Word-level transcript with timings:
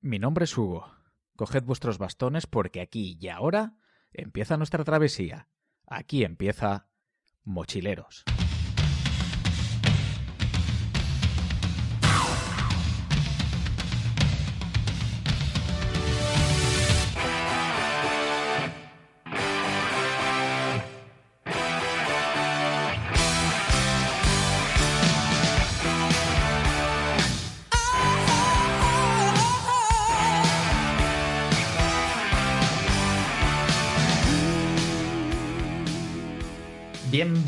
Mi 0.00 0.20
nombre 0.20 0.44
es 0.44 0.56
Hugo. 0.56 0.86
Coged 1.34 1.64
vuestros 1.64 1.98
bastones 1.98 2.46
porque 2.46 2.80
aquí 2.80 3.18
y 3.20 3.28
ahora 3.28 3.74
empieza 4.12 4.56
nuestra 4.56 4.84
travesía. 4.84 5.48
Aquí 5.88 6.22
empieza 6.22 6.88
Mochileros. 7.42 8.24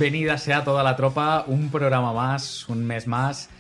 Bienvenida 0.01 0.39
sea 0.39 0.65
toda 0.65 0.83
la 0.83 0.97
tropa, 0.97 1.45
un 1.47 1.69
programa 1.69 2.15
más, 2.15 2.67
un 2.71 2.87
mes 2.87 3.07
más. 3.07 3.51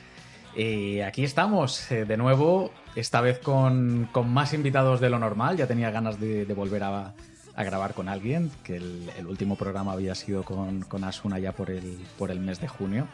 Y 0.56 1.00
aquí 1.00 1.22
estamos 1.22 1.92
eh, 1.92 2.06
de 2.06 2.16
nuevo, 2.16 2.72
esta 2.94 3.20
vez 3.20 3.38
con, 3.40 4.08
con 4.10 4.32
más 4.32 4.54
invitados 4.54 5.00
de 5.00 5.10
lo 5.10 5.18
normal. 5.18 5.58
Ya 5.58 5.66
tenía 5.66 5.90
ganas 5.90 6.18
de, 6.18 6.46
volver 6.54 6.82
a, 6.82 7.12
a 7.54 7.64
grabar 7.64 7.92
con 7.92 8.08
alguien, 8.08 8.50
que 8.64 8.76
el, 8.76 9.10
el 9.18 9.26
último 9.26 9.54
programa 9.54 9.92
había 9.92 10.14
sido 10.14 10.42
con, 10.42 10.80
con, 10.80 11.04
Asuna 11.04 11.38
ya 11.38 11.52
por 11.52 11.68
el, 11.70 11.98
por 12.16 12.30
el 12.30 12.40
mes 12.40 12.58
de 12.58 12.68
junio. 12.68 13.06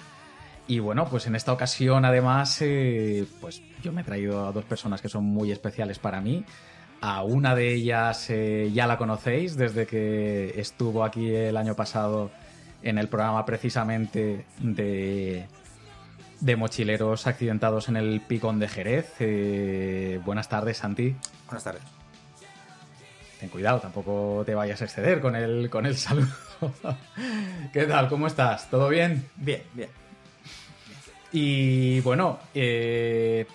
Y 0.68 0.78
bueno, 0.78 1.08
pues 1.10 1.26
en 1.26 1.34
esta 1.34 1.52
ocasión 1.52 2.04
además, 2.04 2.56
eh, 2.62 3.26
pues 3.40 3.60
yo 3.82 3.90
me 3.90 4.02
he 4.02 4.04
traído 4.04 4.46
a 4.46 4.52
dos 4.52 4.64
personas 4.66 5.02
que 5.02 5.08
son 5.08 5.24
muy 5.24 5.50
especiales 5.50 5.98
para 5.98 6.20
mí. 6.20 6.44
A 7.00 7.24
una 7.24 7.56
de 7.56 7.74
ellas 7.74 8.30
eh, 8.30 8.70
ya 8.72 8.86
la 8.86 8.96
conocéis 8.96 9.56
desde 9.56 9.84
que 9.84 10.54
estuvo 10.60 11.02
aquí 11.02 11.34
el 11.34 11.56
año 11.56 11.74
pasado 11.74 12.30
en 12.86 12.98
el 12.98 13.08
programa 13.08 13.44
precisamente 13.44 14.44
de, 14.60 15.46
de 16.40 16.56
mochileros 16.56 17.26
accidentados 17.26 17.88
en 17.88 17.96
el 17.96 18.20
Picón 18.20 18.60
de 18.60 18.68
Jerez. 18.68 19.12
Eh, 19.18 20.20
buenas 20.24 20.48
tardes, 20.48 20.78
Santi. 20.78 21.16
Buenas 21.46 21.64
tardes. 21.64 21.82
Ten 23.40 23.48
cuidado, 23.48 23.80
tampoco 23.80 24.44
te 24.46 24.54
vayas 24.54 24.80
a 24.80 24.84
exceder 24.84 25.20
con 25.20 25.34
el, 25.34 25.68
con 25.68 25.84
el 25.84 25.96
saludo. 25.96 26.28
¿Qué 27.72 27.86
tal? 27.86 28.08
¿Cómo 28.08 28.28
estás? 28.28 28.70
¿Todo 28.70 28.88
bien? 28.88 29.28
Bien, 29.34 29.62
bien. 29.74 29.90
Y 31.32 32.00
bueno, 32.02 32.38
eh, 32.54 33.46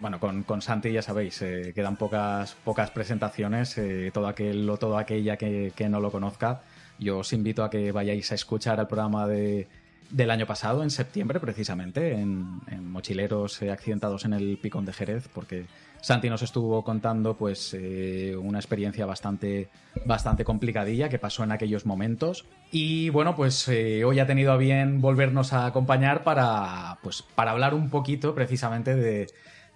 bueno, 0.00 0.18
con, 0.18 0.42
con, 0.42 0.62
Santi 0.62 0.90
ya 0.90 1.00
sabéis, 1.00 1.40
eh, 1.42 1.70
quedan 1.76 1.96
pocas, 1.96 2.56
pocas 2.64 2.90
presentaciones. 2.90 3.80
Todo 4.12 4.26
aquel 4.26 4.68
o 4.68 4.76
toda 4.78 5.00
aquella 5.00 5.36
que, 5.36 5.72
que 5.76 5.88
no 5.88 6.00
lo 6.00 6.10
conozca, 6.10 6.62
yo 6.98 7.18
os 7.18 7.32
invito 7.32 7.64
a 7.64 7.70
que 7.70 7.92
vayáis 7.92 8.32
a 8.32 8.34
escuchar 8.34 8.80
el 8.80 8.86
programa 8.86 9.26
de, 9.26 9.68
del 10.10 10.30
año 10.30 10.46
pasado, 10.46 10.82
en 10.82 10.90
septiembre 10.90 11.40
precisamente, 11.40 12.12
en, 12.12 12.60
Mochileros 12.82 13.62
Accidentados 13.62 14.24
en 14.24 14.32
el 14.32 14.58
Picón 14.58 14.84
de 14.84 14.92
Jerez, 14.92 15.28
porque 15.32 15.66
Santi 16.00 16.28
nos 16.28 16.42
estuvo 16.42 16.82
contando 16.82 17.36
pues 17.36 17.74
eh, 17.74 18.34
una 18.36 18.58
experiencia 18.58 19.06
bastante, 19.06 19.68
bastante 20.04 20.44
complicadilla 20.44 21.08
que 21.08 21.18
pasó 21.18 21.44
en 21.44 21.52
aquellos 21.52 21.86
momentos. 21.86 22.46
Y 22.72 23.10
bueno, 23.10 23.36
pues 23.36 23.68
eh, 23.68 24.04
hoy 24.04 24.18
ha 24.18 24.26
tenido 24.26 24.52
a 24.52 24.56
bien 24.56 25.00
volvernos 25.00 25.52
a 25.52 25.66
acompañar 25.66 26.24
para, 26.24 26.98
pues, 27.02 27.22
para 27.22 27.52
hablar 27.52 27.74
un 27.74 27.90
poquito 27.90 28.34
precisamente 28.34 28.96
de, 28.96 29.28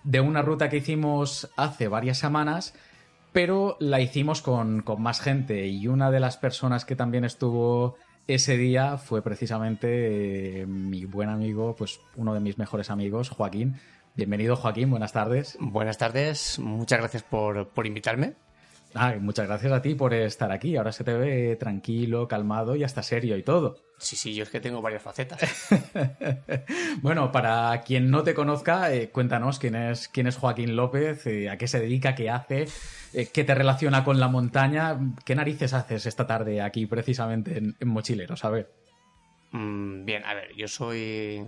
de 0.02 0.20
una 0.20 0.42
ruta 0.42 0.68
que 0.68 0.78
hicimos 0.78 1.48
hace 1.56 1.86
varias 1.86 2.18
semanas 2.18 2.74
pero 3.32 3.76
la 3.80 4.00
hicimos 4.00 4.42
con, 4.42 4.82
con, 4.82 5.02
más 5.02 5.20
gente 5.20 5.66
y 5.66 5.88
una 5.88 6.10
de 6.10 6.20
las 6.20 6.36
personas 6.36 6.84
que 6.84 6.96
también 6.96 7.24
estuvo 7.24 7.96
ese 8.28 8.56
día 8.56 8.98
fue 8.98 9.22
precisamente 9.22 10.60
eh, 10.60 10.66
mi 10.66 11.04
buen 11.04 11.28
amigo, 11.28 11.74
pues 11.76 12.00
uno 12.16 12.34
de 12.34 12.40
mis 12.40 12.58
mejores 12.58 12.90
amigos, 12.90 13.30
Joaquín. 13.30 13.76
Bienvenido 14.14 14.56
Joaquín, 14.56 14.90
buenas 14.90 15.12
tardes. 15.12 15.56
Buenas 15.58 15.98
tardes, 15.98 16.58
muchas 16.58 16.98
gracias 16.98 17.22
por, 17.22 17.68
por 17.68 17.86
invitarme. 17.86 18.34
Ah, 18.94 19.14
muchas 19.18 19.46
gracias 19.46 19.72
a 19.72 19.80
ti 19.80 19.94
por 19.94 20.12
estar 20.12 20.52
aquí. 20.52 20.76
Ahora 20.76 20.92
se 20.92 21.04
te 21.04 21.14
ve 21.14 21.56
tranquilo, 21.56 22.28
calmado 22.28 22.76
y 22.76 22.84
hasta 22.84 23.02
serio 23.02 23.36
y 23.36 23.42
todo. 23.42 23.76
Sí, 23.98 24.16
sí, 24.16 24.34
yo 24.34 24.42
es 24.42 24.50
que 24.50 24.60
tengo 24.60 24.82
varias 24.82 25.02
facetas. 25.02 25.40
bueno, 27.02 27.30
para 27.32 27.80
quien 27.82 28.10
no 28.10 28.22
te 28.22 28.34
conozca, 28.34 28.92
eh, 28.92 29.10
cuéntanos 29.10 29.58
quién 29.58 29.76
es, 29.76 30.08
quién 30.08 30.26
es 30.26 30.36
Joaquín 30.36 30.76
López, 30.76 31.26
eh, 31.26 31.48
a 31.48 31.56
qué 31.56 31.68
se 31.68 31.80
dedica, 31.80 32.14
qué 32.14 32.28
hace, 32.28 32.66
eh, 33.14 33.28
qué 33.32 33.44
te 33.44 33.54
relaciona 33.54 34.04
con 34.04 34.20
la 34.20 34.28
montaña, 34.28 34.98
qué 35.24 35.34
narices 35.34 35.72
haces 35.72 36.06
esta 36.06 36.26
tarde 36.26 36.60
aquí 36.60 36.86
precisamente 36.86 37.56
en, 37.56 37.76
en 37.78 37.88
Mochileros, 37.88 38.44
a 38.44 38.50
ver. 38.50 38.72
Mm, 39.52 40.04
bien, 40.04 40.24
a 40.24 40.34
ver, 40.34 40.54
yo 40.56 40.66
soy 40.66 41.46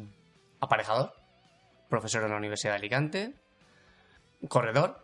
aparejador, 0.61 1.13
profesor 1.91 2.23
en 2.23 2.31
la 2.31 2.37
Universidad 2.37 2.73
de 2.73 2.79
Alicante, 2.79 3.35
corredor, 4.49 5.04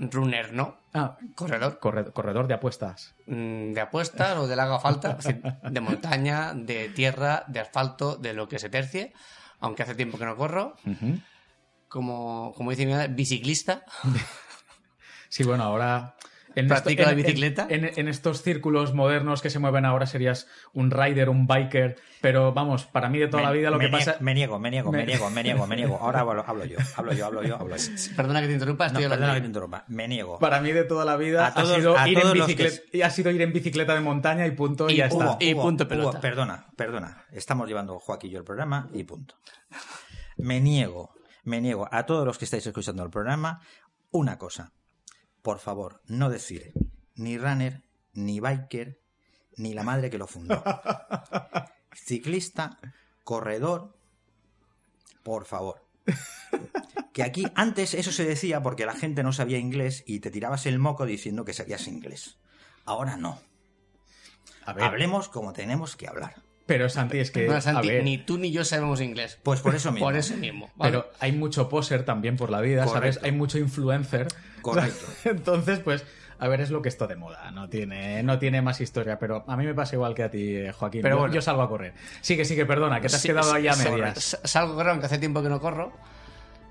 runner 0.00 0.52
no. 0.52 0.76
Ah, 0.94 1.16
corredor. 1.34 1.78
Corredor, 1.78 2.12
corredor 2.12 2.46
de 2.48 2.54
apuestas. 2.54 3.14
Mm, 3.26 3.72
De 3.72 3.80
apuestas 3.80 4.36
o 4.38 4.46
de 4.46 4.56
la 4.56 4.64
haga 4.64 4.78
falta. 4.80 5.16
De 5.70 5.80
montaña, 5.80 6.52
de 6.54 6.88
tierra, 6.88 7.44
de 7.48 7.60
asfalto, 7.60 8.16
de 8.16 8.32
lo 8.32 8.48
que 8.48 8.58
se 8.58 8.70
tercie. 8.70 9.12
Aunque 9.60 9.82
hace 9.82 9.94
tiempo 9.94 10.18
que 10.18 10.24
no 10.24 10.36
corro. 10.36 10.74
Uh 10.86 10.90
-huh. 10.90 11.22
Como, 11.88 12.52
como 12.56 12.70
dice 12.70 12.86
mi 12.86 12.92
madre, 12.92 13.08
biciclista. 13.08 13.84
Sí, 15.32 15.44
bueno, 15.44 15.62
ahora. 15.62 16.16
En 16.54 16.66
Practica 16.66 17.02
esto, 17.02 17.12
en, 17.12 17.18
la 17.18 17.22
bicicleta. 17.22 17.66
En, 17.70 17.84
en, 17.84 17.92
en, 17.96 18.08
estos 18.08 18.42
círculos 18.42 18.92
modernos 18.92 19.40
que 19.40 19.50
se 19.50 19.58
mueven 19.58 19.84
ahora 19.84 20.06
serías 20.06 20.48
un 20.72 20.90
rider, 20.90 21.28
un 21.28 21.46
biker, 21.46 21.96
pero 22.20 22.52
vamos, 22.52 22.86
para 22.86 23.08
mí 23.08 23.18
de 23.18 23.28
toda 23.28 23.42
me, 23.42 23.48
la 23.48 23.52
vida 23.52 23.70
lo 23.70 23.78
que 23.78 23.88
pasa. 23.88 24.16
Me 24.20 24.34
niego, 24.34 24.58
me 24.58 24.70
niego, 24.70 24.90
me, 24.90 24.98
me 24.98 25.06
niego, 25.06 25.30
me 25.30 25.42
niego, 25.42 25.66
me 25.66 25.76
niego. 25.76 25.98
Ahora 26.00 26.20
hablo, 26.20 26.44
hablo, 26.46 26.64
yo, 26.64 26.78
hablo 26.96 27.12
yo, 27.12 27.26
hablo 27.26 27.42
yo, 27.42 27.56
hablo 27.56 27.76
yo. 27.76 27.92
Perdona 28.16 28.40
que 28.40 28.48
te 28.48 28.52
interrumpa, 28.54 28.86
estoy 28.86 29.04
no, 29.04 29.10
perdona 29.10 29.34
que 29.34 29.40
te 29.40 29.46
interrumpa. 29.46 29.84
Me 29.88 30.08
niego. 30.08 30.38
Para 30.38 30.60
mí 30.60 30.72
de 30.72 30.84
toda 30.84 31.04
la 31.04 31.16
vida 31.16 31.46
a 31.46 31.54
todos, 31.54 31.70
ha, 31.70 31.76
sido 31.76 31.96
a 31.96 32.08
ir 32.08 32.18
en 32.18 32.32
bicicleta, 32.32 32.76
que... 32.90 33.04
ha 33.04 33.10
sido 33.10 33.30
ir 33.30 33.42
en 33.42 33.52
bicicleta 33.52 33.94
de 33.94 34.00
montaña 34.00 34.46
y 34.46 34.50
punto 34.50 34.90
y, 34.90 34.94
y 34.94 34.96
ya 34.96 35.08
Hugo, 35.08 35.22
está. 35.22 35.44
Y 35.44 35.54
punto 35.54 35.86
pelota. 35.86 36.10
Hugo, 36.10 36.20
perdona, 36.20 36.66
perdona. 36.76 37.24
Estamos 37.32 37.68
llevando 37.68 37.98
Joaquín 37.98 38.30
y 38.30 38.32
yo 38.34 38.38
el 38.38 38.44
programa 38.44 38.88
y 38.92 39.04
punto. 39.04 39.36
Me 40.36 40.60
niego, 40.60 41.14
me 41.44 41.60
niego 41.60 41.88
a 41.90 42.04
todos 42.06 42.26
los 42.26 42.38
que 42.38 42.44
estáis 42.44 42.66
escuchando 42.66 43.04
el 43.04 43.10
programa 43.10 43.60
una 44.10 44.36
cosa. 44.36 44.72
Por 45.42 45.58
favor, 45.58 46.02
no 46.06 46.30
decir 46.30 46.72
ni 47.14 47.38
runner, 47.38 47.82
ni 48.14 48.40
biker, 48.40 49.00
ni 49.56 49.74
la 49.74 49.82
madre 49.82 50.10
que 50.10 50.18
lo 50.18 50.26
fundó. 50.26 50.62
Ciclista, 51.92 52.78
corredor, 53.24 53.96
por 55.22 55.44
favor. 55.44 55.84
Que 57.12 57.22
aquí 57.22 57.46
antes 57.54 57.94
eso 57.94 58.12
se 58.12 58.24
decía 58.24 58.62
porque 58.62 58.86
la 58.86 58.94
gente 58.94 59.22
no 59.22 59.32
sabía 59.32 59.58
inglés 59.58 60.02
y 60.06 60.20
te 60.20 60.30
tirabas 60.30 60.66
el 60.66 60.78
moco 60.78 61.04
diciendo 61.06 61.44
que 61.44 61.52
sabías 61.52 61.86
inglés. 61.88 62.38
Ahora 62.84 63.16
no. 63.16 63.38
A 64.64 64.72
ver. 64.72 64.84
Hablemos 64.84 65.28
como 65.28 65.52
tenemos 65.52 65.96
que 65.96 66.08
hablar. 66.08 66.36
Pero 66.70 66.88
Santi, 66.88 67.18
es 67.18 67.32
que. 67.32 67.48
No, 67.48 67.60
Santi, 67.60 67.88
a 67.88 67.92
ver, 67.94 68.04
ni 68.04 68.16
tú 68.18 68.38
ni 68.38 68.52
yo 68.52 68.64
sabemos 68.64 69.00
inglés. 69.00 69.40
Pues 69.42 69.60
por 69.60 69.74
eso 69.74 69.90
mismo. 69.92 70.06
Por 70.06 70.14
eso 70.14 70.36
mismo. 70.36 70.70
¿vale? 70.76 70.92
Pero 70.92 71.10
hay 71.18 71.32
mucho 71.32 71.68
poser 71.68 72.04
también 72.04 72.36
por 72.36 72.48
la 72.48 72.60
vida, 72.60 72.84
Correcto. 72.84 73.12
¿sabes? 73.14 73.24
Hay 73.24 73.32
mucho 73.36 73.58
influencer. 73.58 74.28
Correcto. 74.62 75.04
Entonces, 75.24 75.80
pues, 75.80 76.04
a 76.38 76.46
ver, 76.46 76.60
es 76.60 76.70
lo 76.70 76.80
que 76.80 76.88
esto 76.88 77.08
de 77.08 77.16
moda. 77.16 77.50
No 77.50 77.68
tiene, 77.68 78.22
no 78.22 78.38
tiene 78.38 78.62
más 78.62 78.80
historia, 78.80 79.18
pero 79.18 79.44
a 79.48 79.56
mí 79.56 79.66
me 79.66 79.74
pasa 79.74 79.96
igual 79.96 80.14
que 80.14 80.22
a 80.22 80.30
ti, 80.30 80.54
eh, 80.58 80.70
Joaquín. 80.70 81.02
Pero 81.02 81.16
yo, 81.16 81.18
bueno. 81.22 81.34
yo 81.34 81.42
salgo 81.42 81.62
a 81.62 81.68
correr. 81.68 81.92
Sigue, 82.20 82.44
sigue, 82.44 82.64
perdona, 82.66 83.00
que 83.00 83.08
te 83.08 83.16
has 83.16 83.22
Sí, 83.22 83.26
quedado 83.26 83.52
ahí 83.52 83.66
a 83.66 83.72
sí, 83.72 83.88
medias. 83.90 84.38
Salgo 84.44 84.74
a 84.74 84.76
correr, 84.76 84.90
aunque 84.90 85.06
hace 85.06 85.18
tiempo 85.18 85.42
que 85.42 85.48
no 85.48 85.60
corro, 85.60 85.92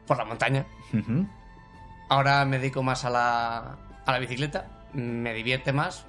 por 0.07 0.17
la 0.17 0.23
montaña. 0.23 0.65
Ahora 2.07 2.45
me 2.45 2.57
dedico 2.57 2.83
más 2.83 3.03
a 3.03 3.09
la, 3.09 3.77
a 4.05 4.11
la 4.13 4.19
bicicleta, 4.19 4.65
me 4.93 5.33
divierte 5.33 5.73
más. 5.73 6.05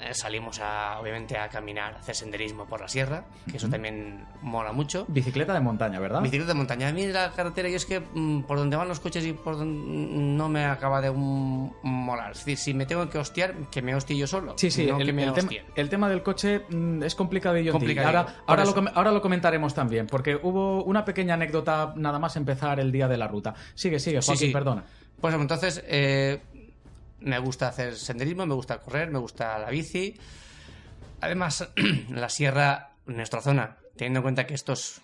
Eh, 0.00 0.14
salimos 0.14 0.60
a, 0.60 0.98
obviamente 1.00 1.36
a 1.36 1.48
caminar, 1.48 1.94
a 1.94 1.98
hacer 1.98 2.14
senderismo 2.14 2.66
por 2.66 2.80
la 2.80 2.88
sierra, 2.88 3.24
que 3.50 3.56
eso 3.56 3.68
también 3.68 4.26
mola 4.42 4.72
mucho. 4.72 5.04
Bicicleta 5.08 5.54
de 5.54 5.60
montaña, 5.60 6.00
¿verdad? 6.00 6.20
Bicicleta 6.22 6.48
de 6.52 6.54
montaña. 6.54 6.88
A 6.88 6.92
mí 6.92 7.06
la 7.06 7.30
carretera, 7.32 7.68
yo 7.68 7.76
es 7.76 7.86
que 7.86 8.00
mm, 8.00 8.42
por 8.42 8.58
donde 8.58 8.76
van 8.76 8.88
los 8.88 9.00
coches 9.00 9.24
y 9.24 9.32
por 9.32 9.56
donde 9.56 9.74
no 9.86 10.48
me 10.48 10.64
acaba 10.64 11.00
de 11.00 11.10
molar. 11.10 12.32
Es 12.32 12.38
decir, 12.38 12.58
si 12.58 12.74
me 12.74 12.86
tengo 12.86 13.08
que 13.08 13.18
hostiar, 13.18 13.54
que 13.70 13.82
me 13.82 13.94
hostie 13.94 14.16
yo 14.16 14.26
solo. 14.26 14.54
Sí, 14.56 14.70
sí, 14.70 14.86
no 14.86 14.98
el, 14.98 15.06
que 15.06 15.12
me 15.12 15.24
el 15.24 15.32
tema, 15.32 15.50
el 15.74 15.88
tema 15.88 16.08
del 16.08 16.22
coche 16.22 16.62
mm, 16.68 17.02
es 17.02 17.14
ti. 17.14 17.18
Complicadillo, 17.18 17.72
Ahora, 18.06 18.26
ahora, 18.46 18.64
lo, 18.64 18.74
ahora 18.94 19.12
lo 19.12 19.22
comentaremos 19.22 19.74
también, 19.74 20.06
porque 20.06 20.36
hubo 20.42 20.84
una 20.84 21.04
pequeña 21.04 21.34
anécdota 21.34 21.94
nada 21.96 22.18
más 22.18 22.36
empezar 22.36 22.80
el 22.80 22.92
día 22.92 23.08
de 23.08 23.16
la 23.16 23.28
ruta. 23.28 23.54
Sigue, 23.74 23.98
sigue, 23.98 24.20
Sí, 24.22 24.26
Joaquín, 24.26 24.48
sí. 24.48 24.52
perdona. 24.52 24.84
Pues 25.20 25.34
entonces, 25.34 25.82
eh, 25.86 26.40
me 27.24 27.38
gusta 27.38 27.68
hacer 27.68 27.96
senderismo, 27.96 28.46
me 28.46 28.54
gusta 28.54 28.78
correr, 28.78 29.10
me 29.10 29.18
gusta 29.18 29.58
la 29.58 29.70
bici. 29.70 30.16
Además, 31.20 31.68
la 32.10 32.28
sierra, 32.28 32.92
en 33.06 33.16
nuestra 33.16 33.40
zona, 33.40 33.76
teniendo 33.96 34.18
en 34.20 34.22
cuenta 34.22 34.46
que 34.46 34.54
esto 34.54 34.72
es 34.74 35.00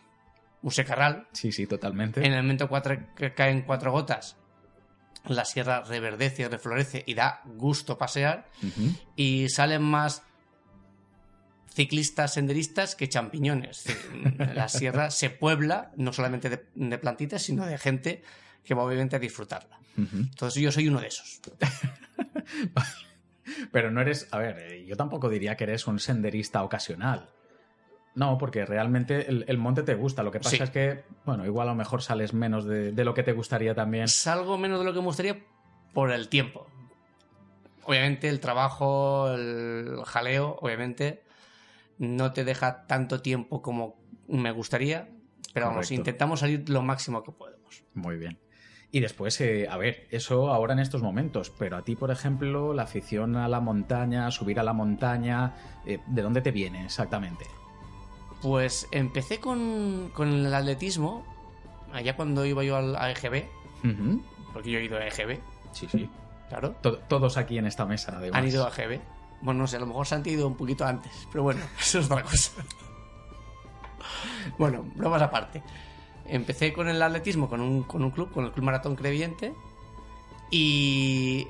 un 0.62 0.70
secarral, 0.70 1.26
Sí, 1.32 1.52
sí, 1.52 1.67
totalmente. 1.67 2.25
en 2.25 2.32
el 2.32 2.43
momento 2.43 2.69
cuatro, 2.69 2.99
que 3.17 3.32
caen 3.34 3.62
cuatro 3.62 3.93
gotas, 3.93 4.37
la 5.26 5.44
sierra 5.44 5.82
reverdece, 5.82 6.49
reflorece 6.49 7.02
y 7.06 7.14
da 7.14 7.43
gusto 7.44 7.96
pasear. 7.99 8.46
Y 9.17 9.49
salen 9.50 9.82
más 9.82 10.22
ciclistas, 11.75 12.34
senderistas 12.34 12.94
que 12.94 13.08
champiñones. 13.08 13.84
La 14.55 14.69
sierra 14.69 15.11
se 15.11 15.31
puebla 15.31 15.93
no 15.96 16.12
solamente 16.12 16.49
de, 16.50 16.67
de 16.75 16.99
plantitas, 16.99 17.43
sino 17.43 17.64
de 17.67 17.78
gente 17.78 18.22
que 18.64 18.75
va 18.75 18.82
obviamente 18.82 19.17
a 19.17 19.19
disfrutarla. 19.19 19.78
Entonces 19.96 20.62
yo 20.62 20.72
soy 20.72 20.88
uno 20.88 21.00
de 21.00 21.08
esos. 21.08 21.40
Pero 23.73 23.91
no 23.91 24.00
eres, 24.00 24.29
a 24.31 24.38
ver, 24.38 24.58
eh, 24.58 24.85
yo 24.87 24.97
tampoco 24.97 25.29
diría 25.29 25.56
que 25.56 25.64
eres 25.64 25.87
un 25.87 25.99
senderista 25.99 26.62
ocasional. 26.62 27.31
No, 28.14 28.38
porque 28.38 28.67
realmente 28.67 29.29
el, 29.29 29.44
el 29.49 29.56
monte 29.58 29.82
te 29.82 29.94
gusta. 29.94 30.23
Lo 30.23 30.31
que 30.31 30.38
pasa 30.41 30.56
Sí. 30.56 30.62
es 30.62 30.70
que, 30.70 31.05
bueno, 31.25 31.47
igual 31.47 31.69
a 31.69 31.73
lo 31.73 31.76
mejor 31.76 32.02
sales 32.02 32.35
menos 32.35 32.64
de, 32.64 32.93
de 32.93 33.05
lo 33.05 33.14
que 33.14 33.23
te 33.23 33.32
gustaría 33.32 33.75
también. 33.75 34.08
Salgo 34.08 34.58
menos 34.58 34.79
de 34.81 34.85
lo 34.85 34.93
que 34.93 34.99
me 35.00 35.06
gustaría 35.06 35.38
por 35.94 36.11
el 36.12 36.29
tiempo. 36.29 36.67
Obviamente 37.85 38.29
el 38.29 38.41
trabajo, 38.41 39.32
el 39.32 40.00
jaleo, 40.05 40.56
obviamente 40.61 41.23
no 41.99 42.32
te 42.32 42.44
deja 42.44 42.87
tanto 42.87 43.20
tiempo 43.23 43.62
como 43.62 43.96
me 44.29 44.50
gustaría, 44.53 45.08
pero 45.55 45.67
vamos, 45.67 45.87
Correcto. 45.87 45.94
intentamos 45.94 46.41
salir 46.41 46.69
lo 46.69 46.82
máximo 46.82 47.23
que 47.23 47.32
podemos. 47.32 47.82
Muy 47.94 48.17
bien. 48.17 48.38
Y 48.93 48.99
después, 49.01 49.41
eh, 49.41 49.69
a 49.71 49.77
ver, 49.77 50.09
eso 50.11 50.53
ahora 50.53 50.73
en 50.73 50.81
estos 50.81 51.01
momentos, 51.03 51.51
pero 51.51 51.77
a 51.77 51.83
ti, 51.83 51.95
por 51.95 52.11
ejemplo, 52.11 52.75
la 52.75 52.83
afición 52.83 53.37
a 53.37 53.47
la 53.49 53.61
montaña, 53.61 54.31
subir 54.33 54.59
a 54.59 54.65
la 54.65 54.73
montaña, 54.73 55.55
eh, 55.87 56.01
¿de 56.09 56.23
dónde 56.23 56.41
te 56.41 56.51
viene 56.51 56.85
exactamente? 56.87 57.45
Pues 58.43 58.89
empecé 58.91 59.39
con, 59.39 60.11
con 60.13 60.29
el 60.29 60.53
atletismo, 60.53 61.25
allá 61.93 62.17
cuando 62.17 62.45
iba 62.45 62.65
yo 62.65 62.77
al 62.77 62.97
a 62.97 63.11
EGB, 63.13 63.45
porque 64.53 64.71
yo 64.73 64.79
he 64.81 64.85
ido 64.85 64.97
a 64.97 65.07
EGB, 65.07 65.39
Sí, 65.73 65.87
sí. 65.89 66.09
claro. 66.49 66.71
To- 66.83 66.99
todos 66.99 67.37
aquí 67.37 67.59
en 67.59 67.67
esta 67.67 67.87
mesa, 67.87 68.15
además. 68.17 68.41
Han 68.41 68.49
ido 68.49 68.67
a 68.67 68.71
EGB. 68.71 69.01
Bueno, 69.43 69.61
no 69.61 69.67
sé, 69.69 69.77
a 69.77 69.81
lo 69.81 69.87
mejor 69.87 70.07
Santi 70.07 70.31
ha 70.31 70.33
ido 70.33 70.47
un 70.49 70.57
poquito 70.57 70.85
antes, 70.85 71.13
pero 71.31 71.45
bueno, 71.45 71.61
eso 71.81 72.01
es 72.01 72.07
otra 72.11 72.25
cosa. 72.25 72.51
bueno, 74.59 74.85
bromas 74.97 75.23
aparte. 75.23 75.63
Empecé 76.31 76.73
con 76.73 76.88
el 76.88 77.03
atletismo 77.03 77.49
con 77.49 77.61
un, 77.61 77.82
con 77.82 78.03
un 78.03 78.11
club, 78.11 78.31
con 78.32 78.44
el 78.44 78.53
Club 78.53 78.65
Maratón 78.65 78.97
Creviente, 78.97 79.55
y 80.50 81.47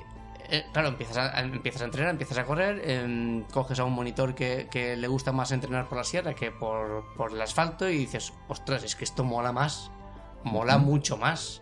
eh, 0.49 0.65
claro, 0.73 0.89
empiezas 0.89 1.17
a, 1.17 1.39
empiezas 1.39 1.81
a 1.81 1.85
entrenar, 1.85 2.11
empiezas 2.11 2.37
a 2.37 2.45
correr, 2.45 2.81
em, 2.89 3.43
coges 3.43 3.79
a 3.79 3.85
un 3.85 3.93
monitor 3.93 4.35
que, 4.35 4.67
que 4.69 4.97
le 4.97 5.07
gusta 5.07 5.31
más 5.31 5.51
entrenar 5.51 5.87
por 5.87 5.97
la 5.97 6.03
sierra 6.03 6.33
que 6.33 6.51
por, 6.51 7.05
por 7.15 7.31
el 7.31 7.41
asfalto 7.41 7.89
y 7.89 7.97
dices, 7.97 8.33
ostras, 8.47 8.83
es 8.83 8.95
que 8.95 9.05
esto 9.05 9.23
mola 9.23 9.51
más, 9.51 9.91
mola 10.43 10.77
mucho 10.77 11.17
más. 11.17 11.61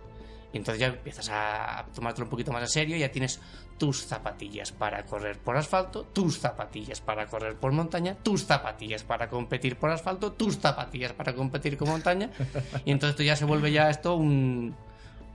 Y 0.52 0.58
entonces 0.58 0.80
ya 0.80 0.88
empiezas 0.88 1.30
a 1.32 1.86
tomártelo 1.94 2.26
un 2.26 2.30
poquito 2.32 2.52
más 2.52 2.64
en 2.64 2.70
serio, 2.70 2.98
ya 2.98 3.12
tienes 3.12 3.40
tus 3.78 4.06
zapatillas 4.06 4.72
para 4.72 5.06
correr 5.06 5.38
por 5.38 5.56
asfalto, 5.56 6.04
tus 6.06 6.40
zapatillas 6.40 7.02
para 7.02 7.28
correr 7.28 7.56
por 7.56 7.72
montaña, 7.72 8.16
tus 8.16 8.46
zapatillas 8.46 9.04
para 9.04 9.30
competir 9.30 9.78
por 9.78 9.92
asfalto, 9.92 10.34
tus 10.34 10.58
zapatillas 10.58 11.14
para 11.14 11.34
competir 11.34 11.78
con 11.78 11.90
montaña. 11.90 12.32
Y 12.86 12.92
entonces 12.92 13.12
esto 13.12 13.24
ya 13.24 13.36
se 13.36 13.46
vuelve 13.46 13.72
ya 13.72 13.90
esto 13.90 14.16
un, 14.16 14.76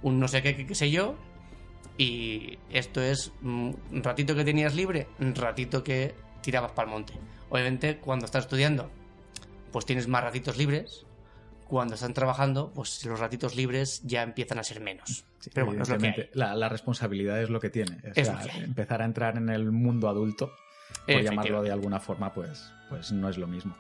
un 0.02 0.20
no 0.20 0.28
sé 0.28 0.42
qué, 0.42 0.56
qué, 0.56 0.66
qué 0.66 0.74
sé 0.74 0.90
yo. 0.90 1.14
Y 1.96 2.58
esto 2.70 3.00
es 3.00 3.32
mm, 3.40 3.70
un 3.92 4.02
ratito 4.02 4.34
que 4.34 4.44
tenías 4.44 4.74
libre, 4.74 5.06
un 5.20 5.34
ratito 5.34 5.84
que 5.84 6.14
tirabas 6.42 6.72
para 6.72 6.88
el 6.88 6.92
monte. 6.92 7.14
Obviamente 7.50 7.98
cuando 7.98 8.26
estás 8.26 8.44
estudiando, 8.44 8.90
pues 9.72 9.86
tienes 9.86 10.08
más 10.08 10.22
ratitos 10.22 10.56
libres. 10.56 11.06
Cuando 11.66 11.94
están 11.94 12.14
trabajando, 12.14 12.72
pues 12.74 13.04
los 13.06 13.18
ratitos 13.18 13.56
libres 13.56 14.02
ya 14.04 14.22
empiezan 14.22 14.58
a 14.58 14.62
ser 14.62 14.80
menos. 14.80 15.24
Sí, 15.40 15.50
Pero 15.52 15.66
bueno, 15.66 15.82
es 15.82 15.88
lo 15.88 15.98
que 15.98 16.06
hay. 16.08 16.30
la, 16.34 16.54
la 16.54 16.68
responsabilidad 16.68 17.40
es 17.42 17.50
lo 17.50 17.60
que 17.60 17.70
tiene. 17.70 17.96
O 18.04 18.08
Es 18.14 18.26
sea, 18.26 18.38
lo 18.40 18.44
que 18.46 18.50
hay. 18.52 18.64
empezar 18.64 19.02
a 19.02 19.04
entrar 19.04 19.36
en 19.36 19.48
el 19.48 19.72
mundo 19.72 20.08
adulto, 20.08 20.52
por 21.06 21.20
llamarlo 21.22 21.62
de 21.62 21.72
alguna 21.72 22.00
forma, 22.00 22.32
pues, 22.32 22.70
pues 22.88 23.12
no 23.12 23.28
es 23.28 23.38
lo 23.38 23.46
mismo. 23.46 23.74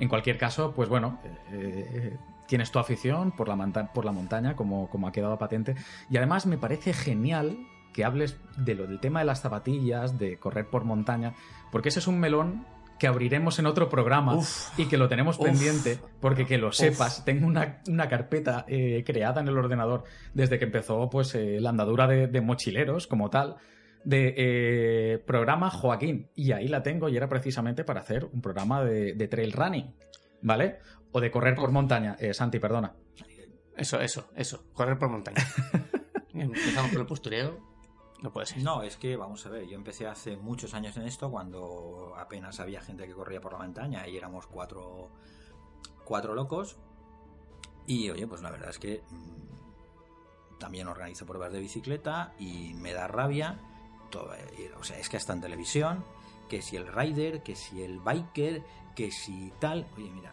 En 0.00 0.08
cualquier 0.08 0.38
caso, 0.38 0.72
pues 0.74 0.88
bueno, 0.88 1.20
eh, 1.24 1.30
eh, 1.52 2.16
tienes 2.48 2.70
tu 2.70 2.78
afición 2.78 3.32
por 3.32 3.48
la, 3.48 3.56
monta- 3.56 3.92
por 3.92 4.04
la 4.04 4.12
montaña, 4.12 4.54
como, 4.56 4.88
como 4.90 5.08
ha 5.08 5.12
quedado 5.12 5.38
patente. 5.38 5.74
Y 6.10 6.16
además 6.16 6.46
me 6.46 6.58
parece 6.58 6.92
genial 6.92 7.56
que 7.92 8.04
hables 8.04 8.36
de 8.56 8.74
lo 8.74 8.86
del 8.86 8.98
tema 9.00 9.20
de 9.20 9.26
las 9.26 9.40
zapatillas, 9.40 10.18
de 10.18 10.36
correr 10.38 10.68
por 10.68 10.84
montaña, 10.84 11.34
porque 11.70 11.90
ese 11.90 12.00
es 12.00 12.06
un 12.08 12.18
melón 12.18 12.66
que 12.98 13.06
abriremos 13.06 13.58
en 13.58 13.66
otro 13.66 13.88
programa 13.88 14.36
Uf. 14.36 14.78
y 14.78 14.86
que 14.86 14.96
lo 14.96 15.08
tenemos 15.08 15.38
Uf. 15.38 15.44
pendiente, 15.46 15.98
porque 16.20 16.46
que 16.46 16.58
lo 16.58 16.68
Uf. 16.68 16.74
sepas, 16.74 17.24
tengo 17.24 17.46
una, 17.46 17.82
una 17.88 18.08
carpeta 18.08 18.64
eh, 18.68 19.02
creada 19.04 19.40
en 19.40 19.48
el 19.48 19.58
ordenador 19.58 20.04
desde 20.32 20.58
que 20.58 20.64
empezó 20.64 21.08
pues 21.10 21.34
eh, 21.34 21.58
la 21.60 21.70
andadura 21.70 22.06
de, 22.06 22.28
de 22.28 22.40
mochileros 22.40 23.06
como 23.06 23.30
tal, 23.30 23.56
de 24.04 24.34
eh, 24.36 25.18
programa 25.18 25.70
Joaquín, 25.70 26.28
y 26.34 26.52
ahí 26.52 26.68
la 26.68 26.82
tengo 26.82 27.08
y 27.08 27.16
era 27.16 27.28
precisamente 27.28 27.84
para 27.84 28.00
hacer 28.00 28.26
un 28.26 28.40
programa 28.40 28.84
de, 28.84 29.14
de 29.14 29.28
trail 29.28 29.52
running, 29.52 29.94
¿vale? 30.42 30.78
O 31.12 31.20
de 31.20 31.30
correr 31.30 31.54
por 31.54 31.70
montaña. 31.70 32.16
Eh, 32.18 32.34
Santi, 32.34 32.58
perdona. 32.58 32.92
Eso, 33.76 34.00
eso, 34.00 34.30
eso. 34.36 34.66
Correr 34.72 34.98
por 34.98 35.08
montaña. 35.08 35.42
Empezamos 36.34 36.90
con 36.90 37.00
el 37.00 37.06
postureo. 37.06 37.73
No 38.22 38.32
puede 38.32 38.46
ser. 38.46 38.62
No, 38.62 38.82
es 38.82 38.96
que, 38.96 39.16
vamos 39.16 39.44
a 39.46 39.50
ver, 39.50 39.66
yo 39.66 39.76
empecé 39.76 40.06
hace 40.06 40.36
muchos 40.36 40.72
años 40.74 40.96
en 40.96 41.02
esto 41.04 41.30
cuando 41.30 42.14
apenas 42.16 42.58
había 42.60 42.80
gente 42.80 43.06
que 43.06 43.12
corría 43.12 43.40
por 43.40 43.52
la 43.52 43.58
montaña 43.58 44.06
y 44.08 44.16
éramos 44.16 44.46
cuatro, 44.46 45.10
cuatro 46.04 46.34
locos. 46.34 46.76
Y 47.86 48.08
oye, 48.10 48.26
pues 48.26 48.40
la 48.40 48.50
verdad 48.50 48.70
es 48.70 48.78
que 48.78 49.02
mm, 49.10 50.58
también 50.58 50.88
organizo 50.88 51.26
pruebas 51.26 51.52
de 51.52 51.60
bicicleta 51.60 52.32
y 52.38 52.74
me 52.74 52.92
da 52.92 53.08
rabia. 53.08 53.58
Todo, 54.10 54.34
eh, 54.34 54.72
o 54.78 54.84
sea, 54.84 54.98
es 54.98 55.08
que 55.08 55.16
hasta 55.16 55.32
en 55.32 55.40
televisión, 55.40 56.04
que 56.48 56.62
si 56.62 56.76
el 56.76 56.86
rider, 56.86 57.42
que 57.42 57.56
si 57.56 57.82
el 57.82 57.98
biker, 58.00 58.62
que 58.94 59.10
si 59.10 59.52
tal. 59.58 59.86
Oye, 59.96 60.10
mira, 60.10 60.32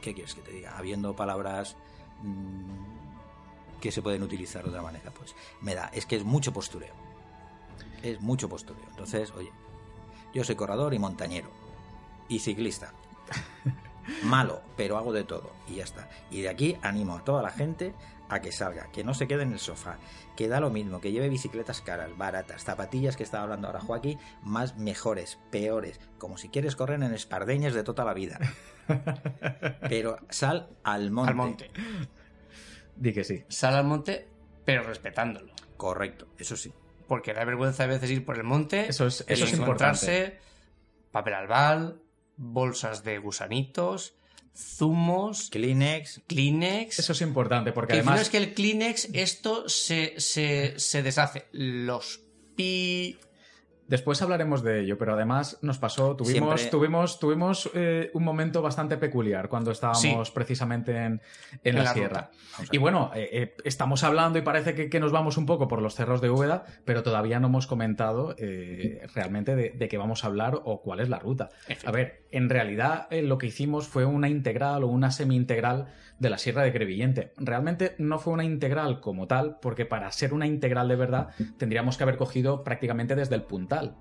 ¿qué 0.00 0.14
quieres 0.14 0.34
que 0.34 0.42
te 0.42 0.52
diga? 0.52 0.76
Habiendo 0.76 1.16
palabras 1.16 1.76
mm, 2.22 3.80
que 3.80 3.90
se 3.90 4.02
pueden 4.02 4.22
utilizar 4.22 4.62
de 4.62 4.68
otra 4.68 4.82
manera, 4.82 5.10
pues 5.10 5.34
me 5.60 5.74
da, 5.74 5.86
es 5.88 6.06
que 6.06 6.16
es 6.16 6.24
mucho 6.24 6.52
postureo. 6.52 7.01
Es 8.02 8.20
mucho 8.20 8.48
postureo. 8.48 8.84
Entonces, 8.90 9.32
oye, 9.32 9.52
yo 10.34 10.44
soy 10.44 10.56
corredor 10.56 10.94
y 10.94 10.98
montañero. 10.98 11.50
Y 12.28 12.38
ciclista. 12.38 12.92
Malo, 14.24 14.62
pero 14.76 14.96
hago 14.96 15.12
de 15.12 15.24
todo. 15.24 15.52
Y 15.68 15.76
ya 15.76 15.84
está. 15.84 16.08
Y 16.30 16.42
de 16.42 16.48
aquí 16.48 16.76
animo 16.82 17.16
a 17.16 17.24
toda 17.24 17.42
la 17.42 17.50
gente 17.50 17.94
a 18.28 18.40
que 18.40 18.50
salga, 18.50 18.90
que 18.92 19.04
no 19.04 19.12
se 19.12 19.28
quede 19.28 19.42
en 19.42 19.52
el 19.52 19.58
sofá, 19.58 19.98
que 20.36 20.48
da 20.48 20.58
lo 20.58 20.70
mismo, 20.70 21.02
que 21.02 21.12
lleve 21.12 21.28
bicicletas 21.28 21.82
caras, 21.82 22.16
baratas, 22.16 22.64
zapatillas 22.64 23.16
que 23.16 23.24
estaba 23.24 23.44
hablando 23.44 23.66
ahora 23.66 23.80
Joaquín, 23.80 24.18
más 24.42 24.78
mejores, 24.78 25.38
peores, 25.50 26.00
como 26.18 26.38
si 26.38 26.48
quieres 26.48 26.74
correr 26.74 27.02
en 27.02 27.12
espardeñas 27.12 27.74
de 27.74 27.84
toda 27.84 28.06
la 28.06 28.14
vida. 28.14 28.38
Pero 29.88 30.16
sal 30.30 30.70
al 30.82 31.10
monte. 31.10 31.30
Al 31.30 31.36
monte. 31.36 31.70
Di 32.96 33.12
que 33.12 33.24
sí. 33.24 33.44
Sal 33.48 33.74
al 33.74 33.84
monte, 33.84 34.28
pero 34.64 34.82
respetándolo. 34.82 35.52
Correcto, 35.76 36.28
eso 36.38 36.56
sí. 36.56 36.72
Porque 37.12 37.34
da 37.34 37.44
vergüenza 37.44 37.84
a 37.84 37.86
veces 37.88 38.10
ir 38.10 38.24
por 38.24 38.38
el 38.38 38.44
monte 38.44 38.88
Eso 38.88 39.06
es- 39.06 39.22
eso 39.28 39.44
es 39.44 39.52
encontrarse 39.52 40.38
papel 41.10 41.34
albal, 41.34 42.00
bolsas 42.38 43.04
de 43.04 43.18
gusanitos, 43.18 44.14
zumos, 44.56 45.50
Kleenex, 45.50 46.22
Kleenex. 46.26 46.98
Eso 47.00 47.12
es 47.12 47.20
importante, 47.20 47.72
porque 47.72 47.92
que 47.92 47.98
además... 47.98 48.22
es 48.22 48.30
que 48.30 48.38
el 48.38 48.54
Kleenex, 48.54 49.10
esto 49.12 49.68
se, 49.68 50.14
se, 50.16 50.72
se 50.78 51.02
deshace. 51.02 51.48
Los 51.52 52.20
pi. 52.56 53.18
Después 53.92 54.22
hablaremos 54.22 54.62
de 54.62 54.80
ello, 54.80 54.96
pero 54.96 55.12
además 55.12 55.58
nos 55.60 55.76
pasó, 55.78 56.16
tuvimos, 56.16 56.60
Siempre- 56.62 56.70
tuvimos, 56.70 57.18
tuvimos 57.18 57.70
eh, 57.74 58.10
un 58.14 58.24
momento 58.24 58.62
bastante 58.62 58.96
peculiar 58.96 59.50
cuando 59.50 59.70
estábamos 59.70 60.30
precisamente 60.30 60.96
en, 60.96 61.20
en 61.62 61.74
la, 61.76 61.82
la 61.84 61.92
sierra. 61.92 62.30
Y 62.70 62.78
bueno, 62.78 63.10
eh, 63.14 63.28
eh, 63.32 63.54
estamos 63.64 64.02
hablando 64.02 64.38
y 64.38 64.42
parece 64.42 64.74
que, 64.74 64.88
que 64.88 64.98
nos 64.98 65.12
vamos 65.12 65.36
un 65.36 65.44
poco 65.44 65.68
por 65.68 65.82
los 65.82 65.94
cerros 65.94 66.22
de 66.22 66.30
Úbeda, 66.30 66.64
pero 66.86 67.02
todavía 67.02 67.38
no 67.38 67.48
hemos 67.48 67.66
comentado 67.66 68.34
realmente 69.14 69.54
de, 69.56 69.70
de 69.70 69.88
qué 69.88 69.98
vamos 69.98 70.24
a 70.24 70.28
hablar 70.28 70.58
o 70.64 70.80
cuál 70.80 71.00
es 71.00 71.10
la 71.10 71.18
ruta. 71.18 71.50
A 71.84 71.90
ver, 71.90 72.21
en 72.32 72.48
realidad 72.48 73.06
eh, 73.10 73.22
lo 73.22 73.38
que 73.38 73.46
hicimos 73.46 73.86
fue 73.86 74.04
una 74.04 74.28
integral 74.28 74.82
o 74.84 74.88
una 74.88 75.10
semi-integral 75.10 75.86
de 76.18 76.30
la 76.30 76.38
Sierra 76.38 76.62
de 76.62 76.72
Crevillente. 76.72 77.32
Realmente 77.36 77.94
no 77.98 78.18
fue 78.18 78.32
una 78.32 78.44
integral 78.44 79.00
como 79.00 79.26
tal, 79.26 79.58
porque 79.60 79.86
para 79.86 80.10
ser 80.10 80.34
una 80.34 80.46
integral 80.46 80.88
de 80.88 80.96
verdad 80.96 81.28
tendríamos 81.58 81.96
que 81.96 82.02
haber 82.04 82.16
cogido 82.16 82.64
prácticamente 82.64 83.14
desde 83.14 83.34
el 83.34 83.42
puntal. 83.42 83.94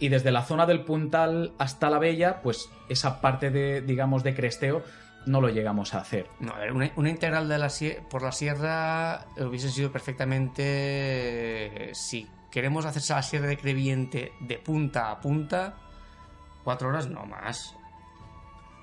Y 0.00 0.08
desde 0.08 0.32
la 0.32 0.42
zona 0.42 0.66
del 0.66 0.82
puntal 0.84 1.52
hasta 1.58 1.88
la 1.90 1.98
Bella, 1.98 2.42
pues 2.42 2.68
esa 2.88 3.20
parte 3.20 3.50
de, 3.50 3.80
digamos, 3.80 4.24
de 4.24 4.34
cresteo 4.34 4.82
no 5.26 5.40
lo 5.40 5.48
llegamos 5.48 5.94
a 5.94 5.98
hacer. 5.98 6.26
No, 6.40 6.54
una, 6.74 7.08
integral 7.08 7.48
de 7.48 7.58
la 7.58 7.70
por 8.10 8.22
la 8.22 8.32
sierra 8.32 9.26
hubiese 9.36 9.70
sido 9.70 9.92
perfectamente. 9.92 11.90
si 11.94 12.28
queremos 12.50 12.84
hacerse 12.84 13.14
la 13.14 13.22
sierra 13.22 13.46
de 13.46 13.56
Creviente 13.56 14.32
de 14.40 14.58
punta 14.58 15.10
a 15.10 15.20
punta, 15.20 15.76
cuatro 16.64 16.88
horas 16.88 17.08
no 17.08 17.24
más. 17.26 17.76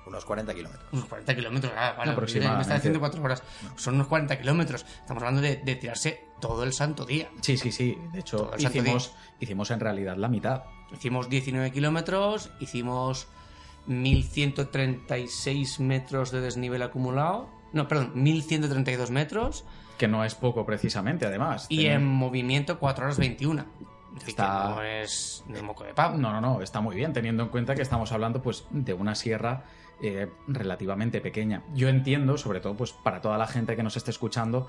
Unos 0.06 0.24
40 0.24 0.52
kilómetros. 0.54 0.88
Unos 0.92 1.04
40 1.06 1.34
kilómetros, 1.36 1.72
ah, 1.76 1.94
vale, 1.96 2.10
Aproximadamente. 2.12 2.56
me 2.56 2.62
está 2.62 2.74
haciendo 2.74 2.98
4 2.98 3.22
horas. 3.22 3.42
Son 3.76 3.94
unos 3.94 4.08
40 4.08 4.36
kilómetros. 4.38 4.84
Estamos 5.00 5.22
hablando 5.22 5.40
de, 5.42 5.56
de 5.58 5.76
tirarse 5.76 6.24
todo 6.40 6.64
el 6.64 6.72
santo 6.72 7.04
día. 7.06 7.30
Sí, 7.40 7.56
sí, 7.56 7.70
sí. 7.70 7.96
De 8.12 8.18
hecho, 8.18 8.50
hicimos, 8.58 9.14
hicimos 9.38 9.70
en 9.70 9.78
realidad 9.78 10.16
la 10.16 10.26
mitad. 10.28 10.64
Hicimos 10.92 11.28
19 11.28 11.70
kilómetros, 11.70 12.50
hicimos 12.58 13.28
1136 13.86 15.80
metros 15.80 16.30
de 16.30 16.40
desnivel 16.40 16.82
acumulado. 16.82 17.48
No, 17.72 17.88
perdón, 17.88 18.12
1132 18.14 19.10
metros. 19.10 19.64
Que 19.98 20.08
no 20.08 20.24
es 20.24 20.34
poco, 20.34 20.66
precisamente, 20.66 21.26
además. 21.26 21.66
Y 21.68 21.86
en 21.86 22.04
movimiento 22.04 22.78
4 22.78 23.04
horas 23.04 23.18
21. 23.18 23.64
Está- 24.26 24.70
no 24.70 24.82
es 24.82 25.44
de 25.48 25.62
moco 25.62 25.84
de 25.84 25.94
pavo. 25.94 26.16
No, 26.18 26.32
no, 26.32 26.40
no, 26.40 26.62
está 26.62 26.80
muy 26.80 26.96
bien, 26.96 27.12
teniendo 27.12 27.42
en 27.42 27.48
cuenta 27.48 27.74
que 27.74 27.82
estamos 27.82 28.12
hablando 28.12 28.42
pues 28.42 28.66
de 28.70 28.94
una 28.94 29.14
sierra 29.14 29.64
eh, 30.02 30.28
relativamente 30.48 31.20
pequeña. 31.20 31.62
Yo 31.74 31.88
entiendo, 31.88 32.36
sobre 32.36 32.60
todo 32.60 32.74
pues 32.76 32.92
para 32.92 33.20
toda 33.20 33.38
la 33.38 33.46
gente 33.46 33.76
que 33.76 33.82
nos 33.82 33.96
esté 33.96 34.10
escuchando, 34.10 34.68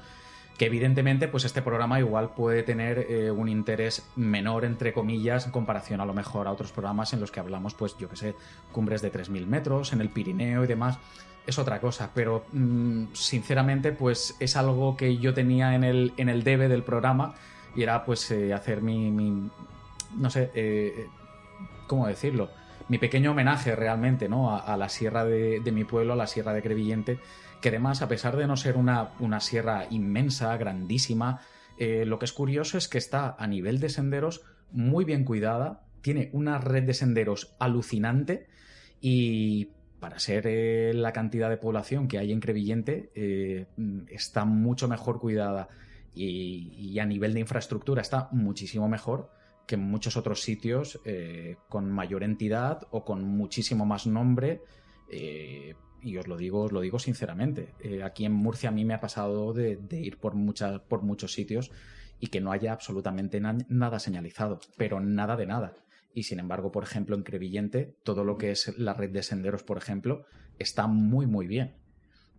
que 0.58 0.68
evidentemente 0.68 1.28
pues 1.28 1.46
este 1.46 1.62
programa 1.64 2.00
igual 2.00 2.36
puede 2.36 2.62
tener 2.64 3.08
eh, 3.10 3.32
un 3.32 3.50
interés 3.50 4.08
menor, 4.16 4.66
entre 4.66 4.94
comillas, 4.94 5.46
en 5.48 5.52
comparación 5.52 6.00
a 6.02 6.06
lo 6.06 6.14
mejor 6.14 6.48
a 6.48 6.52
otros 6.52 6.72
programas 6.72 7.12
en 7.14 7.20
los 7.20 7.32
que 7.32 7.40
hablamos 7.40 7.74
pues 7.74 7.98
yo 7.98 8.08
que 8.10 8.16
sé, 8.16 8.36
cumbres 8.72 9.02
de 9.02 9.12
3.000 9.12 9.48
metros, 9.48 9.94
en 9.94 10.02
el 10.02 10.10
Pirineo 10.10 10.64
y 10.64 10.68
demás. 10.68 11.00
Es 11.48 11.58
otra 11.60 11.82
cosa, 11.82 12.12
pero 12.14 12.46
mm, 12.54 13.06
sinceramente 13.14 13.92
pues 13.92 14.36
es 14.40 14.56
algo 14.56 14.96
que 14.96 15.18
yo 15.18 15.34
tenía 15.34 15.76
en 15.76 15.84
el, 15.84 16.14
en 16.18 16.30
el 16.30 16.44
debe 16.44 16.68
del 16.70 16.84
programa 16.84 17.34
y 17.76 17.84
era 17.84 18.06
pues 18.06 18.30
eh, 18.32 18.54
hacer 18.54 18.82
mi, 18.82 19.12
mi- 19.12 19.50
no 20.18 20.30
sé, 20.30 20.52
eh, 20.54 21.08
¿cómo 21.88 22.08
decirlo? 22.08 22.50
Mi 22.90 22.98
pequeño 22.98 23.32
homenaje 23.32 23.76
realmente, 23.76 24.28
¿no? 24.28 24.56
A, 24.58 24.76
la 24.78 24.90
sierra 24.90 25.24
de, 25.26 25.60
de 25.62 25.72
mi 25.72 25.84
pueblo, 25.86 26.14
a 26.14 26.16
la 26.18 26.28
sierra 26.28 26.54
de 26.54 26.62
Crevillente, 26.62 27.18
que 27.62 27.70
además, 27.70 28.02
a 28.02 28.08
pesar 28.10 28.36
de 28.36 28.46
no 28.46 28.58
ser 28.58 28.76
una, 28.76 29.12
una 29.20 29.40
sierra 29.40 29.86
inmensa, 29.90 30.56
grandísima, 30.58 31.40
eh, 31.78 32.04
lo 32.06 32.20
que 32.20 32.26
es 32.26 32.34
curioso 32.34 32.78
es 32.78 32.88
que 32.90 32.98
está 32.98 33.36
a 33.40 33.48
nivel 33.48 33.80
de 33.80 33.90
senderos 33.90 34.42
muy 34.72 35.06
bien 35.06 35.24
cuidada, 35.24 35.82
tiene 36.02 36.30
una 36.34 36.58
red 36.58 36.84
de 36.84 36.94
senderos 36.94 37.56
alucinante 37.60 38.48
y 39.00 39.70
para 40.02 40.20
ser 40.20 40.94
la 40.94 41.14
cantidad 41.14 41.50
de 41.50 41.56
población 41.56 42.10
que 42.10 42.18
hay 42.18 42.34
en 42.34 42.42
Crevillente, 42.42 43.68
está 44.10 44.44
mucho 44.44 44.90
mejor 44.90 45.22
cuidada 45.22 45.70
y, 46.16 47.00
a 47.00 47.06
nivel 47.06 47.34
de 47.34 47.40
infraestructura 47.42 48.02
está 48.02 48.30
muchísimo 48.32 48.88
mejor 48.88 49.30
que 49.68 49.76
en 49.76 49.82
muchos 49.82 50.18
otros 50.18 50.42
sitios 50.42 51.00
eh, 51.06 51.56
con 51.70 51.90
mayor 51.90 52.24
entidad 52.24 52.82
o 52.92 53.04
con 53.06 53.24
muchísimo 53.24 53.86
más 53.86 54.08
nombre. 54.08 54.62
eh, 55.10 55.76
y 56.02 56.18
os 56.18 56.28
lo 56.28 56.36
digo, 56.36 56.64
os 56.64 56.72
lo 56.74 56.82
digo 56.82 57.00
sinceramente. 57.00 57.76
Eh, 57.80 58.04
aquí 58.04 58.26
en 58.26 58.34
Murcia 58.34 58.70
a 58.70 58.72
mí 58.74 58.84
me 58.84 58.94
ha 58.94 59.00
pasado 59.00 59.54
de, 59.54 59.80
ir 59.92 60.18
por, 60.18 60.36
muchas, 60.36 60.82
por 60.82 61.02
muchos 61.02 61.32
sitios 61.32 61.72
y 62.20 62.28
que 62.28 62.42
no 62.42 62.52
haya 62.52 62.74
absolutamente 62.74 63.40
na- 63.40 63.58
nada 63.70 64.00
señalizado, 64.00 64.60
pero 64.78 65.00
nada 65.00 65.38
de 65.38 65.46
nada. 65.46 65.74
Y 66.14 66.24
sin 66.24 66.40
embargo, 66.40 66.72
por 66.72 66.84
ejemplo, 66.84 67.16
en 67.16 67.24
Crevillente, 67.24 67.96
todo 68.04 68.26
lo 68.26 68.38
que 68.38 68.52
es 68.52 68.78
la 68.78 68.94
red 68.94 69.12
de 69.12 69.24
senderos, 69.24 69.64
por 69.64 69.78
ejemplo, 69.78 70.26
está 70.60 70.88
muy, 70.88 71.26
muy 71.26 71.48
bien. 71.48 71.78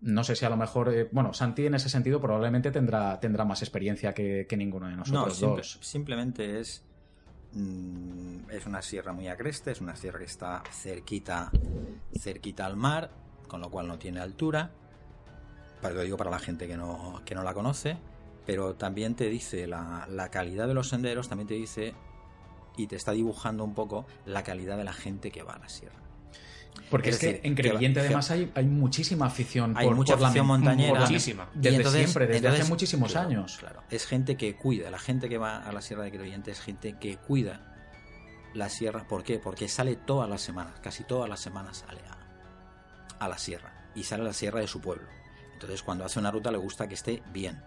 No 0.04 0.22
sé 0.22 0.36
si 0.36 0.44
a 0.44 0.50
lo 0.50 0.56
mejor, 0.58 0.92
eh, 0.92 1.08
bueno, 1.12 1.32
Santi 1.32 1.64
en 1.66 1.74
ese 1.74 1.88
sentido 1.88 2.20
probablemente 2.20 2.70
tendrá, 2.70 3.18
tendrá 3.20 3.44
más 3.46 3.62
experiencia 3.62 4.12
que, 4.12 4.46
que 4.46 4.56
ninguno 4.56 4.86
de 4.86 4.92
No, 4.92 4.98
nosotros 4.98 5.36
simple- 5.38 5.56
dos. 5.62 5.78
simplemente 5.80 6.60
es. 6.60 6.84
mm, 7.52 8.50
es 8.50 8.66
una 8.66 8.82
sierra 8.82 9.12
muy 9.12 9.28
agreste, 9.28 9.70
es 9.70 9.80
una 9.80 9.96
sierra 9.96 10.18
que 10.18 10.26
está 10.26 10.62
cerquita, 10.70 11.50
cerquita 12.18 12.66
al 12.66 12.76
mar, 12.76 13.10
con 13.48 13.60
lo 13.60 13.70
cual 13.70 13.86
no 13.88 13.98
tiene 13.98 14.20
altura. 14.20 14.70
Para 15.80 15.94
lo 15.94 16.02
digo 16.02 16.16
para 16.16 16.30
la 16.30 16.38
gente 16.38 16.66
que 16.66 16.76
no, 16.76 17.22
que 17.24 17.34
no 17.34 17.42
la 17.42 17.54
conoce. 17.54 17.96
Pero 18.46 18.74
también 18.74 19.14
te 19.14 19.30
dice 19.30 19.66
la, 19.66 20.06
la 20.10 20.30
calidad 20.30 20.68
de 20.68 20.74
los 20.74 20.88
senderos, 20.90 21.30
también 21.30 21.48
te 21.48 21.54
dice 21.54 21.94
y 22.76 22.88
te 22.88 22.96
está 22.96 23.12
dibujando 23.12 23.64
un 23.64 23.72
poco 23.74 24.04
la 24.26 24.42
calidad 24.42 24.76
de 24.76 24.84
la 24.84 24.92
gente 24.92 25.30
que 25.30 25.42
va 25.42 25.54
a 25.54 25.58
la 25.60 25.68
sierra. 25.70 25.96
Porque 26.90 27.10
es, 27.10 27.16
Es 27.16 27.20
que 27.20 27.40
en 27.46 27.54
Crevillente 27.54 28.00
además 28.00 28.30
hay, 28.30 28.50
hay 28.54 28.66
muchísima 28.66 29.26
afición 29.26 29.74
Hay 29.76 29.86
por, 29.86 29.96
mucha 29.96 30.14
por 30.14 30.22
la 30.22 30.28
afición 30.28 30.46
montañera. 30.46 31.00
Muchísima. 31.00 31.48
Desde 31.54 31.76
entonces- 31.76 32.02
siempre, 32.02 32.26
desde 32.26 32.38
entonces, 32.38 32.60
hace 32.60 32.68
muchísimos 32.70 33.12
claro, 33.12 33.28
años. 33.28 33.56
Claro, 33.58 33.82
es 33.90 34.06
gente 34.06 34.36
que 34.36 34.54
cuida, 34.56 34.90
la 34.90 34.98
gente 34.98 35.28
que 35.28 35.38
va 35.38 35.58
a 35.58 35.72
la 35.72 35.80
Sierra 35.80 36.04
de 36.04 36.10
Crevillente 36.12 36.50
es 36.50 36.60
gente 36.60 36.96
que 37.00 37.16
cuida 37.16 37.70
la 38.54 38.68
sierra. 38.68 39.06
¿Por 39.08 39.24
qué? 39.24 39.38
Porque 39.38 39.68
sale 39.68 39.96
todas 39.96 40.28
las 40.28 40.40
semanas, 40.42 40.74
casi 40.80 41.04
todas 41.04 41.28
las 41.28 41.40
semanas 41.40 41.84
sale 41.86 42.00
a, 42.08 43.24
a 43.24 43.28
la 43.28 43.38
sierra 43.38 43.90
y 43.94 44.04
sale 44.04 44.22
a 44.22 44.26
la 44.26 44.32
sierra 44.32 44.60
de 44.60 44.68
su 44.68 44.80
pueblo. 44.80 45.08
Entonces 45.54 45.82
cuando 45.82 46.04
hace 46.04 46.18
una 46.20 46.30
ruta 46.30 46.50
le 46.52 46.58
gusta 46.58 46.86
que 46.86 46.94
esté 46.94 47.22
bien 47.32 47.62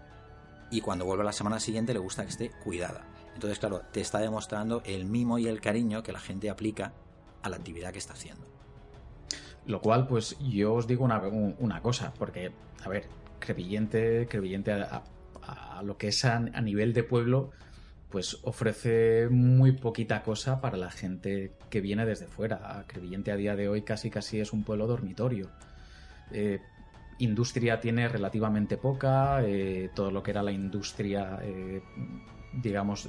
y 0.70 0.80
cuando 0.80 1.04
vuelve 1.04 1.22
a 1.22 1.26
la 1.26 1.32
semana 1.32 1.60
siguiente 1.60 1.92
le 1.92 1.98
gusta 1.98 2.22
que 2.22 2.30
esté 2.30 2.50
cuidada. 2.50 3.04
Entonces 3.34 3.58
claro, 3.58 3.82
te 3.92 4.00
está 4.00 4.18
demostrando 4.18 4.82
el 4.84 5.04
mimo 5.04 5.38
y 5.38 5.46
el 5.48 5.60
cariño 5.60 6.02
que 6.02 6.12
la 6.12 6.20
gente 6.20 6.48
aplica 6.48 6.92
a 7.42 7.48
la 7.48 7.56
actividad 7.56 7.92
que 7.92 7.98
está 7.98 8.14
haciendo. 8.14 8.46
Lo 9.68 9.80
cual, 9.80 10.08
pues 10.08 10.36
yo 10.40 10.74
os 10.74 10.86
digo 10.88 11.04
una, 11.04 11.18
un- 11.20 11.54
una 11.60 11.80
cosa, 11.82 12.12
porque, 12.18 12.50
a 12.84 12.88
ver, 12.88 13.04
Crevillente, 13.38 14.26
Crevillente 14.28 14.72
a 14.72 15.02
lo 15.84 15.96
que 15.96 16.08
es 16.08 16.24
a, 16.24 16.36
a 16.36 16.60
nivel 16.60 16.92
de 16.92 17.04
pueblo, 17.04 17.50
pues 18.10 18.38
ofrece 18.42 19.28
muy 19.30 19.72
poquita 19.72 20.22
cosa 20.22 20.60
para 20.60 20.76
la 20.76 20.90
gente 20.90 21.52
que 21.70 21.80
viene 21.80 22.04
desde 22.06 22.26
fuera. 22.26 22.84
Crevillente 22.88 23.30
a 23.30 23.36
día 23.36 23.54
de 23.56 23.68
hoy 23.68 23.82
casi 23.82 24.10
casi 24.10 24.40
es 24.40 24.52
un 24.52 24.64
pueblo 24.64 24.86
dormitorio. 24.86 25.48
Eh, 26.32 26.60
industria 27.18 27.80
tiene 27.80 28.08
relativamente 28.08 28.76
poca, 28.76 29.42
eh, 29.44 29.90
todo 29.94 30.10
lo 30.10 30.22
que 30.22 30.30
era 30.30 30.42
la 30.42 30.52
industria, 30.52 31.38
eh, 31.42 31.80
digamos, 32.62 33.08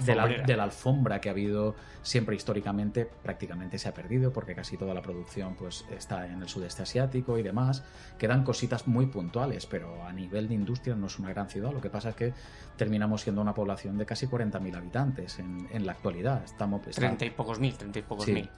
de 0.00 0.14
la, 0.14 0.22
Alfombrera. 0.22 0.46
de 0.46 0.56
la 0.56 0.62
alfombra 0.64 1.20
que 1.20 1.28
ha 1.28 1.32
habido 1.32 1.74
siempre 2.02 2.34
históricamente, 2.36 3.04
prácticamente 3.22 3.78
se 3.78 3.88
ha 3.88 3.94
perdido 3.94 4.32
porque 4.32 4.54
casi 4.54 4.76
toda 4.76 4.94
la 4.94 5.02
producción 5.02 5.54
pues 5.54 5.84
está 5.90 6.26
en 6.26 6.42
el 6.42 6.48
sudeste 6.48 6.82
asiático 6.82 7.38
y 7.38 7.42
demás. 7.42 7.84
Quedan 8.18 8.44
cositas 8.44 8.86
muy 8.86 9.06
puntuales, 9.06 9.66
pero 9.66 10.04
a 10.04 10.12
nivel 10.12 10.48
de 10.48 10.54
industria 10.54 10.94
no 10.94 11.06
es 11.06 11.18
una 11.18 11.28
gran 11.30 11.48
ciudad. 11.48 11.72
Lo 11.72 11.80
que 11.80 11.90
pasa 11.90 12.10
es 12.10 12.16
que 12.16 12.32
terminamos 12.76 13.22
siendo 13.22 13.40
una 13.40 13.54
población 13.54 13.98
de 13.98 14.06
casi 14.06 14.26
40.000 14.26 14.76
habitantes 14.76 15.38
en, 15.38 15.68
en 15.72 15.86
la 15.86 15.92
actualidad. 15.92 16.42
Estamos, 16.44 16.86
está- 16.86 17.00
30 17.00 17.24
y 17.26 17.30
pocos 17.30 17.60
mil, 17.60 17.74
30 17.76 17.98
y 17.98 18.02
pocos 18.02 18.24
Sí. 18.24 18.32
mil. 18.32 18.50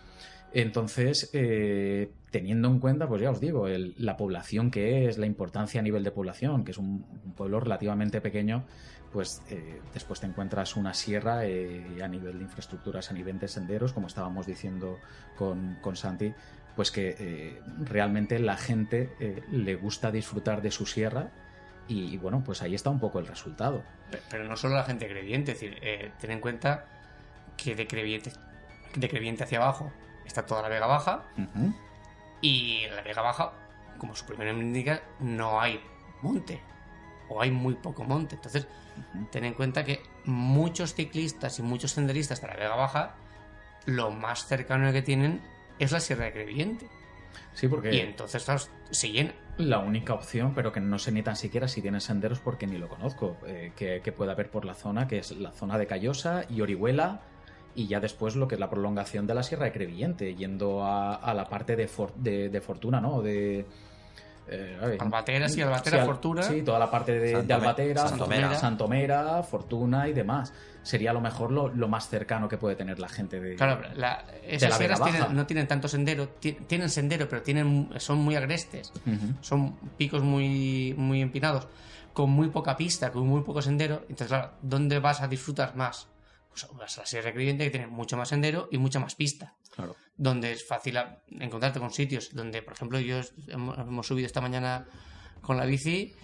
Entonces, 0.54 1.30
eh, 1.32 2.10
teniendo 2.30 2.68
en 2.68 2.78
cuenta, 2.78 3.08
pues 3.08 3.20
ya 3.20 3.30
os 3.30 3.40
digo, 3.40 3.66
la 3.68 4.16
población 4.16 4.70
que 4.70 5.06
es, 5.08 5.18
la 5.18 5.26
importancia 5.26 5.80
a 5.80 5.82
nivel 5.82 6.04
de 6.04 6.12
población, 6.12 6.64
que 6.64 6.70
es 6.70 6.78
un, 6.78 7.04
pueblo 7.36 7.58
relativamente 7.58 8.20
pequeño, 8.20 8.64
pues 9.12 9.42
eh, 9.50 9.80
después 9.92 10.20
te 10.20 10.26
encuentras 10.26 10.76
una 10.76 10.94
sierra 10.94 11.44
eh, 11.44 11.84
a 12.02 12.06
nivel 12.06 12.38
de 12.38 12.44
infraestructuras, 12.44 13.10
a 13.10 13.14
nivel 13.14 13.38
de 13.40 13.48
senderos, 13.48 13.92
como 13.92 14.06
estábamos 14.06 14.46
diciendo 14.46 14.98
con, 15.36 15.76
con 15.80 15.96
Santi, 15.96 16.32
pues 16.76 16.92
que 16.92 17.16
eh, 17.18 17.60
realmente 17.84 18.38
la 18.38 18.56
gente 18.56 19.10
le 19.50 19.74
gusta 19.74 20.10
disfrutar 20.12 20.62
de 20.62 20.70
su 20.70 20.86
sierra 20.86 21.30
y, 21.88 22.16
bueno, 22.16 22.42
pues 22.44 22.62
ahí 22.62 22.74
está 22.74 22.90
un 22.90 23.00
poco 23.00 23.18
el 23.18 23.26
resultado. 23.26 23.82
Pe- 24.10 24.20
Pero 24.30 24.44
no 24.44 24.56
solo 24.56 24.76
la 24.76 24.84
gente 24.84 25.08
creyente, 25.08 25.52
es 25.52 25.60
decir, 25.60 25.80
ten 26.20 26.30
en 26.30 26.40
cuenta 26.40 26.86
que 27.56 27.74
de 27.74 27.86
Creviente, 27.86 28.32
de 28.96 29.08
Creviente 29.08 29.44
hacia 29.44 29.58
abajo 29.58 29.92
está 30.24 30.46
toda 30.46 30.62
la 30.62 30.68
Vega 30.68 30.86
Baja 30.86 31.24
y 32.40 32.82
en 32.84 32.96
la 32.96 33.02
Vega 33.02 33.22
Baja, 33.22 33.52
como 33.98 34.14
su 34.14 34.26
primer 34.26 34.48
nombre 34.48 34.66
indica, 34.66 35.02
no 35.20 35.60
hay 35.60 35.80
monte 36.22 36.60
o 37.28 37.40
hay 37.40 37.50
muy 37.50 37.74
poco 37.74 38.04
monte. 38.04 38.34
Entonces, 38.34 38.66
ten 39.30 39.44
en 39.44 39.54
cuenta 39.54 39.84
que 39.84 40.02
muchos 40.24 40.94
ciclistas 40.94 41.58
y 41.58 41.62
muchos 41.62 41.92
senderistas 41.92 42.40
de 42.40 42.48
la 42.48 42.54
Vega 42.54 42.76
Baja, 42.76 43.14
lo 43.86 44.10
más 44.10 44.46
cercano 44.46 44.92
que 44.92 45.02
tienen 45.02 45.40
es 45.78 45.92
la 45.92 46.00
Sierra 46.00 46.26
de 46.26 46.32
Creviente. 46.32 46.88
Sí, 47.54 47.68
porque... 47.68 47.94
Y 47.94 48.00
entonces, 48.00 48.44
claro, 48.44 48.60
se 48.90 49.10
llena. 49.10 49.32
La 49.56 49.78
única 49.78 50.14
opción, 50.14 50.52
pero 50.54 50.72
que 50.72 50.80
no 50.80 50.98
sé 50.98 51.12
ni 51.12 51.22
tan 51.22 51.36
siquiera 51.36 51.68
si 51.68 51.80
tiene 51.80 52.00
senderos 52.00 52.40
porque 52.40 52.66
ni 52.66 52.76
lo 52.76 52.88
conozco, 52.88 53.36
eh, 53.46 53.72
que, 53.76 54.00
que 54.02 54.12
pueda 54.12 54.32
haber 54.32 54.50
por 54.50 54.64
la 54.64 54.74
zona, 54.74 55.06
que 55.06 55.18
es 55.18 55.30
la 55.32 55.52
zona 55.52 55.78
de 55.78 55.86
Callosa 55.86 56.44
y 56.48 56.60
Orihuela, 56.60 57.22
y 57.74 57.86
ya 57.86 58.00
después 58.00 58.36
lo 58.36 58.46
que 58.48 58.54
es 58.54 58.60
la 58.60 58.70
prolongación 58.70 59.26
de 59.26 59.34
la 59.34 59.42
Sierra 59.42 59.64
de 59.66 59.72
Crevillente, 59.72 60.34
yendo 60.34 60.84
a, 60.84 61.14
a 61.16 61.34
la 61.34 61.48
parte 61.48 61.76
de, 61.76 61.88
For- 61.88 62.14
de, 62.14 62.48
de 62.48 62.60
Fortuna, 62.60 63.00
¿no? 63.00 63.20
De. 63.22 63.66
eh, 64.48 64.78
ver, 64.80 64.96
Albatera, 65.00 65.48
sí, 65.48 65.60
Albatera, 65.62 66.00
al- 66.02 66.06
Fortuna. 66.06 66.42
Sí, 66.42 66.62
toda 66.62 66.78
la 66.78 66.90
parte 66.90 67.18
de, 67.18 67.34
Albatera, 67.34 68.06
Santomera. 68.08 68.54
Santomera, 68.54 69.42
Fortuna 69.42 70.06
y 70.08 70.12
demás. 70.12 70.52
Sería 70.82 71.12
a 71.12 71.14
lo 71.14 71.22
mejor 71.22 71.50
lo, 71.50 71.68
lo 71.68 71.88
más 71.88 72.08
cercano 72.10 72.46
que 72.46 72.58
puede 72.58 72.76
tener 72.76 72.98
la 73.00 73.08
gente 73.08 73.40
de. 73.40 73.56
Claro, 73.56 73.80
la- 73.96 74.22
esas 74.46 74.68
la 74.70 74.76
sierras 74.76 75.02
tienen- 75.02 75.34
no 75.34 75.46
tienen 75.46 75.66
tanto 75.66 75.88
sendero, 75.88 76.28
ti- 76.28 76.52
tienen 76.66 76.90
sendero, 76.90 77.26
pero 77.28 77.40
tienen, 77.42 77.88
son 77.96 78.18
muy 78.18 78.36
agrestes. 78.36 78.92
Son 79.40 79.74
picos 79.96 80.22
muy, 80.22 80.94
muy 80.98 81.22
empinados, 81.22 81.66
con 82.12 82.28
muy 82.30 82.48
poca 82.50 82.76
pista, 82.76 83.10
con 83.10 83.26
muy 83.26 83.40
poco 83.40 83.62
sendero. 83.62 84.02
Entonces, 84.02 84.28
claro, 84.28 84.50
¿dónde 84.60 84.98
vas 84.98 85.22
a 85.22 85.26
disfrutar 85.28 85.74
más? 85.74 86.06
Pues 86.54 86.66
vas 86.78 86.98
a 86.98 87.00
la 87.02 87.06
Sierra 87.06 87.26
de 87.26 87.32
Crevillente, 87.32 87.64
que 87.64 87.70
tiene 87.70 87.86
mucho 87.88 88.16
más 88.16 88.28
sendero 88.28 88.68
y 88.70 88.78
mucha 88.78 89.00
más 89.00 89.14
pista. 89.14 89.54
Claro. 89.74 89.96
donde 90.16 90.52
es 90.52 90.64
fácil 90.64 90.96
encontrarte 91.40 91.80
con 91.80 91.90
sitios 91.90 92.32
donde, 92.32 92.62
por 92.62 92.74
ejemplo, 92.74 93.00
yo 93.00 93.16
hemos, 93.48 94.06
subido 94.06 94.24
esta 94.26 94.40
mañana 94.40 94.86
con 95.40 95.56
la 95.56 95.64
bici 95.64 96.14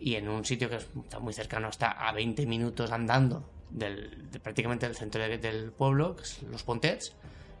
y 0.00 0.14
en 0.14 0.30
un 0.30 0.46
sitio 0.46 0.70
que 0.70 0.76
está 0.76 1.18
muy 1.18 1.34
cercano, 1.34 1.68
está 1.68 1.90
a 1.90 2.12
20 2.12 2.46
minutos 2.46 2.90
andando 2.92 3.50
del, 3.68 4.30
de 4.30 4.40
prácticamente 4.40 4.86
del 4.86 4.96
centro 4.96 5.20
de- 5.22 5.36
del 5.36 5.70
pueblo, 5.72 6.16
que 6.16 6.22
es 6.22 6.42
los 6.44 6.62
Pontets, 6.62 7.14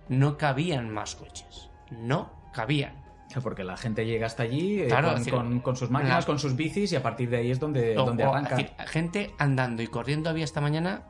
no 0.08 0.38
cabían 0.38 0.88
más 0.88 1.14
coches. 1.14 1.68
No 1.90 2.50
cabían. 2.54 3.04
Porque 3.42 3.64
la 3.64 3.76
gente 3.76 4.06
llega 4.06 4.26
hasta 4.26 4.44
allí 4.44 4.80
eh, 4.80 4.86
Claro, 4.86 5.08
con, 5.08 5.12
es 5.18 5.20
decir, 5.20 5.34
con- 5.34 5.60
con 5.60 5.76
sus 5.76 5.90
máquinas, 5.90 6.20
la- 6.24 6.26
con 6.26 6.38
sus 6.38 6.56
bicis 6.56 6.90
y 6.92 6.96
a 6.96 7.02
partir 7.02 7.28
de 7.28 7.36
ahí 7.36 7.50
es 7.50 7.60
donde, 7.60 7.98
O- 7.98 8.06
donde 8.06 8.24
o, 8.24 8.30
arranca. 8.32 8.56
es 8.56 8.70
decir, 8.70 8.86
gente 8.88 9.34
andando 9.38 9.82
y 9.82 9.88
corriendo 9.88 10.30
había 10.30 10.44
esta 10.44 10.62
mañana 10.62 11.02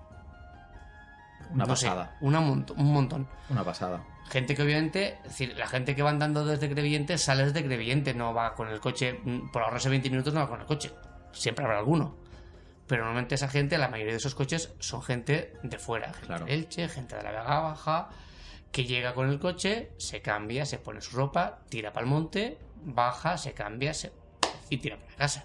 Una 1.50 1.64
no 1.66 1.76
sé, 1.76 1.86
pasada. 1.86 2.16
una 2.20 2.40
mont- 2.40 2.72
un 2.76 2.92
montón. 2.92 3.28
Una 3.50 3.64
pasada. 3.64 4.04
Gente 4.30 4.54
que 4.54 4.62
obviamente, 4.62 5.18
es 5.24 5.30
decir, 5.30 5.54
la 5.56 5.66
gente 5.66 5.94
que 5.94 6.02
va 6.02 6.10
andando 6.10 6.44
desde 6.46 6.68
Crevillente 6.70 7.18
sale 7.18 7.44
desde 7.44 7.64
Crevillente, 7.64 8.14
no 8.14 8.32
va 8.32 8.54
con 8.54 8.68
el 8.68 8.80
coche, 8.80 9.20
mm, 9.22 9.50
por 9.50 9.62
ahorrarse 9.62 9.88
20 9.90 10.08
minutos 10.10 10.32
no 10.32 10.40
va 10.40 10.48
con 10.48 10.60
el 10.60 10.66
coche. 10.66 10.90
Siempre 11.32 11.64
habrá 11.64 11.78
alguno. 11.78 12.16
Pero 12.86 13.02
normalmente 13.02 13.34
esa 13.34 13.48
gente, 13.48 13.78
la 13.78 13.88
mayoría 13.88 14.12
de 14.12 14.18
esos 14.18 14.34
coches 14.34 14.72
son 14.78 15.02
gente 15.02 15.54
de 15.62 15.78
fuera, 15.78 16.08
gente 16.12 16.26
Claro. 16.26 16.44
de 16.46 16.54
Elche, 16.54 16.88
gente 16.88 17.16
de 17.16 17.22
la 17.22 17.30
Vega 17.30 17.60
Baja, 17.60 18.08
que 18.72 18.84
llega 18.84 19.14
con 19.14 19.28
el 19.30 19.38
coche, 19.38 19.92
se 19.98 20.20
cambia, 20.20 20.66
se 20.66 20.78
pone 20.78 21.00
su 21.00 21.16
ropa, 21.16 21.60
tira 21.68 21.92
para 21.92 22.04
el 22.04 22.10
monte, 22.10 22.58
baja, 22.84 23.38
se 23.38 23.52
cambia 23.52 23.94
se... 23.94 24.12
y 24.68 24.78
tira 24.78 24.96
para 24.98 25.14
casa. 25.16 25.44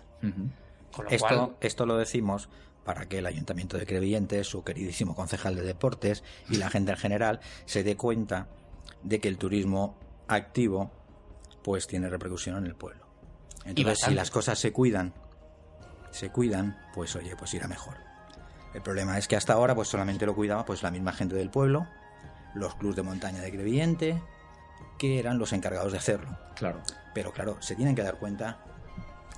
Con 0.92 1.06
lo 1.06 1.12
Esto, 1.12 1.28
cual, 1.28 1.56
esto 1.62 1.86
lo 1.86 1.98
decimos 1.98 2.50
para 2.90 3.06
que 3.06 3.20
el 3.20 3.28
Ayuntamiento 3.28 3.78
de 3.78 3.86
Crevillente, 3.86 4.44
su 4.44 4.64
queridísimo 4.64 5.14
concejal 5.14 5.54
de 5.54 5.62
deportes 5.62 6.24
y 6.50 6.56
la 6.56 6.72
gente 6.72 6.90
en 6.90 6.98
general 6.98 7.40
se 7.66 7.84
dé 7.84 7.96
cuenta 7.96 8.48
de 9.04 9.20
que 9.20 9.28
el 9.28 9.38
turismo 9.38 9.96
activo 10.28 10.90
pues 11.64 11.86
tiene 11.86 12.10
repercusión 12.10 12.58
en 12.58 12.66
el 12.66 12.74
pueblo. 12.74 13.06
Entonces, 13.64 14.00
si 14.00 14.16
las 14.16 14.32
cosas 14.32 14.58
se 14.58 14.74
cuidan, 14.74 15.14
se 16.10 16.32
cuidan, 16.32 16.80
pues 16.96 17.16
oye, 17.16 17.36
pues 17.36 17.54
irá 17.54 17.68
mejor. 17.68 17.94
El 18.74 18.82
problema 18.82 19.20
es 19.20 19.28
que 19.28 19.36
hasta 19.36 19.54
ahora 19.54 19.76
pues 19.76 19.88
solamente 19.88 20.26
lo 20.26 20.34
cuidaba 20.34 20.66
pues 20.66 20.82
la 20.82 20.90
misma 20.90 21.14
gente 21.14 21.36
del 21.36 21.52
pueblo, 21.52 21.86
los 22.56 22.74
clubs 22.74 22.96
de 22.96 23.04
montaña 23.04 23.44
de 23.44 23.52
Crevillente, 23.52 24.20
que 24.98 25.20
eran 25.20 25.38
los 25.38 25.54
encargados 25.54 25.92
de 25.92 26.00
hacerlo. 26.00 26.40
Claro. 26.56 26.82
Pero 27.14 27.34
claro, 27.34 27.62
se 27.62 27.76
tienen 27.76 27.94
que 27.94 28.02
dar 28.02 28.18
cuenta 28.18 28.66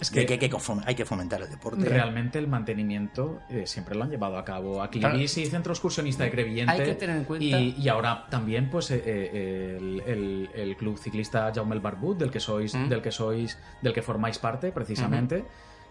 Es 0.02 0.10
que, 0.12 0.26
que 0.26 0.34
hay 0.34 0.40
que, 0.40 0.50
fom- 0.52 0.82
hay 0.86 0.96
que 0.96 1.06
fomentar 1.06 1.42
el 1.42 1.50
deporte. 1.50 1.86
realmente 1.86 2.40
el 2.40 2.48
mantenimiento 2.48 3.40
eh, 3.50 3.68
siempre 3.68 3.96
lo 3.96 4.04
han 4.04 4.10
llevado 4.10 4.38
a 4.38 4.44
cabo. 4.44 4.82
Aquí 4.82 5.00
Claro. 5.00 5.18
y 5.20 5.28
Centro 5.28 5.72
Excursionista 5.74 6.24
de 6.24 6.32
Crevillente. 6.32 6.72
Hay 6.74 6.84
que 6.84 6.96
tener 6.96 7.18
en 7.18 7.24
cuenta- 7.24 7.46
Y, 7.60 7.76
y 7.80 7.88
ahora 7.88 8.26
también, 8.30 8.70
pues, 8.70 8.90
eh, 8.92 9.02
eh, 9.06 9.78
el, 9.80 10.02
el- 10.06 10.50
el 10.56 10.76
club 10.76 10.98
ciclista 10.98 11.52
Jaume 11.54 11.76
el 11.76 11.82
Barbut, 11.82 12.18
del 12.18 12.32
que 12.32 12.40
sois, 12.40 12.74
Mm. 12.74 12.90
del 12.90 13.02
que 13.02 13.12
sois, 13.12 13.58
del 13.82 13.94
que 13.94 14.02
formáis 14.02 14.38
parte, 14.40 14.72
precisamente. 14.72 15.46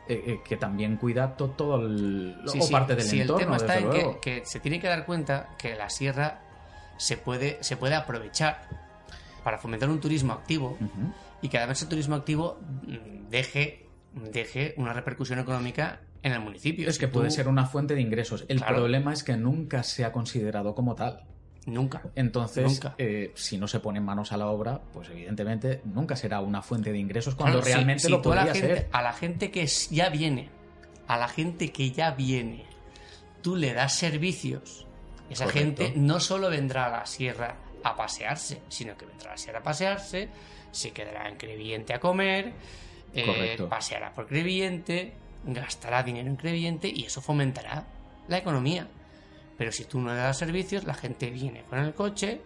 eh, 0.09 0.41
que 0.45 0.57
también 0.57 0.97
cuida 0.97 1.37
to- 1.37 1.51
todo 1.51 1.77
el, 1.87 2.35
Sí, 2.47 2.59
o 2.59 2.63
sí, 2.63 2.73
parte 2.73 2.97
del 2.97 3.05
sí, 3.05 3.21
entorno, 3.21 3.39
el 3.41 3.45
tema 3.45 3.57
está 3.59 3.79
en 3.79 4.19
que, 4.21 4.43
se 4.45 4.59
tiene 4.59 4.81
que 4.81 4.89
dar 4.89 5.07
cuenta 5.07 5.51
que 5.57 5.77
la 5.77 5.89
sierra 5.89 6.41
se 6.97 7.17
puede, 7.17 7.59
se 7.63 7.77
puede 7.77 7.95
aprovechar 7.95 8.61
para 9.45 9.59
fomentar 9.59 9.89
un 9.89 10.01
turismo 10.01 10.33
activo 10.33 10.77
y 11.43 11.49
que 11.49 11.59
además 11.59 11.81
el 11.83 11.89
turismo 11.89 12.17
activo 12.17 12.59
mm, 12.89 13.29
deje, 13.31 13.87
deje 14.15 14.75
una 14.77 14.93
repercusión 14.93 15.39
económica 15.39 16.01
en 16.23 16.33
el 16.33 16.41
municipio. 16.41 16.89
Es 16.89 16.99
que 16.99 17.09
puede 17.09 17.31
ser 17.31 17.49
una 17.49 17.67
fuente 17.67 17.95
de 17.95 18.01
ingresos. 18.01 18.45
El 18.49 18.59
Claro. 18.59 18.77
problema 18.77 19.13
es 19.13 19.23
que 19.25 19.37
nunca 19.37 19.83
se 19.83 20.05
ha 20.05 20.13
considerado 20.13 20.75
como 20.75 20.95
tal. 20.95 21.25
Nunca. 21.67 22.03
Entonces, 22.15 22.65
Nunca. 22.65 22.95
eh, 22.99 23.33
si 23.35 23.59
no 23.59 23.69
se 23.69 23.81
ponen 23.81 24.03
manos 24.03 24.33
a 24.33 24.37
la 24.39 24.47
obra, 24.47 24.81
pues 24.93 25.11
evidentemente 25.11 25.83
nunca 25.85 26.17
será 26.17 26.41
una 26.41 26.63
fuente 26.63 26.91
de 26.91 26.99
ingresos 26.99 27.35
cuando 27.35 27.59
Claro, 27.61 27.75
realmente 27.75 28.09
lo 28.09 28.21
tú 28.23 28.33
a 28.33 28.37
la 28.37 28.43
podría 28.47 28.61
gente, 28.61 28.77
ser. 28.83 28.89
A 28.93 29.03
la 29.03 29.13
gente 29.13 29.51
que 29.51 29.67
ya 29.67 30.09
viene, 30.09 30.49
a 31.07 31.19
la 31.19 31.29
gente 31.29 31.71
que 31.71 31.91
ya 31.91 32.13
viene, 32.13 32.65
tú 33.43 33.57
le 33.57 33.75
das 33.75 33.95
servicios. 33.95 34.87
Esa 35.29 35.45
Correcto. 35.45 35.83
gente 35.85 35.99
no 36.01 36.19
solo 36.19 36.49
vendrá 36.51 36.87
a 36.87 36.91
la 36.91 37.07
sierra 37.07 37.57
a 37.85 37.95
pasearse, 37.95 38.63
sino 38.69 38.97
que 38.97 39.07
vendrá 39.07 39.29
a 39.29 39.33
la 39.35 39.39
sierra 39.39 39.59
a 39.61 39.63
pasearse, 39.63 40.29
se 40.73 40.91
quedará 40.93 41.29
en 41.29 41.37
Crevillente 41.37 41.93
a 41.95 42.01
comer, 42.01 42.53
eh, 43.15 43.57
paseará 43.69 44.13
por 44.13 44.27
Crevillente, 44.27 45.15
gastará 45.45 46.03
dinero 46.03 46.29
en 46.29 46.37
Crevillente 46.37 46.89
y 46.89 47.05
eso 47.05 47.21
fomentará 47.21 47.85
la 48.29 48.39
economía. 48.39 48.87
Pero 49.59 49.73
si 49.73 49.85
tú 49.85 50.01
no 50.01 50.11
le 50.11 50.17
das 50.17 50.39
servicios, 50.39 50.85
la 50.85 50.95
gente 50.95 51.31
viene 51.31 51.63
con 51.65 51.79
el 51.79 51.95
coche 51.95 52.41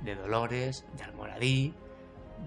de 0.00 0.14
Dolores, 0.14 0.84
de 0.96 1.04
Almoradí, 1.04 1.74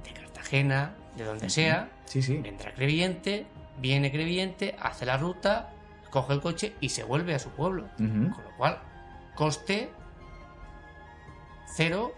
de 0.04 0.14
Cartagena, 0.14 0.96
de 1.16 1.26
donde 1.26 1.50
sea, 1.50 1.90
Sí, 2.06 2.22
sí. 2.22 2.42
Entra 2.44 2.72
a 2.72 2.74
Crevillente, 2.74 3.46
viene 3.80 4.12
Crevillente, 4.12 4.76
hace 4.80 5.06
la 5.06 5.18
ruta, 5.18 5.74
coge 6.10 6.34
el 6.34 6.42
coche 6.42 6.74
y 6.80 6.90
se 6.90 7.04
vuelve 7.04 7.36
a 7.36 7.40
su 7.40 7.50
pueblo. 7.50 7.88
Con 7.98 8.44
lo 8.44 8.58
cual, 8.58 8.80
coste 9.36 9.90
cero 11.76 12.14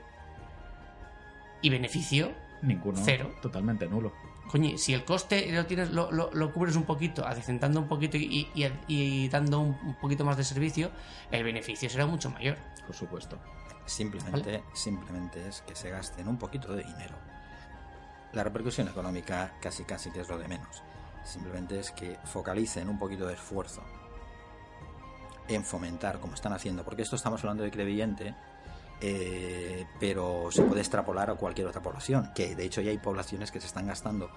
y 1.61 1.69
beneficio. 1.69 2.31
Ninguno. 2.61 2.99
Cero. 3.03 3.33
Totalmente 3.41 3.87
nulo. 3.87 4.13
Coño, 4.51 4.77
si 4.77 4.93
el 4.93 5.03
coste 5.05 5.51
lo 5.51 5.65
tienes, 5.65 5.89
lo, 5.91 6.11
lo- 6.11 6.29
lo 6.31 6.53
cubres 6.53 6.75
un 6.75 6.83
poquito, 6.83 7.25
adecentando 7.25 7.79
un 7.79 7.87
poquito 7.87 8.15
y, 8.17 8.49
y- 8.53 8.71
y 8.87 9.27
dando 9.29 9.59
un, 9.59 9.77
un 9.83 9.95
poquito 9.95 10.23
más 10.23 10.37
de 10.37 10.43
servicio, 10.43 10.91
el 11.31 11.43
beneficio 11.43 11.89
será 11.89 12.05
mucho 12.05 12.29
mayor. 12.29 12.57
Por 12.85 12.95
supuesto. 12.95 13.37
Simplemente, 13.85 14.63
simplemente 14.73 15.47
es 15.47 15.61
que 15.61 15.75
se 15.75 15.89
gasten 15.89 16.27
un 16.27 16.37
poquito 16.37 16.73
de 16.73 16.83
dinero. 16.83 17.15
La 18.33 18.43
repercusión 18.43 18.87
económica 18.87 19.53
casi 19.61 19.83
casi 19.83 20.11
que 20.11 20.21
es 20.21 20.29
lo 20.29 20.37
de 20.37 20.47
menos. 20.47 20.83
Simplemente 21.23 21.79
es 21.79 21.91
que 21.91 22.17
focalicen 22.25 22.87
un 22.89 22.99
poquito 22.99 23.25
de 23.27 23.33
esfuerzo 23.33 23.81
en 25.47 25.63
fomentar, 25.63 26.19
como 26.19 26.33
están 26.33 26.53
haciendo, 26.53 26.83
porque 26.83 27.03
esto 27.03 27.15
estamos 27.15 27.41
hablando 27.43 27.63
de 27.63 27.71
Crevillente, 27.71 28.33
eh, 29.07 29.85
pero 29.99 30.47
se 30.49 30.63
puede 30.63 30.81
extrapolar 30.81 31.29
a 31.29 31.35
cualquier 31.35 31.67
otra 31.67 31.79
población, 31.79 32.31
que 32.33 32.55
de 32.55 32.65
hecho 32.65 32.81
ya 32.81 32.89
hay 32.89 32.97
poblaciones 32.97 33.51
que 33.51 33.61
se 33.61 33.67
están 33.67 33.85
gastando 33.85 34.31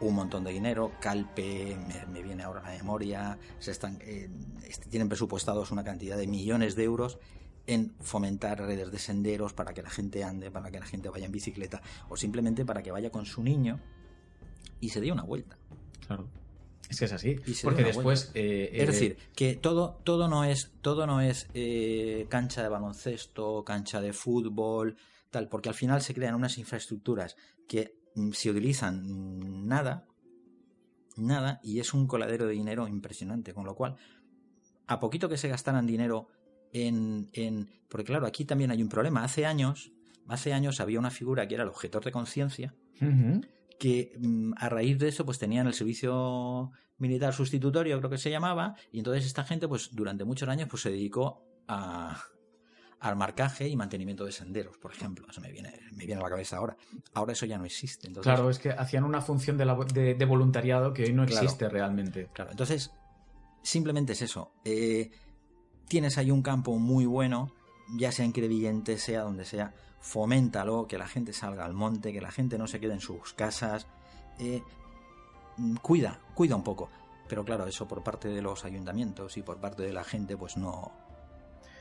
un 0.00 0.14
montón 0.14 0.44
de 0.44 0.50
dinero, 0.50 0.92
Calpe, 0.98 1.76
me, 2.10 2.22
viene 2.22 2.42
ahora 2.42 2.62
la 2.62 2.70
memoria, 2.70 3.38
se 3.58 3.70
están, 3.70 3.98
eh, 4.00 4.30
este, 4.66 4.88
tienen 4.88 5.10
presupuestados 5.10 5.70
una 5.72 5.84
cantidad 5.84 6.16
de 6.16 6.26
millones 6.26 6.74
de 6.74 6.84
euros 6.84 7.18
en 7.66 7.94
fomentar 8.00 8.60
redes 8.60 8.90
de 8.90 8.98
senderos 8.98 9.52
para 9.52 9.74
que 9.74 9.82
la 9.82 9.90
gente 9.90 10.24
ande, 10.24 10.50
para 10.50 10.70
que 10.70 10.80
la 10.80 10.86
gente 10.86 11.10
vaya 11.10 11.26
en 11.26 11.32
bicicleta 11.32 11.82
o 12.08 12.16
simplemente 12.16 12.64
para 12.64 12.82
que 12.82 12.92
vaya 12.92 13.10
con 13.10 13.26
su 13.26 13.42
niño 13.42 13.78
y 14.80 14.88
se 14.88 15.02
dé 15.02 15.12
una 15.12 15.22
vuelta. 15.22 15.58
Claro. 16.06 16.28
Es 16.88 16.98
que 16.98 17.04
es 17.04 17.12
así. 17.12 17.36
Porque 17.62 17.84
después. 17.84 18.30
eh, 18.34 18.70
Es 18.72 18.82
eh, 18.82 18.86
decir, 18.86 19.16
que 19.34 19.56
todo, 19.56 20.00
todo 20.04 20.28
no 20.28 20.44
es, 20.44 20.72
todo 20.80 21.06
no 21.06 21.20
es 21.20 21.48
eh, 21.54 22.26
cancha 22.28 22.62
de 22.62 22.68
baloncesto, 22.68 23.64
cancha 23.64 24.00
de 24.00 24.12
fútbol, 24.12 24.96
tal, 25.30 25.48
porque 25.48 25.68
al 25.68 25.74
final 25.74 26.02
se 26.02 26.14
crean 26.14 26.34
unas 26.34 26.58
infraestructuras 26.58 27.36
que 27.68 27.96
mm, 28.14 28.30
se 28.32 28.50
utilizan 28.50 29.04
mm, 29.06 29.66
nada, 29.66 30.06
nada, 31.16 31.60
y 31.62 31.80
es 31.80 31.94
un 31.94 32.06
coladero 32.06 32.46
de 32.46 32.52
dinero 32.52 32.88
impresionante, 32.88 33.54
con 33.54 33.64
lo 33.64 33.74
cual, 33.74 33.96
a 34.86 34.98
poquito 35.00 35.28
que 35.28 35.36
se 35.38 35.48
gastaran 35.48 35.86
dinero 35.86 36.28
en, 36.72 37.30
en 37.32 37.68
porque 37.88 38.04
claro, 38.04 38.26
aquí 38.26 38.44
también 38.44 38.72
hay 38.72 38.82
un 38.82 38.88
problema. 38.88 39.22
Hace 39.22 39.46
años, 39.46 39.92
hace 40.26 40.52
años 40.52 40.80
había 40.80 40.98
una 40.98 41.10
figura 41.10 41.46
que 41.46 41.54
era 41.54 41.62
el 41.62 41.70
objetor 41.70 42.04
de 42.04 42.10
conciencia. 42.10 42.74
Que 43.84 44.16
mm, 44.18 44.52
a 44.56 44.68
raíz 44.70 44.98
de 44.98 45.08
eso 45.08 45.26
pues 45.26 45.38
tenían 45.38 45.66
el 45.66 45.74
servicio 45.74 46.72
militar 46.96 47.34
sustitutorio 47.34 47.98
creo 47.98 48.08
que 48.10 48.16
se 48.18 48.30
llamaba 48.30 48.74
y 48.92 48.98
entonces 48.98 49.26
esta 49.26 49.44
gente 49.44 49.68
pues 49.68 49.90
durante 49.92 50.24
muchos 50.24 50.48
años 50.48 50.68
pues 50.70 50.80
se 50.82 50.90
dedicó 50.90 51.44
a 51.68 52.22
al 53.00 53.16
marcaje 53.16 53.68
y 53.68 53.76
mantenimiento 53.76 54.24
de 54.24 54.32
senderos 54.32 54.78
por 54.78 54.90
ejemplo 54.92 55.26
eso 55.28 55.40
me 55.42 55.52
viene 55.52 55.70
me 55.92 56.06
viene 56.06 56.20
a 56.20 56.24
la 56.24 56.30
cabeza 56.30 56.56
ahora 56.56 56.76
ahora 57.12 57.32
eso 57.34 57.44
ya 57.44 57.58
no 57.58 57.66
existe 57.66 58.06
entonces 58.06 58.32
Claro, 58.32 58.48
es 58.48 58.58
que 58.58 58.70
hacían 58.70 59.04
una 59.04 59.20
función 59.20 59.58
de, 59.58 59.66
labo- 59.66 59.84
de- 59.84 60.14
de 60.14 60.24
voluntariado 60.24 60.94
que 60.94 61.02
hoy 61.04 61.12
no 61.12 61.26
Claro. 61.26 61.42
existe 61.44 61.68
realmente. 61.68 62.28
Claro, 62.32 62.52
entonces, 62.52 62.90
simplemente 63.62 64.12
es 64.14 64.22
eso. 64.22 64.52
Eh, 64.64 65.10
tienes 65.88 66.16
ahí 66.16 66.30
un 66.30 66.40
campo 66.42 66.78
muy 66.78 67.04
bueno, 67.04 67.52
ya 67.98 68.10
sea 68.12 68.24
en 68.24 68.32
Crevillente, 68.32 68.96
sea 68.96 69.22
donde 69.22 69.44
sea, 69.44 69.74
foméntalo, 70.04 70.86
que 70.86 70.98
la 70.98 71.08
gente 71.08 71.32
salga 71.32 71.64
al 71.64 71.72
monte, 71.72 72.12
que 72.12 72.20
la 72.20 72.30
gente 72.30 72.58
no 72.58 72.66
se 72.66 72.78
quede 72.78 72.92
en 72.92 73.00
sus 73.00 73.32
casas. 73.32 73.86
eh, 74.38 74.62
mm, 75.56 75.76
cuida, 75.76 76.18
cuida 76.34 76.56
un 76.56 76.62
poco. 76.64 76.90
Pero 77.28 77.42
claro, 77.44 77.66
eso 77.66 77.88
por 77.88 78.02
parte 78.02 78.28
de 78.28 78.42
los 78.42 78.64
ayuntamientos 78.64 79.36
y 79.38 79.42
por 79.42 79.56
parte 79.58 79.82
de 79.84 79.92
la 79.92 80.04
gente, 80.04 80.36
pues 80.36 80.56
no. 80.56 80.92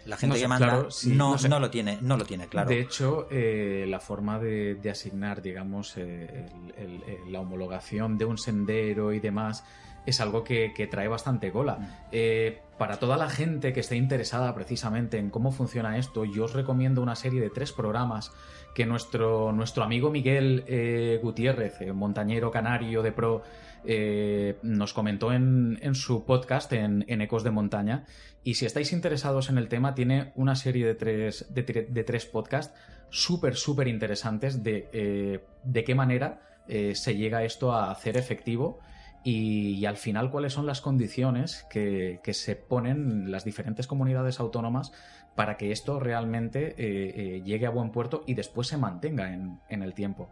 La 0.05 0.15
gente 0.17 0.27
No 0.33 0.35
sé, 0.35 0.41
que 0.41 0.47
manda 0.47 0.65
claro, 0.67 0.91
sí, 0.91 1.09
no, 1.15 1.31
no 1.31 1.37
sé. 1.37 1.49
no 1.49 1.59
lo 1.59 1.69
tiene, 1.69 1.97
no 2.01 2.15
lo 2.17 2.25
tiene 2.25 2.47
claro. 2.47 2.69
De 2.69 2.79
hecho, 2.79 3.27
eh, 3.31 3.85
la 3.87 3.99
forma 3.99 4.37
de, 4.39 4.75
de 4.75 4.89
asignar, 4.89 5.41
digamos, 5.41 5.97
eh, 5.97 6.45
el- 6.53 6.73
el- 6.77 7.03
el- 7.03 7.31
la 7.31 7.39
homologación 7.41 8.17
de 8.17 8.25
un 8.25 8.37
sendero 8.37 9.11
y 9.13 9.19
demás, 9.19 9.63
es 10.05 10.21
algo 10.21 10.43
que, 10.43 10.73
que 10.75 10.87
trae 10.87 11.07
bastante 11.07 11.51
cola. 11.51 12.05
Eh, 12.11 12.61
para 12.77 12.97
toda 12.97 13.17
la 13.17 13.29
gente 13.29 13.71
que 13.71 13.79
esté 13.79 13.95
interesada 13.95 14.53
precisamente 14.55 15.17
en 15.17 15.29
cómo 15.29 15.51
funciona 15.51 15.97
esto, 15.97 16.25
yo 16.25 16.45
os 16.45 16.53
recomiendo 16.53 17.01
una 17.01 17.15
serie 17.15 17.39
de 17.39 17.49
tres 17.49 17.71
programas 17.71 18.31
que 18.73 18.85
nuestro, 18.85 19.51
nuestro 19.51 19.83
amigo 19.83 20.09
Miguel 20.09 20.63
eh, 20.67 21.19
Gutiérrez, 21.21 21.81
eh, 21.81 21.93
montañero 21.93 22.49
canario 22.49 23.03
de 23.03 23.11
pro, 23.11 23.43
eh, 23.85 24.57
nos 24.63 24.93
comentó 24.93 25.31
en, 25.31 25.77
en 25.81 25.93
su 25.93 26.25
podcast 26.25 26.73
en, 26.73 27.05
en 27.07 27.21
Ecos 27.21 27.43
de 27.43 27.51
Montaña. 27.51 28.05
Y 28.43 28.55
si 28.55 28.65
estáis 28.65 28.91
interesados 28.91 29.49
en 29.49 29.57
el 29.57 29.67
tema, 29.67 29.93
tiene 29.93 30.33
una 30.35 30.55
serie 30.55 30.85
de 30.87 30.95
tres, 30.95 31.45
de, 31.53 31.65
tre- 31.65 31.87
de 31.87 32.03
tres 32.03 32.25
podcasts 32.25 32.73
súper, 33.09 33.55
súper 33.55 33.87
interesantes 33.87 34.63
de, 34.63 34.89
eh, 34.91 35.39
de 35.63 35.83
qué 35.83 35.93
manera 35.93 36.41
eh, 36.67 36.95
se 36.95 37.15
llega 37.15 37.43
esto 37.43 37.71
a 37.71 37.91
hacer 37.91 38.17
efectivo 38.17 38.79
y, 39.23 39.75
y 39.75 39.85
al 39.85 39.97
final 39.97 40.29
cuáles 40.31 40.53
son 40.53 40.65
las 40.65 40.81
condiciones 40.81 41.65
que, 41.69 42.19
que 42.23 42.33
se 42.33 42.55
ponen 42.55 43.31
las 43.31 43.45
diferentes 43.45 43.87
comunidades 43.87 44.39
autónomas 44.39 44.91
para 45.35 45.57
que 45.57 45.71
esto 45.71 45.99
realmente 45.99 46.75
eh, 46.77 47.13
eh, 47.37 47.41
llegue 47.43 47.65
a 47.65 47.69
buen 47.69 47.89
puerto 47.91 48.23
y 48.27 48.33
después 48.33 48.67
se 48.67 48.77
mantenga 48.77 49.33
en, 49.33 49.59
en 49.69 49.81
el 49.81 49.93
tiempo. 49.93 50.29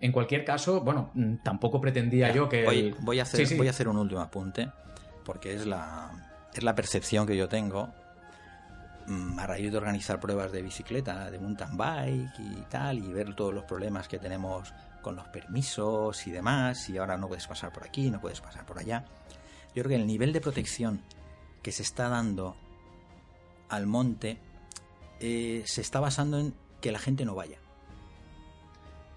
En 0.00 0.12
cualquier 0.12 0.44
caso, 0.44 0.80
bueno, 0.80 1.10
mm, 1.14 1.36
tampoco 1.44 1.80
pretendía 1.80 2.32
yo 2.32 2.48
que... 2.48 2.64
Voy, 2.64 2.78
el- 2.80 2.94
voy 3.00 3.18
a 3.20 3.22
hacer, 3.22 3.40
Sí, 3.40 3.46
sí. 3.46 3.56
voy 3.56 3.66
a 3.68 3.70
hacer 3.70 3.88
un 3.88 3.96
último 3.98 4.20
apunte, 4.20 4.68
porque 5.24 5.54
es 5.54 5.64
la, 5.66 6.10
es 6.54 6.62
la 6.62 6.74
percepción 6.74 7.26
que 7.26 7.36
yo 7.36 7.48
tengo 7.48 7.88
mm, 9.06 9.38
a 9.38 9.46
raíz 9.46 9.70
de 9.70 9.76
organizar 9.78 10.18
pruebas 10.20 10.52
de 10.52 10.62
bicicleta, 10.62 11.30
de 11.30 11.38
mountain 11.38 11.76
bike 11.76 12.38
y 12.40 12.62
tal, 12.68 12.98
y 12.98 13.12
ver 13.12 13.34
todos 13.34 13.54
los 13.54 13.64
problemas 13.64 14.08
que 14.08 14.18
tenemos 14.18 14.74
con 15.06 15.14
los 15.14 15.28
permisos 15.28 16.26
y 16.26 16.32
demás, 16.32 16.88
y 16.88 16.98
ahora 16.98 17.16
no 17.16 17.28
puedes 17.28 17.46
pasar 17.46 17.72
por 17.72 17.84
aquí, 17.84 18.10
no 18.10 18.20
puedes 18.20 18.40
pasar 18.40 18.66
por 18.66 18.76
allá. 18.80 19.04
Yo 19.72 19.84
creo 19.84 19.90
que 19.90 19.94
el 19.94 20.06
nivel 20.08 20.32
de 20.32 20.40
protección 20.40 21.00
que 21.62 21.70
se 21.70 21.84
está 21.84 22.08
dando 22.08 22.56
al 23.68 23.86
monte 23.86 24.38
eh, 25.20 25.62
se 25.64 25.80
está 25.80 26.00
basando 26.00 26.40
en 26.40 26.54
que 26.80 26.90
la 26.90 26.98
gente 26.98 27.24
no 27.24 27.36
vaya. 27.36 27.58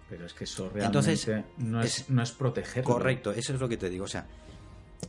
Pero 0.10 0.28
es 0.28 0.34
que 0.36 0.44
eso 0.44 0.70
realmente 0.70 0.86
Entonces, 0.86 1.46
no, 1.58 1.82
es, 1.82 2.02
es- 2.02 2.10
no 2.12 2.22
es 2.22 2.32
proteger. 2.34 2.84
Correcto, 2.84 3.32
eso 3.32 3.52
es 3.56 3.60
lo 3.60 3.68
que 3.68 3.78
te 3.78 3.90
digo. 3.90 4.06
O 4.06 4.08
sea, 4.08 4.28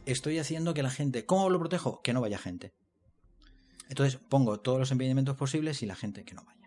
estoy 0.07 0.39
haciendo 0.39 0.73
que 0.73 0.83
la 0.83 0.91
gente. 0.91 1.27
¿Cómo 1.27 1.51
lo 1.51 1.59
protejo? 1.59 2.01
Que 2.01 2.15
no 2.15 2.23
vaya 2.23 2.39
gente. 2.39 2.73
Entonces 3.91 4.19
pongo 4.19 4.61
todos 4.61 4.79
los 4.79 4.91
impedimentos 4.93 5.37
posibles 5.37 5.83
y 5.83 5.87
la 5.87 5.95
gente 5.95 6.25
que 6.25 6.33
no 6.35 6.43
vaya. 6.45 6.60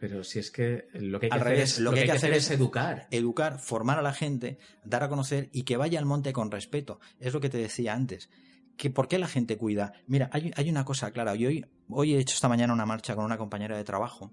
Pero 0.00 0.24
si 0.24 0.38
es 0.38 0.50
que 0.50 0.88
lo 0.94 1.20
que 1.20 1.26
hay 1.26 1.30
que 1.30 1.34
Al 1.34 1.40
hacer, 1.40 1.52
revés, 1.52 1.72
es, 1.72 1.78
lo 1.80 1.92
que 1.92 2.00
hay 2.00 2.06
que 2.06 2.12
hacer 2.12 2.32
es 2.32 2.50
educar. 2.50 3.06
Educar, 3.10 3.58
formar 3.58 3.98
a 3.98 4.02
la 4.02 4.12
gente, 4.12 4.58
dar 4.84 5.02
a 5.02 5.08
conocer 5.08 5.48
y 5.52 5.62
que 5.62 5.76
vaya 5.76 5.98
al 5.98 6.06
monte 6.06 6.32
con 6.32 6.50
respeto. 6.50 7.00
Es 7.20 7.32
lo 7.32 7.40
que 7.40 7.48
te 7.48 7.58
decía 7.58 7.94
antes. 7.94 8.30
Que 8.76 8.90
¿Por 8.90 9.06
qué 9.06 9.18
la 9.18 9.28
gente 9.28 9.56
cuida? 9.56 9.92
Mira, 10.06 10.28
hay, 10.32 10.50
hay 10.56 10.68
una 10.68 10.84
cosa 10.84 11.12
clara. 11.12 11.34
Yo 11.36 11.48
hoy, 11.48 11.64
hoy 11.88 12.14
he 12.14 12.18
hecho 12.18 12.34
esta 12.34 12.48
mañana 12.48 12.72
una 12.72 12.86
marcha 12.86 13.14
con 13.14 13.24
una 13.24 13.38
compañera 13.38 13.76
de 13.76 13.84
trabajo. 13.84 14.32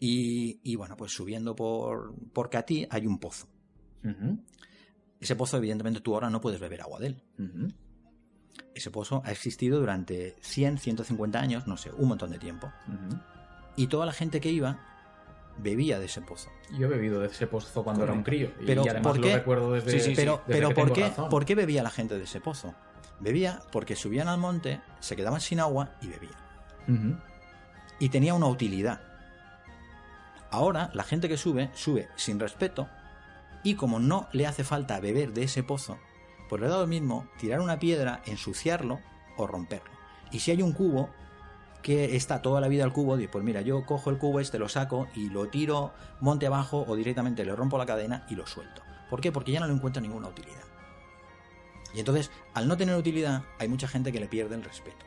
Y, 0.00 0.60
y 0.62 0.76
bueno, 0.76 0.96
pues 0.96 1.12
subiendo 1.12 1.56
por, 1.56 2.14
por 2.32 2.50
Catí 2.50 2.86
hay 2.88 3.06
un 3.06 3.18
pozo. 3.18 3.48
Ese 5.20 5.34
pozo, 5.34 5.56
evidentemente, 5.56 6.00
tú 6.00 6.14
ahora 6.14 6.30
no 6.30 6.40
puedes 6.40 6.60
beber 6.60 6.80
agua 6.82 7.00
de 7.00 7.06
él. 7.08 7.22
Ese 8.74 8.90
pozo 8.90 9.22
ha 9.24 9.32
existido 9.32 9.80
durante 9.80 10.36
100, 10.40 10.78
150 10.78 11.40
años, 11.40 11.66
no 11.66 11.76
sé, 11.76 11.90
un 11.90 12.08
montón 12.08 12.30
de 12.30 12.38
tiempo. 12.38 12.72
Y 13.78 13.86
toda 13.86 14.04
la 14.06 14.12
gente 14.12 14.40
que 14.40 14.50
iba 14.50 14.78
bebía 15.56 15.98
de 15.98 16.06
ese 16.06 16.20
pozo. 16.20 16.50
Yo 16.78 16.86
he 16.86 16.90
bebido 16.90 17.20
de 17.20 17.28
ese 17.28 17.46
pozo 17.46 17.82
cuando 17.82 18.04
era 18.04 18.12
un 18.12 18.22
crío. 18.22 18.52
y- 18.60 18.66
Pero, 18.66 18.84
y 18.84 18.88
además 18.88 19.12
¿por 19.12 19.16
lo 19.18 19.22
qué? 19.22 19.34
recuerdo 19.36 19.72
desde. 19.72 19.90
Sí, 19.92 20.00
sí, 20.00 20.12
pero, 20.14 20.42
desde 20.46 20.52
pero 20.60 20.68
que 20.70 20.74
¿por, 20.74 20.92
qué, 20.92 21.00
razón. 21.08 21.28
¿por 21.30 21.44
qué 21.44 21.54
bebía 21.54 21.82
la 21.82 21.90
gente 21.90 22.16
de 22.18 22.24
ese 22.24 22.40
pozo? 22.40 22.74
Bebía 23.20 23.60
porque 23.72 23.96
subían 23.96 24.28
al 24.28 24.38
monte, 24.38 24.80
se 25.00 25.16
quedaban 25.16 25.40
sin 25.40 25.60
agua 25.60 25.90
y 26.02 26.08
bebían. 26.08 27.22
Y 27.98 28.08
tenía 28.10 28.34
una 28.34 28.46
utilidad. 28.46 29.00
Ahora, 30.50 30.90
la 30.94 31.04
gente 31.04 31.28
que 31.28 31.36
sube, 31.36 31.70
sube 31.74 32.08
sin 32.16 32.40
respeto 32.40 32.88
y 33.62 33.74
como 33.74 33.98
no 33.98 34.28
le 34.32 34.46
hace 34.46 34.64
falta 34.64 34.98
beber 35.00 35.32
de 35.32 35.42
ese 35.42 35.62
pozo, 35.62 35.98
pues 36.48 36.62
le 36.62 36.68
da 36.68 36.78
lo 36.78 36.86
mismo 36.86 37.28
tirar 37.38 37.60
una 37.60 37.78
piedra, 37.78 38.22
ensuciarlo 38.24 39.00
o 39.36 39.46
romperlo. 39.46 39.90
Y 40.30 40.38
si 40.40 40.50
hay 40.52 40.62
un 40.62 40.72
cubo 40.72 41.10
que 41.82 42.16
está 42.16 42.42
toda 42.42 42.60
la 42.60 42.68
vida 42.68 42.84
el 42.84 42.92
cubo, 42.92 43.16
pues 43.30 43.44
mira, 43.44 43.60
yo 43.60 43.86
cojo 43.86 44.10
el 44.10 44.18
cubo 44.18 44.40
este, 44.40 44.58
lo 44.58 44.68
saco 44.68 45.06
y 45.14 45.30
lo 45.30 45.48
tiro 45.48 45.92
monte 46.20 46.46
abajo 46.46 46.84
o 46.86 46.96
directamente 46.96 47.44
le 47.44 47.54
rompo 47.54 47.78
la 47.78 47.86
cadena 47.86 48.26
y 48.28 48.34
lo 48.34 48.46
suelto. 48.46 48.82
¿Por 49.08 49.20
qué? 49.20 49.32
Porque 49.32 49.52
ya 49.52 49.60
no 49.60 49.66
le 49.66 49.72
encuentro 49.74 50.02
ninguna 50.02 50.28
utilidad. 50.28 50.62
Y 51.94 52.00
entonces, 52.00 52.30
al 52.52 52.68
no 52.68 52.76
tener 52.76 52.94
utilidad, 52.96 53.42
hay 53.58 53.68
mucha 53.68 53.88
gente 53.88 54.12
que 54.12 54.20
le 54.20 54.26
pierde 54.28 54.54
el 54.54 54.62
respeto. 54.62 55.06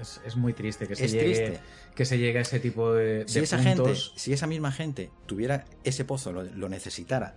Es, 0.00 0.20
es 0.24 0.36
muy 0.36 0.52
triste 0.52 0.86
que 0.86 0.94
se, 0.96 1.04
Es 1.06 1.12
llegue, 1.12 1.24
triste. 1.46 1.60
que 1.94 2.04
se 2.04 2.18
llegue 2.18 2.38
a 2.38 2.42
ese 2.42 2.60
tipo 2.60 2.92
de, 2.92 3.24
de 3.24 3.28
Si 3.28 3.38
esa 3.40 3.56
puntos. 3.58 4.08
gente, 4.08 4.20
si 4.20 4.32
esa 4.32 4.46
misma 4.46 4.70
gente 4.72 5.10
tuviera 5.26 5.64
ese 5.84 6.04
pozo, 6.04 6.32
lo, 6.32 6.42
lo 6.44 6.68
necesitara, 6.68 7.34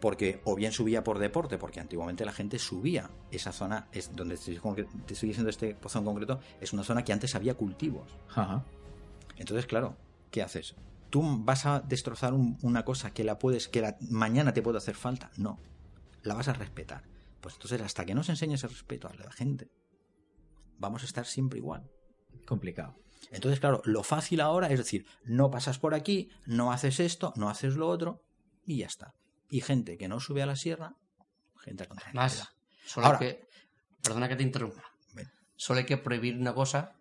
porque 0.00 0.40
o 0.44 0.54
bien 0.54 0.72
subía 0.72 1.02
por 1.04 1.18
deporte, 1.18 1.58
porque 1.58 1.80
antiguamente 1.80 2.24
la 2.24 2.32
gente 2.32 2.58
subía 2.58 3.10
esa 3.30 3.52
zona, 3.52 3.88
es 3.92 4.14
donde 4.14 4.36
te, 4.36 4.52
estoy- 4.52 5.28
diciendo 5.28 5.48
este 5.50 5.74
pozo 5.74 5.98
en 5.98 6.04
concreto, 6.04 6.40
es 6.60 6.72
una 6.72 6.84
zona 6.84 7.02
que 7.04 7.12
antes 7.12 7.34
había 7.34 7.54
cultivos. 7.54 8.16
Ajá. 8.34 8.64
Entonces, 9.36 9.66
claro, 9.66 9.96
¿qué 10.30 10.42
haces? 10.42 10.74
¿Tú 11.10 11.22
vas 11.44 11.66
a 11.66 11.80
destrozar 11.80 12.34
un- 12.34 12.58
una 12.62 12.84
cosa 12.84 13.12
que 13.12 13.24
la 13.24 13.38
puedes, 13.38 13.68
que 13.68 13.80
la- 13.80 13.96
mañana 14.00 14.52
te 14.52 14.62
puede 14.62 14.78
hacer 14.78 14.94
falta? 14.96 15.30
No. 15.36 15.58
La 16.22 16.34
vas 16.34 16.48
a 16.48 16.52
respetar. 16.52 17.04
Pues 17.40 17.54
entonces, 17.54 17.80
hasta 17.80 18.04
que 18.04 18.14
no 18.14 18.22
se 18.24 18.32
enseñe 18.32 18.54
ese 18.54 18.66
respeto 18.66 19.08
a 19.08 19.14
la 19.14 19.30
gente, 19.30 19.70
vamos 20.78 21.02
a 21.02 21.06
estar 21.06 21.26
siempre 21.26 21.58
igual. 21.58 21.88
Complicado. 22.46 22.96
Entonces, 23.30 23.60
claro, 23.60 23.82
lo 23.84 24.02
fácil 24.02 24.40
ahora 24.40 24.68
es 24.68 24.78
decir, 24.78 25.06
no 25.24 25.50
pasas 25.50 25.78
por 25.78 25.94
aquí, 25.94 26.28
no 26.46 26.72
haces 26.72 27.00
esto, 27.00 27.32
no 27.36 27.48
haces 27.48 27.76
lo 27.76 27.88
otro, 27.88 28.22
y 28.64 28.78
ya 28.78 28.86
está. 28.86 29.14
Y 29.48 29.60
gente 29.60 29.96
que 29.96 30.08
no 30.08 30.20
sube 30.20 30.42
a 30.42 30.46
la 30.46 30.56
sierra, 30.56 30.94
gente 31.58 31.86
con. 31.86 31.98
Más. 32.12 32.48
Solo 32.84 33.06
Ahora- 33.06 33.18
que. 33.18 33.46
Perdona 34.02 34.28
que 34.28 34.36
te 34.36 34.42
interrumpa. 34.42 34.82
Solo 35.56 35.78
hay 35.80 35.86
que 35.86 35.96
prohibir 35.96 36.36
una 36.36 36.54
cosa 36.54 36.94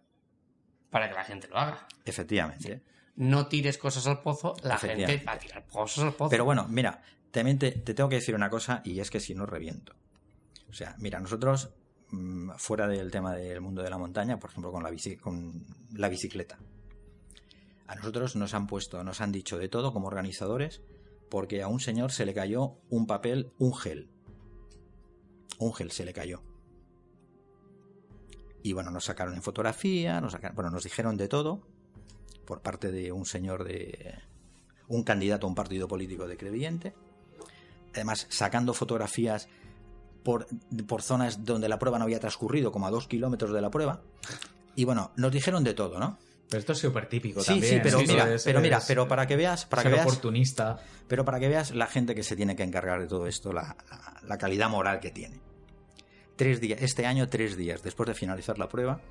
para 0.90 1.10
que 1.10 1.14
la 1.16 1.24
gente 1.26 1.48
lo 1.50 1.58
haga. 1.58 1.88
Efectivamente. 2.06 2.82
No 3.18 3.48
tires 3.48 3.78
cosas 3.78 4.08
al 4.08 4.22
pozo, 4.22 4.56
la 4.64 4.78
gente 4.78 5.22
va 5.28 5.34
a 5.34 5.38
tirar 5.38 5.66
cosas 5.68 6.06
al 6.06 6.14
pozo. 6.14 6.30
Pero 6.30 6.46
bueno, 6.46 6.66
mira, 6.70 7.02
también 7.32 7.60
te, 7.60 7.72
te 7.72 7.94
tengo 7.94 8.10
que 8.10 8.16
decir 8.16 8.34
una 8.34 8.50
cosa, 8.50 8.82
y 8.86 9.00
es 9.02 9.10
que 9.12 9.20
si 9.20 9.36
no 9.36 9.46
reviento. 9.46 9.94
O 10.70 10.74
sea, 10.74 10.96
mira, 11.00 11.20
nosotros, 11.20 11.70
mm, 12.12 12.52
fuera 12.58 12.88
del 12.88 13.12
tema 13.12 13.34
del 13.36 13.60
mundo 13.62 13.84
de 13.84 13.90
la 13.90 13.98
montaña, 13.98 14.40
por 14.40 14.50
ejemplo, 14.50 14.72
con 14.72 14.84
la, 14.84 14.90
bici- 14.90 15.20
con 15.20 15.66
la 15.94 16.08
bicicleta, 16.10 16.58
a 17.88 17.96
nosotros 17.96 18.36
nos 18.36 18.54
han 18.54 18.68
puesto, 18.68 19.04
nos 19.04 19.22
han 19.22 19.32
dicho 19.32 19.58
de 19.58 19.68
todo 19.70 19.94
como 19.94 20.08
organizadores, 20.08 20.82
porque 21.30 21.62
a 21.62 21.68
un 21.68 21.80
señor 21.80 22.12
se 22.12 22.26
le 22.26 22.34
cayó 22.34 22.78
un 22.90 23.08
papel, 23.08 23.52
un 23.58 23.74
gel. 23.74 24.10
Un 25.60 25.74
gel 25.74 25.92
se 25.92 26.06
le 26.06 26.14
cayó. 26.14 26.42
Y 28.64 28.74
bueno, 28.74 28.92
nos 28.92 29.06
sacaron 29.06 29.36
en 29.36 29.44
fotografía, 29.44 30.20
nos 30.22 30.32
sacaron, 30.32 30.56
bueno, 30.56 30.72
nos 30.72 30.84
dijeron 30.84 31.18
de 31.18 31.28
todo 31.28 31.62
por 32.46 32.62
parte 32.62 32.92
de 32.92 33.12
un 33.12 33.26
señor 33.26 33.64
de 33.64 34.16
un 34.88 35.04
candidato 35.04 35.48
a 35.48 35.50
un 35.50 35.56
partido 35.56 35.88
político 35.88 36.28
de 36.28 36.38
creyente. 36.38 36.94
Además, 37.94 38.28
sacando 38.30 38.74
fotografías 38.74 39.48
por, 40.24 40.48
por 40.88 41.02
zonas 41.02 41.46
donde 41.46 41.70
la 41.70 41.80
prueba 41.80 41.98
no 41.98 42.06
había 42.06 42.20
transcurrido, 42.20 42.72
como 42.72 42.88
a 42.88 42.92
dos 42.92 43.08
kilómetros 43.08 43.52
de 43.52 43.62
la 43.62 43.72
prueba. 43.72 44.02
Y 44.76 44.84
bueno, 44.84 45.12
nos 45.16 45.32
dijeron 45.32 45.64
de 45.64 45.74
todo, 45.74 46.00
¿no? 46.00 46.18
Pero 46.50 46.60
esto 46.60 46.74
es 46.74 46.80
súper 46.80 47.08
típico 47.10 47.42
Sí, 47.42 47.48
también. 47.48 47.74
sí, 47.74 47.80
pero 47.82 48.00
esto 48.00 48.12
mira, 48.14 48.36
pero 48.46 48.62
mira, 48.62 48.80
pero 48.88 49.08
para 49.08 49.26
que 49.26 49.36
veas, 49.36 49.66
para 49.66 49.82
que 49.84 49.90
veas, 49.90 50.06
oportunista. 50.06 50.78
pero 51.08 51.26
para 51.26 51.40
que 51.40 51.48
veas 51.50 51.72
la 51.72 51.88
gente 51.88 52.14
que 52.14 52.22
se 52.24 52.36
tiene 52.36 52.56
que 52.56 52.64
encargar 52.64 53.00
de 53.02 53.08
todo 53.08 53.26
esto, 53.28 53.52
la, 53.52 53.76
la- 53.90 54.20
la 54.24 54.38
calidad 54.38 54.70
moral 54.70 55.00
que 55.00 55.10
tiene. 55.12 55.40
Tres 56.36 56.62
días, 56.62 56.82
este 56.82 57.06
año, 57.08 57.28
tres 57.30 57.58
días 57.58 57.82
después 57.82 58.08
de 58.08 58.14
finalizar 58.14 58.60
la 58.60 58.70
prueba, 58.70 59.02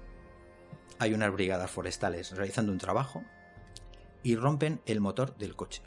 hay 0.98 1.12
unas 1.12 1.32
brigadas 1.32 1.70
forestales 1.70 2.30
realizando 2.32 2.70
un 2.70 2.78
trabajo 2.78 3.24
y 4.22 4.36
rompen 4.36 4.80
el 4.86 5.00
motor 5.00 5.36
del 5.36 5.56
coche. 5.56 5.82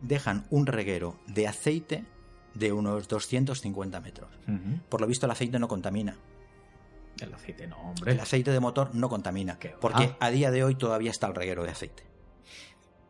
Dejan 0.00 0.46
un 0.50 0.66
reguero 0.66 1.18
de 1.26 1.48
aceite 1.48 2.04
de 2.54 2.72
unos 2.72 3.08
250 3.08 4.00
metros. 4.00 4.30
Por 4.88 5.00
lo 5.00 5.06
visto 5.08 5.26
el 5.26 5.32
aceite 5.32 5.58
no 5.58 5.66
contamina. 5.68 6.16
El 7.20 7.34
aceite 7.34 7.66
no, 7.66 7.76
hombre. 7.78 8.12
El 8.12 8.20
aceite 8.20 8.50
de 8.50 8.60
motor 8.60 8.94
no 8.94 9.08
contamina. 9.08 9.58
Porque 9.80 10.16
a 10.18 10.30
día 10.30 10.50
de 10.50 10.64
hoy 10.64 10.74
todavía 10.74 11.10
está 11.10 11.26
el 11.26 11.34
reguero 11.34 11.64
de 11.64 11.70
aceite. 11.70 12.04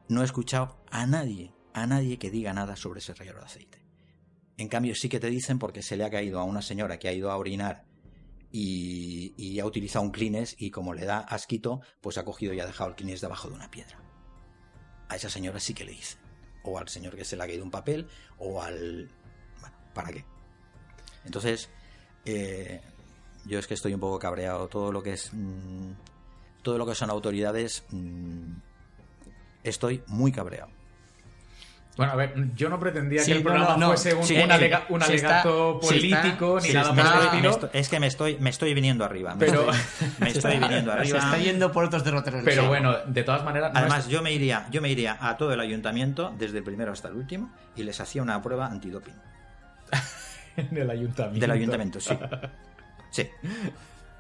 No 0.08 0.22
he 0.22 0.24
escuchado 0.24 0.78
a 0.90 1.06
nadie, 1.06 1.52
a 1.74 1.86
nadie 1.86 2.18
que 2.18 2.30
diga 2.30 2.52
nada 2.52 2.76
sobre 2.76 3.00
ese 3.00 3.14
reguero 3.14 3.40
de 3.40 3.46
aceite. 3.46 3.84
En 4.56 4.68
cambio, 4.68 4.94
sí 4.94 5.08
que 5.08 5.20
te 5.20 5.28
dicen 5.28 5.58
porque 5.58 5.82
se 5.82 5.96
le 5.96 6.04
ha 6.04 6.10
caído 6.10 6.40
a 6.40 6.44
una 6.44 6.62
señora 6.62 6.98
que 6.98 7.08
ha 7.08 7.12
ido 7.12 7.30
a 7.30 7.36
orinar 7.36 7.84
y, 8.50 9.34
y 9.36 9.60
ha 9.60 9.66
utilizado 9.66 10.04
un 10.04 10.10
Kleenex 10.10 10.56
y 10.58 10.70
como 10.70 10.94
le 10.94 11.04
da 11.04 11.18
asquito, 11.18 11.80
pues 12.00 12.18
ha 12.18 12.24
cogido 12.24 12.54
y 12.54 12.60
ha 12.60 12.66
dejado 12.66 12.90
el 12.90 12.96
Kleenex 12.96 13.20
debajo 13.20 13.48
de 13.48 13.54
una 13.54 13.70
piedra. 13.70 14.02
A 15.08 15.16
esa 15.16 15.30
señora 15.30 15.60
sí 15.60 15.74
que 15.74 15.84
le 15.84 15.92
dicen. 15.92 16.18
O 16.64 16.78
al 16.78 16.88
señor 16.88 17.14
que 17.14 17.24
se 17.24 17.36
le 17.36 17.44
ha 17.44 17.46
caído 17.46 17.64
un 17.64 17.70
papel, 17.70 18.08
o 18.38 18.62
al... 18.62 19.10
Bueno, 19.60 19.76
¿para 19.94 20.12
qué? 20.12 20.24
Entonces, 21.24 21.70
eh, 22.24 22.80
yo 23.48 23.58
es 23.58 23.66
que 23.66 23.74
estoy 23.74 23.94
un 23.94 24.00
poco 24.00 24.18
cabreado. 24.18 24.68
Todo 24.68 24.92
lo 24.92 25.02
que 25.02 25.14
es. 25.14 25.30
mm, 25.32 25.92
todo 26.62 26.78
lo 26.78 26.86
que 26.86 26.94
son 26.94 27.10
autoridades. 27.10 27.84
mm, 27.90 28.52
estoy 29.64 30.02
muy 30.06 30.30
cabreado. 30.32 30.68
Bueno, 31.96 32.12
a 32.12 32.16
ver, 32.16 32.32
yo 32.54 32.68
no 32.68 32.78
pretendía 32.78 33.22
Sí, 33.24 33.32
que 33.32 33.38
el 33.38 33.42
programa 33.42 33.70
no, 33.72 33.78
no. 33.78 33.86
fuese 33.88 34.14
un, 34.14 34.22
Sí, 34.24 34.34
un 34.36 34.42
sí. 34.44 34.50
alega- 34.50 34.86
un 34.88 35.00
Sí 35.00 35.06
alegato 35.10 35.80
está- 35.80 35.88
sí 35.88 36.06
está- 36.06 36.20
político 36.22 36.58
ni 36.62 36.72
nada 36.72 37.24
estilo. 37.24 37.50
estoy- 37.50 37.70
es 37.72 37.88
que 37.88 37.98
me 38.00 38.06
estoy, 38.06 38.38
me 38.38 38.50
estoy 38.50 38.72
viniendo 38.72 39.04
arriba. 39.04 39.34
Me 39.34 39.46
Pero- 39.46 39.68
estoy, 39.72 40.08
me 40.20 40.30
estoy 40.30 40.52
viniendo 40.60 40.92
Se 40.92 40.98
arriba. 40.98 41.18
está 41.18 41.38
yendo 41.38 41.72
por 41.72 41.84
otros 41.86 42.04
derroteros. 42.04 42.42
Pero 42.44 42.62
Sí. 42.62 42.68
bueno, 42.68 42.96
de 43.04 43.24
todas 43.24 43.42
maneras, 43.44 43.72
no 43.72 43.80
Además, 43.80 44.04
es- 44.04 44.08
yo 44.12 44.22
me 44.22 44.30
iría, 44.32 44.68
yo 44.70 44.80
me 44.80 44.90
iría 44.90 45.18
a 45.20 45.36
todo 45.36 45.52
el 45.52 45.58
ayuntamiento, 45.58 46.32
desde 46.38 46.58
el 46.58 46.64
primero 46.64 46.92
hasta 46.92 47.08
el 47.08 47.14
último, 47.14 47.50
y 47.74 47.82
les 47.82 48.00
hacía 48.00 48.22
una 48.22 48.40
prueba 48.40 48.66
antidoping. 48.66 49.14
en 50.56 50.76
el 50.76 50.88
ayuntamiento. 50.90 51.40
Del 51.40 51.50
ayuntamiento, 51.50 51.98
sí. 52.00 52.16
Sí. 53.10 53.28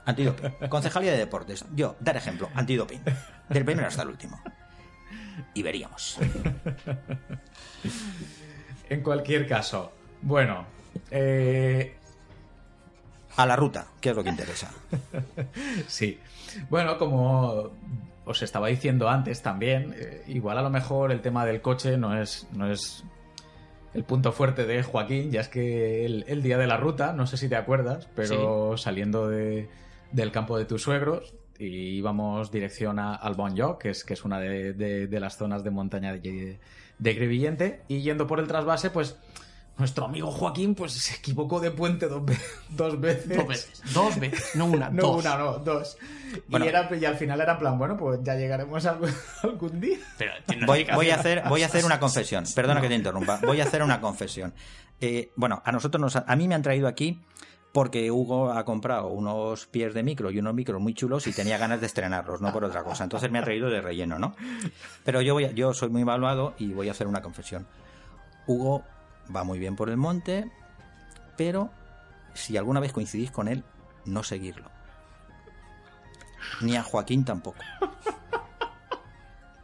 Antidoping. 0.04 0.68
Concejalía 0.68 1.12
de 1.12 1.18
Deportes. 1.18 1.64
Yo, 1.74 1.96
dar 2.00 2.16
ejemplo, 2.16 2.48
antidoping. 2.54 3.00
Del 3.48 3.64
primero 3.64 3.86
hasta 3.86 4.02
el 4.02 4.08
último. 4.08 4.40
Y 5.54 5.62
veríamos. 5.62 6.18
En 8.88 9.02
cualquier 9.02 9.46
caso, 9.46 9.92
bueno, 10.22 10.64
eh, 11.10 11.94
A 13.36 13.46
la 13.46 13.54
ruta, 13.54 13.86
que 14.00 14.10
es 14.10 14.16
lo 14.16 14.24
que 14.24 14.30
interesa. 14.30 14.70
Sí. 15.86 16.18
Bueno, 16.70 16.98
como 16.98 17.70
os 18.24 18.42
estaba 18.42 18.68
diciendo 18.68 19.08
antes 19.08 19.42
también, 19.42 19.94
eh, 19.96 20.24
igual 20.26 20.58
a 20.58 20.62
lo 20.62 20.70
mejor 20.70 21.12
el 21.12 21.20
tema 21.20 21.44
del 21.46 21.60
coche 21.60 21.96
no 21.96 22.20
es, 22.20 22.46
no 22.52 22.70
es 22.70 23.04
el 23.94 24.04
punto 24.04 24.32
fuerte 24.32 24.66
de 24.66 24.82
Joaquín, 24.82 25.30
ya 25.30 25.40
es 25.40 25.48
que 25.48 26.04
el, 26.04 26.24
el 26.28 26.42
día 26.42 26.58
de 26.58 26.66
la 26.66 26.76
ruta, 26.76 27.12
no 27.12 27.26
sé 27.26 27.36
si 27.36 27.48
te 27.48 27.56
acuerdas, 27.56 28.08
pero 28.14 28.76
saliendo 28.76 29.28
de- 29.28 29.68
del 30.12 30.30
campo 30.32 30.56
de 30.58 30.64
tus 30.64 30.82
suegros 30.82 31.34
y 31.58 31.96
íbamos 31.96 32.50
dirección 32.50 32.98
a, 32.98 33.14
al 33.14 33.34
Bon 33.34 33.54
Lloc, 33.56 33.80
que 33.82 33.90
es, 33.90 34.04
que 34.04 34.14
es 34.14 34.24
una 34.24 34.38
de, 34.40 34.72
de- 34.74 35.06
de 35.06 35.20
las 35.20 35.36
zonas 35.36 35.64
de 35.64 35.70
montaña 35.70 36.12
de, 36.14 36.58
de 36.98 37.16
Crevillente, 37.16 37.80
y 37.88 38.00
yendo 38.02 38.26
por 38.26 38.40
el 38.40 38.46
trasvase, 38.46 38.90
pues 38.90 39.16
nuestro 39.78 40.04
amigo 40.06 40.30
Joaquín 40.30 40.74
pues 40.74 40.92
se 40.92 41.14
equivocó 41.16 41.60
de 41.60 41.70
puente 41.70 42.06
dos, 42.08 42.24
ve- 42.24 42.38
dos 42.68 43.00
veces. 43.00 43.28
Dos 43.36 43.46
veces. 43.46 43.82
Dos 43.94 44.18
veces. 44.20 44.50
No 44.56 44.66
una, 44.66 44.90
No, 44.90 45.02
dos. 45.02 45.24
una, 45.24 45.38
no, 45.38 45.58
dos. 45.58 45.96
Bueno. 46.48 46.66
y, 46.66 46.68
era, 46.68 46.88
y 46.94 47.04
al 47.04 47.16
final 47.16 47.40
era 47.40 47.52
en 47.52 47.58
plan, 47.58 47.78
bueno, 47.78 47.96
pues 47.96 48.20
ya 48.22 48.34
llegaremos 48.34 48.84
algún, 48.86 49.10
algún 49.42 49.80
día. 49.80 49.98
Pero 50.18 50.32
Voy, 50.66 51.10
a 51.10 51.14
hacer, 51.14 51.42
voy 51.48 51.62
a 51.62 51.66
hacer 51.66 51.84
una 51.84 51.98
confesión. 51.98 52.44
Perdona 52.54 52.80
que 52.80 52.88
te 52.88 52.94
interrumpa. 52.94 53.40
Voy 53.46 53.60
a 53.60 53.64
hacer 53.64 53.82
una 53.82 54.00
confesión. 54.00 54.52
Eh, 55.00 55.30
bueno, 55.36 55.62
a 55.64 55.72
nosotros 55.72 56.00
nos, 56.00 56.16
a 56.16 56.36
mí 56.36 56.48
me 56.48 56.54
han 56.56 56.62
traído 56.62 56.88
aquí 56.88 57.20
porque 57.70 58.10
Hugo 58.10 58.50
ha 58.50 58.64
comprado 58.64 59.08
unos 59.08 59.66
pies 59.66 59.94
de 59.94 60.02
micro 60.02 60.30
y 60.30 60.38
unos 60.38 60.54
micros 60.54 60.80
muy 60.80 60.94
chulos 60.94 61.26
y 61.28 61.32
tenía 61.32 61.56
ganas 61.58 61.80
de 61.80 61.86
estrenarlos, 61.86 62.40
no 62.40 62.52
por 62.52 62.64
otra 62.64 62.82
cosa. 62.82 63.04
Entonces 63.04 63.30
me 63.30 63.38
ha 63.38 63.42
traído 63.44 63.70
de 63.70 63.80
relleno, 63.80 64.18
¿no? 64.18 64.34
Pero 65.04 65.20
yo 65.20 65.34
voy, 65.34 65.44
a- 65.44 65.52
yo 65.52 65.72
soy 65.74 65.88
muy 65.90 66.04
malvado 66.04 66.54
y 66.58 66.72
voy 66.72 66.88
a 66.88 66.92
hacer 66.92 67.06
una 67.06 67.20
confesión. 67.22 67.66
Hugo 68.46 68.82
va 69.34 69.44
muy 69.44 69.58
bien 69.58 69.76
por 69.76 69.90
el 69.90 69.96
monte, 69.96 70.50
pero 71.36 71.70
si 72.34 72.56
alguna 72.56 72.80
vez 72.80 72.92
coincidís 72.92 73.30
con 73.30 73.48
él, 73.48 73.64
no 74.04 74.22
seguirlo. 74.22 74.70
Ni 76.60 76.76
a 76.76 76.82
Joaquín 76.82 77.24
tampoco. 77.24 77.58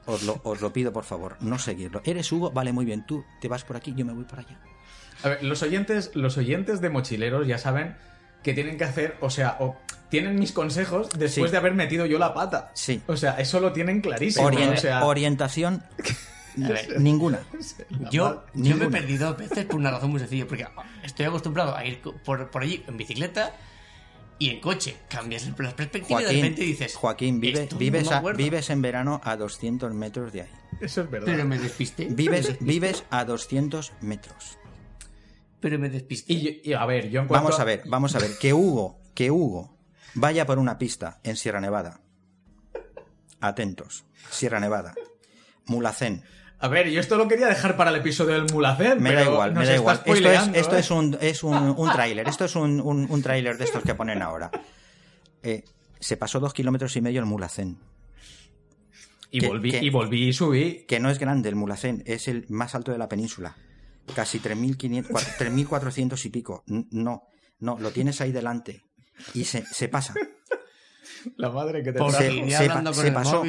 Os 0.06 0.22
lo, 0.24 0.38
os 0.44 0.60
lo 0.60 0.72
pido, 0.72 0.92
por 0.92 1.04
favor, 1.04 1.36
no 1.40 1.58
seguirlo. 1.58 2.02
Eres 2.04 2.30
Hugo, 2.30 2.50
vale, 2.50 2.72
muy 2.72 2.84
bien. 2.84 3.06
Tú 3.06 3.24
te 3.40 3.48
vas 3.48 3.64
por 3.64 3.76
aquí, 3.76 3.94
yo 3.96 4.04
me 4.04 4.12
voy 4.12 4.24
por 4.24 4.38
allá. 4.40 4.58
A 5.22 5.28
ver, 5.30 5.42
los 5.42 5.62
oyentes, 5.62 6.10
los 6.14 6.36
oyentes 6.36 6.80
de 6.82 6.90
mochileros 6.90 7.46
ya 7.46 7.56
saben 7.56 7.96
que 8.42 8.52
tienen 8.52 8.76
que 8.76 8.84
hacer, 8.84 9.16
o 9.22 9.30
sea, 9.30 9.56
o 9.60 9.76
tienen 10.10 10.38
mis 10.38 10.52
consejos 10.52 11.08
después 11.10 11.48
Sí. 11.48 11.52
de 11.52 11.56
haber 11.56 11.72
metido 11.72 12.04
yo 12.04 12.18
la 12.18 12.34
pata. 12.34 12.70
Sí. 12.74 13.00
O 13.06 13.16
sea, 13.16 13.38
eso 13.40 13.60
lo 13.60 13.72
tienen 13.72 14.02
clarísimo. 14.02 14.46
Orien- 14.46 14.74
o 14.74 14.76
sea, 14.76 15.04
Orientación, 15.06 15.82
A 16.62 16.68
ver, 16.68 17.00
ninguna. 17.00 17.40
Yo, 18.10 18.44
yo 18.54 18.76
me 18.76 18.84
he 18.84 18.88
perdido 18.90 19.28
dos 19.30 19.38
veces 19.38 19.64
por 19.64 19.76
una 19.76 19.90
razón 19.90 20.10
muy 20.10 20.20
sencilla, 20.20 20.46
porque 20.46 20.66
estoy 21.02 21.26
acostumbrado 21.26 21.74
a 21.76 21.84
ir 21.84 22.00
por, 22.00 22.50
por 22.50 22.62
allí 22.62 22.84
en 22.86 22.96
bicicleta 22.96 23.54
y 24.38 24.50
en 24.50 24.60
coche. 24.60 24.96
Cambias 25.08 25.44
el- 25.46 25.54
la 25.58 25.74
perspectiva 25.74 26.20
y 26.22 26.24
de 26.24 26.30
repente 26.32 26.56
Joaquín, 26.62 26.66
dices... 26.72 26.94
Joaquín 26.96 27.40
vive- 27.40 27.62
"Esto 27.64 27.74
no 27.76 27.78
vives, 27.80 28.08
me 28.08 28.14
a- 28.14 28.18
acuerdo". 28.18 28.38
vives 28.38 28.70
en 28.70 28.82
verano 28.82 29.20
a 29.24 29.36
200 29.36 29.92
metros 29.94 30.32
de 30.32 30.42
ahí. 30.42 30.50
eso 30.80 31.00
es 31.02 31.10
verdad. 31.10 31.26
Pero 31.26 31.44
me 31.44 31.58
despisté. 31.58 32.06
me 32.08 32.14
Vives, 32.14 32.56
vives 32.60 33.04
a 33.10 33.24
200 33.24 33.92
metros. 34.02 34.58
Pero 35.60 35.78
me 35.78 35.88
despisté. 35.88 36.32
Y, 36.34 36.40
yo- 36.42 36.50
y, 36.62 36.72
a 36.74 36.84
ver, 36.86 37.08
yo 37.10 37.22
en 37.22 37.26
cuanto 37.26 37.44
Vamos 37.44 37.60
a 37.60 37.64
ver, 37.64 37.82
vamos 37.86 38.14
a 38.14 38.18
ver. 38.18 38.30
Que 38.38 38.52
Hugo, 38.52 39.00
que 39.14 39.30
Hugo 39.30 39.76
vaya 40.14 40.46
por 40.46 40.58
una 40.58 40.78
pista 40.78 41.18
en 41.24 41.36
Sierra 41.36 41.60
Nevada. 41.60 42.00
Atentos. 43.40 44.04
Sierra 44.30 44.60
Nevada. 44.60 44.94
Mulacén. 45.66 46.22
A 46.64 46.68
ver, 46.68 46.88
yo 46.88 46.98
esto 47.00 47.16
lo 47.16 47.28
quería 47.28 47.46
dejar 47.46 47.76
para 47.76 47.90
el 47.90 47.96
episodio 47.96 48.34
del 48.34 48.46
Mulacén, 48.52 49.02
Me 49.02 49.10
pero 49.10 49.24
da 49.26 49.30
igual, 49.32 49.54
nos 49.54 49.60
me 49.64 49.68
da 49.68 49.74
igual. 49.76 50.00
Esto 50.06 50.30
es, 50.30 50.50
esto 50.54 50.76
¿eh? 50.76 50.80
es 50.80 50.90
un, 50.90 51.18
es 51.20 51.42
un, 51.44 51.54
un 51.76 51.92
tráiler. 51.92 52.26
Esto 52.26 52.46
es 52.46 52.56
un, 52.56 52.80
un, 52.80 53.06
un 53.10 53.22
tráiler 53.22 53.58
de 53.58 53.64
estos 53.64 53.82
que 53.82 53.94
ponen 53.94 54.22
ahora. 54.22 54.50
Eh, 55.42 55.64
se 56.00 56.16
pasó 56.16 56.40
dos 56.40 56.54
kilómetros 56.54 56.96
y 56.96 57.02
medio 57.02 57.20
el 57.20 57.26
Mulacén. 57.26 57.78
Y 59.30 59.40
que- 59.40 59.46
volví, 59.48 59.70
que- 59.72 59.84
y 59.84 59.90
volví 59.90 60.28
y 60.28 60.32
subí. 60.32 60.84
Que 60.88 61.00
no 61.00 61.10
es 61.10 61.18
grande 61.18 61.50
el 61.50 61.54
Mulacén, 61.54 62.02
es 62.06 62.28
el 62.28 62.46
más 62.48 62.74
alto 62.74 62.92
de 62.92 62.98
la 62.98 63.08
península. 63.10 63.54
Casi 64.14 64.38
3.500, 64.40 65.08
cua- 65.08 65.36
3.400 65.38 66.24
y 66.24 66.28
pico. 66.30 66.64
No, 66.66 67.24
no, 67.58 67.76
lo 67.78 67.90
tienes 67.90 68.20
ahí 68.22 68.32
delante. 68.32 68.84
Y 69.34 69.44
se, 69.44 69.66
se 69.66 69.88
pasa. 69.88 70.14
La 71.36 71.50
madre 71.50 71.82
que 71.82 71.92
te 71.92 71.98
se- 72.10 72.48
se 72.50 72.56
hablando 72.56 72.90
pa- 72.90 72.94
con 72.96 73.02
se 73.02 73.08
el 73.08 73.14
pasó. 73.14 73.42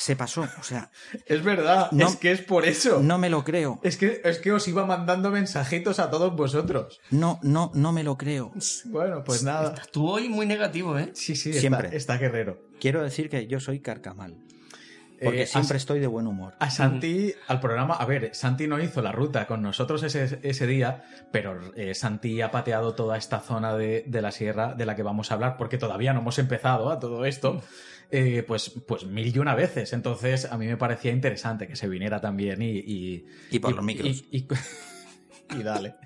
Se 0.00 0.16
pasó. 0.16 0.48
O 0.58 0.62
sea, 0.62 0.90
Es 1.26 1.44
verdad, 1.44 1.90
No- 1.92 2.08
es 2.08 2.16
que 2.16 2.32
es 2.32 2.40
por 2.40 2.64
eso. 2.64 3.00
no 3.02 3.18
me 3.18 3.28
lo 3.28 3.44
creo. 3.44 3.78
Es 3.82 3.98
que, 3.98 4.22
es 4.24 4.38
que 4.38 4.50
os 4.50 4.66
iba 4.66 4.86
mandando 4.86 5.30
mensajitos 5.30 5.98
a 6.00 6.08
todos 6.10 6.34
vosotros. 6.34 6.98
No, 7.10 7.38
no, 7.42 7.70
no 7.74 7.92
me 7.92 8.02
lo 8.02 8.16
creo. 8.16 8.50
Bueno, 8.86 9.22
pues 9.24 9.42
nada. 9.42 9.74
Tú 9.92 10.08
hoy 10.08 10.30
muy 10.30 10.46
negativo, 10.46 10.98
¿eh? 10.98 11.10
Sí, 11.12 11.36
sí, 11.36 11.52
Siempre. 11.52 11.88
Está, 11.88 11.96
está 11.96 12.16
guerrero. 12.16 12.58
Quiero 12.80 13.02
decir 13.02 13.28
que 13.28 13.46
yo 13.46 13.60
soy 13.60 13.80
carcamal. 13.80 14.36
Porque 15.22 15.42
Eh, 15.42 15.46
siempre 15.46 15.76
has- 15.76 15.82
estoy 15.82 16.00
de 16.00 16.06
buen 16.06 16.26
humor. 16.26 16.54
A 16.60 16.70
Santi, 16.70 17.34
al 17.46 17.60
programa, 17.60 17.92
a 17.96 18.06
ver, 18.06 18.34
Santi 18.34 18.66
no 18.66 18.80
hizo 18.82 19.02
la 19.02 19.12
ruta 19.12 19.46
con 19.46 19.60
nosotros 19.60 20.02
ese, 20.02 20.38
ese 20.42 20.66
día, 20.66 21.04
pero 21.30 21.60
eh, 21.76 21.94
Santi 21.94 22.40
ha 22.40 22.50
pateado 22.50 22.94
toda 22.94 23.18
esta 23.18 23.40
zona 23.40 23.76
de, 23.76 24.02
de 24.06 24.22
la 24.22 24.32
sierra 24.32 24.72
de 24.74 24.86
la 24.86 24.96
que 24.96 25.02
vamos 25.02 25.30
a 25.30 25.34
hablar, 25.34 25.58
porque 25.58 25.76
todavía 25.76 26.14
no 26.14 26.20
hemos 26.20 26.38
empezado 26.38 26.88
a 26.90 26.98
todo 26.98 27.26
esto, 27.26 27.62
eh, 28.10 28.42
pues, 28.46 28.70
pues 28.86 29.04
mil 29.06 29.34
y 29.34 29.38
una 29.38 29.54
veces. 29.54 29.92
Entonces, 29.92 30.44
a 30.50 30.56
mí 30.58 30.66
me 30.66 30.76
parecía 30.76 31.12
interesante 31.12 31.66
que 31.68 31.76
se 31.76 31.88
viniera 31.88 32.20
también 32.20 32.60
y... 32.62 32.70
Y, 32.78 33.26
Y 33.50 33.58
por 33.58 33.74
los 33.74 33.84
micros. 33.84 34.08
Y, 34.30 34.38
y- 34.38 34.48
y 35.58 35.62
dale. 35.62 35.94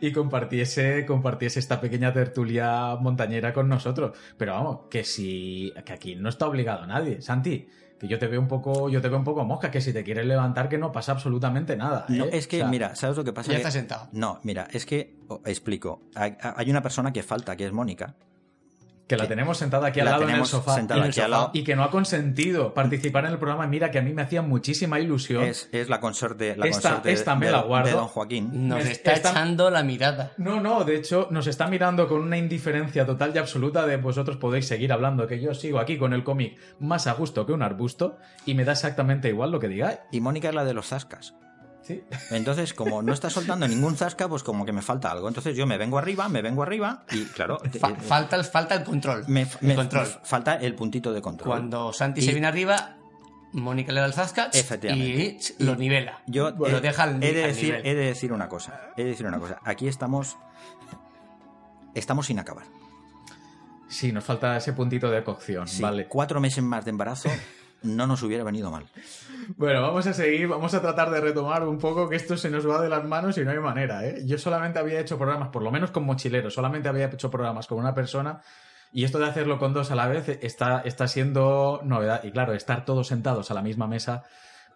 Y 0.00 0.12
compartiese, 0.12 1.04
compartiese 1.04 1.58
esta 1.58 1.80
pequeña 1.80 2.12
tertulia 2.12 2.94
montañera 3.00 3.52
con 3.52 3.68
nosotros. 3.68 4.16
Pero 4.36 4.52
vamos, 4.52 4.78
que 4.88 5.02
si. 5.02 5.72
que 5.84 5.92
aquí 5.92 6.14
no 6.14 6.28
está 6.28 6.46
obligado 6.46 6.86
nadie. 6.86 7.20
Santi, 7.20 7.66
que 7.98 8.06
yo 8.06 8.20
te 8.20 8.28
veo 8.28 8.40
un 8.40 8.46
poco, 8.46 8.88
yo 8.88 9.02
te 9.02 9.08
veo 9.08 9.18
un 9.18 9.24
poco 9.24 9.44
mosca, 9.44 9.68
que 9.72 9.80
si 9.80 9.92
te 9.92 10.04
quieres 10.04 10.26
levantar, 10.26 10.68
que 10.68 10.78
no 10.78 10.92
pasa 10.92 11.10
absolutamente 11.10 11.76
nada. 11.76 12.06
No, 12.08 12.26
¿eh? 12.26 12.30
es 12.34 12.46
que, 12.46 12.58
O 12.58 12.60
sea, 12.60 12.68
mira, 12.68 12.94
¿sabes 12.94 13.16
lo 13.16 13.24
que 13.24 13.32
pasa? 13.32 13.48
Ya 13.50 13.56
Que- 13.56 13.62
está 13.62 13.70
sentado. 13.72 14.08
No, 14.12 14.38
mira, 14.44 14.68
es 14.72 14.86
que, 14.86 15.16
oh, 15.26 15.42
explico. 15.44 16.02
Hay, 16.14 16.36
hay 16.40 16.70
una 16.70 16.80
persona 16.82 17.12
que 17.12 17.24
falta, 17.24 17.56
que 17.56 17.66
es 17.66 17.72
Mónica. 17.72 18.14
Que 19.06 19.16
la 19.16 19.26
tenemos 19.28 19.58
sentada 19.58 19.88
aquí 19.88 20.00
al 20.00 20.06
la 20.06 20.12
lado 20.12 20.22
en 20.22 20.28
el 20.28 20.32
tenemos 20.34 20.48
sofá. 20.48 20.74
sentada 20.74 21.00
en 21.00 21.04
el 21.04 21.10
aquí 21.10 21.20
al 21.20 21.26
sofá, 21.26 21.36
lado. 21.40 21.50
Y 21.52 21.64
que 21.64 21.76
no 21.76 21.84
ha 21.84 21.90
consentido 21.90 22.72
participar 22.72 23.26
en 23.26 23.32
el 23.32 23.38
programa. 23.38 23.66
Mira, 23.66 23.90
que 23.90 23.98
a 23.98 24.02
mí 24.02 24.12
me 24.14 24.22
hacía 24.22 24.40
muchísima 24.42 25.00
ilusión. 25.00 25.44
Es, 25.44 25.68
es 25.72 25.88
la 25.90 26.00
consorte, 26.00 26.56
la 26.56 26.66
Esta- 26.66 26.88
consorte 26.90 27.12
esta 27.12 27.34
me 27.34 27.46
de, 27.46 27.52
la 27.52 27.60
de 27.62 27.68
guardo. 27.68 27.90
Don 27.98 28.08
Joaquín. 28.08 28.68
Nos 28.68 28.86
está 28.86 29.14
echando 29.14 29.70
la 29.70 29.82
mirada. 29.82 30.32
No, 30.38 30.60
no, 30.60 30.84
de 30.84 30.96
hecho, 30.96 31.28
nos 31.30 31.46
está 31.46 31.66
mirando 31.66 32.08
con 32.08 32.20
una 32.22 32.38
indiferencia 32.38 33.04
total 33.04 33.32
y 33.34 33.38
absoluta 33.38 33.86
de 33.86 33.96
vosotros 33.98 34.36
podéis 34.38 34.66
seguir 34.66 34.92
hablando, 34.92 35.26
que 35.26 35.40
yo 35.40 35.52
sigo 35.52 35.78
aquí 35.78 35.98
con 35.98 36.12
el 36.14 36.24
cómic 36.24 36.56
más 36.78 37.06
a 37.06 37.12
gusto 37.12 37.44
que 37.44 37.52
un 37.52 37.62
arbusto 37.62 38.16
y 38.46 38.54
me 38.54 38.64
da 38.64 38.72
exactamente 38.72 39.28
igual 39.28 39.50
lo 39.50 39.60
que 39.60 39.68
digáis. 39.68 39.98
Y 40.10 40.20
Mónica 40.20 40.48
es 40.48 40.54
la 40.54 40.64
de 40.64 40.74
los 40.74 40.86
zascas. 40.88 41.34
Sí. 41.82 42.02
Entonces, 42.30 42.74
como 42.74 43.02
no 43.02 43.12
está 43.12 43.28
soltando 43.28 43.66
ningún 43.66 43.96
zasca, 43.96 44.28
pues 44.28 44.42
como 44.42 44.64
que 44.64 44.72
me 44.72 44.82
falta 44.82 45.10
algo. 45.10 45.26
Entonces 45.28 45.56
yo 45.56 45.66
me 45.66 45.78
vengo 45.78 45.98
arriba, 45.98 46.28
me 46.28 46.40
vengo 46.42 46.62
arriba 46.62 47.04
y 47.10 47.24
claro, 47.24 47.58
Fa- 47.80 47.90
eh, 47.90 47.94
falta, 48.00 48.36
el, 48.36 48.44
falta 48.44 48.74
el 48.76 48.84
control. 48.84 49.24
me, 49.26 49.42
el 49.42 49.48
me- 49.60 49.74
control. 49.74 50.06
me 50.06 50.26
falta 50.26 50.54
el 50.56 50.74
puntito 50.74 51.12
de 51.12 51.20
control. 51.20 51.48
Cuando 51.48 51.92
Santi 51.92 52.20
Y- 52.20 52.24
se 52.24 52.32
viene 52.32 52.46
arriba, 52.46 52.96
Mónica 53.52 53.92
le 53.92 54.00
da 54.00 54.06
el 54.06 54.12
zasca 54.14 54.50
y 54.94 55.38
lo 55.58 55.74
nivela. 55.76 56.22
Yo 56.26 56.50
lo 56.52 56.80
deja 56.80 57.02
al, 57.02 57.22
he, 57.22 57.32
de 57.34 57.44
al 57.44 57.50
decir, 57.50 57.64
nivel. 57.74 57.86
he 57.86 57.94
de 57.94 58.04
decir 58.06 58.32
una 58.32 58.48
cosa. 58.48 58.80
He 58.96 59.02
de 59.02 59.10
decir 59.10 59.26
una 59.26 59.38
cosa. 59.38 59.58
Aquí 59.64 59.88
estamos. 59.88 60.36
Estamos 61.94 62.26
sin 62.26 62.38
acabar. 62.38 62.64
Sí, 63.88 64.10
nos 64.12 64.24
falta 64.24 64.56
ese 64.56 64.72
puntito 64.72 65.10
de 65.10 65.22
cocción, 65.22 65.68
Sí, 65.68 65.82
vale. 65.82 66.06
Cuatro 66.08 66.40
meses 66.40 66.64
más 66.64 66.84
de 66.84 66.90
embarazo 66.90 67.28
no 67.82 68.06
nos 68.06 68.22
hubiera 68.22 68.44
venido 68.44 68.70
mal. 68.70 68.84
Bueno, 69.56 69.82
vamos 69.82 70.06
a 70.06 70.12
seguir, 70.12 70.48
vamos 70.48 70.72
a 70.74 70.80
tratar 70.80 71.10
de 71.10 71.20
retomar 71.20 71.66
un 71.66 71.78
poco 71.78 72.08
que 72.08 72.16
esto 72.16 72.36
se 72.36 72.50
nos 72.50 72.68
va 72.68 72.80
de 72.80 72.88
las 72.88 73.04
manos 73.04 73.36
y 73.38 73.44
no 73.44 73.50
hay 73.50 73.58
manera, 73.58 74.06
¿eh? 74.06 74.22
Yo 74.24 74.38
solamente 74.38 74.78
había 74.78 75.00
hecho 75.00 75.18
programas, 75.18 75.48
por 75.48 75.62
lo 75.62 75.70
menos 75.70 75.90
con 75.90 76.04
mochileros, 76.04 76.54
solamente 76.54 76.88
había 76.88 77.06
hecho 77.06 77.30
programas 77.30 77.66
con 77.66 77.78
una 77.78 77.94
persona 77.94 78.40
y 78.92 79.04
esto 79.04 79.18
de 79.18 79.26
hacerlo 79.26 79.58
con 79.58 79.72
dos 79.72 79.90
a 79.90 79.94
la 79.94 80.06
vez 80.06 80.28
está, 80.42 80.82
está 80.84 81.08
siendo 81.08 81.80
novedad. 81.84 82.22
Y 82.24 82.30
claro, 82.30 82.52
estar 82.52 82.84
todos 82.84 83.08
sentados 83.08 83.50
a 83.50 83.54
la 83.54 83.62
misma 83.62 83.86
mesa 83.86 84.22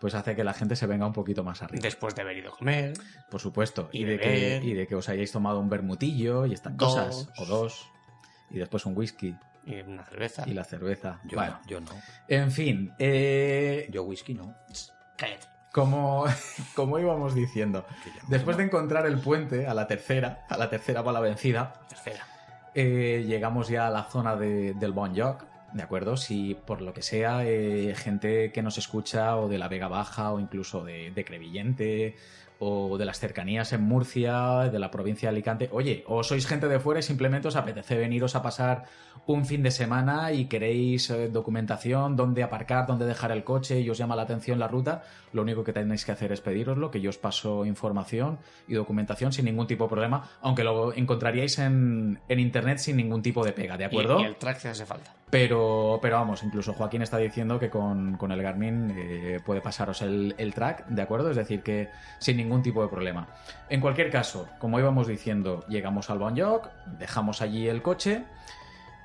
pues 0.00 0.14
hace 0.14 0.36
que 0.36 0.44
la 0.44 0.52
gente 0.52 0.76
se 0.76 0.86
venga 0.86 1.06
un 1.06 1.12
poquito 1.14 1.42
más 1.42 1.62
arriba. 1.62 1.80
Después 1.82 2.14
de 2.14 2.22
haber 2.22 2.36
ido 2.36 2.52
a 2.52 2.56
comer. 2.56 2.92
Por 3.30 3.40
supuesto. 3.40 3.88
Y 3.92 4.02
Y, 4.02 4.04
de, 4.04 4.18
que, 4.18 4.60
y 4.62 4.74
de 4.74 4.86
que 4.86 4.94
os 4.94 5.08
hayáis 5.08 5.32
tomado 5.32 5.58
un 5.58 5.70
bermutillo 5.70 6.44
y 6.44 6.52
estas 6.52 6.76
Dos. 6.76 6.94
cosas. 6.94 7.28
O 7.38 7.46
dos. 7.46 7.88
Y 8.50 8.58
después 8.58 8.84
un 8.84 8.96
whisky 8.96 9.34
Y 9.66 9.80
una 9.80 10.04
cerveza. 10.04 10.44
y 10.46 10.52
la 10.54 10.64
cerveza. 10.64 11.20
Yo, 11.24 11.36
bueno, 11.36 11.58
yo 11.66 11.80
no. 11.80 11.90
en 12.28 12.50
fin. 12.52 12.92
eh, 12.98 13.88
Yo 13.90 14.04
whisky 14.04 14.32
no. 14.34 14.54
Cállate. 15.16 15.46
como, 15.72 16.24
como 16.74 16.98
íbamos 16.98 17.34
diciendo, 17.34 17.84
después 18.28 18.56
de 18.56 18.64
encontrar 18.64 19.06
el 19.06 19.18
puente 19.18 19.66
a 19.66 19.74
la 19.74 19.86
tercera, 19.86 20.46
a 20.48 20.56
la 20.56 20.70
tercera 20.70 21.02
bala 21.02 21.20
vencida, 21.20 21.72
Tercera. 21.88 22.24
eh, 22.74 23.24
llegamos 23.26 23.68
ya 23.68 23.86
a 23.88 23.90
la 23.90 24.04
zona 24.04 24.36
de- 24.36 24.72
del 24.74 24.92
Bon 24.92 25.14
Joc, 25.16 25.44
¿de 25.72 25.82
acuerdo? 25.82 26.16
Si 26.16 26.54
por 26.54 26.80
lo 26.80 26.92
que 26.94 27.02
sea, 27.02 27.44
eh, 27.44 27.94
gente 27.96 28.52
que 28.52 28.62
nos 28.62 28.78
escucha 28.78 29.36
o 29.36 29.48
de 29.48 29.58
la 29.58 29.68
Vega 29.68 29.88
Baja 29.88 30.32
o 30.32 30.38
incluso 30.40 30.84
de, 30.84 31.10
de 31.10 31.24
Crevillente 31.24 32.16
o 32.58 32.96
de 32.98 33.04
las 33.04 33.18
cercanías 33.20 33.72
en 33.72 33.82
Murcia, 33.82 34.70
de 34.72 34.78
la 34.78 34.90
provincia 34.90 35.28
de 35.28 35.36
Alicante, 35.36 35.68
oye, 35.72 36.04
o 36.06 36.22
sois 36.24 36.46
gente 36.46 36.68
de 36.68 36.80
fuera 36.80 37.00
y 37.00 37.02
simplemente 37.02 37.48
os 37.48 37.56
apetece 37.56 37.96
veniros 37.96 38.34
a 38.34 38.42
pasar 38.42 38.84
un 39.26 39.44
fin 39.44 39.62
de 39.62 39.70
semana 39.70 40.32
y 40.32 40.46
queréis 40.46 41.10
eh, 41.10 41.28
documentación, 41.28 42.16
dónde 42.16 42.42
aparcar, 42.42 42.86
dónde 42.86 43.06
dejar 43.06 43.32
el 43.32 43.44
coche 43.44 43.80
y 43.80 43.90
os 43.90 43.98
llama 43.98 44.14
la 44.16 44.22
atención 44.22 44.58
la 44.58 44.68
ruta, 44.68 45.02
lo 45.32 45.42
único 45.42 45.64
que 45.64 45.72
tenéis 45.72 46.04
que 46.04 46.12
hacer 46.12 46.32
es 46.32 46.40
pediroslo, 46.40 46.90
que 46.90 47.00
yo 47.00 47.10
os 47.10 47.18
paso 47.18 47.66
información 47.66 48.38
y 48.68 48.74
documentación 48.74 49.32
sin 49.32 49.44
ningún 49.46 49.66
tipo 49.66 49.84
de 49.84 49.90
problema, 49.90 50.30
aunque 50.40 50.62
lo 50.64 50.92
encontraríais 50.94 51.58
en, 51.58 52.20
en 52.28 52.38
internet 52.40 52.78
sin 52.78 52.96
ningún 52.96 53.20
tipo 53.20 53.44
de 53.44 53.52
pega, 53.52 53.76
¿de 53.76 53.84
Y- 53.84 53.86
acuerdo? 53.86 54.20
Y, 54.20 54.24
el 54.24 54.36
track 54.36 54.58
si 54.60 54.68
hace 54.68 54.86
falta. 54.86 55.12
Pero, 55.28 55.98
pero 56.00 56.16
vamos, 56.18 56.44
incluso 56.44 56.72
Joaquín 56.72 57.02
está 57.02 57.18
diciendo 57.18 57.58
que 57.58 57.68
con, 57.68 58.16
con 58.16 58.30
el 58.30 58.40
Garmin 58.40 58.94
eh, 58.96 59.40
puede 59.44 59.60
pasaros 59.60 60.00
el, 60.02 60.36
el 60.38 60.54
track, 60.54 60.86
¿de 60.86 61.02
acuerdo? 61.02 61.30
Es 61.30 61.36
decir, 61.36 61.64
que 61.64 61.88
sin 62.20 62.36
ningún 62.36 62.45
tipo 62.62 62.82
de 62.82 62.88
problema. 62.88 63.26
En 63.68 63.80
cualquier 63.80 64.10
caso, 64.10 64.48
como 64.58 64.78
íbamos 64.78 65.06
diciendo, 65.06 65.64
llegamos 65.68 66.10
al 66.10 66.18
Bon 66.18 66.38
Joc, 66.38 66.68
dejamos 66.98 67.42
allí 67.42 67.68
el 67.68 67.82
coche 67.82 68.24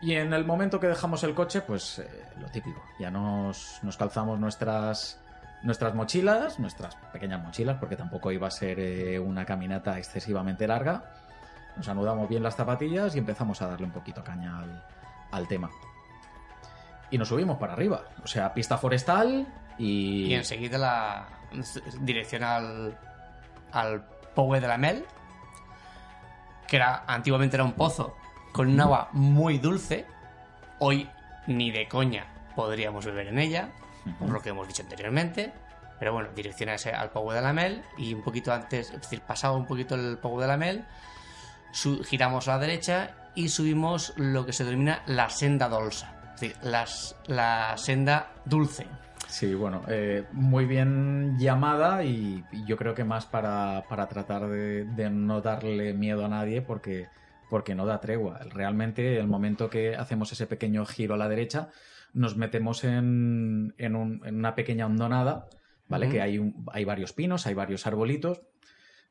y 0.01 0.13
en 0.13 0.33
el 0.33 0.45
momento 0.45 0.79
que 0.79 0.87
dejamos 0.87 1.23
el 1.23 1.33
coche, 1.33 1.61
pues 1.61 1.99
eh, 1.99 2.07
lo 2.39 2.47
típico, 2.47 2.81
ya 2.99 3.11
nos, 3.11 3.79
nos 3.83 3.97
calzamos 3.97 4.39
nuestras, 4.39 5.19
nuestras 5.63 5.93
mochilas, 5.93 6.59
nuestras 6.59 6.95
pequeñas 7.13 7.43
mochilas, 7.43 7.77
porque 7.77 7.95
tampoco 7.95 8.31
iba 8.31 8.47
a 8.47 8.51
ser 8.51 8.79
eh, 8.79 9.19
una 9.19 9.45
caminata 9.45 9.97
excesivamente 9.97 10.67
larga. 10.67 11.03
Nos 11.77 11.87
anudamos 11.87 12.27
bien 12.27 12.43
las 12.43 12.55
zapatillas 12.55 13.15
y 13.15 13.19
empezamos 13.19 13.61
a 13.61 13.67
darle 13.67 13.85
un 13.85 13.93
poquito 13.93 14.23
caña 14.23 14.59
al, 14.59 14.83
al 15.31 15.47
tema 15.47 15.69
y 17.11 17.17
nos 17.17 17.27
subimos 17.27 17.57
para 17.57 17.73
arriba. 17.73 18.05
O 18.23 18.27
sea, 18.27 18.53
pista 18.53 18.77
forestal 18.77 19.45
y. 19.77 20.25
Y 20.25 20.33
enseguida 20.33 20.77
la 20.77 21.27
dirección 21.99 22.43
al, 22.43 22.97
al 23.73 24.03
Pogue 24.35 24.59
de 24.59 24.67
la 24.67 24.77
Mel, 24.77 25.05
que 26.67 26.77
era 26.77 27.03
antiguamente 27.07 27.55
era 27.57 27.63
un 27.63 27.73
pozo 27.73 28.15
con 28.51 28.67
un 28.69 28.79
agua 28.79 29.09
muy 29.13 29.57
dulce. 29.57 30.05
Hoy 30.79 31.09
ni 31.47 31.71
de 31.71 31.87
coña 31.87 32.27
podríamos 32.55 33.05
beber 33.05 33.27
en 33.27 33.39
ella, 33.39 33.69
por 34.19 34.29
lo 34.29 34.41
que 34.41 34.49
hemos 34.49 34.67
dicho 34.67 34.83
anteriormente. 34.83 35.53
Pero 35.99 36.13
bueno, 36.13 36.29
ese- 36.75 36.91
al 36.91 37.09
Pogue 37.11 37.35
de 37.35 37.41
la 37.41 37.53
Mel 37.53 37.83
y 37.97 38.13
un 38.13 38.23
poquito 38.23 38.51
antes, 38.51 38.89
es 38.89 39.01
decir, 39.01 39.21
pasado 39.21 39.55
un 39.55 39.65
poquito 39.67 39.93
el 39.95 40.17
Pogue 40.17 40.41
de 40.43 40.47
la 40.47 40.57
Mel, 40.57 40.85
giramos 42.05 42.47
a 42.47 42.53
la 42.53 42.59
derecha 42.59 43.11
y 43.35 43.49
subimos 43.49 44.13
lo 44.17 44.45
que 44.45 44.51
se 44.53 44.63
denomina 44.65 45.03
la 45.05 45.29
senda 45.29 45.69
dolsa. 45.69 46.15
Es 46.35 46.41
decir, 46.41 46.57
las- 46.63 47.15
la 47.27 47.77
senda 47.77 48.31
dulce. 48.45 48.87
Sí, 49.31 49.53
bueno, 49.55 49.85
eh, 49.87 50.27
muy 50.33 50.65
bien 50.65 51.37
llamada 51.37 52.03
y, 52.03 52.47
y 52.51 52.65
yo 52.65 52.75
creo 52.75 52.93
que 52.93 53.05
más 53.05 53.25
para, 53.25 53.85
para 53.87 54.09
tratar 54.09 54.49
de, 54.49 54.83
de 54.83 55.09
no 55.09 55.39
darle 55.41 55.93
miedo 55.93 56.25
a 56.25 56.27
nadie 56.27 56.61
porque, 56.61 57.07
porque 57.47 57.73
no 57.73 57.85
da 57.85 58.01
tregua. 58.01 58.39
Realmente, 58.49 59.17
el 59.19 59.27
momento 59.27 59.69
que 59.69 59.95
hacemos 59.95 60.33
ese 60.33 60.47
pequeño 60.47 60.85
giro 60.85 61.13
a 61.13 61.17
la 61.17 61.29
derecha, 61.29 61.69
nos 62.13 62.35
metemos 62.35 62.83
en, 62.83 63.73
en, 63.77 63.95
un- 63.95 64.21
en 64.25 64.35
una 64.35 64.53
pequeña 64.53 64.85
hondonada, 64.85 65.47
¿vale? 65.87 66.09
Que 66.09 66.21
hay, 66.21 66.37
un- 66.37 66.65
hay 66.73 66.83
varios 66.83 67.13
pinos, 67.13 67.47
hay 67.47 67.53
varios 67.53 67.87
arbolitos. 67.87 68.41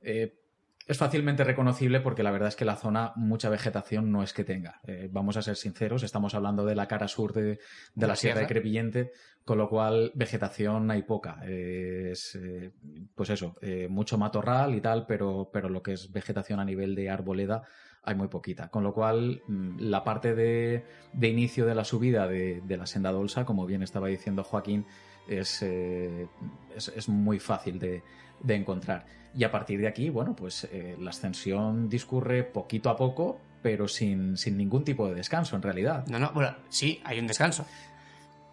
Eh, 0.02 0.39
es 0.86 0.98
fácilmente 0.98 1.44
reconocible 1.44 2.00
porque 2.00 2.22
la 2.22 2.30
verdad 2.30 2.48
es 2.48 2.56
que 2.56 2.64
la 2.64 2.76
zona 2.76 3.12
mucha 3.14 3.48
vegetación 3.48 4.10
no 4.10 4.22
es 4.22 4.32
que 4.32 4.44
tenga. 4.44 4.80
Eh, 4.86 5.08
vamos 5.10 5.36
a 5.36 5.42
ser 5.42 5.56
sinceros, 5.56 6.02
estamos 6.02 6.34
hablando 6.34 6.64
de 6.64 6.74
la 6.74 6.88
cara 6.88 7.06
sur 7.06 7.32
de, 7.32 7.60
de 7.94 8.06
la 8.06 8.16
Sierra 8.16 8.40
de 8.40 8.46
Crevillente, 8.46 9.12
con 9.44 9.58
lo 9.58 9.68
cual 9.68 10.12
vegetación 10.14 10.90
hay 10.90 11.02
poca. 11.02 11.40
Eh, 11.44 12.10
es, 12.12 12.34
eh, 12.34 12.72
pues 13.14 13.30
eso, 13.30 13.56
eh, 13.60 13.88
mucho 13.88 14.18
matorral 14.18 14.74
y 14.74 14.80
tal, 14.80 15.06
pero, 15.06 15.50
pero 15.52 15.68
lo 15.68 15.82
que 15.82 15.92
es 15.92 16.10
vegetación 16.12 16.60
a 16.60 16.64
nivel 16.64 16.94
de 16.94 17.10
arboleda 17.10 17.62
hay 18.02 18.14
muy 18.14 18.28
poquita. 18.28 18.68
Con 18.68 18.82
lo 18.82 18.92
cual, 18.94 19.42
mm, 19.46 19.80
la 19.80 20.02
parte 20.02 20.34
de, 20.34 20.84
de 21.12 21.28
inicio 21.28 21.66
de 21.66 21.74
la 21.74 21.84
subida 21.84 22.26
de, 22.26 22.62
de 22.62 22.76
la 22.76 22.86
senda 22.86 23.12
dolsa, 23.12 23.44
como 23.44 23.66
bien 23.66 23.82
estaba 23.82 24.08
diciendo 24.08 24.44
Joaquín, 24.44 24.86
es, 25.28 25.62
es, 25.62 26.88
es 26.88 27.08
muy 27.08 27.38
fácil 27.38 27.78
de, 27.78 28.02
de 28.42 28.54
encontrar. 28.54 29.19
Y 29.36 29.44
a 29.44 29.50
partir 29.50 29.80
de 29.80 29.86
aquí, 29.88 30.10
bueno, 30.10 30.34
pues 30.34 30.64
eh, 30.72 30.96
la 30.98 31.10
ascensión 31.10 31.88
discurre 31.88 32.42
poquito 32.42 32.90
a 32.90 32.96
poco, 32.96 33.40
pero 33.62 33.86
sin, 33.88 34.36
sin 34.36 34.56
ningún 34.56 34.82
tipo 34.84 35.08
de 35.08 35.14
descanso 35.14 35.54
en 35.56 35.62
realidad. 35.62 36.04
No, 36.08 36.18
no, 36.18 36.32
bueno, 36.32 36.56
sí, 36.68 37.00
hay 37.04 37.18
un 37.20 37.26
descanso. 37.26 37.64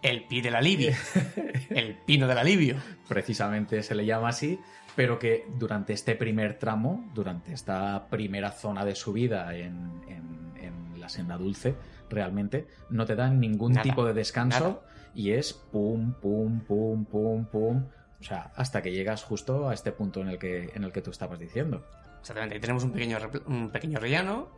El 0.02 0.24
pi 0.26 0.40
del 0.40 0.54
alivio. 0.54 0.92
el 1.70 1.96
pino 2.06 2.28
del 2.28 2.38
alivio. 2.38 2.76
precisamente 3.08 3.82
se 3.82 3.94
le 3.96 4.06
llama 4.06 4.28
así, 4.28 4.60
pero 4.94 5.18
que 5.18 5.46
durante 5.58 5.92
este 5.92 6.14
primer 6.14 6.58
tramo, 6.58 7.10
durante 7.14 7.52
esta 7.52 8.06
primera 8.08 8.52
zona 8.52 8.84
de 8.84 8.94
subida 8.94 9.56
en, 9.56 9.90
en- 10.08 10.52
en 10.62 11.00
la 11.00 11.08
senda 11.08 11.36
dulce, 11.36 11.74
realmente 12.10 12.68
no 12.90 13.04
te 13.06 13.16
dan 13.16 13.40
ningún 13.40 13.72
Nada, 13.72 13.82
tipo 13.82 14.04
de 14.04 14.12
descanso 14.14 14.60
nada. 14.60 14.80
y 15.14 15.30
es 15.32 15.52
pum, 15.52 16.12
pum, 16.14 16.60
pum, 16.60 17.04
pum, 17.04 17.44
pum. 17.46 17.84
O 18.20 18.24
sea, 18.24 18.50
hasta 18.56 18.82
que 18.82 18.90
llegas 18.92 19.22
justo 19.22 19.68
a 19.68 19.74
este 19.74 19.92
punto 19.92 20.20
en 20.20 20.28
el 20.28 20.38
que, 20.38 20.70
en 20.74 20.84
el 20.84 20.92
que 20.92 21.02
tú 21.02 21.10
estabas 21.10 21.38
diciendo. 21.38 21.84
Exactamente, 22.20 22.54
ahí 22.56 22.60
tenemos 22.60 22.82
un 22.84 22.92
pequeño, 22.92 23.18
un 23.46 23.70
pequeño 23.70 23.98
rellano 24.00 24.48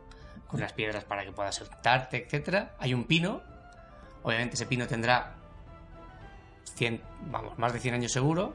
con 0.47 0.59
las 0.59 0.73
piedras 0.73 1.03
para 1.05 1.23
que 1.23 1.31
puedas 1.31 1.55
sentarte, 1.55 2.23
etcétera. 2.25 2.73
Hay 2.79 2.93
un 2.93 3.03
pino. 3.05 3.41
Obviamente 4.23 4.55
ese 4.55 4.65
pino 4.65 4.87
tendrá 4.87 5.35
100, 6.75 7.01
vamos, 7.29 7.57
más 7.57 7.73
de 7.73 7.79
100 7.79 7.93
años 7.95 8.11
seguro. 8.11 8.53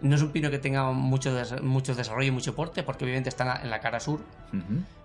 No 0.00 0.16
es 0.16 0.22
un 0.22 0.32
pino 0.32 0.50
que 0.50 0.58
tenga 0.58 0.90
mucho, 0.90 1.32
des- 1.34 1.62
mucho 1.62 1.94
desarrollo 1.94 2.28
y 2.28 2.30
mucho 2.32 2.54
porte, 2.56 2.82
porque 2.82 3.04
obviamente 3.04 3.28
está 3.28 3.60
en 3.62 3.70
la- 3.70 3.80
cara 3.80 4.00
sur 4.00 4.20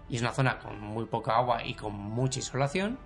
y 0.09 0.15
es 0.15 0.21
una 0.21 0.31
zona 0.31 0.57
con 0.59 0.79
muy 0.81 1.05
poca 1.05 1.35
agua 1.37 1.63
y 1.63 1.75
con 1.75 1.93
mucha 1.93 2.39
insolación, 2.39 2.97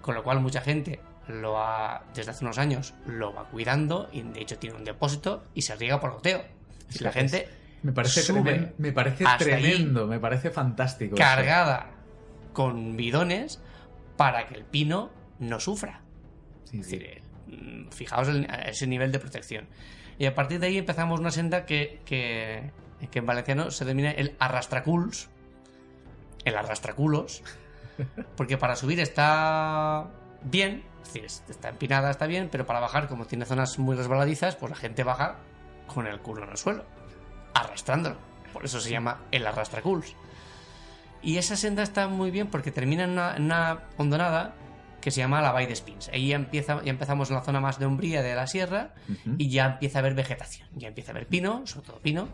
con 0.00 0.14
lo 0.14 0.22
cual 0.22 0.40
mucha 0.40 0.60
gente 0.60 1.00
lo 1.28 1.58
ha, 1.58 2.02
desde 2.14 2.30
hace 2.32 2.44
unos 2.44 2.58
años, 2.58 2.94
lo 3.06 3.32
va 3.32 3.44
cuidando 3.44 4.08
y 4.12 4.22
de 4.22 4.40
hecho 4.40 4.58
tiene 4.58 4.76
un 4.76 4.84
depósito 4.84 5.44
y 5.54 5.62
se 5.62 5.74
riega 5.76 6.00
por 6.00 6.12
goteo. 6.12 6.42
Es 6.88 7.00
la 7.00 7.12
gente 7.12 7.48
Me 7.82 7.92
parece, 7.92 8.22
sube 8.22 8.40
tremen- 8.42 8.72
me 8.78 8.92
parece 8.92 9.24
tremendo, 9.38 10.06
me 10.06 10.18
parece 10.20 10.50
fantástico. 10.50 11.14
esto. 11.14 11.24
cargada 11.24 11.86
con 12.52 12.96
bidones 12.96 13.60
para 14.16 14.46
que 14.48 14.54
el 14.54 14.64
pino 14.64 15.10
no 15.38 15.58
sufra. 15.60 16.00
Sí, 16.64 16.80
Es 16.80 16.86
sí. 16.86 16.98
decir, 16.98 17.22
mm, 17.46 17.88
fijaos 17.90 18.28
ese 18.66 18.86
nivel 18.86 19.10
de 19.12 19.18
protección. 19.18 19.66
Y 20.18 20.26
a 20.26 20.34
partir 20.34 20.60
de 20.60 20.66
ahí 20.66 20.76
empezamos 20.78 21.18
una 21.18 21.30
senda 21.30 21.64
que, 21.64 22.00
que, 22.04 22.70
que 23.10 23.18
en 23.20 23.26
valenciano 23.26 23.70
se 23.70 23.84
denomina 23.84 24.10
el 24.10 24.36
arrastraculs. 24.38 25.30
El 26.44 26.56
arrastraculos. 26.56 27.42
Porque 28.36 28.58
para 28.58 28.76
subir 28.76 29.00
está 29.00 30.08
bien, 30.42 30.82
es 31.02 31.08
decir, 31.08 31.24
es- 31.24 31.42
está 31.48 31.68
empinada, 31.68 32.10
está 32.10 32.26
bien, 32.26 32.48
pero 32.50 32.66
para 32.66 32.80
bajar, 32.80 33.08
como 33.08 33.26
tiene 33.26 33.44
zonas 33.44 33.78
muy 33.78 33.96
resbaladizas, 33.96 34.56
pues 34.56 34.70
la 34.70 34.76
gente 34.76 35.04
baja 35.04 35.36
con 35.86 36.06
el 36.06 36.20
culo 36.20 36.44
en 36.44 36.50
el 36.50 36.56
suelo, 36.56 36.84
arrastrándolo. 37.54 38.16
Por 38.52 38.64
eso 38.64 38.80
se 38.80 38.90
llama 38.90 39.20
el 39.30 39.46
arrastraculs. 39.46 40.14
Y 41.22 41.38
esa 41.38 41.56
senda 41.56 41.82
está 41.82 42.08
muy 42.08 42.30
bien 42.30 42.48
porque 42.48 42.70
termina 42.72 43.04
en 43.04 43.10
una, 43.10 43.36
en 43.36 43.44
una 43.44 43.80
hondonada 43.96 44.54
que 45.00 45.10
se 45.10 45.20
llama 45.20 45.40
la 45.40 45.52
Vall 45.52 45.66
de 45.66 45.74
Spins. 45.76 46.08
Ahí 46.08 46.28
ya, 46.28 46.36
empieza, 46.36 46.82
ya 46.82 46.90
empezamos 46.90 47.30
en 47.30 47.36
la 47.36 47.42
zona 47.42 47.60
más 47.60 47.78
de 47.78 47.86
umbría 47.86 48.22
de 48.22 48.34
la 48.34 48.46
sierra 48.46 48.94
y 49.38 49.48
ya 49.50 49.66
empieza 49.66 49.98
a 49.98 50.00
haber 50.00 50.14
vegetación. 50.14 50.68
Ya 50.74 50.88
empieza 50.88 51.10
a 51.10 51.14
haber 51.14 51.26
pino, 51.26 51.66
sobre 51.66 51.86
todo 51.86 51.98
pino. 52.00 52.28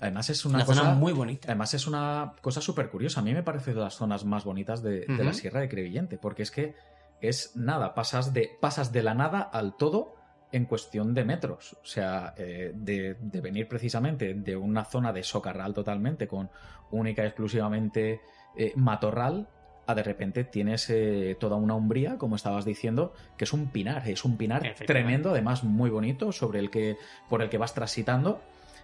Además 0.00 0.28
es 0.28 0.44
una, 0.44 0.56
Una 0.58 0.66
cosa 0.66 0.80
zona 0.82 0.94
muy 0.94 1.12
bonita. 1.12 1.48
Además 1.48 1.72
es 1.72 1.86
una 1.86 2.34
cosa 2.42 2.60
súper 2.60 2.90
curiosa. 2.90 3.20
A 3.20 3.22
mí 3.22 3.32
me 3.32 3.42
parece 3.42 3.72
de 3.72 3.80
las 3.80 3.94
zonas 3.94 4.24
más 4.26 4.44
bonitas 4.44 4.82
de, 4.82 5.06
de 5.06 5.24
la. 5.24 5.32
Sierra 5.32 5.60
de 5.60 5.68
Crevillente, 5.70 6.18
porque 6.18 6.42
es 6.42 6.50
que 6.50 6.74
es 7.20 7.56
nada, 7.56 7.94
pasas 7.94 8.32
de, 8.32 8.50
pasas 8.60 8.92
de 8.92 9.02
la 9.02 9.14
nada 9.14 9.40
al 9.40 9.76
todo 9.76 10.16
en 10.52 10.64
cuestión 10.64 11.14
de 11.14 11.24
metros. 11.24 11.74
O 11.82 11.86
sea, 11.86 12.34
eh, 12.36 12.72
de, 12.74 13.14
de 13.20 13.40
venir 13.40 13.68
precisamente 13.68 14.34
de 14.34 14.56
una 14.56 14.84
zona 14.84 15.12
de 15.12 15.22
socarral 15.22 15.74
totalmente, 15.74 16.26
con 16.26 16.50
única 16.90 17.22
y 17.22 17.26
exclusivamente 17.26 18.20
eh, 18.56 18.72
matorral, 18.76 19.48
a 19.86 19.94
de 19.94 20.02
repente 20.02 20.44
tienes 20.44 20.90
eh, 20.90 21.36
toda 21.38 21.56
una 21.56 21.74
umbría, 21.74 22.18
como 22.18 22.36
estabas 22.36 22.64
diciendo, 22.64 23.12
que 23.36 23.44
es 23.44 23.52
un 23.52 23.68
pinar, 23.68 24.08
es 24.08 24.24
un 24.24 24.36
pinar 24.36 24.74
tremendo, 24.84 25.30
además 25.30 25.62
muy 25.62 25.90
bonito, 25.90 26.32
sobre 26.32 26.58
el 26.58 26.70
que, 26.70 26.96
por 27.28 27.42
el 27.42 27.48
que 27.48 27.58
vas 27.58 27.72
transitando. 27.74 28.40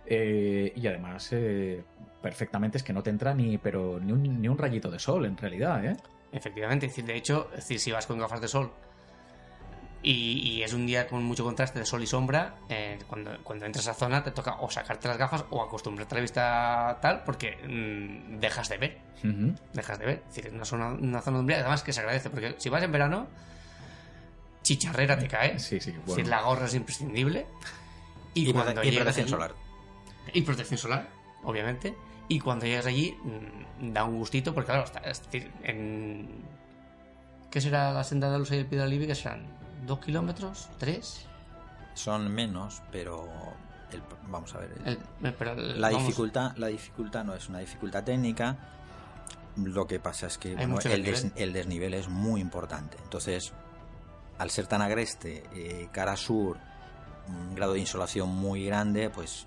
eh, 0.07 0.72
y 0.74 0.87
además, 0.87 1.28
eh, 1.33 1.85
perfectamente 2.20 2.78
es 2.78 2.85
que 2.85 2.93
no 2.93 3.03
te 3.03 3.11
entra 3.11 3.35
ni, 3.35 3.59
pero 3.59 3.99
ni 4.01 4.12
un, 4.12 4.41
ni 4.41 4.49
un 4.49 4.59
rayito 4.59 4.91
de 4.91 4.99
sol, 4.99 5.26
en 5.26 5.37
realidad, 5.37 5.85
¿eh? 5.85 5.97
Efectivamente, 6.33 6.87
es 6.87 6.93
decir, 6.93 7.05
de 7.05 7.16
hecho, 7.16 7.49
es 7.53 7.57
decir, 7.61 7.78
si 7.80 7.93
vas 7.93 8.07
con 8.07 8.18
gafas 8.18 8.41
de 8.41 8.49
sol 8.49 8.72
y, 10.03 10.39
y 10.51 10.62
es 10.62 10.72
un 10.72 10.87
día 10.87 11.07
con 11.07 11.22
mucho 11.22 11.45
contraste 11.45 11.78
de 11.78 11.87
sol 11.87 12.03
y 12.03 12.07
sombra, 12.07 12.57
eh, 12.68 12.99
cuando, 13.07 13.39
cuando 13.45 13.66
entras 13.66 13.87
a 13.87 13.95
zona 13.95 14.24
te 14.24 14.30
toca 14.33 14.57
o 14.61 14.70
sacarte 14.70 15.07
las 15.09 15.16
gafas 15.18 15.45
o 15.51 15.62
acostumbrarte 15.62 16.14
a 16.14 16.16
la 16.16 16.20
vista 16.22 16.99
tal 17.01 17.22
porque 17.24 17.57
mm, 17.68 18.41
dejas 18.41 18.68
de 18.68 18.78
ver, 18.78 18.99
dejas 19.74 19.99
de 19.99 20.07
ver. 20.07 20.22
Es 20.28 20.35
decir, 20.35 20.47
es 20.47 20.53
una 20.55 20.64
zona, 20.64 20.89
una 20.89 21.20
zona 21.20 21.37
de 21.37 21.41
umbría, 21.43 21.61
además 21.61 21.83
que 21.83 21.93
se 21.93 22.01
agradece 22.01 22.30
porque 22.30 22.55
si 22.59 22.68
vas 22.68 22.83
en 22.83 22.91
verano, 22.93 23.28
chicharrera 24.62 25.18
te 25.18 25.28
cae. 25.28 25.59
Sí, 25.59 25.80
sí, 25.80 25.91
Es 25.91 25.97
bueno. 25.97 26.07
decir, 26.16 26.26
la 26.28 26.43
gorra 26.43 26.66
es 26.66 26.74
imprescindible. 26.74 27.47
Y, 28.35 28.49
Y, 28.49 28.53
cuando 28.53 28.83
y 28.83 28.91
protección 28.93 29.24
allí- 29.26 29.30
solar. 29.30 29.55
y 30.33 30.43
protección 30.43 30.78
solar, 30.78 31.09
obviamente. 31.45 31.95
Y 32.33 32.41
cuando 32.41 32.64
llegas 32.64 32.87
allí, 32.87 33.14
mm, 33.22 33.93
da 33.93 34.05
un 34.05 34.16
gustito, 34.16 34.55
porque 34.55 34.68
claro, 34.70 34.85
está- 34.85 35.01
es 35.01 35.22
decir, 35.24 35.53
en... 35.64 36.43
¿Qué 37.51 37.61
será 37.61 37.93
la 37.93 38.03
senda 38.05 38.30
de 38.30 38.39
luz 38.39 38.51
y 38.53 38.57
el 38.57 38.64
Piedra 38.66 38.87
Libre? 38.87 39.07
¿Que 39.07 39.14
serán? 39.14 39.45
¿Dos 39.87 39.99
kilómetros? 39.99 40.70
¿Tres? 40.78 41.26
Son 41.93 42.33
menos, 42.33 42.80
pero 42.91 43.28
el- 43.91 44.03
vamos 44.28 44.55
a 44.55 44.61
ver. 44.61 44.72
el- 44.87 44.99
El- 45.20 45.26
eh, 45.28 45.35
pero 45.39 45.55
la 45.55 45.89
vamos, 45.91 46.07
dificultad, 46.07 46.57
la 46.57 46.68
dificultad 46.68 47.22
no 47.24 47.35
es 47.35 47.51
una 47.51 47.59
dificultad 47.59 48.03
técnica. 48.03 48.57
Lo 49.57 49.87
que 49.87 50.01
pasa 50.01 50.26
es 50.28 50.39
que 50.39 50.55
bueno, 50.55 50.78
des- 50.78 51.30
el 51.37 51.53
desnivel 51.53 51.93
es 51.93 52.09
muy 52.09 52.41
importante. 52.41 52.97
Entonces, 53.03 53.53
al 54.39 54.49
ser 54.49 54.66
tan 54.66 54.80
agreste, 54.80 55.45
eh, 55.53 55.89
cara 55.93 56.16
sur, 56.16 56.57
un 57.28 57.55
grado 57.55 57.74
de 57.74 57.80
insolación 57.80 58.30
muy 58.30 58.64
grande, 58.64 59.11
pues 59.11 59.47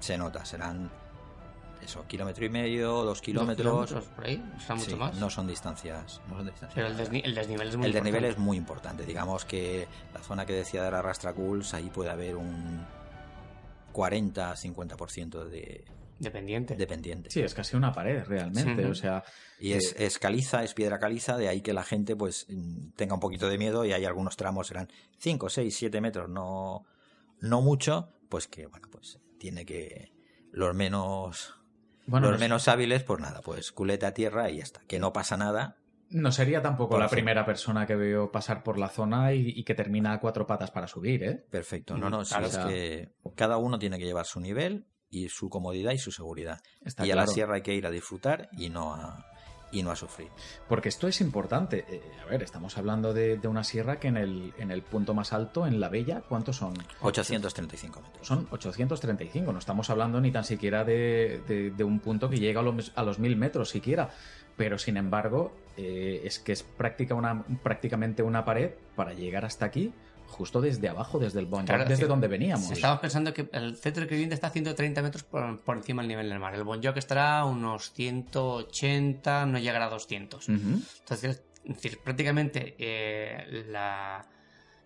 se 0.00 0.18
nota. 0.18 0.44
Serán 0.44 0.90
eso, 1.82 2.04
kilómetro 2.06 2.44
y 2.44 2.48
medio, 2.48 2.88
dos 2.92 3.04
dos 3.06 3.20
kilómetros. 3.22 3.92
por 4.16 4.26
ahí, 4.26 4.42
será 4.60 4.74
mucho 4.76 4.90
Sí, 4.90 4.96
más. 4.96 5.14
No 5.18 5.30
son 5.30 5.46
distancias. 5.46 6.20
no 6.28 6.36
son 6.36 6.46
distancias 6.46 6.72
Pero 6.74 6.86
el, 6.88 6.96
desni- 6.96 7.22
el 7.24 7.34
desnivel 7.34 7.68
es 7.68 7.76
muy 7.76 7.86
el 7.86 7.92
desnivel 7.92 8.24
es 8.24 8.28
importante. 8.30 8.44
muy 8.46 8.56
importante. 8.56 9.06
Digamos 9.06 9.44
que 9.44 9.88
la 10.14 10.20
zona 10.20 10.44
que 10.46 10.52
decía 10.52 10.82
de 10.82 10.90
la 10.90 11.02
Rastraculs, 11.02 11.74
ahí 11.74 11.90
puede 11.90 12.10
haber 12.10 12.36
un 12.36 12.84
40-50% 13.92 15.44
de, 15.48 15.84
Dependiente. 16.18 16.76
de 16.76 16.86
pendiente. 16.86 17.30
Sí, 17.30 17.40
es 17.40 17.54
casi 17.54 17.76
una 17.76 17.92
pared 17.92 18.22
realmente. 18.24 18.84
O 18.86 18.94
sea, 18.94 19.24
Y 19.58 19.72
es, 19.72 19.92
Eh, 19.92 20.06
es 20.06 20.18
caliza, 20.18 20.62
es 20.62 20.74
piedra 20.74 20.98
caliza, 20.98 21.36
de 21.36 21.48
ahí 21.48 21.60
que 21.62 21.72
la 21.72 21.82
gente 21.82 22.14
pues 22.16 22.46
mm, 22.48 22.90
tenga 22.96 23.14
un 23.14 23.20
poquito 23.20 23.48
de 23.48 23.58
miedo 23.58 23.84
y 23.84 23.92
hay 23.92 24.04
algunos 24.04 24.36
tramos, 24.36 24.66
serán 24.68 24.88
5, 25.18 25.48
6, 25.48 25.74
7 25.76 26.00
metros, 26.00 26.28
no, 26.28 26.84
no 27.40 27.62
mucho, 27.62 28.12
pues 28.28 28.48
que 28.48 28.66
bueno, 28.66 28.88
pues 28.90 29.18
tiene 29.38 29.64
que 29.64 30.12
los 30.52 30.74
menos 30.74 31.54
bueno, 32.10 32.30
los 32.30 32.38
no, 32.38 32.44
menos 32.44 32.68
hábiles, 32.68 33.02
pues 33.04 33.20
nada, 33.20 33.40
pues 33.40 33.72
culeta 33.72 34.08
a 34.08 34.14
tierra 34.14 34.50
y 34.50 34.58
ya 34.58 34.64
está, 34.64 34.80
que 34.86 34.98
no 34.98 35.12
pasa 35.12 35.36
nada. 35.36 35.76
no 36.10 36.32
sería 36.32 36.60
tampoco 36.60 36.98
la 36.98 37.08
primera 37.08 37.44
persona 37.46 37.86
que 37.86 37.94
veo 37.94 38.32
pasar 38.32 38.62
por 38.62 38.78
la 38.78 38.88
zona 38.88 39.32
y, 39.32 39.48
y 39.48 39.64
que 39.64 39.74
termina 39.74 40.12
a 40.12 40.20
cuatro 40.20 40.46
patas 40.46 40.70
para 40.70 40.86
subir, 40.88 41.22
¿eh? 41.22 41.46
Perfecto, 41.50 41.96
no, 41.96 42.10
no, 42.10 42.24
sí, 42.24 42.34
Claro, 42.34 42.46
es 42.46 42.58
que 42.58 43.12
cada 43.36 43.56
uno 43.58 43.78
tiene 43.78 43.98
que 43.98 44.04
llevar 44.04 44.26
su 44.26 44.40
nivel 44.40 44.86
y 45.08 45.28
su 45.28 45.48
comodidad 45.48 45.92
y 45.92 45.98
su 45.98 46.12
seguridad. 46.12 46.60
Está 46.80 47.06
y 47.06 47.10
a 47.10 47.16
la 47.16 47.26
sierra 47.26 47.56
hay 47.56 47.62
que 47.62 47.74
ir 47.74 47.86
a 47.86 47.90
disfrutar 47.90 48.48
y 48.52 48.70
no 48.70 48.94
a, 48.94 49.24
y 49.72 49.82
no 49.82 49.90
a 49.90 49.96
sufrir. 49.96 50.28
Porque 50.68 50.88
esto 50.88 51.06
es 51.08 51.20
importante. 51.20 51.84
Eh, 51.88 52.02
a 52.22 52.26
ver, 52.26 52.42
estamos 52.42 52.76
hablando 52.78 53.12
de, 53.14 53.36
de 53.38 53.48
una 53.48 53.62
sierra 53.64 53.98
que 54.00 54.08
en 54.08 54.16
el, 54.16 54.52
en 54.58 54.70
el 54.70 54.82
punto 54.82 55.14
más 55.14 55.32
alto, 55.32 55.66
en 55.66 55.78
la 55.80 55.88
Bella, 55.88 56.22
¿cuántos 56.28 56.56
son? 56.56 56.74
835 57.00 58.00
metros. 58.00 58.26
Son 58.26 58.46
835. 58.50 59.52
No 59.52 59.58
estamos 59.58 59.90
hablando 59.90 60.20
ni 60.20 60.30
tan 60.30 60.44
siquiera 60.44 60.84
de, 60.84 61.42
de- 61.46 61.70
de 61.70 61.84
un 61.84 62.00
punto 62.00 62.28
que 62.30 62.38
llega 62.38 62.60
a 62.60 62.62
los, 62.62 62.92
a 62.96 63.02
los 63.02 63.18
1000 63.18 63.36
metros 63.36 63.70
siquiera. 63.70 64.10
Pero 64.56 64.78
sin 64.78 64.96
embargo, 64.96 65.52
eh, 65.76 66.20
es 66.24 66.38
que 66.38 66.52
es 66.52 66.62
práctica 66.62 67.14
una, 67.14 67.42
prácticamente 67.62 68.22
una 68.22 68.44
pared 68.44 68.72
para 68.96 69.14
llegar 69.14 69.44
hasta 69.44 69.64
aquí, 69.66 69.92
justo 70.30 70.60
desde 70.60 70.88
abajo, 70.88 71.18
desde 71.18 71.40
el 71.40 71.48
Claro, 71.48 71.84
desde 71.84 72.04
sí. 72.04 72.08
donde 72.08 72.28
veníamos. 72.28 72.70
Estamos 72.70 73.00
pensando 73.00 73.34
que 73.34 73.48
el 73.52 73.76
centro 73.76 74.02
de 74.02 74.06
Crevillente 74.08 74.34
está 74.34 74.46
a 74.46 74.50
130 74.50 75.02
metros 75.02 75.24
por, 75.24 75.60
por 75.60 75.76
encima 75.76 76.02
del 76.02 76.08
nivel 76.08 76.28
del 76.28 76.38
mar. 76.38 76.54
El 76.54 76.64
Bonjoc 76.64 76.96
estará 76.96 77.40
a 77.40 77.44
unos 77.44 77.92
180, 77.92 79.46
no 79.46 79.58
llegará 79.58 79.86
a 79.86 79.90
200. 79.90 80.48
Ujú. 80.48 80.56
Entonces, 80.56 81.42
es 81.64 81.74
decir, 81.74 81.98
prácticamente 82.02 82.74
eh, 82.78 83.64
la, 83.68 84.24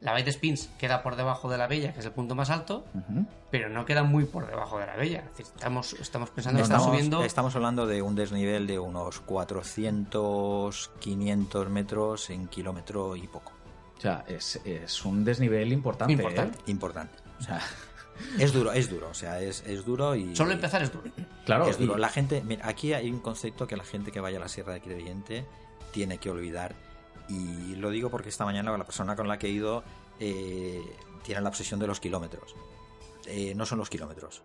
la 0.00 0.12
Bay 0.12 0.22
de 0.22 0.32
Spins 0.32 0.68
queda 0.78 1.02
por 1.02 1.16
debajo 1.16 1.48
de 1.48 1.56
la 1.56 1.66
Bella, 1.66 1.92
que 1.92 2.00
es 2.00 2.06
el 2.06 2.12
punto 2.12 2.34
más 2.34 2.50
alto, 2.50 2.84
pero 3.50 3.68
no 3.68 3.84
queda 3.84 4.02
muy 4.02 4.24
por 4.24 4.46
debajo 4.46 4.78
de 4.78 4.86
la 4.86 4.96
Bella. 4.96 5.20
Es 5.20 5.30
decir, 5.30 5.46
estamos, 5.54 5.94
estamos 5.94 6.30
pensando 6.30 6.58
que 6.58 6.62
estamos, 6.64 6.86
está 6.86 6.92
subiendo. 6.94 7.24
estamos 7.24 7.56
hablando 7.56 7.86
de 7.86 8.02
un 8.02 8.14
desnivel 8.14 8.66
de 8.66 8.78
unos 8.78 9.20
400, 9.20 10.90
500 10.98 11.70
metros 11.70 12.30
en 12.30 12.48
kilómetro 12.48 13.16
y 13.16 13.26
poco. 13.28 13.52
O 13.98 14.00
sea, 14.00 14.24
es, 14.28 14.60
es 14.64 15.04
un 15.04 15.24
desnivel 15.24 15.72
importante. 15.72 16.12
¿eh? 16.12 16.16
Importante. 16.16 16.58
Importante. 16.70 17.18
O 17.40 17.42
sea, 17.42 17.60
Es 18.38 18.52
duro, 18.52 18.70
es 18.72 18.88
duro, 18.88 19.08
o 19.08 19.14
sea, 19.14 19.40
es, 19.42 19.64
es 19.66 19.84
duro 19.84 20.14
y... 20.14 20.36
Solo 20.36 20.52
empezar 20.52 20.80
es 20.84 20.92
duro. 20.92 21.10
claro, 21.44 21.66
es 21.68 21.78
duro. 21.78 21.96
y- 21.98 22.00
La 22.00 22.08
gente, 22.08 22.42
mira, 22.46 22.68
aquí 22.68 22.92
hay 22.92 23.10
un 23.10 23.18
concepto 23.18 23.66
que 23.66 23.76
la 23.76 23.82
gente 23.82 24.12
que 24.12 24.20
vaya 24.20 24.36
a 24.36 24.40
la 24.40 24.48
Sierra 24.48 24.72
de 24.72 24.80
Crevillente 24.80 25.44
tiene 25.92 26.18
que 26.18 26.30
olvidar. 26.30 26.76
Y 27.28 27.74
lo 27.74 27.90
digo 27.90 28.10
porque 28.10 28.28
esta 28.28 28.44
mañana 28.44 28.76
la 28.78 28.84
persona 28.84 29.16
con 29.16 29.26
la 29.26 29.36
que 29.38 29.48
he 29.48 29.50
ido 29.50 29.82
eh, 30.20 30.80
tiene 31.24 31.40
la 31.40 31.48
obsesión 31.48 31.80
de 31.80 31.88
los 31.88 31.98
kilómetros. 31.98 32.54
Eh, 33.26 33.52
no 33.56 33.66
son 33.66 33.78
los 33.78 33.90
kilómetros. 33.90 34.44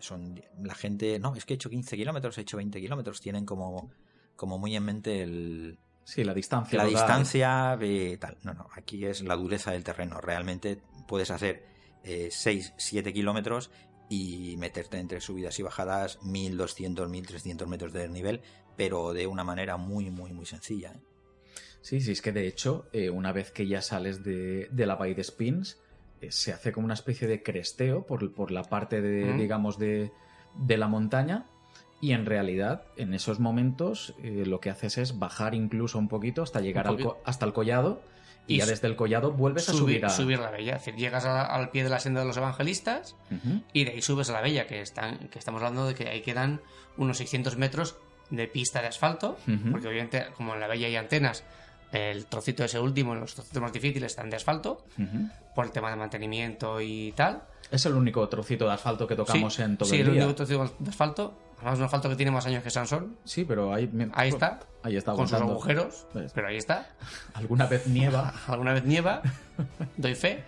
Son 0.00 0.40
la 0.62 0.74
gente, 0.74 1.18
no, 1.18 1.34
es 1.34 1.44
que 1.44 1.54
he 1.54 1.56
hecho 1.56 1.68
15 1.70 1.96
kilómetros, 1.96 2.36
he 2.38 2.40
hecho 2.42 2.56
20 2.56 2.80
kilómetros. 2.80 3.20
Tienen 3.20 3.44
como, 3.46 3.90
como 4.36 4.58
muy 4.58 4.74
en 4.76 4.84
mente 4.84 5.22
el, 5.22 5.78
sí, 6.04 6.24
la 6.24 6.34
distancia. 6.34 6.78
la 6.78 6.84
distancia 6.86 7.78
tal. 8.20 8.36
No, 8.42 8.54
no, 8.54 8.68
aquí 8.74 9.04
es 9.04 9.22
la 9.22 9.36
dureza 9.36 9.72
del 9.72 9.84
terreno. 9.84 10.20
Realmente 10.20 10.80
puedes 11.08 11.30
hacer 11.30 11.66
6, 12.02 12.74
7 12.76 13.12
kilómetros 13.12 13.70
y 14.08 14.56
meterte 14.58 14.98
entre 14.98 15.20
subidas 15.20 15.58
y 15.58 15.62
bajadas 15.62 16.22
1200, 16.22 17.08
1300 17.08 17.66
metros 17.68 17.92
de 17.92 18.00
desnivel, 18.00 18.42
pero 18.76 19.12
de 19.12 19.26
una 19.26 19.44
manera 19.44 19.76
muy, 19.76 20.10
muy, 20.10 20.32
muy 20.32 20.46
sencilla. 20.46 20.92
¿eh? 20.92 21.00
Sí, 21.80 22.00
sí, 22.00 22.12
es 22.12 22.22
que 22.22 22.32
de 22.32 22.46
hecho, 22.46 22.86
eh, 22.92 23.10
una 23.10 23.32
vez 23.32 23.50
que 23.50 23.66
ya 23.66 23.82
sales 23.82 24.22
de, 24.22 24.68
de 24.70 24.86
la 24.86 24.96
Bay 24.96 25.14
de 25.14 25.24
Spins, 25.24 25.78
eh, 26.20 26.30
se 26.30 26.52
hace 26.52 26.72
como 26.72 26.84
una 26.84 26.94
especie 26.94 27.26
de 27.28 27.42
cresteo 27.42 28.06
por, 28.06 28.32
por 28.34 28.50
la 28.50 28.62
parte 28.64 29.00
de, 29.00 29.32
Mm. 29.34 29.38
digamos, 29.38 29.78
de, 29.78 30.12
de 30.54 30.76
la 30.76 30.88
montaña. 30.88 31.46
Y 32.04 32.12
en 32.12 32.26
realidad, 32.26 32.82
en 32.96 33.14
esos 33.14 33.40
momentos, 33.40 34.14
eh, 34.22 34.44
lo 34.46 34.60
que 34.60 34.68
haces 34.68 34.98
es 34.98 35.18
bajar 35.18 35.54
incluso 35.54 35.98
un 35.98 36.08
poquito 36.08 36.42
hasta 36.42 36.60
llegar 36.60 36.86
al 36.86 36.92
poquito. 36.94 37.08
co- 37.14 37.22
hasta 37.24 37.46
el 37.46 37.52
collado. 37.54 38.02
Y, 38.46 38.56
Y 38.56 38.58
ya 38.58 38.66
desde 38.66 38.88
el 38.88 38.94
collado 38.96 39.32
vuelves 39.32 39.70
a 39.70 39.72
subir 39.72 40.06
subir, 40.10 40.38
a. 40.38 40.42
la 40.42 40.50
Bella. 40.50 40.76
Es 40.76 40.84
decir, 40.84 40.96
llegas 41.00 41.24
a- 41.24 41.46
al 41.46 41.70
pie 41.70 41.82
de 41.82 41.88
la 41.88 41.98
senda 41.98 42.20
de 42.20 42.26
los 42.26 42.36
evangelistas 42.36 43.16
y 43.72 43.84
de 43.84 43.92
ahí 43.92 44.02
subes 44.02 44.28
a 44.28 44.34
la 44.34 44.42
Bella, 44.42 44.66
que, 44.66 44.82
están, 44.82 45.16
que 45.30 45.38
estamos 45.38 45.62
hablando 45.62 45.86
de 45.86 45.94
que 45.94 46.08
ahí 46.10 46.20
quedan 46.20 46.60
unos 46.98 47.16
600 47.16 47.56
metros 47.56 47.96
de 48.28 48.46
pista 48.48 48.82
de 48.82 48.88
asfalto, 48.88 49.38
porque 49.70 49.88
obviamente 49.88 50.26
como 50.36 50.52
en 50.52 50.60
la 50.60 50.66
Bella 50.68 50.86
hay 50.88 50.96
antenas, 50.96 51.42
el 51.92 52.26
trocito 52.26 52.64
ese 52.64 52.78
último, 52.78 53.14
los 53.14 53.34
trocitos 53.34 53.62
más 53.62 53.72
difíciles 53.72 54.12
están 54.12 54.28
de 54.28 54.36
asfalto, 54.36 54.84
por 55.54 55.64
el 55.64 55.70
tema 55.70 55.88
de 55.88 55.96
mantenimiento 55.96 56.82
y 56.82 57.12
tal. 57.12 57.44
Es 57.70 57.86
el 57.86 57.94
único 57.94 58.28
trocito 58.28 58.66
de 58.66 58.72
asfalto 58.74 59.06
que 59.06 59.16
tocamos 59.16 59.54
sí, 59.54 59.62
en 59.62 59.78
todo 59.78 59.88
sí, 59.88 60.00
el 60.00 60.12
día. 60.12 60.22
único 60.24 60.34
trocito 60.34 60.70
de 60.80 60.90
asfalto, 60.90 61.38
además 61.64 61.78
un 61.78 61.84
asfalto 61.86 62.08
que 62.10 62.16
tiene 62.16 62.30
más 62.30 62.46
años 62.46 62.62
que 62.62 62.70
Sansón. 62.70 63.16
Sí, 63.24 63.44
pero 63.44 63.72
ahí, 63.72 63.90
Ahí 64.12 64.28
está, 64.28 64.60
Ahí 64.82 64.96
está 64.96 65.12
con 65.12 65.26
sus 65.26 65.40
agujeros, 65.40 66.06
pero 66.34 66.48
ahí 66.48 66.56
está. 66.56 66.88
Alguna 67.34 67.66
vez 67.66 67.86
nieva. 67.86 68.34
alguna 68.46 68.74
vez 68.74 68.84
nieva, 68.84 69.22
doy 69.96 70.14
fe. 70.14 70.44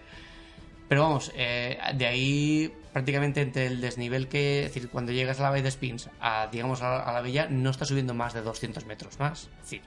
Pero 0.88 1.02
vamos, 1.02 1.32
eh, 1.34 1.78
de 1.94 2.06
ahí 2.06 2.72
prácticamente 2.92 3.40
entre 3.40 3.66
el 3.66 3.80
desnivel 3.80 4.28
que, 4.28 4.60
es 4.60 4.74
decir, 4.74 4.88
cuando 4.88 5.10
llegas 5.10 5.40
a 5.40 5.44
la 5.44 5.50
Bay 5.50 5.62
de 5.62 5.70
Spins, 5.70 6.10
a, 6.20 6.48
digamos 6.52 6.82
a, 6.82 7.00
a 7.00 7.12
la 7.12 7.22
Bella, 7.22 7.48
no 7.48 7.70
está 7.70 7.84
subiendo 7.84 8.14
más 8.14 8.34
de 8.34 8.42
200 8.42 8.84
metros 8.86 9.18
más. 9.18 9.50
Es 9.56 9.62
decir, 9.62 9.82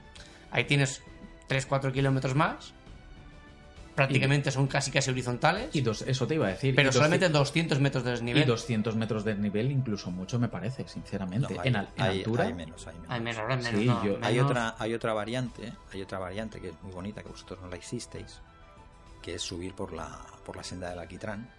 ahí 0.50 0.64
tienes 0.64 1.02
3-4 1.48 1.92
kilómetros 1.92 2.34
más, 2.34 2.74
prácticamente 3.94 4.50
son 4.50 4.66
casi 4.66 4.90
casi 4.90 5.10
horizontales, 5.10 5.74
Y 5.74 5.80
dos, 5.80 6.02
eso 6.02 6.26
te 6.26 6.34
iba 6.34 6.46
a 6.46 6.50
decir. 6.50 6.74
pero 6.74 6.90
y 6.90 6.92
solamente 6.92 7.28
200 7.28 7.78
200 7.78 7.80
metros 7.80 8.04
de 8.04 8.10
desnivel. 8.12 8.42
Y 8.42 8.46
200 8.46 8.96
metros 8.96 9.24
de 9.24 9.34
nivel, 9.34 9.70
incluso 9.70 10.10
mucho 10.10 10.38
me 10.38 10.48
parece, 10.48 10.86
sinceramente. 10.88 11.54
No, 11.54 11.60
hay, 11.60 11.68
en, 11.68 11.76
al- 11.76 11.88
en 11.96 12.02
hay- 12.02 12.18
altura. 12.18 12.44
hay 12.44 12.54
menos, 12.54 12.86
hay 12.86 12.94
menos. 12.94 13.10
Hay 13.10 13.20
menos, 13.20 13.42
hay 13.48 13.56
menos, 13.56 13.80
Sí, 13.80 13.86
no, 13.86 14.04
yo- 14.04 14.12
menos. 14.12 14.26
Hay 14.26 14.38
otra, 14.40 14.74
hay 14.78 14.94
otra 14.94 15.12
variante, 15.12 15.72
hay 15.92 16.02
otra 16.02 16.18
variante 16.18 16.60
que 16.60 16.68
es 16.68 16.82
muy 16.82 16.92
bonita 16.92 17.22
que 17.22 17.28
vosotros 17.28 17.60
no 17.60 17.68
la 17.68 17.76
hicisteis, 17.76 18.40
que 19.22 19.34
es 19.34 19.42
subir 19.42 19.74
por 19.74 19.92
la, 19.92 20.18
por 20.46 20.56
la 20.56 20.62
senda 20.64 20.90
del 20.90 20.98
alquitrán. 20.98 21.50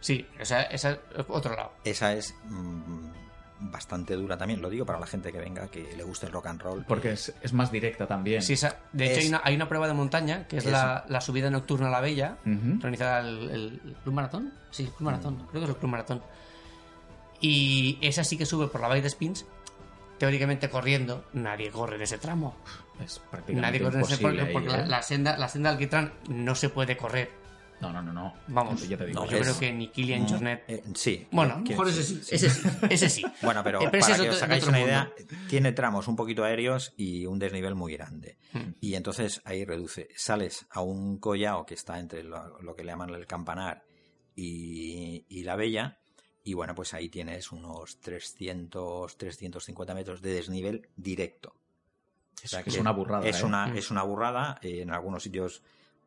Sí, 0.00 0.26
esa, 0.38 0.62
esa 0.62 0.92
es 0.92 0.98
otro 1.28 1.54
lado. 1.56 1.72
Esa 1.84 2.12
es 2.12 2.34
mm, 2.44 3.06
bastante 3.60 4.14
dura 4.14 4.36
también, 4.38 4.62
lo 4.62 4.70
digo 4.70 4.86
para 4.86 5.00
la 5.00 5.06
gente 5.06 5.32
que 5.32 5.38
venga, 5.38 5.68
que 5.68 5.92
le 5.96 6.02
guste 6.04 6.26
el 6.26 6.32
rock 6.32 6.46
and 6.46 6.60
roll. 6.62 6.84
Porque 6.86 7.12
es, 7.12 7.34
es 7.42 7.52
más 7.52 7.72
directa 7.72 8.06
también. 8.06 8.40
Sí, 8.42 8.52
esa- 8.52 8.76
de 8.92 9.06
hecho, 9.06 9.14
Es- 9.18 9.24
hay 9.24 9.28
una, 9.28 9.40
hay 9.44 9.54
una 9.56 9.68
prueba 9.68 9.86
de 9.88 9.94
montaña 9.94 10.46
que 10.46 10.58
es, 10.58 10.64
Es- 10.66 10.70
la, 10.72 11.04
la 11.08 11.20
subida 11.20 11.50
nocturna 11.50 11.88
a 11.88 11.90
la 11.90 12.00
Bella, 12.00 12.38
Ujú. 12.46 12.76
organizada 12.76 13.20
el, 13.20 13.50
el- 13.50 13.96
Club 14.02 14.14
Maratón. 14.14 14.52
Sí, 14.70 14.84
el 14.84 14.90
Club 14.90 15.02
Maratón, 15.06 15.34
Mm. 15.34 15.46
creo 15.48 15.52
que 15.60 15.64
es 15.64 15.70
el 15.70 15.76
Club 15.76 15.90
Maratón. 15.90 16.22
Y 17.40 17.98
esa 18.00 18.24
sí 18.24 18.36
que 18.36 18.46
sube 18.46 18.66
por 18.68 18.80
la 18.80 18.88
Valle 18.88 19.02
de 19.02 19.10
Spins. 19.10 19.46
Teóricamente 20.18 20.68
corriendo, 20.68 21.24
nadie 21.32 21.70
corre 21.70 21.94
en 21.96 22.02
ese 22.02 22.18
tramo. 22.18 22.56
Es 23.04 23.20
prácticamente 23.30 23.78
Nadie 23.78 23.80
corre 23.80 23.94
en 23.98 24.00
ese 24.04 24.16
porque, 24.18 24.24
imposible 24.38 24.52
porque 24.52 24.68
ahí, 24.70 24.78
la, 24.78 24.84
¿eh? 24.84 24.88
la 24.88 25.02
senda, 25.02 25.38
la 25.38 25.48
senda 25.48 25.68
de 25.70 25.74
Alquitrán 25.74 26.12
no 26.28 26.56
se 26.56 26.68
puede 26.70 26.96
correr. 26.96 27.30
No, 27.80 27.92
no, 27.92 28.02
no, 28.02 28.12
no. 28.12 28.34
Vamos, 28.48 28.88
Ya 28.88 28.96
te 28.96 29.06
digo. 29.06 29.20
No, 29.24 29.30
yo 29.30 29.36
es- 29.36 29.42
creo 29.42 29.58
que 29.60 29.72
ni 29.72 29.88
Kilian 29.88 30.22
Mm, 30.22 30.28
Jornet. 30.28 30.64
eh, 30.68 30.82
sí. 30.94 31.26
Bueno, 31.30 31.54
a 31.54 31.58
lo 31.58 31.64
quiero 31.64 31.82
mejor 31.84 31.88
ese 32.00 32.02
sí, 32.02 32.20
ese 32.34 32.50
sí, 32.50 32.68
ese 32.90 33.08
sí. 33.08 33.24
Bueno, 33.42 33.62
pero 33.62 33.80
Eh, 33.80 33.84
para 33.84 33.98
es 33.98 34.20
que 34.20 34.28
os 34.30 34.42
hagáis 34.42 34.64
una 34.64 34.78
mundo. 34.78 34.86
idea, 34.88 35.12
tiene 35.48 35.70
tramos 35.72 36.08
un 36.08 36.16
poquito 36.16 36.42
aéreos 36.44 36.92
y 36.96 37.26
un 37.26 37.38
desnivel 37.38 37.74
muy 37.76 37.92
grande. 37.92 38.36
Mm. 38.52 38.70
Y 38.80 38.94
entonces 38.94 39.40
ahí 39.44 39.64
reduce. 39.64 40.08
Sales 40.16 40.66
a 40.70 40.80
un 40.80 41.18
collao 41.18 41.64
que 41.66 41.74
está 41.74 41.98
entre 42.00 42.24
lo, 42.24 42.60
lo 42.60 42.74
que 42.74 42.82
le 42.82 42.90
llaman 42.92 43.10
el 43.10 43.26
campanar 43.26 43.84
y, 44.34 45.24
y 45.28 45.42
la 45.44 45.56
bella. 45.56 45.98
Y 46.44 46.54
bueno, 46.54 46.74
pues 46.74 46.94
ahí 46.94 47.08
tienes 47.10 47.52
unos 47.52 48.00
300, 48.00 49.16
350 49.18 49.94
metros 49.94 50.22
de 50.22 50.32
desnivel 50.32 50.88
directo. 50.96 51.54
O 52.44 52.48
sea 52.48 52.60
Es 52.60 52.74
que 52.74 52.80
una 52.80 52.92
burrada, 52.92 53.26
Es, 53.28 53.40
¿eh? 53.42 53.44
una, 53.46 53.66
Mm. 53.66 53.76
es 53.76 53.90
una 53.90 54.02
burrada. 54.02 54.58
eh, 54.62 54.80
En 54.82 54.90
algunos 54.90 55.22
sitios 55.22 55.62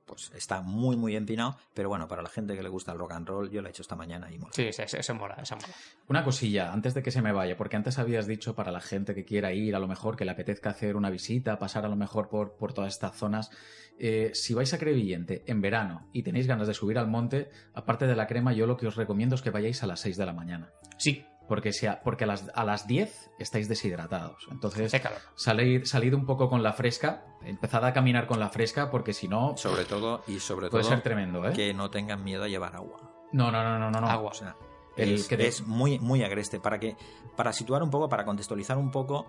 pues 0.05 0.31
está 0.35 0.61
muy, 0.61 0.95
muy 0.95 1.15
empinado. 1.15 1.57
Pero 1.73 1.89
bueno, 1.89 2.07
para 2.07 2.21
la 2.21 2.29
gente 2.29 2.55
que 2.55 2.63
le 2.63 2.69
gusta 2.69 2.91
el 2.91 2.99
rock 2.99 3.13
and 3.13 3.27
roll, 3.27 3.49
yo 3.49 3.61
lo 3.61 3.67
he 3.67 3.71
hecho 3.71 3.81
esta 3.81 3.95
mañana 3.95 4.31
y 4.31 4.37
mola. 4.37 4.53
Sí, 4.53 4.63
ese, 4.63 4.83
ese 4.83 5.13
mola, 5.13 5.35
ese 5.41 5.55
mola. 5.55 5.67
Una 6.07 6.23
cosilla, 6.23 6.73
antes 6.73 6.93
de 6.93 7.03
que 7.03 7.11
se 7.11 7.21
me 7.21 7.31
vaya, 7.31 7.55
porque 7.57 7.75
antes 7.75 7.99
habías 7.99 8.27
dicho 8.27 8.55
para 8.55 8.71
la 8.71 8.81
gente 8.81 9.15
que 9.15 9.25
quiera 9.25 9.53
ir, 9.53 9.75
a 9.75 9.79
lo 9.79 9.87
mejor 9.87 10.15
que 10.15 10.25
le 10.25 10.31
apetezca 10.31 10.69
hacer 10.69 10.95
una 10.95 11.09
visita, 11.09 11.59
pasar 11.59 11.85
a 11.85 11.89
lo 11.89 11.95
mejor 11.95 12.29
por, 12.29 12.57
por 12.57 12.73
todas 12.73 12.93
estas 12.93 13.15
zonas. 13.15 13.51
Eh, 13.99 14.31
si 14.33 14.53
vais 14.53 14.73
a 14.73 14.79
Crevillente 14.79 15.43
en 15.45 15.61
verano 15.61 16.09
y 16.11 16.23
tenéis 16.23 16.47
ganas 16.47 16.67
de 16.67 16.73
subir 16.73 16.97
al 16.97 17.07
monte, 17.07 17.49
aparte 17.73 18.07
de 18.07 18.15
la 18.15 18.27
crema, 18.27 18.53
yo 18.53 18.65
lo 18.65 18.77
que 18.77 18.87
os 18.87 18.95
recomiendo 18.95 19.35
es 19.35 19.41
que 19.41 19.51
vayáis 19.51 19.83
a 19.83 19.87
las 19.87 19.99
6 19.99 20.17
de 20.17 20.25
la 20.25 20.33
mañana. 20.33 20.71
Sí, 20.97 21.25
Porque, 21.51 21.73
si 21.73 21.85
a, 21.85 22.01
porque 22.01 22.23
a, 22.23 22.27
las, 22.27 22.49
a 22.55 22.63
las 22.63 22.87
10 22.87 23.31
estáis 23.37 23.67
deshidratados. 23.67 24.47
Entonces, 24.49 24.89
salid, 25.35 25.83
salid 25.83 26.13
un 26.13 26.25
poco 26.25 26.49
con 26.49 26.63
la 26.63 26.71
fresca, 26.71 27.25
empezad 27.43 27.83
a 27.83 27.91
caminar 27.91 28.25
con 28.25 28.39
la 28.39 28.47
fresca, 28.47 28.89
porque 28.89 29.11
si 29.11 29.27
no, 29.27 29.57
Sobre 29.57 29.83
todo, 29.83 30.23
y 30.27 30.39
sobre 30.39 30.69
puede 30.69 30.83
todo, 30.83 30.93
ser 30.93 31.01
tremendo, 31.01 31.45
¿eh? 31.45 31.51
que 31.51 31.73
no 31.73 31.89
tengan 31.91 32.23
miedo 32.23 32.45
a 32.45 32.47
llevar 32.47 32.73
agua. 32.77 33.27
No, 33.33 33.51
no, 33.51 33.61
no, 33.63 33.77
no, 33.77 33.91
no. 33.91 33.99
no. 33.99 34.07
Agua. 34.07 34.31
O 34.31 34.33
sea, 34.33 34.55
El 34.95 35.15
es, 35.15 35.27
que 35.27 35.35
te- 35.35 35.47
es 35.47 35.67
muy, 35.67 35.99
muy 35.99 36.23
agreste. 36.23 36.61
Para 36.61 36.79
que, 36.79 36.95
para 37.35 37.51
situar 37.51 37.83
un 37.83 37.89
poco, 37.89 38.07
para 38.07 38.23
contextualizar 38.23 38.77
un 38.77 38.89
poco, 38.89 39.27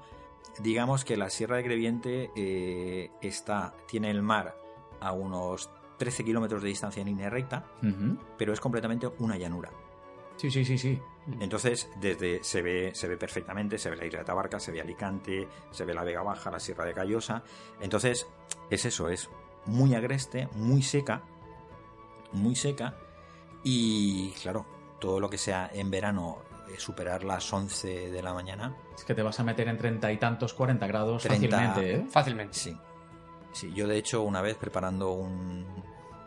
digamos 0.61 1.05
que 1.05 1.17
la 1.17 1.29
Sierra 1.29 1.57
de 1.57 1.65
Creviente 1.65 2.31
eh, 2.37 3.11
está, 3.21 3.75
tiene 3.89 4.13
el 4.13 4.23
mar 4.23 4.55
a 5.01 5.11
unos 5.11 5.71
13 5.99 6.25
kilómetros 6.25 6.63
de 6.63 6.69
distancia 6.69 7.01
en 7.01 7.09
línea 7.09 7.31
recta, 7.31 7.65
pero 8.39 8.53
es 8.53 8.61
completamente 8.61 9.09
una 9.19 9.37
llanura. 9.37 9.71
Sí, 10.37 10.51
sí, 10.51 10.65
sí, 10.65 10.79
sí. 10.79 11.01
Entonces, 11.41 11.89
desde 12.01 12.43
se 12.43 12.63
ve, 12.63 12.91
se 12.95 13.07
ve 13.07 13.17
perfectamente, 13.17 13.79
se 13.79 13.91
ve 13.91 13.97
la 13.97 14.07
isla 14.07 14.21
de 14.21 14.25
Tabarca, 14.25 14.59
se 14.59 14.73
ve 14.73 14.81
Alicante, 14.81 15.47
se 15.71 15.85
ve 15.85 15.95
la 15.95 16.03
Vega 16.03 16.23
Baja, 16.23 16.51
la 16.51 16.59
Sierra 16.59 16.85
de 16.85 16.93
Callosa. 16.95 17.45
Entonces, 17.81 18.27
es 18.71 18.85
eso, 18.85 19.09
es 19.09 19.31
muy 19.67 19.95
agreste, 19.95 20.49
muy 20.55 20.83
seca, 20.83 21.23
muy 22.33 22.57
seca. 22.57 22.97
Y 23.63 24.31
claro, 24.43 24.67
todo 24.99 25.21
lo 25.21 25.31
que 25.31 25.39
sea 25.39 25.71
en 25.73 25.91
verano, 25.93 26.39
eh, 26.69 26.75
superar 26.79 27.23
las 27.23 27.53
11 27.53 28.11
de 28.11 28.23
la 28.23 28.35
mañana, 28.35 28.75
Es 28.97 29.05
que 29.05 29.15
te 29.15 29.23
vas 29.23 29.39
a 29.39 29.45
meter 29.45 29.69
en 29.69 29.79
treinta 29.79 30.11
y 30.11 30.17
tantos, 30.19 30.55
40 30.55 30.87
grados 30.89 31.23
30. 31.23 31.57
fácilmente, 31.57 31.95
¿eh? 31.95 32.07
Fácilmente. 32.11 32.59
sí. 32.59 32.77
Sí, 33.53 33.71
yo 33.75 33.87
de 33.87 33.99
hecho 33.99 34.23
una 34.23 34.41
vez 34.41 34.57
preparando 34.57 35.13
un, 35.13 35.67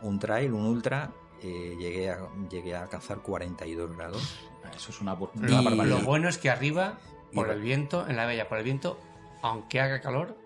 un 0.02 0.18
trail, 0.20 0.52
un 0.52 0.64
ultra, 0.64 1.10
eh, 1.42 1.76
llegué, 1.78 2.10
a, 2.10 2.18
llegué 2.50 2.74
a 2.76 2.82
alcanzar 2.82 3.18
42 3.18 3.96
grados. 3.96 4.38
Eso 4.74 4.90
es 4.90 5.00
una, 5.00 5.14
Lo, 5.14 5.30
una 5.34 5.48
Y- 5.50 5.64
barbaridad. 5.64 5.98
lo 5.98 6.04
bueno 6.04 6.28
es 6.28 6.38
que 6.38 6.50
arriba, 6.50 6.98
por 7.34 7.48
Y- 7.48 7.50
el 7.50 7.60
viento, 7.60 8.06
en 8.08 8.16
la 8.16 8.26
bella, 8.26 8.48
por 8.48 8.58
el 8.58 8.64
viento, 8.64 8.98
aunque 9.42 9.80
haga 9.80 10.00
calor, 10.00 10.36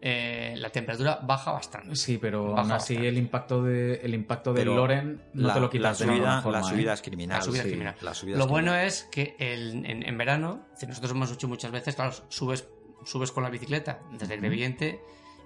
eh, 0.00 0.54
la 0.56 0.70
temperatura 0.70 1.18
baja 1.24 1.50
bastante. 1.52 1.96
Sí, 1.96 2.18
pero 2.18 2.50
Baja 2.52 2.62
aún 2.62 2.72
así 2.72 2.94
bastante. 2.94 3.08
el 3.08 3.18
impacto 3.18 3.62
de 3.64 3.94
el 3.96 4.14
impacto 4.14 4.52
del 4.52 4.62
Pero 4.62 4.76
Loren 4.76 5.22
no 5.34 5.48
la, 5.48 5.54
te 5.54 5.60
lo 5.60 5.66
la 5.66 5.70
quitas 5.72 5.98
de 5.98 6.06
ninguna 6.06 6.30
subida, 6.30 6.42
forma, 6.42 6.60
la 6.60 6.66
¿eh? 6.66 6.70
subida 6.70 6.92
es 6.92 7.02
criminal. 7.02 7.36
La 7.38 7.42
subida 7.42 7.58
es 7.58 7.64
sí, 7.64 7.70
criminal. 7.70 7.96
la 8.00 8.14
subida 8.14 8.36
Lo 8.38 8.44
es 8.44 8.50
bueno 8.50 8.66
criminal. 8.70 8.86
es 8.86 9.02
que 9.10 9.34
el- 9.40 9.84
en, 9.84 10.06
en 10.06 10.18
verano, 10.18 10.66
nosotros 10.86 11.10
hemos 11.10 11.32
hecho 11.32 11.48
muchas 11.48 11.72
veces, 11.72 11.96
claro, 11.96 12.12
subes, 12.28 12.68
subes 13.04 13.32
con 13.32 13.42
la 13.42 13.50
bicicleta 13.50 13.98
desde 14.12 14.34
Ujú. 14.34 14.40
Crevillente 14.40 15.00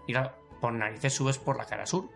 y 0.06 0.12
claro, 0.12 0.32
por 0.60 0.74
narices 0.74 1.14
subes 1.14 1.38
por 1.38 1.56
la 1.56 1.64
cara 1.64 1.86
sur, 1.86 2.10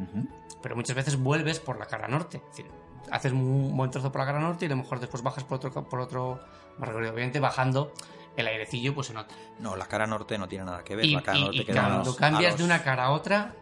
Ujú. 0.00 0.26
pero 0.62 0.76
muchas 0.76 0.94
veces 0.96 1.16
vuelves 1.18 1.58
por 1.60 1.78
la 1.78 1.86
cara 1.86 2.06
norte. 2.08 2.38
Es 2.38 2.56
decir, 2.56 2.70
haces 3.10 3.32
un 3.32 3.76
buen 3.76 3.90
trozo 3.90 4.10
por 4.12 4.20
la 4.20 4.26
cara 4.26 4.40
norte 4.40 4.64
y 4.64 4.66
a 4.66 4.70
lo 4.70 4.76
mejor 4.76 5.00
después 5.00 5.22
bajas 5.22 5.44
por 5.44 5.56
otro, 5.56 5.70
por 5.88 6.00
otro 6.00 6.40
recorrido. 6.78 7.12
Obviamente 7.12 7.40
bajando 7.40 7.92
el 8.36 8.46
airecillo 8.46 8.94
pues 8.94 9.08
se 9.08 9.14
nota. 9.14 9.34
No, 9.58 9.74
la 9.76 9.86
cara 9.86 10.06
norte 10.06 10.36
no 10.38 10.48
tiene 10.48 10.64
nada 10.64 10.82
que 10.84 10.96
ver. 10.96 11.04
Y, 11.06 11.14
la 11.14 11.22
cara 11.22 11.38
y- 11.38 11.42
norte 11.44 11.56
y 11.56 11.64
queda 11.64 11.80
cuando 11.82 12.04
los- 12.04 12.16
cambias 12.16 12.52
a 12.54 12.56
de 12.56 12.62
los- 12.62 12.66
una 12.66 12.82
cara 12.82 13.04
a 13.06 13.10
otra, 13.12 13.54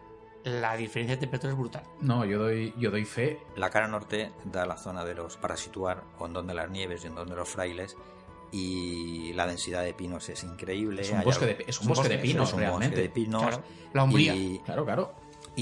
la 0.43 0.75
diferencia 0.77 1.15
de 1.15 1.19
temperatura 1.21 1.51
es 1.53 1.57
brutal. 1.59 1.83
No, 2.01 2.23
yo 2.25 2.39
doy 2.39 2.73
yo 2.77 2.91
doy 2.91 3.05
fe. 3.05 3.39
La 3.55 3.69
cara 3.69 3.87
norte 3.87 4.31
da 4.45 4.65
la 4.65 4.77
zona 4.77 5.03
de 5.05 5.15
los 5.15 5.37
para 5.37 5.57
situar 5.57 6.03
Hondón 6.17 6.47
de 6.47 6.53
las 6.53 6.69
Nieves 6.69 7.03
y 7.03 7.07
Hondón 7.07 7.29
de 7.29 7.35
los 7.35 7.49
Frailes 7.49 7.95
y 8.51 9.33
la 9.33 9.45
densidad 9.47 9.83
de 9.83 9.93
pinos 9.93 10.27
es 10.29 10.43
increíble. 10.43 11.01
Es 11.01 11.11
un 11.11 11.23
bosque 11.23 11.45
algo- 11.45 11.57
de, 11.57 11.63
es 11.67 11.67
un 11.67 11.69
es 11.69 11.81
un 11.81 11.87
bosque 11.89 12.09
de 12.09 12.15
bosque, 12.15 12.27
pinos 12.29 12.47
es 12.49 12.53
un 12.53 12.59
realmente. 12.61 12.87
bosque 12.87 13.01
de 13.01 13.09
pinos 13.09 13.41
Claro, 13.41 13.63
la 13.93 14.03
umbría. 14.03 14.35
y, 14.35 14.59
Claro, 14.65 14.85
claro. 14.85 15.13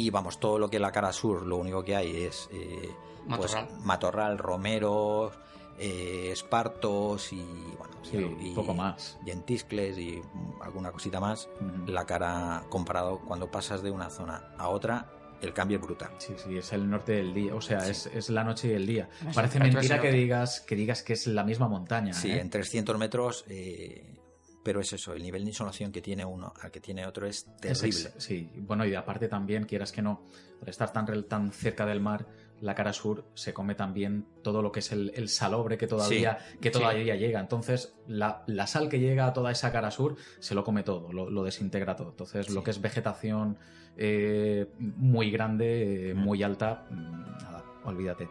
Y 0.06 0.10
vamos, 0.10 0.40
todo 0.40 0.60
lo 0.60 0.70
que 0.70 0.80
la 0.80 0.92
cara 0.92 1.12
sur, 1.14 1.46
lo 1.46 1.58
único 1.58 1.84
que 1.84 1.96
hay 1.96 2.24
es 2.24 2.50
eh, 2.52 2.92
pues, 3.28 3.54
Matorral. 3.54 3.68
matorral, 3.84 4.38
romeros, 4.38 5.34
eh, 5.80 6.30
espartos 6.32 7.32
y 7.34 7.44
bueno, 7.78 7.96
Sí, 8.04 8.18
y, 8.42 8.56
poco 8.56 8.74
más. 8.74 9.18
y 9.26 9.32
entiscles 9.32 9.98
y 9.98 10.22
alguna 10.62 10.92
cosita 10.92 11.20
más. 11.20 11.50
La 11.88 12.06
cara 12.06 12.64
comparado 12.70 13.20
cuando 13.20 13.52
pasas 13.52 13.82
de 13.84 13.92
una 13.92 14.10
zona 14.10 14.54
a 14.58 14.70
otra, 14.70 15.10
el 15.42 15.54
cambio 15.54 15.78
es 15.78 15.84
brutal. 15.84 16.12
Sí, 16.18 16.34
sí, 16.38 16.58
es 16.58 16.72
el 16.74 16.90
norte 16.90 17.12
del 17.14 17.34
día, 17.34 17.54
o 17.54 17.62
sea, 17.62 17.82
Sí. 17.82 17.92
es, 17.92 18.06
es 18.08 18.30
la 18.30 18.44
noche 18.44 18.70
y 18.70 18.72
el 18.72 18.88
día. 18.88 19.10
Es 19.28 19.36
Parece 19.36 19.60
mentira 19.60 20.00
que 20.02 20.12
digas 20.12 20.62
que 20.62 20.76
digas 20.76 21.04
que 21.04 21.14
es 21.14 21.28
la 21.28 21.44
misma 21.44 21.68
montaña. 21.68 22.14
Sí, 22.14 22.32
¿eh? 22.32 22.40
en 22.40 22.50
300 22.50 22.98
metros, 22.98 23.44
eh, 23.50 24.04
pero 24.68 24.82
es 24.82 24.92
eso, 24.92 25.14
el 25.14 25.24
nivel 25.24 25.46
de 25.46 25.52
insolación 25.52 25.94
que 25.94 26.02
tiene 26.02 26.26
uno 26.26 26.52
al 26.62 26.70
que 26.72 26.82
tiene 26.82 27.06
otro 27.08 27.26
es 27.26 27.38
Es 27.64 27.80
terrible. 27.80 27.88
ex- 27.88 28.14
sí, 28.18 28.52
bueno, 28.58 28.86
y 28.86 28.94
aparte 28.96 29.30
también, 29.30 29.64
quieras 29.64 29.94
que 29.94 30.02
no, 30.02 30.26
por 30.60 30.68
estar 30.68 30.92
tan, 30.92 31.24
tan 31.24 31.54
cerca 31.54 31.86
del 31.86 32.02
mar, 32.02 32.28
la 32.60 32.76
cara 32.76 32.92
sur 32.92 33.24
se 33.34 33.54
come 33.54 33.76
también 33.76 34.26
todo 34.44 34.62
lo 34.62 34.70
que 34.74 34.80
es 34.80 34.92
el, 34.92 35.14
el 35.16 35.30
salobre 35.30 35.78
que 35.78 35.88
todavía, 35.88 36.38
que 36.60 36.68
sí. 36.68 36.74
todavía 36.80 37.16
llega. 37.16 37.40
Entonces, 37.40 37.94
la, 38.08 38.44
la 38.48 38.68
sal 38.68 38.90
que 38.90 39.00
llega 39.00 39.28
a 39.28 39.32
toda 39.32 39.52
esa 39.52 39.72
cara 39.72 39.90
sur 39.90 40.18
se 40.42 40.54
lo 40.54 40.66
come 40.66 40.84
todo, 40.84 41.14
lo, 41.14 41.30
lo 41.30 41.44
desintegra 41.46 41.96
todo. 41.96 42.10
Entonces, 42.10 42.50
lo 42.50 42.62
que 42.62 42.72
es 42.72 42.82
vegetación 42.82 43.58
eh, 43.96 44.68
muy 44.78 45.32
grande, 45.32 46.10
eh, 46.10 46.14
Mm. 46.14 46.18
muy 46.18 46.44
alta, 46.44 46.86
mm, 46.90 47.22
nada, 47.42 47.64
olvídate. 47.86 48.28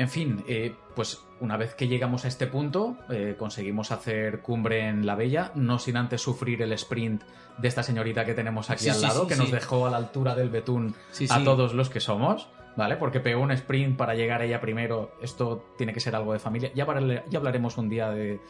En 0.00 0.08
fin, 0.08 0.42
eh, 0.48 0.74
pues 0.96 1.22
una 1.40 1.58
vez 1.58 1.74
que 1.74 1.86
llegamos 1.86 2.24
a 2.24 2.28
este 2.28 2.46
punto, 2.46 2.96
eh, 3.10 3.36
conseguimos 3.38 3.92
hacer 3.92 4.40
cumbre 4.40 4.88
en 4.88 5.04
la 5.04 5.14
Bella, 5.14 5.52
no 5.54 5.78
sin 5.78 5.98
antes 5.98 6.22
sufrir 6.22 6.62
el 6.62 6.72
sprint 6.72 7.22
de 7.58 7.68
esta 7.68 7.82
señorita 7.82 8.24
que 8.24 8.32
tenemos 8.32 8.70
aquí 8.70 8.84
Sí, 8.84 8.88
al 8.88 8.96
sí, 8.96 9.02
lado, 9.02 9.22
sí, 9.24 9.28
que 9.28 9.36
nos 9.36 9.50
dejó 9.50 9.86
a 9.86 9.90
la 9.90 9.98
altura 9.98 10.34
del 10.34 10.48
betún 10.48 10.94
a 11.28 11.44
todos 11.44 11.74
los 11.74 11.90
que 11.90 12.00
somos, 12.00 12.48
¿vale? 12.78 12.96
Porque 12.96 13.20
pegó 13.20 13.42
un 13.42 13.50
sprint 13.50 13.98
para 13.98 14.14
llegar 14.14 14.40
ella 14.40 14.58
primero. 14.58 15.18
Esto 15.20 15.66
tiene 15.76 15.92
que 15.92 16.00
ser 16.00 16.16
algo 16.16 16.32
de 16.32 16.38
familia. 16.38 16.70
Ya, 16.74 16.86
ya 17.28 17.38
hablaremos 17.38 17.76
un 17.76 17.90
día 17.90 18.08
de, 18.08 18.40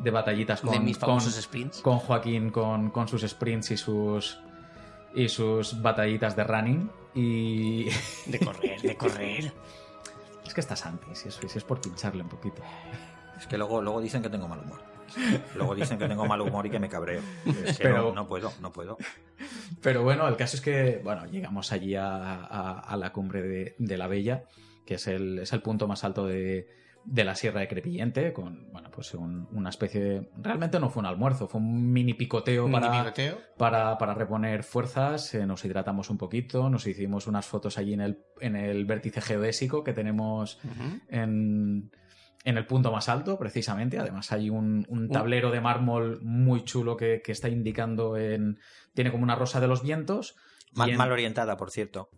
de 0.00 0.10
batallitas 0.10 0.62
con, 0.62 0.72
de 0.72 0.80
mis 0.80 0.98
con, 0.98 1.06
famosos 1.06 1.40
sprints. 1.40 1.82
con 1.82 1.98
Joaquín, 1.98 2.50
con, 2.50 2.90
con 2.90 3.06
sus 3.06 3.22
sprints 3.22 3.70
y 3.70 3.76
sus 3.76 4.40
y 5.14 5.28
sus 5.28 5.80
batallitas 5.80 6.34
de 6.34 6.42
running. 6.42 6.90
Y 7.14 7.84
De 8.26 8.40
correr, 8.40 8.82
de 8.82 8.96
correr. 8.96 9.52
es 10.48 10.54
que 10.54 10.60
está 10.60 10.76
Santi, 10.76 11.14
si 11.14 11.28
es, 11.28 11.34
si 11.34 11.58
es 11.58 11.64
por 11.64 11.80
pincharle 11.80 12.22
un 12.22 12.28
poquito. 12.28 12.62
Es 13.38 13.46
que 13.46 13.58
luego, 13.58 13.82
luego 13.82 14.00
dicen 14.00 14.22
que 14.22 14.28
tengo 14.30 14.48
mal 14.48 14.60
humor. 14.60 14.80
Luego 15.54 15.74
dicen 15.74 15.98
que 15.98 16.08
tengo 16.08 16.26
mal 16.26 16.40
humor 16.40 16.66
y 16.66 16.70
que 16.70 16.78
me 16.80 16.88
cabreo. 16.88 17.20
Es 17.64 17.76
que 17.78 17.84
Pero- 17.84 18.08
no, 18.08 18.12
no 18.12 18.26
puedo, 18.26 18.52
no 18.60 18.72
puedo. 18.72 18.96
Pero 19.82 20.02
bueno, 20.02 20.26
el 20.26 20.36
caso 20.36 20.56
es 20.56 20.62
que, 20.62 21.00
bueno, 21.04 21.26
llegamos 21.26 21.70
allí 21.72 21.94
a, 21.94 22.06
a- 22.44 22.80
a 22.80 22.96
la 22.96 23.12
cumbre 23.12 23.42
de, 23.42 23.74
de 23.78 23.96
la 23.98 24.06
Bella, 24.08 24.44
que 24.84 24.94
es 24.94 25.06
el, 25.06 25.38
es 25.40 25.52
el 25.52 25.62
punto 25.62 25.86
más 25.86 26.02
alto 26.04 26.26
de, 26.26 26.68
de 27.08 27.24
la 27.24 27.34
Sierra 27.36 27.60
de 27.60 27.68
Crepillente, 27.68 28.32
con 28.32 28.70
bueno, 28.72 28.90
pues 28.90 29.14
un- 29.14 29.46
una 29.52 29.70
especie 29.70 30.00
de. 30.00 30.30
Realmente 30.42 30.80
no 30.80 30.90
fue 30.90 31.00
un 31.00 31.06
almuerzo, 31.06 31.46
fue 31.46 31.60
un 31.60 31.92
mini 31.92 32.14
picoteo, 32.14 32.66
Mini 32.66 32.80
para, 32.80 33.02
picoteo. 33.04 33.38
para, 33.56 33.96
para 33.96 34.12
reponer 34.14 34.64
fuerzas, 34.64 35.32
eh, 35.34 35.46
nos 35.46 35.64
hidratamos 35.64 36.10
un 36.10 36.18
poquito, 36.18 36.68
nos 36.68 36.86
hicimos 36.86 37.26
unas 37.28 37.46
fotos 37.46 37.78
allí 37.78 37.92
en 37.94 38.00
el, 38.00 38.18
en 38.40 38.56
el 38.56 38.84
vértice 38.86 39.20
geodésico 39.20 39.84
que 39.84 39.92
tenemos 39.92 40.58
en, 41.08 41.90
en 42.44 42.56
el 42.58 42.66
punto 42.66 42.90
más 42.92 43.08
alto, 43.08 43.38
precisamente. 43.38 43.98
Además, 43.98 44.32
hay 44.32 44.50
un, 44.50 44.84
un 44.88 45.04
Uh. 45.06 45.12
tablero 45.12 45.50
de 45.50 45.60
mármol 45.60 46.20
muy 46.22 46.64
chulo 46.64 46.96
que, 46.96 47.22
que 47.24 47.32
está 47.32 47.48
indicando 47.48 48.16
en. 48.16 48.58
Tiene 48.94 49.10
como 49.12 49.22
una 49.22 49.34
rosa 49.36 49.60
de 49.60 49.68
los 49.68 49.82
vientos. 49.82 50.34
y 50.74 50.78
Mal, 50.78 50.90
en- 50.90 50.96
mal 50.96 51.12
orientada, 51.12 51.56
por 51.56 51.70
cierto. 51.70 52.08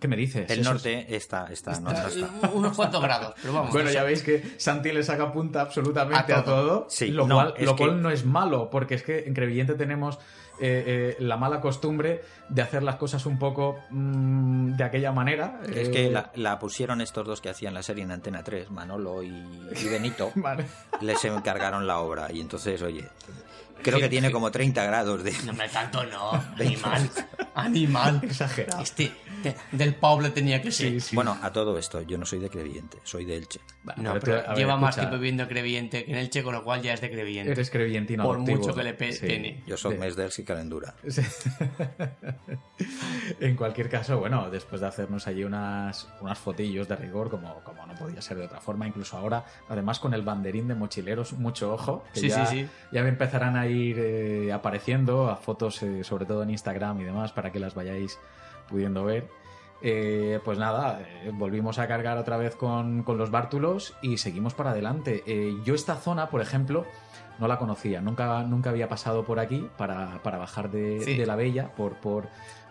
¿Qué 0.00 0.08
me 0.08 0.16
dices? 0.16 0.50
El 0.50 0.60
es- 0.60 0.64
norte 0.66 1.14
está, 1.16 1.46
está, 1.50 1.78
no, 1.80 1.90
no 1.92 2.06
está. 2.08 2.50
Unos 2.52 2.76
cuantos 2.76 3.02
grados, 3.02 3.34
pero 3.40 3.54
vamos. 3.54 3.72
Bueno, 3.72 3.90
ya 3.90 4.02
veis 4.04 4.22
que 4.22 4.54
Santi 4.58 4.92
le 4.92 5.02
saca 5.02 5.32
punta 5.32 5.60
absolutamente 5.62 6.32
A 6.32 6.38
a 6.40 6.44
todo. 6.44 6.86
Sí, 6.90 7.08
lo, 7.08 7.26
no, 7.26 7.36
cual, 7.36 7.54
es 7.56 7.64
lo 7.64 7.76
que- 7.76 7.84
cual 7.84 8.02
no 8.02 8.10
es 8.10 8.24
malo, 8.24 8.68
porque 8.70 8.94
es 8.96 9.02
que 9.02 9.20
en 9.26 9.34
Crevillente 9.34 9.74
tenemos 9.74 10.18
eh, 10.60 11.14
eh, 11.16 11.16
la 11.20 11.36
mala 11.36 11.60
costumbre 11.60 12.22
de 12.48 12.62
hacer 12.62 12.82
las 12.82 12.96
cosas 12.96 13.24
un 13.26 13.38
poco 13.38 13.78
mm, 13.90 14.72
de 14.76 14.82
aquella 14.84 15.12
manera. 15.12 15.60
Es 15.72 15.88
eh, 15.88 15.90
que 15.92 16.10
la, 16.10 16.32
la 16.34 16.58
pusieron 16.58 17.00
estos 17.00 17.24
dos 17.26 17.40
que 17.40 17.48
hacían 17.48 17.72
la 17.74 17.82
serie 17.84 18.02
en 18.02 18.10
Antena 18.10 18.42
3, 18.42 18.70
Manolo 18.70 19.22
y, 19.22 19.28
y 19.28 19.88
Benito, 19.88 20.32
Vale. 20.34 20.66
les 21.00 21.24
encargaron 21.24 21.86
la 21.86 21.98
obra. 22.00 22.32
Y 22.32 22.40
entonces, 22.40 22.82
oye, 22.82 23.06
creo 23.82 24.00
que 24.00 24.08
tiene 24.08 24.32
como 24.32 24.50
30 24.50 24.84
grados 24.84 25.22
de... 25.22 25.32
No 25.46 25.52
me 25.52 25.68
tanto, 25.68 26.04
no. 26.04 26.32
Animal. 26.58 27.08
Animal. 27.54 28.20
Exagerado. 28.24 28.82
Este, 28.82 29.12
de- 29.42 29.56
del 29.72 29.94
pueblo 29.94 30.32
tenía 30.32 30.60
que 30.62 30.70
ser. 30.70 30.90
Sí, 30.92 31.00
sí. 31.00 31.16
Bueno, 31.16 31.36
a 31.42 31.52
todo 31.52 31.78
esto, 31.78 32.02
yo 32.02 32.18
no 32.18 32.24
soy 32.26 32.38
de 32.38 32.50
Crevillente, 32.50 32.98
soy 33.04 33.24
de 33.24 33.36
Elche. 33.36 33.60
No, 33.96 34.14
pero 34.20 34.34
ver, 34.34 34.54
lleva 34.56 34.76
más 34.76 34.90
escucha, 34.90 35.00
tiempo 35.08 35.16
viviendo 35.16 35.42
en 35.44 35.48
Creviente 35.48 36.04
que 36.04 36.12
en 36.12 36.18
Elche, 36.18 36.42
con 36.42 36.54
lo 36.54 36.62
cual 36.64 36.82
ya 36.82 36.92
es 36.94 37.00
de 37.00 37.10
Creviente. 37.10 37.52
Eres 37.52 37.70
crevillentino 37.70 38.24
Por 38.24 38.36
adoptivo. 38.36 38.58
mucho 38.58 38.74
que 38.74 38.82
le 38.82 38.94
pe- 38.94 39.12
Sí. 39.12 39.26
pene. 39.26 39.62
Yo 39.66 39.76
soy 39.76 39.94
De- 39.94 40.00
mes 40.00 40.16
d'Elche 40.16 40.42
y 40.42 40.44
Calendura. 40.44 40.94
Sí. 41.08 41.22
en 43.40 43.56
cualquier 43.56 43.88
caso, 43.88 44.18
bueno, 44.18 44.50
después 44.50 44.80
de 44.80 44.86
hacernos 44.86 45.26
allí 45.26 45.44
unas, 45.44 46.08
unas 46.20 46.38
fotillos 46.38 46.88
de 46.88 46.96
rigor, 46.96 47.30
como, 47.30 47.62
como 47.64 47.86
no 47.86 47.94
podía 47.94 48.20
ser 48.22 48.38
de 48.38 48.44
otra 48.46 48.60
forma, 48.60 48.86
incluso 48.86 49.16
ahora, 49.16 49.44
además 49.68 49.98
con 49.98 50.14
el 50.14 50.22
banderín 50.22 50.68
de 50.68 50.74
mochileros, 50.74 51.32
mucho 51.34 51.72
ojo, 51.72 52.04
que 52.12 52.20
Sí, 52.20 52.28
ya, 52.28 52.46
sí, 52.46 52.60
sí. 52.62 52.68
ya 52.92 53.02
me 53.02 53.08
empezarán 53.08 53.56
a 53.56 53.66
ir 53.66 53.96
eh, 53.98 54.52
apareciendo 54.52 55.28
a 55.30 55.36
fotos, 55.36 55.82
eh, 55.82 56.04
sobre 56.04 56.26
todo 56.26 56.42
en 56.42 56.50
Instagram 56.50 57.00
y 57.00 57.04
demás, 57.04 57.32
para 57.32 57.52
que 57.52 57.58
las 57.58 57.74
vayáis 57.74 58.18
pudiendo 58.68 59.04
ver. 59.04 59.28
Eh, 59.80 60.40
pues 60.44 60.58
nada, 60.58 61.00
eh, 61.02 61.30
volvimos 61.32 61.78
a 61.78 61.86
cargar 61.86 62.18
otra 62.18 62.36
vez 62.36 62.56
con, 62.56 63.04
con 63.04 63.16
los 63.16 63.30
bártulos 63.30 63.94
y 64.02 64.18
seguimos 64.18 64.54
para 64.54 64.70
adelante. 64.70 65.22
Eh, 65.26 65.54
yo 65.64 65.74
esta 65.74 65.94
zona, 65.96 66.30
por 66.30 66.40
ejemplo, 66.40 66.84
no 67.38 67.46
la 67.46 67.58
conocía, 67.58 68.00
nunca, 68.00 68.42
nunca 68.42 68.70
había 68.70 68.88
pasado 68.88 69.24
por 69.24 69.38
aquí 69.38 69.68
para, 69.76 70.20
para 70.24 70.38
bajar 70.38 70.70
de, 70.72 71.00
Sí. 71.04 71.16
de 71.16 71.26
la 71.26 71.36
Bella, 71.36 71.72
por, 71.76 71.94
por, 72.00 72.28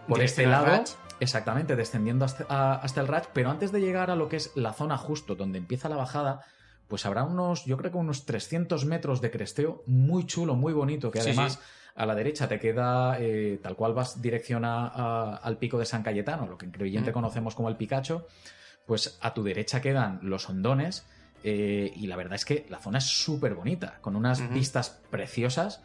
por 0.07 0.21
este 0.21 0.45
lado. 0.47 0.83
Exactamente, 1.19 1.75
descendiendo 1.75 2.25
hasta, 2.25 2.45
a- 2.49 2.75
hasta 2.75 3.01
el 3.01 3.07
Ratch, 3.07 3.29
pero 3.33 3.49
antes 3.49 3.71
de 3.71 3.79
llegar 3.81 4.11
a 4.11 4.15
lo 4.15 4.27
que 4.29 4.35
es 4.35 4.51
la 4.55 4.73
zona 4.73 4.97
justo 4.97 5.33
donde 5.35 5.57
empieza 5.57 5.89
la 5.89 5.95
bajada, 5.95 6.41
pues 6.89 7.05
habrá 7.05 7.23
unos, 7.23 7.65
yo 7.65 7.75
creo 7.77 7.91
que 7.91 7.97
unos 7.97 8.25
300 8.25 8.85
metros 8.85 9.19
de 9.21 9.31
cresteo 9.31 9.81
muy 9.87 10.25
chulo, 10.27 10.55
muy 10.55 10.73
bonito, 10.73 11.09
que 11.09 11.21
Sí, 11.21 11.29
además 11.29 11.53
sí. 11.53 11.59
A 11.97 12.05
la 12.05 12.15
derecha 12.15 12.47
te 12.47 12.59
queda 12.59 13.17
eh, 13.19 13.59
tal 13.61 13.75
cual 13.75 13.93
vas 13.93 14.21
dirección 14.21 14.63
a- 14.63 14.87
a- 14.87 15.35
al 15.37 15.57
pico 15.57 15.77
de 15.79 15.85
San 15.85 16.03
Cayetano, 16.03 16.45
lo 16.47 16.57
que 16.57 16.65
en 16.65 16.71
Crevillente 16.71 17.09
Mm. 17.11 17.13
conocemos 17.13 17.55
como 17.55 17.67
el 17.69 17.75
Picacho, 17.75 18.27
pues 18.85 19.17
a 19.21 19.33
tu 19.33 19.43
derecha 19.43 19.81
quedan 19.81 20.19
los 20.21 20.47
hondones 20.49 21.05
eh, 21.43 21.91
y 21.95 22.07
la 22.07 22.15
verdad 22.15 22.33
es 22.35 22.45
que 22.45 22.65
la 22.69 22.79
zona 22.79 22.97
es 22.97 23.05
súper 23.05 23.53
bonita, 23.53 23.97
con 24.01 24.15
unas 24.15 24.41
vistas 24.53 24.99
preciosas. 25.11 25.81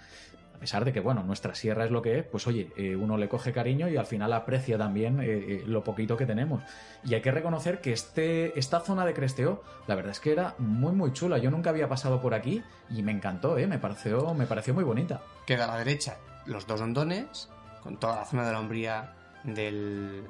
A 0.62 0.64
pesar 0.64 0.84
de 0.84 0.92
que, 0.92 1.00
bueno, 1.00 1.24
nuestra 1.24 1.56
sierra 1.56 1.84
es 1.84 1.90
lo 1.90 2.02
que 2.02 2.20
es, 2.20 2.24
pues 2.24 2.46
oye, 2.46 2.70
eh, 2.76 2.94
uno 2.94 3.16
le 3.16 3.28
coge 3.28 3.52
cariño 3.52 3.88
y 3.88 3.96
al 3.96 4.06
final 4.06 4.32
aprecia 4.32 4.78
también 4.78 5.18
eh, 5.18 5.24
eh, 5.26 5.64
lo 5.66 5.82
poquito 5.82 6.16
que 6.16 6.24
tenemos. 6.24 6.62
Y 7.02 7.14
hay 7.14 7.20
que 7.20 7.32
reconocer 7.32 7.80
que 7.80 7.92
este, 7.92 8.56
esta 8.56 8.78
zona 8.78 9.04
de 9.04 9.12
cresteo, 9.12 9.64
la 9.88 9.96
verdad 9.96 10.12
es 10.12 10.20
que 10.20 10.30
era 10.30 10.54
muy, 10.58 10.92
muy 10.92 11.12
chula. 11.12 11.38
Yo 11.38 11.50
nunca 11.50 11.70
había 11.70 11.88
pasado 11.88 12.20
por 12.20 12.32
aquí 12.32 12.62
y 12.90 13.02
me 13.02 13.10
encantó, 13.10 13.58
¿eh? 13.58 13.66
me, 13.66 13.80
pareció, 13.80 14.34
me 14.34 14.46
pareció 14.46 14.72
muy 14.72 14.84
bonita. 14.84 15.20
Queda 15.46 15.64
a 15.64 15.66
la 15.66 15.78
derecha 15.78 16.18
los 16.46 16.68
dos 16.68 16.80
hondones, 16.80 17.50
con 17.82 17.98
toda 17.98 18.14
la 18.14 18.24
zona 18.24 18.46
de 18.46 18.52
la 18.52 18.60
hombría 18.60 19.14
del, 19.42 20.22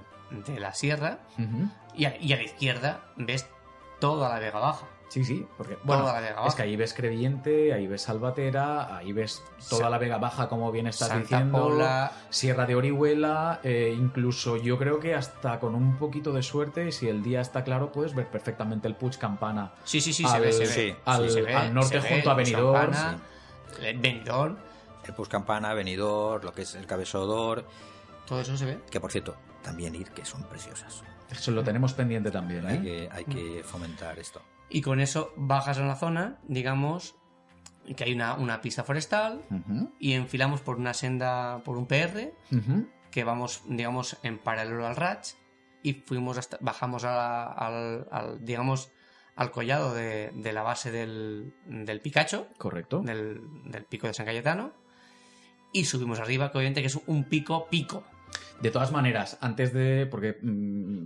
de 0.47 0.59
la 0.59 0.73
sierra. 0.73 1.19
Y 1.95 2.07
a, 2.07 2.17
y 2.17 2.33
a 2.33 2.37
la 2.37 2.45
izquierda 2.45 3.01
ves 3.17 3.47
toda 4.01 4.31
la 4.31 4.39
Vega 4.39 4.61
Baja. 4.61 4.87
Sí, 5.13 5.25
sí, 5.27 5.47
porque 5.59 5.77
bueno, 5.85 6.11
es 6.47 6.55
que 6.55 6.63
ahí 6.63 6.75
ves 6.75 6.95
Crevillente, 6.95 7.75
ahí 7.75 7.87
ves 7.87 8.01
Salvatera, 8.01 8.97
ahí 8.97 9.13
ves 9.13 9.43
toda 9.69 9.83
Sa- 9.83 9.91
la 9.91 9.99
Vega 9.99 10.17
Baja, 10.17 10.49
como 10.49 10.73
bien 10.73 10.87
estás 10.87 11.09
Santa 11.09 11.23
diciendo. 11.37 11.59
Pola. 11.69 12.13
Sierra 12.31 12.65
de 12.65 12.77
Orihuela, 12.77 13.61
eh, 13.63 13.95
incluso 13.95 14.57
yo 14.57 14.79
creo 14.79 14.99
que 15.01 15.15
hasta 15.15 15.61
con 15.61 15.75
un 15.75 15.99
poquito 15.99 16.33
de 16.33 16.43
suerte, 16.43 16.91
si 16.93 17.09
el 17.11 17.23
día 17.23 17.43
está 17.43 17.63
claro, 17.63 17.93
puedes 17.93 18.15
ver 18.15 18.29
perfectamente 18.29 18.89
el 18.89 18.95
Puig 18.95 19.19
Campana 19.19 19.73
Sí, 19.85 20.01
sí, 20.01 20.15
sí, 20.15 20.25
Al- 20.25 20.31
se 20.31 20.41
ve, 20.41 20.53
se 20.53 20.61
ve. 20.61 20.67
sí, 20.67 20.97
al- 21.05 21.29
se 21.31 21.43
ve, 21.43 21.55
al 21.55 21.75
norte 21.75 22.01
se 22.01 22.09
junto 22.09 22.31
a 22.31 22.35
Benidorm, 22.35 22.73
Campana, 22.93 23.19
eh, 23.83 23.95
Benidorm, 24.01 24.57
El 25.05 25.13
Puscampana, 25.15 25.75
Benidorm, 25.75 26.43
lo 26.43 26.55
que 26.55 26.63
es 26.63 26.75
el 26.75 26.87
Cabezodor, 26.87 27.67
todo 28.27 28.41
eso 28.41 28.57
se 28.57 28.65
ve. 28.65 28.81
que 28.91 28.99
por 28.99 29.13
cierto, 29.13 29.37
también 29.63 29.95
ir, 29.95 30.11
que 30.13 30.25
son 30.25 30.43
preciosas. 30.45 31.03
Eso 31.31 31.51
lo 31.51 31.63
tenemos 31.63 31.93
pendiente 31.93 32.31
también, 32.31 32.67
Hay 32.67 32.77
¿eh? 32.79 32.81
que, 32.81 33.09
hay 33.13 33.25
que 33.27 33.63
fomentar 33.63 34.19
esto. 34.19 34.41
Y 34.73 34.81
con 34.81 35.01
eso 35.01 35.33
bajas 35.37 35.79
a 35.79 35.83
una 35.83 35.97
zona, 35.97 36.39
digamos, 36.49 37.15
que 37.97 38.05
hay 38.05 38.13
una, 38.15 38.35
una 38.35 38.61
pista 38.61 38.85
forestal 38.85 39.43
y 39.99 40.13
enfilamos 40.15 40.61
por 40.63 40.77
una 40.79 40.95
senda, 40.95 41.63
por 41.65 41.77
un 41.77 41.87
PR, 41.87 42.33
que 43.11 43.25
vamos, 43.25 43.63
digamos, 43.69 44.17
en 44.23 44.39
paralelo 44.39 44.87
al 44.87 44.97
Ratch 44.97 45.31
y 45.83 45.95
fuimos 45.95 46.39
hasta, 46.39 46.57
bajamos 46.61 47.05
a 47.05 47.15
la- 47.15 47.45
al, 47.53 48.07
al, 48.11 48.45
digamos, 48.45 48.91
al 49.37 49.51
collado 49.51 49.93
de, 49.95 50.31
de 50.35 50.53
la 50.53 50.63
base 50.63 50.91
del, 50.91 51.53
del 51.67 52.01
Picacho, 52.01 52.47
Correcto. 52.57 53.01
del, 53.01 53.41
del 53.67 53.85
pico 53.85 54.07
de 54.07 54.15
San 54.15 54.25
Cayetano, 54.27 54.73
y 55.73 55.85
subimos 55.87 56.21
arriba, 56.21 56.51
que 56.53 56.59
obviamente 56.59 56.81
que 56.83 56.87
es 56.87 56.99
un 57.07 57.25
pico 57.25 57.67
pico. 57.69 58.05
De 58.61 58.71
todas 58.71 58.93
maneras, 58.93 59.37
antes 59.41 59.73
de. 59.75 60.07
Porque. 60.07 60.37
mm, 60.41 61.05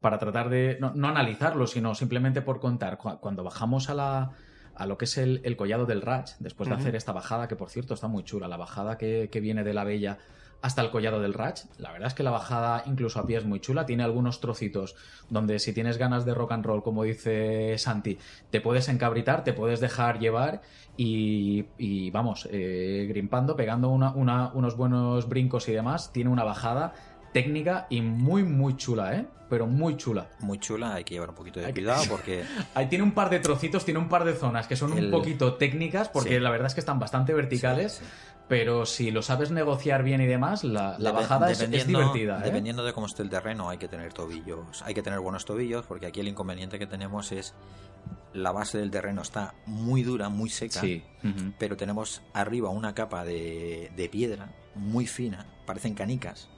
para 0.00 0.18
tratar 0.18 0.48
de. 0.48 0.76
No, 0.80 0.92
no 0.94 1.08
analizarlo, 1.08 1.66
sino 1.66 1.94
simplemente 1.94 2.42
por 2.42 2.60
contar. 2.60 2.98
cu- 2.98 3.18
Cuando 3.20 3.42
bajamos 3.44 3.88
a 3.90 3.94
la. 3.94 4.30
A 4.76 4.86
lo 4.86 4.98
que 4.98 5.04
es 5.04 5.16
el, 5.18 5.40
el 5.44 5.56
collado 5.56 5.86
del 5.86 6.02
Ratch, 6.02 6.32
después 6.40 6.68
de 6.68 6.74
hacer 6.80 6.96
esta 6.96 7.12
bajada, 7.12 7.46
que 7.46 7.54
por 7.54 7.70
cierto 7.70 7.94
está 7.94 8.08
muy 8.08 8.24
chula, 8.24 8.48
la 8.48 8.56
bajada 8.56 8.98
que, 8.98 9.28
que 9.30 9.38
viene 9.40 9.62
de 9.62 9.72
la 9.72 9.84
Bella 9.84 10.18
hasta 10.62 10.82
el 10.82 10.90
collado 10.90 11.20
del 11.20 11.32
Ratch, 11.34 11.60
la 11.78 11.92
verdad 11.92 12.08
es 12.08 12.14
que 12.14 12.22
la 12.24 12.30
bajada 12.32 12.82
incluso 12.86 13.20
a 13.20 13.26
pie 13.26 13.36
es 13.36 13.44
muy 13.44 13.60
chula, 13.60 13.86
tiene 13.86 14.02
algunos 14.02 14.40
trocitos 14.40 14.96
donde 15.28 15.58
si 15.60 15.72
tienes 15.74 15.96
ganas 15.98 16.24
de 16.24 16.34
rock 16.34 16.52
and 16.52 16.64
roll, 16.66 16.82
como 16.82 17.04
dice 17.04 17.76
Santi, 17.78 18.18
te 18.50 18.60
puedes 18.60 18.88
encabritar, 18.88 19.44
te 19.44 19.52
puedes 19.52 19.78
dejar 19.78 20.18
llevar 20.18 20.62
y, 20.96 21.66
y 21.78 22.10
vamos, 22.10 22.48
eh, 22.50 23.06
grimpando, 23.08 23.56
pegando 23.56 23.90
una- 23.90 24.12
una- 24.12 24.52
unos 24.54 24.76
buenos 24.76 25.28
brincos 25.28 25.68
y 25.68 25.72
demás, 25.72 26.12
tiene 26.12 26.30
una 26.30 26.44
bajada 26.44 26.94
técnica 27.34 27.86
y 27.90 28.00
muy, 28.00 28.42
muy 28.44 28.76
chula, 28.78 29.16
¿eh? 29.16 29.26
Pero 29.50 29.66
muy 29.66 29.96
chula. 29.98 30.30
Muy 30.40 30.58
chula, 30.58 30.94
hay 30.94 31.04
que 31.04 31.14
llevar 31.14 31.28
un 31.28 31.34
poquito 31.34 31.60
de 31.60 31.70
cuidado 31.72 32.04
porque 32.10 32.44
Ahí 32.74 32.86
tiene 32.88 33.04
un 33.04 33.12
par 33.12 33.28
de 33.28 33.40
trocitos, 33.40 33.84
tiene 33.84 34.00
un 34.00 34.08
par 34.08 34.24
de 34.24 34.32
zonas 34.34 34.66
que 34.66 34.76
son 34.76 34.92
un 34.92 35.10
poquito 35.10 35.54
técnicas, 35.54 36.08
porque 36.08 36.30
Sí. 36.36 36.40
la 36.40 36.50
verdad 36.50 36.68
es 36.68 36.74
que 36.74 36.80
están 36.80 36.98
bastante 36.98 37.34
verticales, 37.34 37.92
Sí, 37.92 38.04
sí. 38.04 38.10
pero 38.48 38.86
si 38.86 39.10
lo 39.10 39.20
sabes 39.20 39.50
negociar 39.50 40.02
bien 40.02 40.22
y 40.22 40.26
demás, 40.26 40.64
la, 40.64 40.96
bajada 40.98 41.50
es, 41.50 41.58
divertida. 41.86 42.38
¿eh? 42.38 42.44
Dependiendo 42.44 42.84
de 42.84 42.92
cómo 42.94 43.06
esté 43.06 43.22
el 43.22 43.28
terreno, 43.30 43.68
hay 43.68 43.76
que 43.78 43.88
tener 43.88 44.12
tobillos. 44.14 44.82
Hay 44.82 44.94
que 44.94 45.02
tener 45.02 45.20
buenos 45.20 45.44
tobillos, 45.44 45.84
porque 45.84 46.06
aquí 46.06 46.20
el 46.20 46.28
inconveniente 46.28 46.78
que 46.78 46.86
tenemos 46.86 47.30
es 47.32 47.54
la 48.32 48.50
base 48.52 48.78
del 48.78 48.90
terreno 48.90 49.22
está 49.22 49.54
muy 49.66 50.02
dura, 50.02 50.28
muy 50.30 50.48
seca, 50.48 50.80
Sí. 50.80 51.04
pero 51.58 51.76
tenemos 51.76 52.22
arriba 52.32 52.70
una 52.70 52.94
capa 52.94 53.24
de, 53.24 53.90
de 53.94 54.08
piedra 54.08 54.48
muy 54.74 55.06
fina, 55.06 55.46
parecen 55.66 55.94
canicas. 55.94 56.48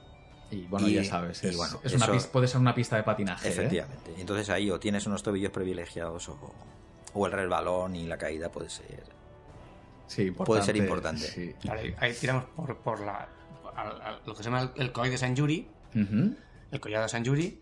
Y 0.51 0.61
bueno, 0.67 0.87
Y- 0.87 0.93
ya 0.93 1.03
sabes, 1.03 1.43
es, 1.43 1.57
bueno, 1.57 1.79
es 1.83 1.93
una 1.93 2.07
pista- 2.11 2.31
puede 2.31 2.47
ser 2.47 2.61
una 2.61 2.73
pista 2.73 2.95
de 2.95 3.03
patinaje. 3.03 3.47
¿eh? 3.47 3.51
Efectivamente. 3.51 4.13
Entonces 4.17 4.49
ahí 4.49 4.71
o 4.71 4.79
tienes 4.79 5.05
unos 5.05 5.21
tobillos 5.23 5.51
privilegiados 5.51 6.29
o, 6.29 6.53
o 7.13 7.25
el 7.25 7.31
resbalón 7.33 7.95
y 7.95 8.05
la 8.07 8.17
caída 8.17 8.49
puede 8.49 8.69
ser. 8.69 9.03
Sí, 10.07 10.31
Puede 10.31 10.61
ser 10.63 10.77
importante. 10.77 11.21
sí. 11.27 11.53
Claro, 11.59 11.81
ahí 11.99 12.13
tiramos 12.13 12.45
por, 12.55 12.77
por 12.77 13.01
la, 13.01 13.27
lo 14.25 14.33
que 14.33 14.37
se 14.37 14.49
llama 14.49 14.71
el, 14.77 14.91
el 14.95 15.11
de 15.11 15.17
San 15.17 15.35
Yuri, 15.35 15.67
el 15.93 16.79
collado 16.79 17.03
de 17.03 17.09
San 17.09 17.23
Yuri. 17.25 17.61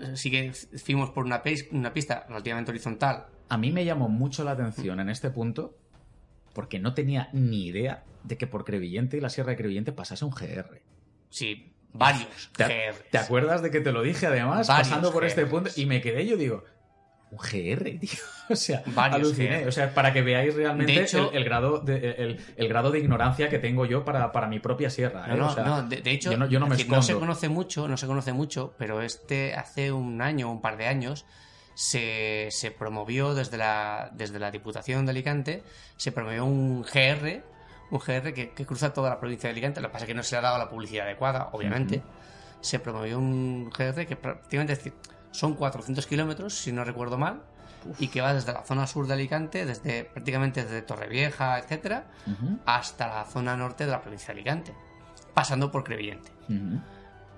Eh, 0.00 0.16
Sí 0.16 0.30
que 0.32 0.52
fuimos 0.52 1.10
por 1.10 1.24
una, 1.24 1.42
pis- 1.44 1.68
una 1.70 1.92
pista 1.92 2.24
relativamente 2.28 2.72
horizontal. 2.72 3.26
A 3.48 3.56
mí 3.56 3.70
me 3.70 3.84
llamó 3.84 4.08
mucho 4.08 4.42
la 4.42 4.52
atención 4.52 4.98
en 4.98 5.10
este 5.10 5.30
punto 5.30 5.76
porque 6.54 6.80
no 6.80 6.92
tenía 6.94 7.28
ni 7.32 7.66
idea 7.66 8.02
de 8.24 8.36
que 8.36 8.46
por 8.48 8.64
Crevillente 8.64 9.16
y 9.16 9.20
la 9.20 9.28
Sierra 9.30 9.50
de 9.50 9.56
Crevillente 9.58 9.92
pasase 9.92 10.24
un 10.24 10.32
GR. 10.32 10.80
Sí, 11.28 11.72
varios 11.92 12.28
¿Te, 12.56 12.64
GRs. 12.64 13.04
te 13.10 13.18
acuerdas 13.18 13.62
de 13.62 13.70
que 13.70 13.80
te 13.80 13.92
lo 13.92 14.02
dije 14.02 14.26
además, 14.26 14.68
Varios 14.68 14.88
pasando 14.88 15.12
por 15.12 15.24
este 15.24 15.46
punto? 15.46 15.70
Y 15.76 15.86
me 15.86 16.00
quedé, 16.00 16.26
yo 16.26 16.36
digo, 16.36 16.64
Un 17.30 17.38
GR, 17.38 17.84
tío. 18.00 18.10
O 18.48 18.56
sea, 18.56 18.82
Varios 18.86 19.28
aluciné. 19.28 19.66
O 19.66 19.72
sea, 19.72 19.94
para 19.94 20.12
que 20.12 20.22
veáis 20.22 20.54
realmente 20.54 20.92
De 20.92 21.02
hecho- 21.02 21.30
el, 21.30 21.38
el 21.38 21.44
grado 21.44 21.78
de, 21.78 22.10
el, 22.18 22.40
el 22.56 22.68
grado 22.68 22.90
de 22.90 22.98
ignorancia 22.98 23.48
que 23.48 23.58
tengo 23.60 23.86
yo 23.86 24.04
para, 24.04 24.32
para 24.32 24.48
mi 24.48 24.58
propia 24.58 24.90
sierra. 24.90 25.26
No, 25.28 25.34
¿eh? 25.34 25.38
no, 25.38 25.46
O 25.48 25.54
sea, 25.54 25.64
no, 25.64 25.82
de, 25.84 26.00
de 26.02 26.10
hecho, 26.10 26.32
yo 26.32 26.36
no, 26.38 26.46
yo 26.46 26.58
no 26.58 26.66
me 26.66 26.76
se 26.76 26.86
conoce 26.86 27.48
mucho, 27.48 27.86
no 27.86 27.96
se 27.96 28.06
conoce 28.08 28.32
mucho, 28.32 28.74
pero 28.78 29.02
este 29.02 29.54
hace 29.54 29.92
un 29.92 30.20
año, 30.22 30.50
un 30.50 30.60
par 30.60 30.76
de 30.76 30.88
años, 30.88 31.24
se, 31.74 32.48
se 32.50 32.70
promovió 32.72 33.34
desde 33.34 33.56
la, 33.56 34.10
desde 34.12 34.38
la 34.40 34.50
Diputación 34.50 35.06
de 35.06 35.10
Alicante, 35.12 35.62
se 35.96 36.10
promovió 36.12 36.44
un 36.44 36.82
GR, 36.82 37.42
un 37.90 37.98
GR 37.98 38.32
que, 38.32 38.50
que 38.50 38.66
cruza 38.66 38.92
toda 38.92 39.10
la 39.10 39.18
provincia 39.20 39.48
de 39.48 39.52
Alicante, 39.52 39.80
lo 39.80 39.88
que 39.88 39.92
pasa 39.92 40.04
es 40.04 40.08
que 40.08 40.14
no 40.14 40.22
se 40.22 40.34
le 40.34 40.38
ha 40.38 40.42
dado 40.42 40.58
la 40.58 40.68
publicidad 40.68 41.06
adecuada, 41.06 41.48
obviamente. 41.52 42.02
Se 42.60 42.78
promovió 42.78 43.18
un 43.18 43.70
GR 43.70 44.06
que 44.06 44.16
prácticamente 44.16 44.92
son 45.30 45.54
400 45.54 46.06
kilómetros, 46.06 46.54
si 46.54 46.72
no 46.72 46.84
recuerdo 46.84 47.16
mal, 47.18 47.42
y 47.98 48.08
que 48.08 48.20
va 48.20 48.34
desde 48.34 48.52
la 48.52 48.62
zona 48.62 48.86
sur 48.86 49.06
de 49.06 49.14
Alicante, 49.14 49.64
desde 49.64 50.04
prácticamente 50.04 50.62
desde 50.64 50.82
Torrevieja, 50.82 51.58
etcétera, 51.58 52.04
Ujú, 52.26 52.58
hasta 52.66 53.06
la 53.08 53.24
zona 53.24 53.56
norte 53.56 53.86
de 53.86 53.90
la 53.92 54.02
provincia 54.02 54.26
de 54.28 54.40
Alicante, 54.40 54.74
pasando 55.32 55.70
por 55.70 55.82
Crevillente. 55.84 56.30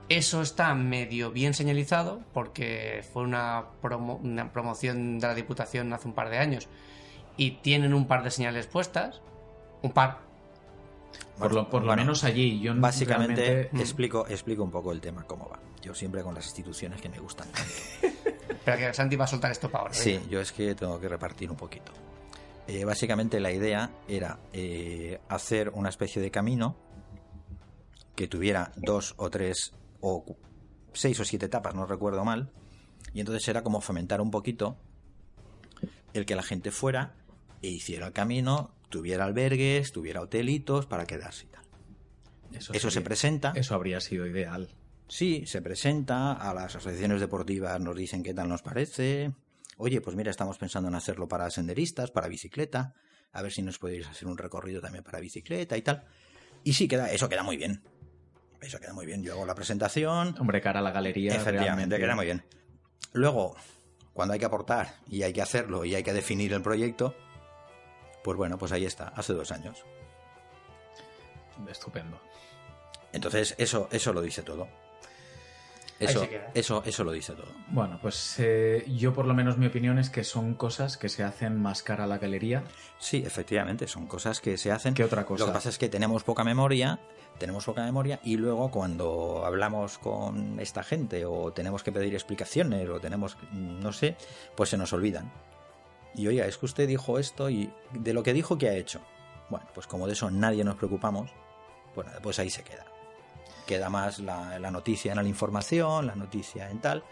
Eso 0.08 0.42
está 0.42 0.74
medio 0.74 1.30
bien 1.30 1.54
señalizado 1.54 2.20
porque 2.34 3.04
fue 3.12 3.22
una, 3.22 3.64
promo- 3.80 4.18
una 4.20 4.52
promoción 4.52 5.18
de 5.20 5.26
la 5.28 5.34
Diputación 5.34 5.92
hace 5.92 6.08
un 6.08 6.14
par 6.14 6.28
de 6.28 6.38
años 6.38 6.68
y 7.36 7.52
tienen 7.62 7.94
un 7.94 8.06
par 8.08 8.22
de 8.24 8.30
señales 8.30 8.66
puestas. 8.66 9.22
Un 9.80 9.92
par. 9.92 10.18
Por 11.38 11.52
lo, 11.52 11.68
por 11.68 11.82
lo 11.82 11.88
Bueno, 11.88 12.02
menos 12.02 12.24
allí. 12.24 12.60
Yo 12.60 12.72
Básicamente 12.76 13.42
realmente- 13.44 13.76
Mm. 13.76 13.80
explico, 13.80 14.26
explico 14.28 14.62
un 14.62 14.70
poco 14.70 14.92
el 14.92 15.00
tema, 15.00 15.24
cómo 15.24 15.48
va. 15.48 15.58
Yo 15.82 15.94
siempre 15.94 16.22
con 16.22 16.34
las 16.34 16.44
instituciones 16.46 17.00
que 17.00 17.08
me 17.08 17.18
gustan. 17.18 17.48
Pero 18.64 18.76
que 18.78 18.94
Santi 18.94 19.16
va 19.16 19.24
a 19.24 19.28
soltar 19.28 19.50
esto 19.50 19.68
para 19.70 19.82
ahora. 19.82 19.94
Sí, 19.94 20.20
yo 20.30 20.40
es 20.40 20.52
que 20.52 20.74
tengo 20.74 21.00
que 21.00 21.08
repartir 21.08 21.50
un 21.50 21.56
poquito. 21.56 21.92
Eh, 22.68 22.84
básicamente 22.84 23.40
la 23.40 23.50
idea 23.50 23.90
era 24.06 24.38
eh, 24.52 25.20
hacer 25.28 25.70
una 25.70 25.88
especie 25.88 26.22
de 26.22 26.30
camino 26.30 26.76
que 28.14 28.28
tuviera 28.28 28.70
dos 28.76 29.14
o 29.16 29.30
tres 29.30 29.72
o 30.00 30.36
seis 30.92 31.18
o 31.18 31.24
siete 31.24 31.46
etapas, 31.46 31.74
no 31.74 31.86
recuerdo 31.86 32.24
mal. 32.24 32.50
Y 33.14 33.20
entonces 33.20 33.46
era 33.48 33.62
como 33.62 33.80
fomentar 33.80 34.20
un 34.20 34.30
poquito 34.30 34.76
el 36.12 36.24
que 36.26 36.36
la 36.36 36.42
gente 36.42 36.70
fuera 36.70 37.14
e 37.62 37.68
hiciera 37.68 38.06
el 38.06 38.12
camino, 38.12 38.70
tuviera 38.92 39.24
albergues, 39.24 39.90
tuviera 39.90 40.20
hotelitos 40.20 40.86
para 40.86 41.04
quedarse 41.06 41.46
y 41.46 41.48
tal. 41.48 41.64
Eso 42.52 42.72
se 42.72 42.78
sería- 42.90 43.04
presenta. 43.04 43.52
Eso 43.56 43.74
habría 43.74 44.00
sido 44.00 44.26
ideal. 44.28 44.68
Sí, 45.08 45.44
se 45.46 45.60
presenta, 45.60 46.32
a 46.32 46.54
las 46.54 46.76
asociaciones 46.76 47.20
deportivas 47.20 47.80
nos 47.80 47.96
dicen 47.96 48.22
qué 48.22 48.32
tal 48.34 48.48
nos 48.48 48.62
parece. 48.62 49.32
Oye, 49.78 50.00
pues 50.00 50.14
mira, 50.16 50.30
estamos 50.30 50.58
pensando 50.58 50.88
en 50.88 50.94
hacerlo 50.94 51.26
para 51.28 51.50
senderistas, 51.50 52.10
para 52.10 52.28
bicicleta, 52.28 52.94
a 53.32 53.42
ver 53.42 53.50
si 53.52 53.62
nos 53.62 53.78
podéis 53.78 54.06
hacer 54.06 54.28
un 54.28 54.38
recorrido 54.38 54.80
también 54.80 55.02
para 55.02 55.18
bicicleta 55.20 55.76
y 55.76 55.82
tal. 55.82 56.04
Y 56.62 56.74
sí, 56.74 56.86
queda, 56.86 57.10
eso 57.10 57.28
queda 57.28 57.42
muy 57.42 57.56
bien. 57.56 57.82
Eso 58.60 58.78
queda 58.78 58.92
muy 58.92 59.06
bien. 59.06 59.22
Yo 59.24 59.32
hago 59.32 59.44
la 59.46 59.54
presentación, 59.54 60.36
Hombre, 60.38 60.60
cara 60.60 60.78
a 60.78 60.82
la 60.82 60.92
galería. 60.92 61.32
efectivamente, 61.34 61.64
realmente. 61.64 61.98
queda 61.98 62.14
muy 62.14 62.26
bien. 62.26 62.44
Luego, 63.12 63.56
cuando 64.12 64.34
hay 64.34 64.38
que 64.40 64.46
aportar 64.46 64.94
y 65.08 65.22
hay 65.24 65.32
que 65.32 65.42
hacerlo 65.42 65.84
y 65.84 65.94
hay 65.94 66.02
que 66.04 66.12
definir 66.12 66.52
el 66.52 66.62
proyecto, 66.62 67.14
pues 68.22 68.36
bueno, 68.36 68.58
pues 68.58 68.72
ahí 68.72 68.84
está, 68.84 69.08
hace 69.08 69.32
dos 69.32 69.50
años. 69.52 69.84
Estupendo. 71.68 72.20
Entonces, 73.12 73.54
eso, 73.58 73.88
eso 73.90 74.12
lo 74.12 74.22
dice 74.22 74.42
todo. 74.42 74.68
Eso, 76.00 76.28
queda. 76.28 76.50
eso, 76.54 76.82
eso 76.84 77.04
lo 77.04 77.12
dice 77.12 77.32
todo. 77.34 77.52
Bueno, 77.68 77.98
pues 78.02 78.34
eh, 78.38 78.84
yo 78.88 79.12
por 79.14 79.24
lo 79.24 79.34
menos 79.34 79.56
mi 79.56 79.66
opinión 79.66 79.98
es 80.00 80.10
que 80.10 80.24
son 80.24 80.54
cosas 80.54 80.96
que 80.96 81.08
se 81.08 81.22
hacen 81.22 81.60
más 81.60 81.82
cara 81.84 82.04
a 82.04 82.06
la 82.08 82.18
galería. 82.18 82.64
Sí, 82.98 83.22
efectivamente, 83.24 83.86
son 83.86 84.06
cosas 84.06 84.40
que 84.40 84.56
se 84.56 84.72
hacen. 84.72 84.94
¿Qué 84.94 85.04
otra 85.04 85.24
cosa? 85.24 85.44
Lo 85.44 85.46
que 85.46 85.54
pasa 85.54 85.68
es 85.68 85.78
que 85.78 85.88
tenemos 85.88 86.24
poca 86.24 86.42
memoria, 86.42 86.98
tenemos 87.38 87.64
poca 87.64 87.84
memoria 87.84 88.18
y 88.24 88.36
luego 88.36 88.70
cuando 88.70 89.44
hablamos 89.44 89.98
con 89.98 90.58
esta 90.58 90.82
gente 90.82 91.24
o 91.24 91.52
tenemos 91.52 91.84
que 91.84 91.92
pedir 91.92 92.14
explicaciones 92.14 92.88
o 92.88 92.98
tenemos, 92.98 93.36
no 93.52 93.92
sé, 93.92 94.16
pues 94.56 94.70
se 94.70 94.76
nos 94.76 94.92
olvidan. 94.92 95.30
Y 96.14 96.26
oiga, 96.26 96.46
es 96.46 96.58
que 96.58 96.66
usted 96.66 96.86
dijo 96.88 97.18
esto 97.18 97.48
y 97.50 97.72
de 97.92 98.12
lo 98.12 98.22
que 98.22 98.32
dijo, 98.32 98.58
¿qué 98.58 98.68
ha 98.68 98.74
hecho? 98.74 99.00
Bueno, 99.48 99.66
pues 99.74 99.86
como 99.86 100.06
de 100.06 100.12
eso 100.12 100.30
nadie 100.30 100.64
nos 100.64 100.76
preocupamos, 100.76 101.30
bueno, 101.94 102.10
pues 102.22 102.38
ahí 102.38 102.50
se 102.50 102.62
queda. 102.62 102.84
Queda 103.66 103.88
más 103.88 104.18
la, 104.18 104.58
la 104.58 104.70
noticia 104.70 105.12
en 105.12 105.16
la 105.16 105.24
información, 105.28 106.06
la 106.06 106.14
noticia 106.14 106.70
en 106.70 106.80
tal. 106.80 107.04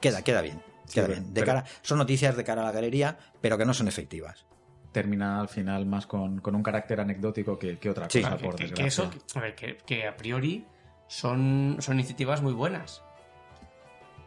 Queda, 0.00 0.22
queda 0.22 0.40
bien. 0.42 0.62
Queda 0.92 1.06
bien. 1.06 1.32
De 1.32 1.40
pero- 1.42 1.46
cara, 1.46 1.64
son 1.82 1.98
noticias 1.98 2.36
de 2.36 2.44
cara 2.44 2.62
a 2.62 2.64
la 2.66 2.72
galería, 2.72 3.16
pero 3.40 3.56
que 3.58 3.64
no 3.64 3.74
son 3.74 3.88
efectivas. 3.88 4.44
Termina 4.92 5.40
al 5.40 5.48
final 5.48 5.84
más 5.86 6.06
con, 6.06 6.40
con 6.40 6.54
un 6.54 6.62
carácter 6.62 7.00
anecdótico 7.00 7.58
que, 7.58 7.78
que 7.78 7.90
otra 7.90 8.08
Sí. 8.10 8.22
cosa, 8.22 8.38
por 8.38 8.56
que, 8.56 8.86
eso, 8.86 9.10
a 9.34 9.40
ver, 9.40 9.54
que, 9.54 9.76
que 9.78 10.06
a 10.08 10.16
priori 10.16 10.66
son, 11.06 11.76
son 11.80 11.94
iniciativas 11.98 12.40
muy 12.42 12.54
buenas. 12.54 13.02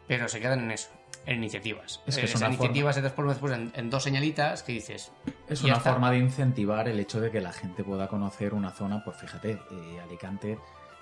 Pero 0.07 0.27
se 0.29 0.39
quedan 0.39 0.59
en 0.59 0.71
eso, 0.71 0.89
en 1.25 1.37
iniciativas. 1.37 2.01
Es 2.07 2.15
que 2.15 2.21
Eh, 2.21 2.25
es 2.25 2.29
Esas 2.31 2.41
una 2.41 2.49
iniciativas 2.49 2.95
se 2.95 3.01
transforman 3.01 3.33
después 3.35 3.53
en, 3.53 3.71
en 3.75 3.89
dos 3.89 4.03
señalitas 4.03 4.63
que 4.63 4.71
dices. 4.73 5.11
Es 5.47 5.63
una 5.63 5.73
está. 5.77 5.91
forma 5.91 6.11
de 6.11 6.17
incentivar 6.17 6.87
el 6.87 6.99
hecho 6.99 7.19
de 7.21 7.31
que 7.31 7.41
la 7.41 7.51
gente 7.53 7.83
pueda 7.83 8.07
conocer 8.07 8.53
una 8.53 8.71
zona, 8.71 9.03
pues 9.03 9.17
fíjate, 9.17 9.51
eh, 9.71 9.99
Alicante 10.03 10.57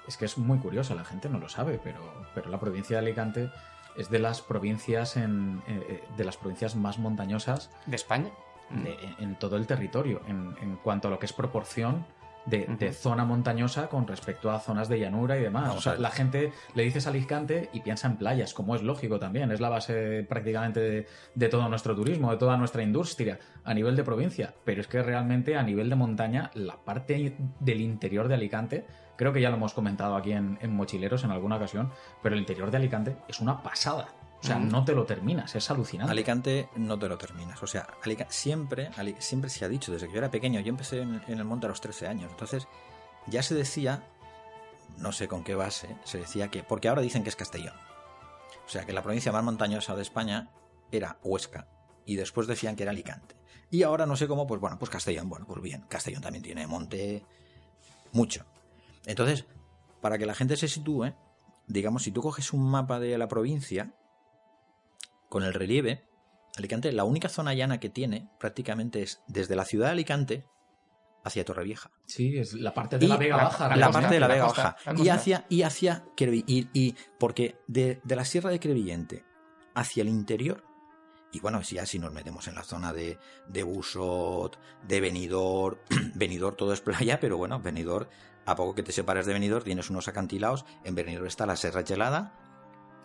es 0.07 0.17
que 0.17 0.25
es 0.25 0.37
muy 0.37 0.57
curioso, 0.59 0.95
la 0.95 1.05
gente 1.05 1.29
no 1.29 1.37
lo 1.39 1.49
sabe, 1.49 1.79
pero, 1.83 1.99
pero 2.33 2.49
la 2.49 2.59
provincia 2.59 2.97
de 2.99 3.05
Alicante 3.07 3.49
es 3.95 4.09
de 4.09 4.19
las 4.19 4.41
provincias 4.41 5.17
en, 5.17 5.61
eh, 5.67 6.03
de 6.17 6.23
las 6.23 6.37
provincias 6.37 6.75
más 6.75 6.97
montañosas 6.99 7.69
¿De 7.85 7.95
España? 7.95 8.29
de- 8.69 8.97
en 9.19 9.35
todo 9.35 9.55
el 9.57 9.67
territorio, 9.67 10.21
en, 10.27 10.55
en 10.61 10.75
cuanto 10.77 11.07
a 11.07 11.11
lo 11.11 11.19
que 11.19 11.25
es 11.25 11.33
proporción 11.33 12.05
de, 12.49 12.93
zona 12.93 13.25
montañosa 13.25 13.87
con 13.87 14.07
respecto 14.07 14.51
a 14.51 14.59
zonas 14.59 14.89
de 14.89 14.99
llanura 14.99 15.37
y 15.37 15.41
demás. 15.41 15.75
O 15.75 15.81
sea, 15.81 15.95
la 15.95 16.11
gente 16.11 16.51
le 16.75 16.83
dices 16.83 17.07
Alicante 17.07 17.69
y 17.73 17.81
piensa 17.81 18.07
en 18.07 18.17
playas, 18.17 18.53
como 18.53 18.75
es 18.75 18.81
lógico 18.81 19.19
también, 19.19 19.51
es 19.51 19.59
la 19.59 19.69
base 19.69 20.25
prácticamente 20.27 20.79
de, 20.79 21.07
de 21.35 21.49
todo 21.49 21.69
nuestro 21.69 21.95
turismo, 21.95 22.31
de 22.31 22.37
toda 22.37 22.57
nuestra 22.57 22.83
industria 22.83 23.39
a 23.63 23.73
nivel 23.73 23.95
de 23.95 24.03
provincia, 24.03 24.53
pero 24.65 24.81
es 24.81 24.87
que 24.87 25.01
realmente 25.01 25.55
a 25.55 25.63
nivel 25.63 25.89
de 25.89 25.95
montaña, 25.95 26.51
la 26.53 26.77
parte 26.77 27.35
del 27.59 27.81
interior 27.81 28.27
de 28.27 28.35
Alicante, 28.35 28.85
creo 29.15 29.33
que 29.33 29.41
ya 29.41 29.49
lo 29.49 29.57
hemos 29.57 29.73
comentado 29.73 30.15
aquí 30.15 30.31
en, 30.31 30.57
en 30.61 30.73
Mochileros 30.73 31.23
en 31.23 31.31
alguna 31.31 31.57
ocasión, 31.57 31.91
pero 32.23 32.35
el 32.35 32.41
interior 32.41 32.71
de 32.71 32.77
Alicante 32.77 33.15
es 33.27 33.39
una 33.39 33.61
pasada. 33.61 34.18
O 34.41 34.45
sea, 34.45 34.57
Mm. 34.57 34.69
no 34.69 34.85
te 34.85 34.93
lo 34.93 35.05
terminas, 35.05 35.53
es 35.55 35.69
alucinante. 35.69 36.11
Alicante 36.11 36.69
no 36.77 36.97
te 36.97 37.09
lo 37.09 37.17
terminas. 37.17 37.61
O 37.61 37.67
sea, 37.67 37.87
siempre, 38.29 38.89
siempre 39.19 39.49
se 39.49 39.65
ha 39.65 39.67
dicho, 39.69 39.91
desde 39.91 40.07
que 40.07 40.13
yo 40.13 40.19
era 40.19 40.31
pequeño, 40.31 40.61
yo 40.61 40.69
empecé 40.69 41.01
en, 41.01 41.21
en 41.27 41.37
el 41.39 41.45
monte 41.45 41.65
a 41.65 41.69
los 41.69 41.81
13 41.81 42.07
años. 42.07 42.31
Entonces, 42.31 42.67
ya 43.27 43.43
se 43.43 43.53
decía, 43.53 44.03
no 44.97 45.11
sé 45.11 45.27
con 45.27 45.43
qué 45.43 45.55
base, 45.55 45.95
se 46.05 46.19
decía 46.19 46.49
que, 46.49 46.63
porque 46.63 46.87
ahora 46.87 47.01
dicen 47.01 47.23
que 47.23 47.29
es 47.29 47.35
Castellón. 47.35 47.75
O 48.65 48.69
sea, 48.69 48.85
que 48.85 48.93
la 48.93 49.01
provincia 49.03 49.31
más 49.31 49.43
montañosa 49.43 49.95
de 49.95 50.03
España 50.03 50.49
era 50.91 51.17
Huesca. 51.23 51.67
Y 52.05 52.15
después 52.15 52.47
decían 52.47 52.75
que 52.75 52.83
era 52.83 52.91
Alicante. 52.91 53.35
Y 53.71 53.83
ahora 53.83 54.05
no 54.05 54.15
sé 54.15 54.27
cómo, 54.27 54.47
pues 54.47 54.61
bueno, 54.61 54.79
pues 54.79 54.89
Castellón. 54.89 55.27
Bueno, 55.29 55.45
pues 55.45 55.61
bien, 55.61 55.81
Castellón 55.89 56.21
también 56.21 56.43
tiene 56.43 56.65
monte 56.65 57.23
mucho. 58.13 58.45
Entonces, 59.05 59.45
para 60.01 60.17
que 60.17 60.25
la 60.25 60.33
gente 60.33 60.55
se 60.55 60.67
sitúe, 60.67 61.13
digamos, 61.67 62.03
si 62.03 62.11
tú 62.11 62.21
coges 62.21 62.53
un 62.53 62.69
mapa 62.69 62.99
de 62.99 63.17
la 63.17 63.27
provincia, 63.27 63.93
con 65.29 65.43
el 65.43 65.53
relieve, 65.53 66.05
Alicante, 66.57 66.91
la 66.91 67.03
única 67.05 67.29
zona 67.29 67.53
llana 67.53 67.79
que 67.79 67.89
tiene 67.89 68.29
prácticamente 68.39 69.01
es 69.03 69.21
desde 69.27 69.55
la 69.55 69.63
ciudad 69.65 69.85
de 69.87 69.91
Alicante 69.93 70.45
hacia 71.23 71.45
Torrevieja. 71.45 71.91
Sí, 72.05 72.37
es 72.37 72.53
la 72.53 72.73
parte 72.73 72.97
de 72.97 73.07
la 73.07 73.15
Y 73.15 73.17
Vega 73.19 73.37
la- 73.37 73.43
Baja. 73.43 73.69
la 73.69 73.75
La, 73.77 73.85
costa, 73.87 74.01
parte 74.01 74.13
de 74.15 74.19
la 74.19 74.27
la 74.27 74.33
Vega 74.33 74.45
costa, 74.47 74.75
Baja. 74.85 75.01
Y 75.03 75.09
hacia, 75.09 75.45
y 75.49 75.61
hacia 75.61 76.05
y, 76.17 76.67
y 76.73 76.95
porque 77.19 77.59
de, 77.67 78.01
de 78.03 78.15
la 78.15 78.25
sierra 78.25 78.49
de 78.49 78.59
Crevillente 78.59 79.23
hacia 79.75 80.01
el 80.01 80.09
interior, 80.09 80.63
y 81.31 81.39
bueno, 81.39 81.63
si 81.63 81.75
ya 81.75 81.85
si 81.85 81.99
nos 81.99 82.11
metemos 82.11 82.47
en 82.47 82.55
la 82.55 82.63
zona 82.63 82.91
de, 82.91 83.19
de 83.47 83.63
Busot, 83.63 84.57
de 84.87 84.99
Benidorm, 84.99 85.77
Benidorm 86.15 86.57
todo 86.57 86.73
es 86.73 86.81
playa, 86.81 87.19
pero 87.19 87.37
bueno, 87.37 87.59
Benidorm, 87.61 88.09
a 88.45 88.55
poco 88.55 88.73
que 88.73 88.83
te 88.83 88.91
separes 88.91 89.25
de 89.27 89.33
Benidorm, 89.33 89.63
tienes 89.63 89.89
unos 89.91 90.07
acantilados, 90.07 90.65
en 90.83 90.95
Benidorm 90.95 91.27
está 91.27 91.45
la 91.45 91.55
Serra 91.55 91.83
Gelada, 91.83 92.33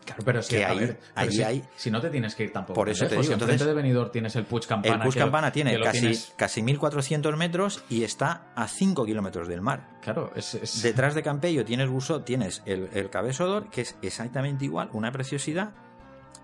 Claro, 0.05 0.22
pero 0.24 0.42
si, 0.42 0.57
que 0.57 0.64
ahí- 0.64 0.78
ver, 0.78 0.98
pero 0.98 1.11
ahí 1.14 1.30
si, 1.32 1.42
hay- 1.42 1.64
si 1.76 1.90
no 1.90 2.00
te 2.00 2.11
tienes 2.11 2.34
que 2.34 2.44
ir 2.44 2.52
tampoco. 2.52 2.74
Por 2.74 2.88
eso 2.90 3.05
te 3.07 3.11
lejos, 3.12 3.26
digo, 3.26 3.34
entonces- 3.34 3.66
de 3.66 3.72
Benidorm 3.72 4.11
tienes 4.11 4.36
el 4.36 4.44
Puig 4.44 4.66
Campana. 4.66 4.96
el 4.96 5.00
Puig 5.02 5.14
que 5.14 5.20
Campana 5.20 5.50
tiene 5.50 5.76
que 5.76 5.82
casi, 5.82 6.00
tienes- 6.00 6.32
casi 6.36 6.62
1400 6.62 7.36
metros 7.36 7.82
y 7.88 8.05
está 8.05 8.48
a 8.55 8.68
5 8.68 9.05
kilómetros 9.07 9.48
del 9.48 9.61
mar. 9.62 9.88
Claro, 10.02 10.30
es, 10.36 10.55
es- 10.55 10.82
Detrás 10.82 11.14
de 11.14 11.22
Campello 11.22 11.64
tienes 11.64 11.88
Busot, 11.88 12.24
tienes 12.24 12.62
el, 12.66 12.90
el 12.92 13.09
Cabezodor, 13.09 13.70
que 13.70 13.80
es 13.80 13.96
exactamente 14.02 14.66
igual, 14.66 14.90
una 14.92 15.11
preciosidad, 15.11 15.70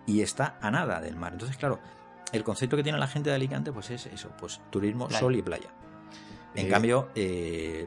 y 0.06 0.22
está 0.22 0.56
a 0.62 0.70
nada 0.70 1.00
del 1.00 1.16
mar. 1.16 1.32
Entonces, 1.34 1.56
claro, 1.58 1.78
el 2.32 2.42
concepto 2.42 2.76
que 2.76 2.82
tiene 2.82 2.98
la 2.98 3.08
gente 3.08 3.28
de 3.28 3.36
Alicante, 3.36 3.72
pues 3.72 3.90
es 3.90 4.06
eso, 4.06 4.30
pues 4.38 4.60
turismo, 4.70 5.06
Playa. 5.06 5.20
sol 5.20 5.36
y 5.36 5.42
playa. 5.42 5.68
En 6.54 6.66
Eh, 6.66 6.68
cambio, 6.70 7.10
eh, 7.14 7.86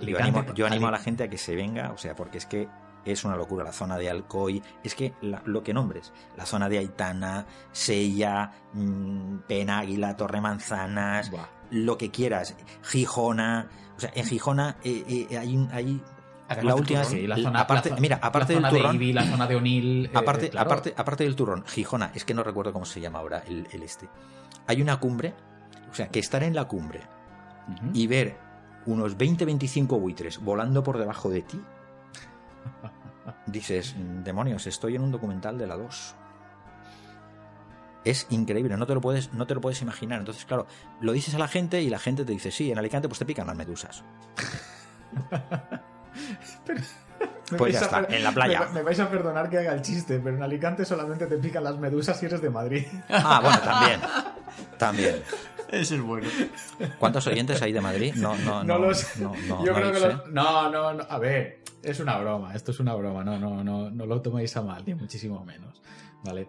yo 0.00 0.18
animo, 0.18 0.44
yo 0.54 0.66
animo 0.66 0.88
a 0.88 0.90
la 0.90 0.98
gente 0.98 1.22
a 1.24 1.28
que 1.30 1.38
se 1.38 1.54
venga, 1.54 1.92
o 1.92 1.98
sea, 1.98 2.14
porque 2.16 2.38
es 2.38 2.46
que 2.46 2.68
es 3.04 3.24
una 3.24 3.36
locura. 3.36 3.64
La 3.64 3.72
zona 3.72 3.96
de 3.98 4.08
Alcoy, 4.10 4.62
es 4.84 4.94
que 4.94 5.14
la- 5.22 5.42
lo 5.44 5.62
que 5.62 5.72
nombres, 5.74 6.12
la 6.36 6.46
zona 6.46 6.68
de 6.68 6.78
Aitana, 6.78 7.46
Sella, 7.72 8.50
mm, 8.72 9.38
Penáguila, 9.48 10.16
Torre 10.16 10.40
Manzanas, 10.40 11.30
Buah. 11.30 11.46
lo 11.70 11.96
que 11.98 12.10
quieras, 12.10 12.54
Gijona, 12.82 13.68
o 13.96 14.00
sea, 14.00 14.10
en 14.14 14.26
Gijona 14.26 14.76
eh, 14.84 15.26
eh, 15.30 15.38
hay, 15.38 15.68
hay 15.72 16.02
Además 16.48 16.64
la 16.66 16.74
última, 16.74 17.02
turrón. 17.02 17.18
Sí, 17.20 17.26
la 17.26 17.36
zona, 17.36 17.60
aparte, 17.60 17.90
la 17.90 17.96
mira, 17.96 18.18
aparte 18.20 18.52
la 18.54 18.58
zona 18.60 18.70
del 18.70 18.78
turrón, 18.82 18.98
de 18.98 19.04
Ibi, 19.04 19.12
la 19.14 19.24
zona 19.24 19.46
de 19.46 19.56
Onil. 19.56 20.06
eh, 20.06 20.10
aparte, 20.14 20.50
claro. 20.50 20.66
aparte, 20.70 20.94
aparte 20.96 21.24
del 21.24 21.34
turrón, 21.36 21.64
Gijona, 21.66 22.10
es 22.14 22.24
que 22.24 22.34
no 22.34 22.42
recuerdo 22.42 22.72
cómo 22.72 22.84
se 22.84 23.00
llama 23.00 23.20
ahora 23.20 23.42
el, 23.46 23.66
el 23.72 23.82
este. 23.82 24.08
Hay 24.66 24.82
una 24.82 24.98
cumbre, 25.00 25.34
o 25.90 25.94
sea, 25.94 26.08
que 26.08 26.18
estar 26.18 26.42
en 26.42 26.54
la 26.54 26.64
cumbre 26.66 27.00
y 27.94 28.06
ver 28.06 28.36
unos 28.86 29.16
20-25 29.16 29.98
buitres 29.98 30.38
volando 30.42 30.82
por 30.82 30.98
debajo 30.98 31.30
de 31.30 31.42
ti, 31.42 31.60
dices, 33.46 33.94
demonios, 34.24 34.66
estoy 34.66 34.96
en 34.96 35.02
un 35.02 35.12
documental 35.12 35.58
de 35.58 35.66
la 35.66 35.76
2. 35.76 36.14
Es 38.04 38.26
increíble, 38.30 38.76
no 38.76 38.86
te 38.86 38.94
lo 38.94 39.00
puedes, 39.00 39.32
no 39.32 39.46
te 39.46 39.54
lo 39.54 39.60
puedes 39.60 39.80
imaginar. 39.80 40.18
Entonces, 40.18 40.44
claro, 40.44 40.66
lo 41.00 41.12
dices 41.12 41.34
a 41.34 41.38
la 41.38 41.48
gente 41.48 41.82
y 41.82 41.90
la 41.90 41.98
gente 42.00 42.24
te 42.24 42.32
dice, 42.32 42.50
sí, 42.50 42.72
en 42.72 42.78
Alicante 42.78 43.08
pues 43.08 43.18
te 43.18 43.24
pican 43.24 43.46
las 43.46 43.56
medusas. 43.56 44.02
Me 46.66 46.74
Pues 47.56 47.72
ya 47.74 47.80
está, 47.80 48.06
en 48.08 48.22
la 48.24 48.32
playa. 48.32 48.60
Me, 48.68 48.74
me 48.74 48.82
vais 48.82 48.98
a 49.00 49.10
perdonar 49.10 49.48
que 49.50 49.58
haga 49.58 49.72
el 49.74 49.82
chiste, 49.82 50.20
pero 50.22 50.36
en 50.36 50.42
Alicante 50.42 50.84
solamente 50.84 51.26
te 51.26 51.36
pican 51.38 51.64
las 51.64 51.78
medusas 51.78 52.18
si 52.18 52.26
eres 52.26 52.40
de 52.42 52.50
Madrid. 52.50 52.86
Ah, 53.08 53.40
bueno, 53.42 53.58
también. 53.60 54.00
También. 54.78 55.22
Ese 55.68 55.94
es 55.96 56.00
bueno. 56.02 56.28
¿Cuántos 56.98 57.26
oyentes 57.26 57.62
hay 57.62 57.72
de 57.72 57.80
Madrid? 57.80 58.14
No, 58.16 58.36
no, 58.36 58.62
No, 58.62 58.78
no. 58.78 58.86
lo 58.88 58.94
sé. 58.94 59.20
no, 59.22 59.32
no, 59.48 59.64
Yo 59.64 59.72
no 59.72 59.78
creo 59.78 59.92
que 59.92 59.98
sé. 60.00 60.08
lo- 60.08 60.26
No, 60.28 60.70
no, 60.70 60.92
no. 60.92 61.04
A 61.08 61.18
ver, 61.18 61.62
es 61.82 61.98
una 62.00 62.18
broma. 62.18 62.54
Esto 62.54 62.72
es 62.72 62.80
una 62.80 62.94
broma. 62.94 63.24
No, 63.24 63.38
no, 63.38 63.64
no, 63.64 63.90
no 63.90 64.06
lo 64.06 64.20
toméis 64.20 64.54
a 64.56 64.62
mal, 64.62 64.82
ni 64.86 64.94
muchísimo 64.94 65.42
menos. 65.44 65.80
¿Vale? 66.24 66.46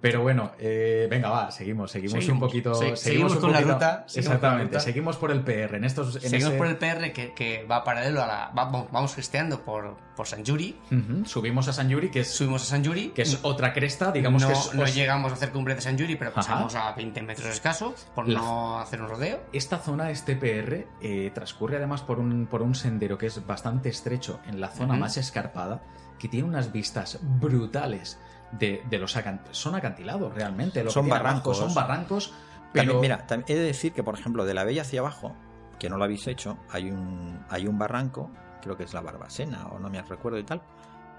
Pero 0.00 0.22
bueno, 0.22 0.52
eh, 0.60 1.08
venga, 1.10 1.28
va, 1.28 1.50
seguimos, 1.50 1.90
seguimos, 1.90 2.12
Seguimos. 2.12 2.34
un 2.34 2.38
poquito. 2.40 2.72
Se- 2.74 2.94
seguimos 2.96 3.34
un 3.34 3.40
con 3.40 3.50
la 3.52 3.60
ruta, 3.62 4.06
Exactamente, 4.14 4.66
ruta. 4.74 4.80
seguimos 4.80 5.16
por 5.16 5.32
el 5.32 5.40
PR. 5.42 5.76
En 5.76 5.82
estos, 5.84 6.14
en 6.14 6.22
Seguimos 6.30 6.50
ese- 6.50 6.56
por 6.58 6.66
el 6.68 6.76
PR 6.76 7.12
que, 7.12 7.34
que 7.34 7.64
va 7.64 7.82
paralelo 7.82 8.22
a 8.22 8.26
la. 8.28 8.50
Vamos, 8.54 8.86
vamos 8.92 9.16
gesteando 9.16 9.64
por, 9.64 9.96
por 10.14 10.28
San 10.28 10.44
Yuri. 10.44 10.78
Subimos 11.24 11.66
a 11.66 11.72
San 11.72 11.88
Yuri, 11.88 12.10
que 12.10 12.20
es, 12.20 12.30
Subimos 12.30 12.62
a 12.62 12.66
San 12.66 12.84
Yuri. 12.84 13.08
que 13.08 13.22
es 13.22 13.40
otra 13.42 13.72
cresta, 13.72 14.12
digamos 14.12 14.42
no, 14.42 14.48
que 14.48 14.54
es. 14.54 14.74
no 14.74 14.82
os- 14.84 14.94
llegamos 14.94 15.32
a 15.32 15.34
hacer 15.34 15.50
cumbre 15.50 15.74
de 15.74 15.80
San 15.80 15.98
Yuri, 15.98 16.14
pero 16.14 16.30
Ajá. 16.30 16.36
pasamos 16.42 16.76
a 16.76 16.92
20 16.92 17.20
metros 17.22 17.48
escasos 17.48 18.06
por 18.14 18.28
La- 18.28 18.38
no 18.38 18.78
hacer 18.78 19.02
un 19.02 19.08
rodeo. 19.08 19.40
Esta 19.52 19.78
zona, 19.78 20.12
este 20.12 20.36
PR, 20.36 20.86
eh, 21.02 21.32
transcurre 21.34 21.76
además 21.78 22.02
por 22.02 22.20
un, 22.20 22.46
por 22.46 22.62
un 22.62 22.76
sendero 22.76 23.18
que 23.18 23.26
es 23.26 23.44
bastante 23.44 23.88
estrecho 23.88 24.38
en 24.46 24.60
la 24.60 24.68
zona 24.68 24.94
más 24.94 25.16
escarpada, 25.16 25.82
que 26.20 26.28
tiene 26.28 26.46
unas 26.48 26.70
vistas 26.70 27.18
brutales 27.22 28.18
de, 28.52 28.82
de 28.88 28.98
los 28.98 29.16
acantilados. 29.16 29.58
Son 29.58 29.74
acantilados 29.74 30.34
realmente. 30.34 30.88
Son 30.90 31.06
abajo 31.06 31.24
barrancos. 31.24 31.58
Son 31.58 31.74
barrancos, 31.74 32.32
pero. 32.72 32.92
También, 32.92 33.00
mira, 33.00 33.26
también 33.26 33.56
he 33.56 33.60
de 33.60 33.66
decir 33.66 33.92
que, 33.92 34.02
por 34.02 34.18
ejemplo, 34.18 34.44
de 34.44 34.54
la 34.54 34.64
Bella 34.64 34.82
hacia 34.82 35.00
abajo, 35.00 35.34
que 35.78 35.88
no 35.88 35.96
lo 35.96 36.04
habéis 36.04 36.26
hecho, 36.26 36.58
hay 36.70 36.90
un, 36.90 37.44
hay 37.50 37.66
un 37.66 37.78
barranco, 37.78 38.30
creo 38.62 38.76
que 38.76 38.84
es 38.84 38.94
la 38.94 39.00
Barbacena, 39.00 39.66
o 39.68 39.78
no 39.78 39.90
me 39.90 40.02
recuerdo 40.02 40.38
y 40.38 40.44
tal, 40.44 40.62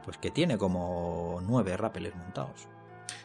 pues 0.04 0.18
que 0.18 0.32
tiene 0.32 0.58
como 0.58 1.40
nueve 1.44 1.78
rápeles 1.78 2.16
montados. 2.16 2.68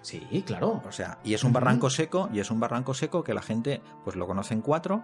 Sí, 0.01 0.45
claro. 0.47 0.83
O 0.87 0.93
sea, 0.93 1.19
y 1.25 1.35
es 1.35 1.45
un 1.45 1.53
barranco 1.53 1.91
seco, 1.91 2.29
y 2.33 2.41
es 2.41 2.51
un 2.51 2.61
barranco 2.61 2.95
seco 2.95 3.25
que 3.25 3.35
la 3.35 3.43
gente, 3.43 3.83
pues 4.05 4.17
lo 4.17 4.27
conoce 4.27 4.55
en 4.55 4.61
cuatro, 4.61 5.03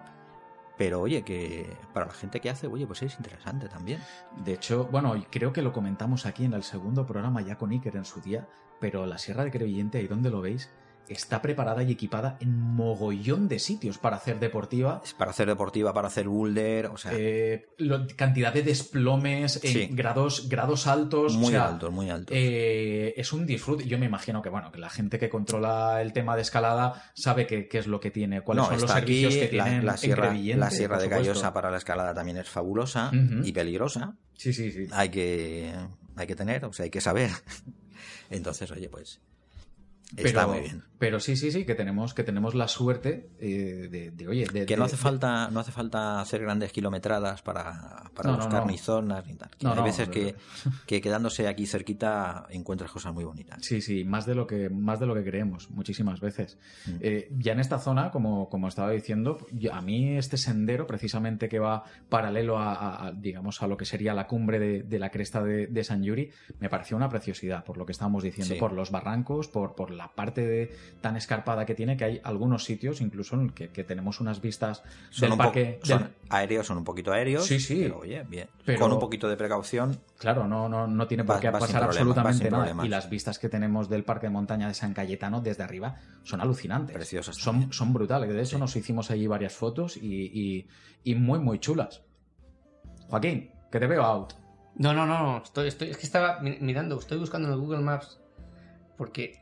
pero 0.77 1.01
oye, 1.01 1.23
que 1.23 1.75
para 1.93 2.05
la 2.05 2.13
gente 2.13 2.39
que 2.39 2.49
hace, 2.49 2.67
oye, 2.67 2.87
pues 2.87 3.01
es 3.03 3.15
interesante 3.17 3.67
también. 3.67 4.01
De 4.37 4.53
hecho, 4.53 4.85
bueno, 4.85 5.13
creo 5.29 5.53
que 5.53 5.61
lo 5.61 5.73
comentamos 5.73 6.25
aquí 6.25 6.45
en 6.45 6.53
el 6.53 6.63
segundo 6.63 7.05
programa 7.05 7.41
ya 7.41 7.57
con 7.57 7.71
Iker 7.71 7.95
en 7.95 8.05
su 8.05 8.21
día, 8.21 8.47
pero 8.81 9.05
la 9.05 9.17
Sierra 9.17 9.45
de 9.45 9.51
Crevillente, 9.51 9.99
ahí 9.99 10.07
donde 10.07 10.29
lo 10.29 10.41
veis, 10.41 10.69
está 11.07 11.41
preparada 11.41 11.83
y 11.83 11.91
equipada 11.91 12.37
en 12.39 12.57
mogollón 12.57 13.49
de 13.49 13.59
sitios 13.59 13.97
para 13.97 14.15
hacer 14.15 14.39
deportiva. 14.39 15.01
Es 15.03 15.13
para 15.13 15.31
hacer 15.31 15.45
deportiva, 15.47 15.93
para 15.93 16.07
hacer 16.07 16.27
boulder, 16.29 16.85
o 16.85 16.95
sea, 16.95 17.11
Eh, 17.13 17.67
lo- 17.79 18.07
cantidad 18.15 18.53
de 18.53 18.63
desplomes, 18.63 19.61
en 19.63 19.71
Sí. 19.73 19.87
grados, 19.91 20.47
grados 20.47 20.87
altos. 20.87 21.35
muy 21.35 21.47
o 21.47 21.49
sea, 21.51 21.67
alto, 21.67 21.91
muy 21.91 22.09
alto. 22.09 22.31
eh, 22.33 23.13
es 23.17 23.33
un 23.33 23.45
disfrute. 23.45 23.85
Yo 23.87 23.99
me 23.99 24.05
imagino 24.05 24.41
que, 24.41 24.47
bueno, 24.49 24.71
que 24.71 24.79
la 24.79 24.89
gente 24.89 25.19
que 25.19 25.27
controla 25.27 26.01
el 26.01 26.13
tema 26.13 26.37
de 26.37 26.43
escalada 26.43 27.11
sabe 27.13 27.45
qué 27.45 27.67
es 27.71 27.87
lo 27.87 27.99
que 27.99 28.09
tiene, 28.11 28.39
cuáles 28.41 28.61
no, 28.63 28.69
son 28.69 28.73
los 28.75 28.83
está 28.85 28.97
aquí 28.97 29.21
servicios 29.21 29.49
que 29.49 29.57
la, 29.57 29.63
tienen 29.65 29.85
la 29.85 29.91
en 29.93 29.97
sierra, 29.97 30.27
Crevillente, 30.29 30.59
la 30.59 30.69
sierra 30.71 30.97
de. 30.97 31.09
Gallosa 31.09 31.53
para 31.53 31.69
la 31.71 31.77
escalada 31.77 32.13
también 32.13 32.37
es 32.37 32.47
fabulosa 32.47 33.11
y 33.43 33.51
peligrosa. 33.51 34.15
Sí, 34.33 34.53
sí, 34.53 34.71
sí. 34.71 34.87
hay 34.93 35.09
que 35.09 35.73
hay 36.15 36.27
que 36.27 36.35
tener, 36.35 36.63
o 36.65 36.71
sea, 36.71 36.85
hay 36.85 36.89
que 36.89 37.01
saber. 37.01 37.31
Entonces, 38.31 38.71
oye, 38.71 38.89
pues 38.89 39.19
está 40.17 40.47
muy 40.47 40.59
bien. 40.61 40.83
Pero 40.99 41.19
sí, 41.19 41.35
sí, 41.35 41.51
sí, 41.51 41.65
que 41.65 41.73
tenemos, 41.73 42.13
que 42.13 42.23
tenemos 42.23 42.53
la 42.53 42.67
suerte 42.67 43.31
eh, 43.39 43.87
de, 43.89 44.11
de, 44.11 44.27
oye, 44.27 44.45
de, 44.45 44.67
Que 44.67 44.77
no 44.77 44.83
hace 44.83 44.95
de- 44.95 45.01
falta 45.01 45.49
no 45.49 45.59
hace 45.59 45.71
falta 45.71 46.21
hacer 46.21 46.41
grandes 46.41 46.71
kilometradas 46.71 47.41
para, 47.41 48.03
para 48.13 48.29
No, 48.31 48.37
buscar 48.37 48.61
no. 48.65 48.71
ni 48.71 48.77
zonas 48.77 49.25
ni 49.25 49.33
tal. 49.33 49.49
Hay 49.65 49.83
veces 49.83 50.09
que, 50.09 50.35
que 50.85 51.01
quedándose 51.01 51.47
aquí 51.47 51.65
cerquita 51.65 52.45
encuentras 52.51 52.91
cosas 52.91 53.13
muy 53.15 53.23
bonitas. 53.23 53.65
Sí, 53.65 53.81
sí, 53.81 54.03
más 54.03 54.27
de 54.27 54.35
lo 54.35 54.45
que, 54.45 54.69
más 54.69 54.99
de 54.99 55.07
lo 55.07 55.15
que 55.15 55.23
creemos, 55.23 55.71
muchísimas 55.71 56.19
veces. 56.19 56.59
Mm. 56.85 56.91
Eh, 57.01 57.29
ya 57.39 57.53
en 57.53 57.59
esta 57.61 57.79
zona, 57.79 58.11
como, 58.11 58.47
como 58.49 58.67
estaba 58.67 58.91
diciendo, 58.91 59.39
yo- 59.51 59.73
a 59.73 59.81
mí 59.81 60.17
este 60.17 60.37
sendero, 60.37 60.85
precisamente 60.85 61.49
que 61.49 61.57
va 61.57 61.83
paralelo 62.09 62.59
a, 62.59 62.73
a- 62.75 63.07
a, 63.07 63.11
digamos, 63.11 63.63
a 63.63 63.67
lo 63.67 63.75
que 63.75 63.85
sería 63.85 64.13
la 64.13 64.27
cumbre 64.27 64.59
de, 64.83 64.99
la 64.99 65.09
cresta 65.09 65.41
de, 65.43 65.65
de 65.65 65.83
San 65.83 66.03
Yuri, 66.03 66.29
me 66.59 66.69
pareció 66.69 66.95
una 66.95 67.09
preciosidad, 67.09 67.63
por 67.63 67.77
lo 67.77 67.87
que 67.87 67.91
estábamos 67.93 68.21
diciendo, 68.21 68.53
Sí. 68.53 68.59
por 68.59 68.73
los 68.73 68.91
barrancos, 68.91 69.47
por, 69.47 69.73
por 69.73 69.89
la 69.89 70.00
parte 70.09 70.45
de- 70.45 70.75
tan 71.01 71.15
escarpada 71.15 71.65
que 71.65 71.75
tiene, 71.75 71.95
que 71.97 72.03
hay 72.05 72.21
algunos 72.23 72.63
sitios, 72.63 73.01
incluso 73.01 73.35
en 73.35 73.49
que, 73.51 73.69
que 73.69 73.83
tenemos 73.83 74.19
unas 74.19 74.41
vistas 74.41 74.83
Son, 75.09 75.21
del 75.21 75.31
un 75.33 75.37
parque. 75.37 75.79
son 75.83 75.99
del- 76.03 76.11
aéreos, 76.29 76.67
son 76.67 76.77
un 76.79 76.83
poquito 76.83 77.11
aéreos, 77.13 77.45
Sí, 77.45 77.59
sí. 77.59 77.79
pero 77.83 77.99
oye, 77.99 78.23
bien. 78.23 78.47
Pero- 78.65 78.79
Con 78.79 78.91
un 78.93 78.99
poquito 78.99 79.27
de 79.29 79.37
precaución, 79.37 79.99
Claro, 80.17 80.47
no, 80.47 80.69
no, 80.69 80.85
no 80.87 81.07
tiene 81.07 81.23
por 81.23 81.35
Vas- 81.35 81.41
qué 81.41 81.51
pasar 81.51 81.83
absolutamente 81.83 82.49
nada. 82.49 82.63
problemas. 82.63 82.85
Y 82.85 82.89
las 82.89 83.09
vistas 83.09 83.39
que 83.39 83.49
tenemos 83.49 83.89
del 83.89 84.03
Parque 84.03 84.27
de 84.27 84.31
Montaña 84.31 84.67
de 84.67 84.73
San 84.73 84.93
Cayetano 84.93 85.41
desde 85.41 85.63
arriba 85.63 85.95
son 86.23 86.41
alucinantes. 86.41 86.95
Preciosas 86.95 87.35
Son, 87.35 87.53
también. 87.53 87.73
son 87.73 87.93
brutales. 87.93 88.29
De 88.29 88.39
hecho, 88.41 88.57
Sí. 88.57 88.59
nos 88.61 88.75
hicimos 88.75 89.09
allí 89.11 89.27
varias 89.27 89.53
fotos 89.53 89.97
y, 89.97 90.25
y- 90.33 90.67
y 91.03 91.15
muy, 91.15 91.39
muy 91.39 91.59
chulas. 91.59 92.03
Joaquín, 93.09 93.51
que 93.71 93.79
te 93.79 93.87
veo 93.87 94.03
out. 94.03 94.33
No, 94.75 94.93
no, 94.93 95.05
no, 95.05 95.21
no. 95.23 95.37
Estoy, 95.43 95.67
estoy, 95.67 95.89
es 95.89 95.97
que 95.97 96.05
estaba 96.05 96.39
mi- 96.39 96.57
mirando, 96.61 96.97
estoy 96.99 97.17
buscando 97.17 97.47
en 97.47 97.55
el 97.55 97.59
Google 97.59 97.81
Maps. 97.81 98.19
Porque 98.97 99.40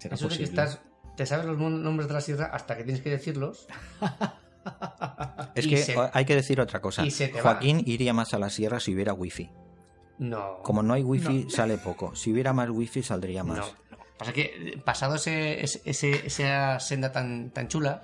¿Será 0.00 0.14
eso 0.16 0.28
de 0.28 0.36
que 0.38 0.44
estás. 0.44 0.80
Te 1.16 1.26
sabes 1.26 1.46
los 1.46 1.56
nom- 1.58 1.80
nombres 1.80 2.08
de 2.08 2.14
la 2.14 2.20
sierra 2.20 2.46
hasta 2.52 2.76
que 2.76 2.84
tienes 2.84 3.02
que 3.02 3.10
decirlos. 3.10 3.66
es 5.54 5.66
que 5.66 5.76
se- 5.78 5.96
hay 6.12 6.24
que 6.24 6.34
decir 6.34 6.60
otra 6.60 6.80
cosa. 6.80 7.04
va. 7.36 7.42
Joaquín 7.42 7.82
iría 7.86 8.12
más 8.12 8.34
a 8.34 8.38
la 8.38 8.50
sierra 8.50 8.80
si 8.80 8.94
hubiera 8.94 9.12
wifi. 9.12 9.50
No. 10.18 10.58
Como 10.62 10.82
no 10.82 10.94
hay 10.94 11.02
wifi, 11.02 11.48
sale 11.50 11.78
poco. 11.78 12.14
Si 12.14 12.32
hubiera 12.32 12.52
más 12.52 12.68
wifi, 12.70 13.02
saldría 13.02 13.42
más. 13.44 13.58
No, 13.58 13.66
no. 13.90 13.98
Pasa 14.18 14.32
que 14.34 14.42
eh, 14.74 14.78
pasado 14.84 15.14
ese, 15.16 15.62
ese- 15.64 15.80
ese- 15.84 16.26
esa 16.26 16.78
senda 16.80 17.10
tan, 17.10 17.50
tan 17.50 17.68
chula, 17.68 18.02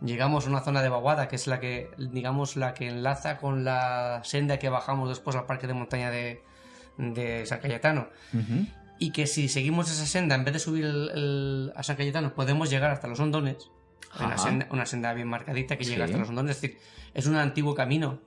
llegamos 0.00 0.46
a 0.46 0.50
una 0.50 0.60
zona 0.60 0.82
de 0.82 0.88
vaguada 0.88 1.28
que 1.28 1.36
es 1.36 1.46
la 1.46 1.60
que, 1.60 1.90
digamos, 1.98 2.56
la 2.56 2.72
que 2.74 2.88
enlaza 2.88 3.36
con 3.38 3.64
la 3.64 4.22
senda 4.24 4.58
que 4.58 4.68
bajamos 4.70 5.08
después 5.10 5.36
al 5.36 5.44
parque 5.46 5.66
de 5.66 5.74
montaña 5.74 6.10
de, 6.10 6.42
de 6.96 7.44
San 7.46 7.60
Cayetano. 7.60 8.08
Y 9.02 9.10
que 9.10 9.26
si 9.26 9.48
seguimos 9.48 9.90
esa 9.90 10.06
senda, 10.06 10.36
en 10.36 10.44
vez 10.44 10.54
de 10.54 10.60
subir 10.60 10.84
el- 10.84 11.10
el- 11.10 11.72
a 11.74 11.82
San 11.82 11.96
Cayetano, 11.96 12.34
podemos 12.34 12.70
llegar 12.70 12.90
hasta 12.92 13.08
los 13.08 13.18
hondones. 13.18 13.56
Una 14.20 14.38
senda, 14.38 14.68
una 14.70 14.86
senda 14.86 15.12
bien 15.12 15.26
marcadita 15.26 15.76
que 15.76 15.84
Sí. 15.84 15.90
llega 15.90 16.04
hasta 16.04 16.18
los 16.18 16.28
hondones. 16.28 16.56
Es 16.56 16.62
decir, 16.62 16.78
es 17.14 17.26
un 17.26 17.34
antiguo 17.36 17.74
camino 17.74 18.20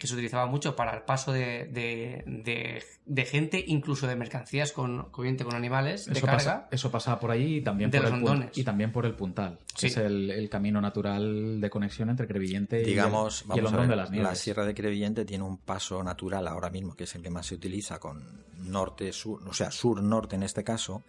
que 0.00 0.06
se 0.06 0.14
utilizaba 0.14 0.46
mucho 0.46 0.74
para 0.74 0.96
el 0.96 1.02
paso 1.02 1.30
de, 1.30 1.66
de- 1.66 2.24
de- 2.26 2.82
de 3.04 3.24
gente, 3.26 3.62
incluso 3.64 4.06
de 4.08 4.16
mercancías 4.16 4.72
con, 4.72 5.10
con 5.10 5.54
animales, 5.54 6.06
de 6.06 6.12
Eso 6.14 6.26
carga. 6.26 6.38
pasa, 6.38 6.68
eso 6.72 6.90
pasa 6.90 7.20
por 7.20 7.30
ahí 7.30 7.56
y 7.56 7.60
también 7.60 7.90
De 7.90 7.98
por, 8.00 8.10
los 8.18 8.30
el 8.40 8.50
y 8.54 8.64
también 8.64 8.90
por 8.92 9.04
el 9.04 9.14
puntal, 9.14 9.58
que 9.78 9.88
es 9.88 9.96
el, 9.98 10.30
el 10.30 10.48
camino 10.48 10.80
natural 10.80 11.60
de 11.60 11.70
conexión 11.70 12.08
entre 12.10 12.26
Crevillente 12.26 12.78
y 12.78 12.80
el- 12.80 12.86
Digamos, 12.86 13.42
y 13.42 13.44
el, 13.44 13.48
vamos 13.48 13.64
a 13.64 13.66
hondón 13.68 13.80
ver, 13.82 13.90
de 13.90 13.96
las 13.96 14.10
nieves. 14.10 14.28
la 14.30 14.34
Sierra 14.34 14.64
de 14.64 14.74
Crevillente 14.74 15.24
tiene 15.26 15.44
un 15.44 15.58
paso 15.58 16.02
natural 16.02 16.48
ahora 16.48 16.70
mismo, 16.70 16.96
que 16.96 17.04
es 17.04 17.14
el 17.14 17.22
que 17.22 17.30
más 17.30 17.46
se 17.46 17.54
utiliza 17.56 17.98
con 18.00 18.42
norte-sur, 18.58 19.46
o 19.46 19.52
sea, 19.52 19.70
sur-norte 19.70 20.34
en 20.36 20.42
este 20.42 20.64
caso, 20.64 21.04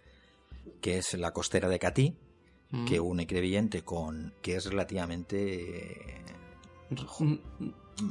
que 0.82 0.98
es 0.98 1.14
la 1.14 1.32
costera 1.32 1.68
de 1.68 1.78
Catí, 1.78 2.14
Mm. 2.70 2.86
que 2.86 3.00
une 3.00 3.26
Crevillente 3.26 3.82
con, 3.82 4.32
que 4.42 4.56
es 4.56 4.64
relativamente, 4.66 6.16
eh, 6.16 6.22
Mm, 7.20 7.34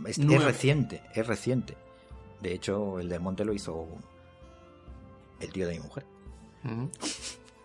es, 0.07 0.17
reciente, 0.43 1.01
es 1.13 1.25
reciente. 1.27 1.75
De 2.41 2.53
hecho, 2.53 2.99
el 2.99 3.09
del 3.09 3.19
monte 3.21 3.45
lo 3.45 3.53
hizo 3.53 3.88
el 5.39 5.51
tío 5.51 5.67
de 5.67 5.73
mi 5.75 5.79
mujer. 5.82 6.05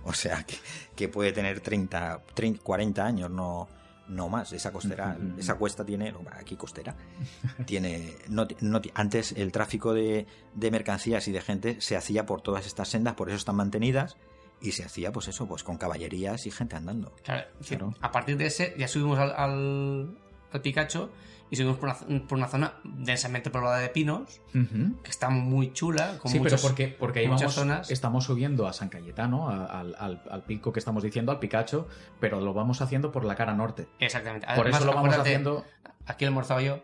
O 0.09 0.13
sea, 0.13 0.45
que, 0.45 0.55
que 0.95 1.09
puede 1.09 1.33
tener 1.33 1.59
30, 1.59 2.23
30, 2.33 2.63
40 2.63 3.05
años, 3.05 3.29
no, 3.29 3.67
no 4.07 4.29
más. 4.29 4.53
Esa 4.53 4.71
costera, 4.73 5.19
esa 5.37 5.57
cuesta 5.57 5.85
tiene, 5.85 6.15
aquí 6.31 6.55
costera, 6.55 6.95
tiene, 7.67 8.15
no, 8.29 8.47
no 8.61 8.81
antes 8.95 9.33
el 9.33 9.51
tráfico 9.51 9.93
de, 9.95 10.29
de 10.55 10.71
mercancías 10.71 11.27
y 11.27 11.33
de 11.33 11.41
gente 11.41 11.81
se 11.81 11.97
hacía 11.97 12.25
por 12.25 12.41
todas 12.41 12.67
estas 12.67 12.89
sendas, 12.89 13.15
por 13.15 13.31
eso 13.31 13.37
están 13.37 13.57
mantenidas 13.57 14.17
y 14.61 14.71
se 14.73 14.85
hacía, 14.85 15.11
pues 15.11 15.27
eso, 15.27 15.49
pues 15.49 15.65
con 15.65 15.77
caballerías 15.77 16.47
y 16.47 16.53
gente 16.53 16.77
andando. 16.77 17.13
Claro, 17.25 17.49
Claro. 17.67 17.93
a 18.01 18.13
partir 18.13 18.37
de 18.37 18.47
ese 18.47 18.77
ya 18.79 18.87
subimos 18.87 19.19
al, 19.19 19.33
al, 19.37 20.17
al 20.53 20.61
Picacho 20.63 21.11
y 21.51 21.57
subimos 21.57 21.77
por 21.79 21.89
una, 22.09 22.19
por 22.27 22.39
una 22.39 22.49
zona 22.49 22.75
densamente 22.85 23.51
poblada 23.51 23.79
de 23.79 23.89
pinos, 23.89 24.41
Ujú. 24.55 25.01
que 25.03 25.11
está 25.11 25.31
muy 25.31 25.73
chula, 25.73 26.19
con 26.19 26.31
sí, 26.33 26.39
muchos- 26.39 26.61
pero 26.61 26.63
porque, 26.69 26.89
porque 26.89 27.19
ahí 27.21 27.27
muchas 27.29 27.43
vamos, 27.43 27.55
zonas. 27.55 27.91
estamos 27.91 28.25
subiendo 28.25 28.67
a 28.67 28.73
San 28.73 28.89
Cayetano, 28.89 29.49
al, 29.49 29.95
al- 29.99 30.23
al 30.31 30.43
pico 30.45 30.73
que 30.73 30.81
estamos 30.81 31.03
diciendo, 31.03 31.31
al 31.33 31.39
Picacho, 31.39 31.87
pero 32.21 32.41
lo 32.41 32.53
vamos 32.53 32.81
haciendo 32.83 33.13
por 33.13 33.25
la 33.25 33.35
cara 33.37 33.55
norte. 33.55 33.87
Exactamente. 34.01 34.47
Por 34.49 34.61
Además, 34.67 34.81
eso 34.81 34.87
lo 34.91 34.95
vamos 34.97 35.17
haciendo... 35.17 35.65
Aquí 36.07 36.25
he 36.25 36.29
almorzado 36.29 36.61
yo, 36.61 36.81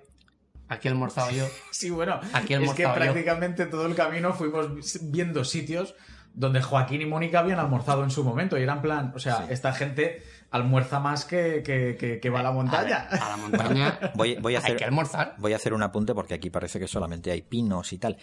aquí 0.69 0.89
he 0.89 0.91
almorzado 0.91 1.31
yo. 1.31 1.47
Sí, 1.71 1.91
bueno, 1.91 2.21
Aquí 2.33 2.55
he 2.55 2.57
es 2.63 2.73
que 2.73 2.85
almorzado 2.85 2.89
yo. 2.95 2.95
prácticamente 2.95 3.67
todo 3.67 3.87
el 3.87 3.95
camino 3.95 4.33
fuimos 4.35 4.69
viendo 5.11 5.45
sitios 5.45 5.95
donde 6.35 6.63
Joaquín 6.63 7.03
y 7.03 7.07
Mónica 7.07 7.41
habían 7.41 7.59
almorzado 7.59 8.05
en 8.05 8.11
su 8.11 8.25
momento 8.25 8.59
y 8.59 8.63
era 8.63 8.73
en 8.75 8.83
plan, 8.83 9.13
o 9.15 9.19
sea, 9.19 9.39
Sí. 9.39 9.45
esta 9.51 9.73
gente 9.73 10.23
almuerza 10.51 10.99
más 11.01 11.25
que, 11.25 11.63
que, 11.63 11.97
que- 11.99 12.21
que 12.21 12.31
va 12.31 12.41
a 12.41 12.43
la 12.43 12.53
montaña. 12.53 13.07
A, 13.09 13.11
ver, 13.11 13.23
a 13.23 13.29
la 13.31 13.37
montaña 13.37 13.99
Voy, 14.15 14.37
voy 14.37 14.55
a 14.55 14.59
hay 14.61 14.65
hacer, 14.65 14.77
que 14.77 14.85
almorzar. 14.85 15.35
Voy 15.39 15.53
a 15.53 15.57
hacer 15.57 15.73
un 15.75 15.83
apunte 15.83 16.15
porque 16.15 16.35
aquí 16.35 16.51
parece 16.51 16.79
que 16.79 16.89
solamente 16.89 17.31
hay 17.31 17.43
pinos 17.43 17.93
y 17.93 17.99
tal. 17.99 18.17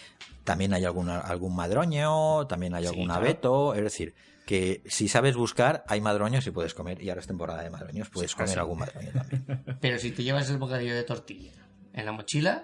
También 0.44 0.74
hay 0.74 0.86
alguna, 0.86 1.20
algún 1.20 1.56
madroño, 1.56 2.46
también 2.48 2.74
hay 2.76 2.84
Sí, 2.84 2.90
algún 2.90 3.06
claro. 3.06 3.22
abeto. 3.22 3.74
Es 3.76 3.84
decir, 3.84 4.14
que 4.46 4.82
si 4.86 5.08
sabes 5.08 5.36
buscar, 5.36 5.84
hay 5.88 6.02
madroños 6.02 6.46
y 6.48 6.52
puedes 6.52 6.74
comer. 6.74 7.02
Y 7.04 7.10
ahora 7.10 7.22
es 7.22 7.28
temporada 7.28 7.62
de 7.64 7.70
madroños, 7.70 8.10
puedes 8.10 8.32
Sí, 8.32 8.38
comer 8.38 8.50
sí. 8.50 8.60
algún 8.60 8.80
madroño 8.80 9.12
también. 9.12 9.78
Pero 9.82 9.98
si 10.00 10.12
te 10.12 10.24
llevas 10.24 10.50
el 10.50 10.58
bocadillo 10.58 10.96
de 10.96 11.04
tortilla 11.04 11.52
en 11.94 12.06
la 12.06 12.12
mochila, 12.12 12.64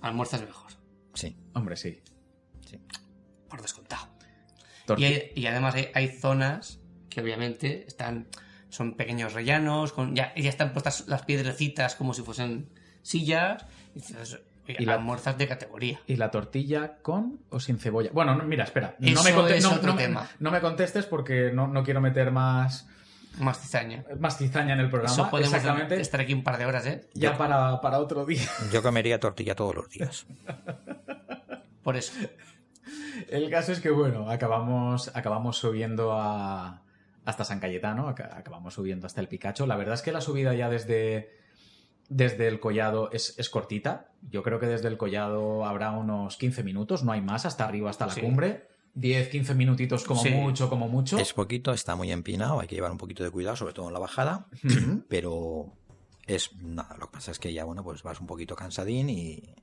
almuerzas 0.00 0.42
mejor, 0.42 0.70
Sí, 1.14 1.36
Hombre, 1.54 1.76
sí. 1.76 2.00
sí. 2.66 2.80
Por 3.50 3.60
descontado. 3.60 4.08
Y, 4.96 5.04
hay- 5.04 5.32
y 5.36 5.46
además 5.46 5.74
hay, 5.74 5.88
hay 5.94 6.08
zonas 6.08 6.80
que 7.10 7.20
obviamente 7.20 7.84
están 7.86 8.28
son 8.70 8.94
pequeños 8.96 9.32
rellanos, 9.34 9.92
con, 9.92 10.14
ya, 10.14 10.32
ya 10.36 10.48
están 10.48 10.72
puestas 10.72 11.06
las 11.08 11.22
piedrecitas 11.22 11.96
como 11.96 12.14
si 12.14 12.22
fuesen 12.22 12.68
sillas. 13.02 13.66
Y 14.66 14.84
la- 14.84 14.94
almuerzas 14.94 15.36
de 15.36 15.48
categoría. 15.48 16.00
¿Y 16.06 16.14
la 16.14 16.30
tortilla 16.30 16.98
con 17.02 17.40
o 17.50 17.58
sin 17.58 17.78
cebolla? 17.80 18.10
Bueno, 18.12 18.36
no, 18.36 18.44
mira, 18.44 18.62
espera. 18.64 18.94
No 19.00 19.22
me, 19.24 19.34
conte- 19.34 19.56
es 19.56 19.64
no- 19.64 19.72
otro 19.74 19.88
no 19.88 19.94
me- 19.96 20.02
tema. 20.02 20.28
no 20.38 20.50
me 20.52 20.60
contestes 20.60 21.06
porque 21.06 21.50
no, 21.52 21.66
no 21.66 21.82
quiero 21.82 22.00
meter 22.00 22.30
más, 22.30 22.86
Más 23.40 23.60
cizaña. 23.60 24.04
más 24.20 24.38
cizaña 24.38 24.74
en 24.74 24.80
el 24.80 24.88
programa. 24.88 25.12
Eso 25.12 25.28
podemos 25.28 25.52
Exactamente. 25.52 26.00
estar 26.00 26.20
aquí 26.20 26.32
un 26.34 26.44
par 26.44 26.56
de 26.58 26.66
horas, 26.66 26.86
¿eh? 26.86 27.08
Ya 27.14 27.36
para, 27.36 27.80
para 27.80 27.98
otro 27.98 28.24
día. 28.24 28.42
Yo 28.72 28.80
comería 28.82 29.18
tortilla 29.18 29.56
todos 29.56 29.74
los 29.74 29.88
días. 29.90 30.26
Por 31.82 31.96
eso. 31.96 32.12
El 33.28 33.50
caso 33.50 33.72
es 33.72 33.80
que, 33.80 33.90
bueno, 33.90 34.30
acabamos, 34.30 35.14
acabamos 35.14 35.58
subiendo 35.58 36.12
a, 36.12 36.82
hasta 37.24 37.44
San 37.44 37.60
Cayetano, 37.60 38.08
aca- 38.08 38.30
acabamos 38.36 38.74
subiendo 38.74 39.06
hasta 39.06 39.20
el 39.20 39.28
Picacho. 39.28 39.66
La 39.66 39.76
verdad 39.76 39.94
es 39.94 40.02
que 40.02 40.12
la 40.12 40.20
subida 40.20 40.54
ya 40.54 40.68
desde, 40.70 41.30
desde 42.08 42.48
el 42.48 42.60
collado 42.60 43.10
es, 43.12 43.38
es 43.38 43.50
cortita. 43.50 44.08
Yo 44.30 44.42
creo 44.42 44.58
que 44.58 44.66
desde 44.66 44.88
el 44.88 44.96
collado 44.96 45.64
habrá 45.66 45.92
unos 45.92 46.36
15 46.36 46.62
minutos, 46.62 47.04
no 47.04 47.12
hay 47.12 47.20
más, 47.20 47.46
hasta 47.46 47.64
arriba, 47.64 47.90
hasta 47.90 48.06
la 48.06 48.12
Sí. 48.14 48.20
cumbre. 48.20 48.68
10, 48.94 49.28
15 49.28 49.54
minutitos 49.54 50.02
como 50.04 50.20
Sí. 50.20 50.30
mucho, 50.30 50.68
como 50.68 50.88
mucho. 50.88 51.16
Es 51.18 51.32
poquito, 51.32 51.72
está 51.72 51.94
muy 51.94 52.10
empinado, 52.10 52.58
hay 52.58 52.66
que 52.66 52.74
llevar 52.74 52.90
un 52.90 52.98
poquito 52.98 53.22
de 53.22 53.30
cuidado, 53.30 53.54
sobre 53.54 53.72
todo 53.72 53.86
en 53.86 53.92
la 53.92 54.00
bajada. 54.00 54.46
Pero 55.08 55.72
es 56.26 56.52
nada, 56.56 56.96
lo 56.98 57.06
que 57.06 57.12
pasa 57.12 57.30
es 57.30 57.38
que 57.38 57.52
ya, 57.52 57.64
bueno, 57.64 57.84
pues 57.84 58.02
vas 58.02 58.20
un 58.20 58.26
poquito 58.26 58.56
cansadín 58.56 59.08
y 59.08 59.54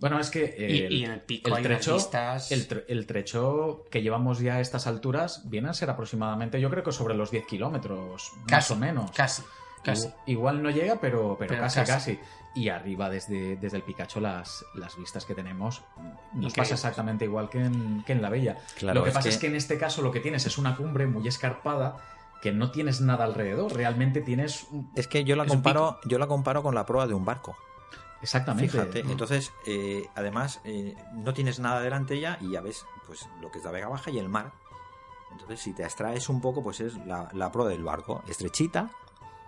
Bueno, 0.00 0.18
es 0.18 0.30
que 0.30 0.54
Y, 0.58 0.82
el, 0.84 0.92
y 0.92 1.04
en 1.04 1.10
el 1.12 1.20
pico 1.20 1.48
el 1.48 1.54
hay 1.54 1.66
unas 1.66 1.78
trecho, 1.80 1.94
vistas. 1.94 2.50
el, 2.52 2.68
tre- 2.68 2.84
el 2.88 3.06
trecho 3.06 3.84
que 3.90 4.02
llevamos 4.02 4.40
ya 4.40 4.54
a 4.56 4.60
estas 4.60 4.86
alturas 4.86 5.48
viene 5.48 5.68
a 5.68 5.74
ser 5.74 5.90
aproximadamente, 5.90 6.60
yo 6.60 6.70
creo 6.70 6.82
que 6.82 6.92
sobre 6.92 7.14
los 7.14 7.30
10 7.30 7.46
kilómetros, 7.46 8.32
más 8.36 8.46
Casi, 8.48 8.72
o 8.72 8.76
menos. 8.76 9.10
Casi, 9.12 9.42
casi. 9.84 10.08
Igu- 10.08 10.14
Igual 10.26 10.62
no 10.62 10.70
llega, 10.70 11.00
pero, 11.00 11.36
pero, 11.38 11.50
Pero 11.50 11.62
casi, 11.62 11.80
casi. 11.80 11.92
casi, 12.16 12.20
Y 12.54 12.68
arriba, 12.68 13.08
desde, 13.08 13.56
desde 13.56 13.76
el 13.78 13.82
Picacho, 13.82 14.20
las, 14.20 14.64
las 14.74 14.96
vistas 14.98 15.24
que 15.24 15.34
tenemos 15.34 15.82
nos 15.96 16.06
Increíbles. 16.34 16.54
pasa 16.56 16.74
exactamente 16.74 17.24
igual 17.24 17.48
que 17.48 17.64
en, 17.64 18.02
que 18.04 18.12
en 18.12 18.20
la 18.22 18.28
Bella. 18.28 18.58
Claro, 18.78 18.98
lo 18.98 19.04
que 19.04 19.08
es 19.10 19.14
pasa 19.14 19.28
que- 19.28 19.34
es 19.34 19.38
que 19.40 19.46
en 19.46 19.56
este 19.56 19.78
caso 19.78 20.02
lo 20.02 20.10
que 20.12 20.20
tienes 20.20 20.44
es 20.46 20.58
una 20.58 20.76
cumbre 20.76 21.06
muy 21.06 21.26
escarpada 21.28 21.96
que 22.42 22.50
no 22.52 22.70
tienes 22.72 23.00
nada 23.00 23.24
alrededor. 23.24 23.72
Realmente 23.72 24.20
tienes. 24.20 24.66
un- 24.72 24.90
es 24.96 25.06
que 25.06 25.22
yo 25.24 25.36
la 25.36 25.46
comparo, 25.46 26.00
yo 26.04 26.18
la 26.18 26.26
comparo 26.26 26.62
con 26.62 26.74
la 26.74 26.84
proa 26.84 27.06
de 27.06 27.14
un 27.14 27.24
barco. 27.24 27.56
Exactamente. 28.22 28.70
Fíjate, 28.70 29.00
entonces, 29.00 29.52
eh, 29.66 30.08
además, 30.14 30.60
eh, 30.64 30.94
no 31.14 31.34
tienes 31.34 31.58
nada 31.58 31.80
delante 31.80 32.18
ya 32.20 32.38
y 32.40 32.52
ya 32.52 32.60
ves 32.60 32.86
pues 33.06 33.28
lo 33.40 33.50
que 33.50 33.58
es 33.58 33.64
la 33.64 33.70
Vega 33.72 33.88
Baja 33.88 34.10
y 34.10 34.18
el 34.18 34.28
mar. 34.28 34.52
Entonces, 35.32 35.60
si 35.60 35.72
te 35.72 35.84
abstraes 35.84 36.28
un 36.28 36.40
poco, 36.40 36.62
pues 36.62 36.80
es 36.80 36.94
la, 37.06 37.28
la 37.32 37.50
proa 37.50 37.68
del 37.68 37.82
barco, 37.82 38.22
estrechita 38.28 38.90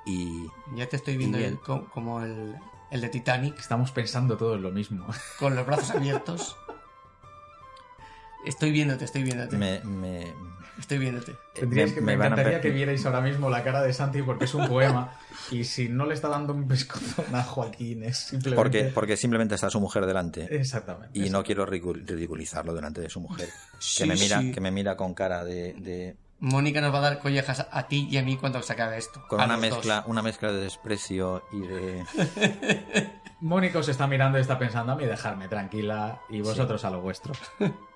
y 0.07 0.51
Ya 0.75 0.89
te 0.89 0.97
estoy 0.97 1.17
viendo 1.17 1.39
el- 1.39 1.59
como 1.61 2.21
el, 2.23 2.57
el 2.91 3.01
de 3.01 3.09
Titanic, 3.11 3.59
Estamos 3.59 3.93
pensando 3.93 4.37
todos 4.37 4.61
lo 4.61 4.71
mismo. 4.71 5.07
con 5.39 5.55
los 5.55 5.65
brazos 5.65 5.91
abiertos. 5.91 6.57
Estoy 8.45 8.73
viéndote, 8.73 9.05
estoy 9.07 9.23
viéndote. 9.23 9.57
me, 9.57 9.81
me, 9.85 10.35
Estoy 10.79 10.99
viéndote. 10.99 11.37
Tendríais 11.55 11.93
que, 11.93 12.01
me, 12.01 12.17
me 12.17 12.25
encantaría 12.27 12.61
que 12.61 12.71
vierais 12.71 13.05
ahora 13.07 13.21
mismo 13.21 13.49
la 13.49 13.63
cara 13.63 13.81
de 13.83 13.93
Santi 13.93 14.23
porque 14.23 14.45
es 14.47 14.55
un 14.55 14.67
poema. 14.69 15.13
y 15.51 15.63
si 15.65 15.89
no 15.89 16.05
le 16.07 16.15
está 16.15 16.29
dando 16.29 16.53
un 16.53 16.67
pescozón 16.67 17.33
a 17.35 17.43
Joaquín, 17.45 18.03
es 18.03 18.17
simplemente. 18.19 18.57
porque, 18.57 18.85
porque 18.93 19.17
simplemente 19.17 19.55
está 19.55 19.71
su 19.71 19.81
mujer 19.81 20.05
delante 20.07 20.49
Exactamente. 20.55 21.17
y 21.19 21.31
no 21.31 21.45
quiero 21.45 21.65
ridicu- 21.67 22.05
ridiculizarlo 22.05 22.75
delante 22.75 23.01
de 23.01 23.09
su 23.09 23.21
mujer. 23.21 23.49
Sí, 23.79 24.03
que 24.03 24.09
me 24.09 24.15
mira, 24.17 24.41
sí. 24.41 24.51
que 24.53 24.61
me 24.61 24.71
mira 24.73 24.97
con 24.97 25.15
cara 25.15 25.45
de, 25.45 25.75
de- 25.75 26.17
Mónica 26.41 26.81
nos 26.81 26.93
va 26.93 26.99
a 26.99 27.03
dar 27.03 27.19
collejas 27.21 27.67
a 27.71 27.87
ti 27.89 28.09
y 28.11 28.17
a 28.19 28.23
mí 28.23 28.37
cuando 28.37 28.61
se 28.61 28.73
acabe 28.73 28.99
esto. 28.99 29.25
con 29.29 29.41
A 29.41 29.45
una 29.45 29.55
dos. 29.55 29.61
mezcla, 29.63 30.05
una 30.09 30.23
mezcla 30.23 30.51
de 30.53 30.61
desprecio 30.61 31.45
y 31.53 31.61
de 31.61 32.05
Mónica 33.41 33.79
os 33.79 33.89
está 33.89 34.07
mirando 34.07 34.39
y 34.39 34.41
está 34.41 34.59
pensando 34.59 34.93
a 34.93 34.97
mí 34.97 35.05
dejarme 35.07 35.49
tranquila 35.49 36.21
y 36.29 36.41
vosotros 36.41 36.85
a 36.85 36.91
lo 36.91 37.01
vuestro. 37.01 37.33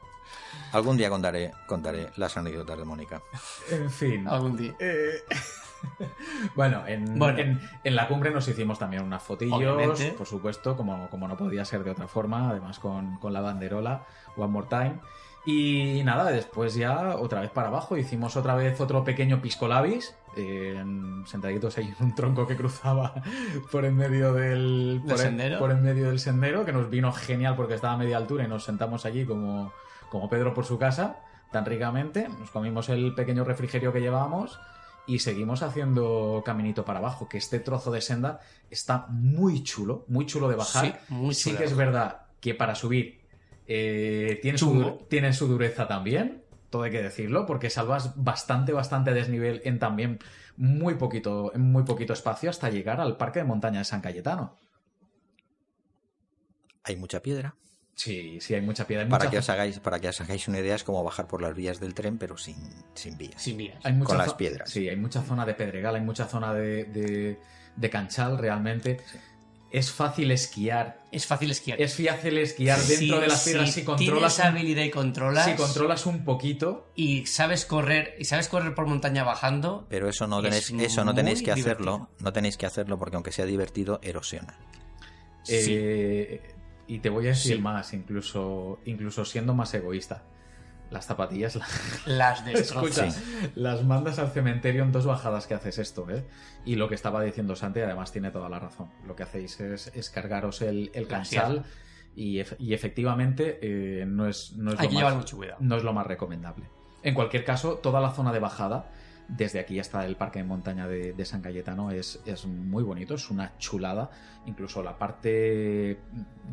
algún 0.73 0.97
día 0.97 1.09
contaré, 1.11 1.53
contaré 1.67 2.11
las 2.17 2.37
anécdotas 2.37 2.79
de 2.79 2.85
Mónica. 2.85 3.23
En 3.71 3.91
fin. 3.91 4.27
Algún 4.29 4.57
día. 4.57 4.75
Eh, 4.79 5.25
bueno, 6.55 6.87
en, 6.87 7.19
Bueno. 7.19 7.39
En, 7.39 7.61
en 7.85 7.97
la 7.97 8.09
cumbre 8.09 8.31
nos 8.31 8.47
hicimos 8.49 8.79
también 8.79 9.03
unas 9.03 9.23
fotillos, 9.23 9.55
Obviamente. 9.55 10.13
por 10.13 10.27
supuesto, 10.27 10.77
como, 10.77 11.09
como 11.11 11.29
no 11.29 11.37
podía 11.37 11.65
ser 11.65 11.85
de 11.85 11.91
otra 11.91 12.09
forma, 12.09 12.51
además 12.51 12.79
con, 12.79 13.19
con 13.19 13.33
la 13.33 13.41
banderola 13.41 14.07
One 14.37 14.53
More 14.53 14.67
Time. 14.69 15.01
Y 15.47 16.03
nada, 16.05 16.31
después 16.31 16.75
ya 16.75 17.17
otra 17.17 17.41
vez 17.41 17.51
para 17.51 17.69
abajo, 17.69 17.97
hicimos 17.97 18.37
otra 18.37 18.55
vez 18.55 18.81
otro 18.81 19.03
pequeño 19.05 19.41
piscolabis, 19.41 20.15
eh, 20.37 20.85
sentaditos 21.25 21.79
ahí 21.79 21.95
en 21.99 22.07
un 22.07 22.15
tronco 22.15 22.47
que 22.47 22.57
cruzaba 22.57 23.15
por 23.73 23.85
en 23.85 23.97
medio 23.97 24.35
del, 24.35 25.01
por 25.07 25.59
por 25.59 25.71
en 25.71 25.83
medio 25.83 26.09
del 26.09 26.19
sendero, 26.19 26.65
que 26.65 26.73
nos 26.73 26.91
vino 26.91 27.13
genial 27.13 27.57
porque 27.57 27.75
estaba 27.75 27.95
a 27.95 27.97
media 27.97 28.19
altura 28.19 28.45
y 28.45 28.49
nos 28.49 28.65
sentamos 28.65 29.07
allí 29.07 29.25
como, 29.25 29.73
como 30.11 30.29
Pedro 30.29 30.53
por 30.53 30.67
su 30.67 30.79
casa, 30.79 31.17
tan 31.51 31.65
ricamente, 31.65 32.29
nos 32.29 32.51
comimos 32.51 32.89
el 32.91 33.15
pequeño 33.15 33.45
refrigerio 33.45 33.93
que 33.93 34.01
llevábamos 34.01 34.61
y 35.07 35.21
seguimos 35.21 35.63
haciendo 35.63 36.43
caminito 36.45 36.85
para 36.85 36.99
abajo, 36.99 37.29
que 37.29 37.39
este 37.39 37.61
trozo 37.61 37.91
de 37.91 38.03
senda 38.03 38.41
está 38.71 39.07
muy 39.09 39.63
chulo, 39.63 40.05
muy 40.09 40.27
chulo 40.27 40.51
de 40.51 40.57
bajar. 40.57 40.85
Sí, 40.85 41.15
muy 41.15 41.35
Sí 41.35 41.45
chulo. 41.45 41.57
que 41.57 41.65
de 41.65 41.71
es 41.71 41.77
verdad 41.77 42.27
que 42.41 42.55
para 42.55 42.75
subir 42.75 43.18
eh, 43.69 44.39
tiene, 44.43 44.59
su, 44.59 45.07
tiene 45.09 45.33
su 45.33 45.47
dureza 45.47 45.87
también, 45.87 46.43
todo 46.71 46.83
hay 46.83 46.91
que 46.91 47.03
decirlo, 47.03 47.47
porque 47.47 47.71
salvas 47.71 48.15
bastante, 48.17 48.73
bastante 48.73 49.13
desnivel 49.15 49.61
en 49.65 49.79
también 49.79 50.19
muy 50.57 50.95
poquito, 50.95 51.53
en 51.55 51.61
muy 51.71 51.85
poquito 51.85 52.13
espacio 52.13 52.51
hasta 52.51 52.69
llegar 52.71 53.01
al 53.01 53.17
parque 53.17 53.39
de 53.39 53.45
montaña 53.45 53.79
de 53.79 53.85
San 53.85 54.01
Cayetano. 54.01 54.57
Hay 56.85 56.97
mucha 56.97 57.21
piedra. 57.21 57.55
Sí, 57.95 58.39
sí, 58.41 58.55
hay 58.55 58.61
mucha 58.61 58.87
piedra. 58.87 59.05
Hay 59.05 59.11
Para 59.11 59.25
mucha 59.25 59.31
que, 59.33 59.39
os 59.39 59.49
hagáis, 59.51 59.81
para 59.81 59.99
que 59.99 60.09
os 60.09 60.21
hagáis 60.21 60.47
una 60.49 60.61
idea, 60.61 60.75
es 60.77 60.85
como 60.85 61.03
bajar 61.03 61.27
por 61.27 61.43
las 61.43 61.55
vías 61.55 61.81
del 61.81 61.95
tren, 61.95 62.17
pero 62.17 62.37
sin, 62.39 62.57
sin 62.95 63.19
vías. 63.19 63.43
Sin 63.43 63.57
vías. 63.57 63.77
Hay 63.85 63.93
mucha 63.93 64.07
con 64.07 64.19
las 64.19 64.35
piedras. 64.35 64.71
Sí, 64.71 64.89
hay 64.89 64.97
mucha 64.97 65.23
zona 65.23 65.45
de 65.45 65.55
pedregal, 65.55 65.97
hay 65.97 66.01
mucha 66.03 66.27
zona 66.27 66.55
de, 66.55 66.85
de- 66.85 67.39
de 67.77 67.91
canchal 67.91 68.39
realmente. 68.39 68.99
Es 69.71 69.91
fácil 69.93 70.31
esquiar. 70.31 71.03
Es 71.13 71.27
fácil 71.27 71.51
esquiar. 71.51 71.81
Es 71.81 71.93
fácil 71.95 72.39
esquiar 72.39 72.79
dentro 72.81 73.17
Si- 73.17 73.21
de 73.21 73.27
las 73.29 73.45
piedras 73.45 73.71
si, 73.73 73.85
controlas, 73.85 74.37
tienes 74.37 74.55
habilidad 74.55 74.83
y 74.85 74.91
controlas, 74.91 75.45
si 75.45 75.55
controlas 75.57 76.07
un 76.07 76.25
poquito. 76.25 76.89
y 76.95 77.27
sabes 77.27 77.67
correr 77.67 78.15
y 78.19 78.25
sabes 78.25 78.49
correr 78.49 78.75
por 78.75 78.87
montaña 78.87 79.25
bajando, 79.25 79.87
Pero 79.91 80.09
eso 80.09 80.27
no 80.27 80.39
Es 80.39 80.67
tenéis, 80.69 80.91
eso 80.93 81.05
no 81.05 81.15
tenéis 81.15 81.43
que 81.43 81.53
hacerlo. 81.53 82.09
No 82.21 82.33
tenéis 82.33 82.57
que 82.57 82.65
hacerlo 82.67 82.99
porque 82.99 83.17
aunque 83.17 83.31
sea 83.33 83.45
divertido, 83.45 84.01
erosiona. 84.03 84.59
Eh, 85.49 86.41
y 86.87 86.99
te 87.01 87.11
voy 87.11 87.27
a 87.27 87.31
decir 87.31 87.57
Sí. 87.57 87.63
más, 87.63 87.93
incluso, 87.93 88.79
incluso 88.87 89.25
siendo 89.25 89.55
más 89.55 89.73
egoísta. 89.75 90.23
Las 90.91 91.07
zapatillas 91.07 91.57
la- 91.57 91.67
Las 92.07 92.45
destroza. 92.47 93.07
Escucha, 93.07 93.51
las 93.55 93.85
mandas 93.85 94.19
al 94.19 94.31
cementerio 94.31 94.83
en 94.83 94.93
dos 94.93 95.05
bajadas 95.07 95.47
que 95.47 95.55
haces 95.55 95.79
esto, 95.79 96.09
¿eh? 96.11 96.25
Y 96.65 96.77
lo 96.77 96.89
que 96.89 96.95
estaba 96.95 97.23
diciendo 97.23 97.57
Santi, 97.57 97.81
además 97.81 98.11
tiene 98.13 98.31
toda 98.31 98.49
la 98.49 98.59
razón. 98.59 98.89
Lo 99.07 99.15
que 99.15 99.23
hacéis 99.25 99.61
es, 99.61 99.89
es 99.95 100.11
cargaros 100.11 100.63
el, 100.63 100.91
el 100.95 101.07
cansal 101.07 101.65
y, 102.17 102.39
ef- 102.39 102.57
y 102.59 102.73
efectivamente 102.75 103.59
eh, 103.63 104.07
no 104.07 104.27
es, 104.27 104.53
no 104.57 104.73
es 104.73 104.81
Hay 104.81 104.87
lo 104.87 104.91
que 104.91 104.95
más- 104.95 105.03
llevar 105.05 105.17
mucho 105.17 105.37
cuidado. 105.37 105.59
no 105.61 105.77
es 105.77 105.83
lo 105.85 105.93
más 105.93 106.07
recomendable. 106.07 106.65
En 107.03 107.15
cualquier 107.15 107.45
caso, 107.45 107.75
toda 107.77 108.01
la 108.01 108.11
zona 108.11 108.33
de 108.33 108.39
bajada, 108.41 108.91
desde 109.29 109.61
aquí 109.61 109.79
hasta 109.79 110.05
el 110.07 110.17
parque 110.17 110.39
de 110.41 110.47
montaña 110.47 110.89
de, 110.89 111.13
de 111.13 111.25
San 111.27 111.43
Cayetano, 111.43 111.91
es, 111.91 112.21
es 112.25 112.47
muy 112.47 112.83
bonito, 112.83 113.15
es 113.15 113.31
una 113.31 113.57
chulada. 113.59 114.11
Incluso 114.47 114.83
la 114.83 114.99
parte, 114.99 115.99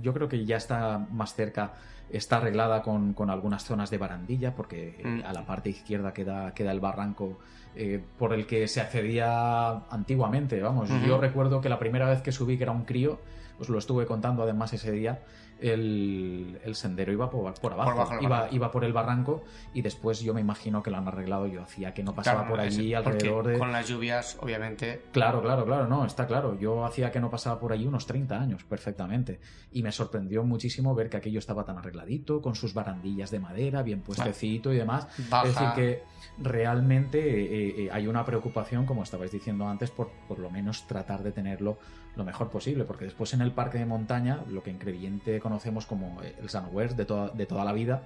yo 0.01 0.13
creo 0.13 0.27
que 0.27 0.45
ya 0.45 0.57
está 0.57 0.99
más 1.09 1.33
cerca, 1.33 1.73
está 2.09 2.37
arreglada 2.37 2.81
con, 2.81 3.13
con 3.13 3.29
algunas 3.29 3.63
zonas 3.63 3.89
de 3.89 3.97
barandilla, 3.97 4.55
porque 4.55 4.95
eh, 4.99 5.05
Mm. 5.05 5.23
a 5.25 5.33
la 5.33 5.45
parte 5.45 5.69
izquierda 5.69 6.13
queda, 6.13 6.53
queda 6.53 6.71
el 6.71 6.79
barranco 6.79 7.37
eh, 7.75 8.01
por 8.17 8.33
el 8.33 8.45
que 8.45 8.67
se 8.67 8.79
accedía 8.81 9.71
antiguamente. 9.89 10.61
Vamos, 10.61 10.89
yo 11.05 11.17
recuerdo 11.19 11.61
que 11.61 11.69
la 11.69 11.79
primera 11.79 12.07
vez 12.09 12.21
que 12.21 12.31
subí, 12.31 12.57
que 12.57 12.63
era 12.63 12.71
un 12.71 12.85
crío, 12.85 13.19
os 13.59 13.69
lo 13.69 13.77
estuve 13.77 14.05
contando 14.05 14.43
además 14.43 14.71
ese 14.73 14.91
día, 14.91 15.19
el, 15.59 16.59
el 16.63 16.75
sendero 16.75 17.11
iba 17.11 17.29
por, 17.29 17.53
por 17.55 17.73
abajo, 17.73 17.91
Por 17.91 17.99
abajo 17.99 18.15
del 18.15 18.53
iba, 18.55 18.71
por 18.71 18.83
el 18.83 18.93
barranco 18.93 19.43
y 19.73 19.81
después 19.81 20.19
yo 20.21 20.33
me 20.33 20.41
imagino 20.41 20.81
que 20.83 20.91
lo 20.91 20.97
han 20.97 21.07
arreglado. 21.07 21.47
Yo 21.47 21.61
hacía 21.63 21.93
que 21.93 22.03
no 22.03 22.13
pasaba 22.13 22.41
Claro, 22.41 22.51
por 22.51 22.59
allí 22.59 22.93
es- 22.93 22.97
alrededor 22.97 23.47
de. 23.47 23.57
Con 23.59 23.71
las 23.71 23.87
lluvias, 23.87 24.37
obviamente. 24.41 25.03
Claro, 25.11 25.41
claro, 25.41 25.65
claro, 25.65 25.87
no, 25.87 26.05
está 26.05 26.27
claro. 26.27 26.57
Yo 26.59 26.85
hacía 26.85 27.11
que 27.11 27.19
no 27.19 27.29
pasaba 27.29 27.59
por 27.59 27.71
allí 27.73 27.85
unos 27.87 28.05
30 28.05 28.39
años 28.39 28.63
perfectamente. 28.63 29.39
Y 29.71 29.83
me 29.83 29.91
sorprendió 29.91 30.43
muchísimo 30.43 30.93
ver 30.95 31.09
que 31.09 31.17
aquello 31.17 31.39
estaba 31.39 31.63
tan 31.65 31.77
arregladito, 31.77 32.41
con 32.41 32.55
sus 32.55 32.73
barandillas 32.73 33.31
de 33.31 33.39
madera, 33.39 33.81
bien 33.83 34.01
puestecito 34.01 34.73
y 34.73 34.77
demás. 34.77 35.07
Baja. 35.29 35.47
Es 35.47 35.53
decir, 35.55 35.67
que 35.75 36.03
realmente 36.37 37.19
eh, 37.19 37.85
eh, 37.85 37.89
hay 37.91 38.07
una 38.07 38.25
preocupación, 38.25 38.85
como 38.85 39.03
estabais 39.03 39.31
diciendo 39.31 39.67
antes, 39.67 39.91
por 39.91 40.09
por 40.27 40.39
lo 40.39 40.49
menos 40.49 40.85
tratar 40.87 41.23
de 41.23 41.31
tenerlo 41.31 41.77
lo 42.15 42.23
mejor 42.23 42.49
posible, 42.49 42.85
porque 42.85 43.05
después 43.05 43.33
en 43.33 43.41
el 43.41 43.51
parque 43.51 43.77
de 43.77 43.85
montaña, 43.85 44.39
lo 44.49 44.63
que 44.63 44.69
en 44.71 44.77
Crevillente 44.77 45.39
conocemos 45.39 45.85
como 45.85 46.21
eh, 46.23 46.35
el 46.41 46.49
Sandwest 46.49 46.95
de 46.95 47.05
toda, 47.05 47.29
de 47.29 47.45
toda 47.45 47.65
la 47.65 47.73
vida, 47.73 48.03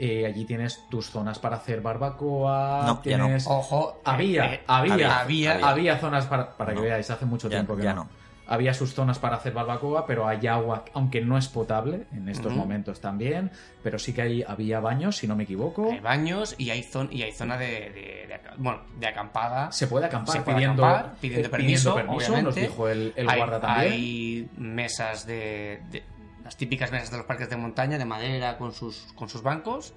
eh, 0.00 0.26
allí 0.26 0.44
tienes 0.44 0.80
tus 0.90 1.10
zonas 1.10 1.38
para 1.38 1.56
hacer 1.56 1.80
barbacoa, 1.80 2.82
No, 2.86 3.02
ya 3.04 3.18
no. 3.18 3.24
tienes... 3.26 3.46
Ojo. 3.46 4.00
Había, 4.04 4.54
eh, 4.54 4.60
había, 4.66 4.94
había, 4.94 5.20
había, 5.20 5.68
había. 5.68 5.98
zonas 5.98 6.26
para, 6.26 6.56
para 6.56 6.70
que 6.72 6.76
No. 6.78 6.82
veáis, 6.82 7.10
hace 7.10 7.26
mucho 7.26 7.48
Ya- 7.48 7.58
tiempo 7.58 7.76
que 7.76 7.82
ya 7.82 7.94
no. 7.94 8.08
Había 8.50 8.72
sus 8.72 8.94
zonas 8.94 9.18
para 9.18 9.36
hacer 9.36 9.52
barbacoa, 9.52 10.06
pero 10.06 10.26
hay 10.26 10.46
agua, 10.46 10.84
aunque 10.94 11.20
no 11.20 11.36
es 11.36 11.48
potable 11.48 12.06
en 12.12 12.28
estos 12.30 12.46
Ujú. 12.46 12.56
momentos 12.60 12.98
también, 13.00 13.50
pero 13.82 13.98
sí 13.98 14.14
que 14.14 14.22
hay, 14.22 14.42
había 14.42 14.80
baños, 14.80 15.18
si 15.18 15.26
no 15.28 15.36
me 15.36 15.44
equivoco. 15.44 15.92
Hay 15.92 16.00
baños 16.00 16.54
y 16.56 16.70
hay, 16.70 16.82
zon- 16.82 17.08
y 17.12 17.22
hay 17.22 17.32
zona 17.32 17.58
de, 17.58 17.66
de- 17.66 18.26
de 18.26 18.40
bueno, 18.56 18.80
de 18.98 19.06
acampada. 19.06 19.70
Se 19.70 19.86
puede 19.86 20.06
acampar 20.06 20.36
Se 20.36 20.40
puede 20.42 20.56
pidiendo, 20.56 20.86
acampar, 20.86 21.16
pidiendo 21.20 21.48
eh, 21.48 21.50
permiso, 21.50 22.02
nos 22.02 22.16
obviamente. 22.28 22.60
dijo 22.62 22.88
el, 22.88 23.12
el 23.16 23.28
hay, 23.28 23.36
guarda 23.36 23.60
también. 23.60 23.92
hay 23.92 24.48
mesas 24.56 25.26
de, 25.26 25.82
de- 25.90 26.02
Las 26.42 26.56
típicas 26.56 26.90
mesas 26.90 27.10
de 27.10 27.18
los 27.18 27.26
parques 27.26 27.50
de 27.50 27.56
montaña, 27.58 27.98
de 27.98 28.06
madera, 28.06 28.56
con 28.56 28.72
sus, 28.72 29.12
con 29.14 29.28
sus 29.28 29.42
bancos. 29.42 29.92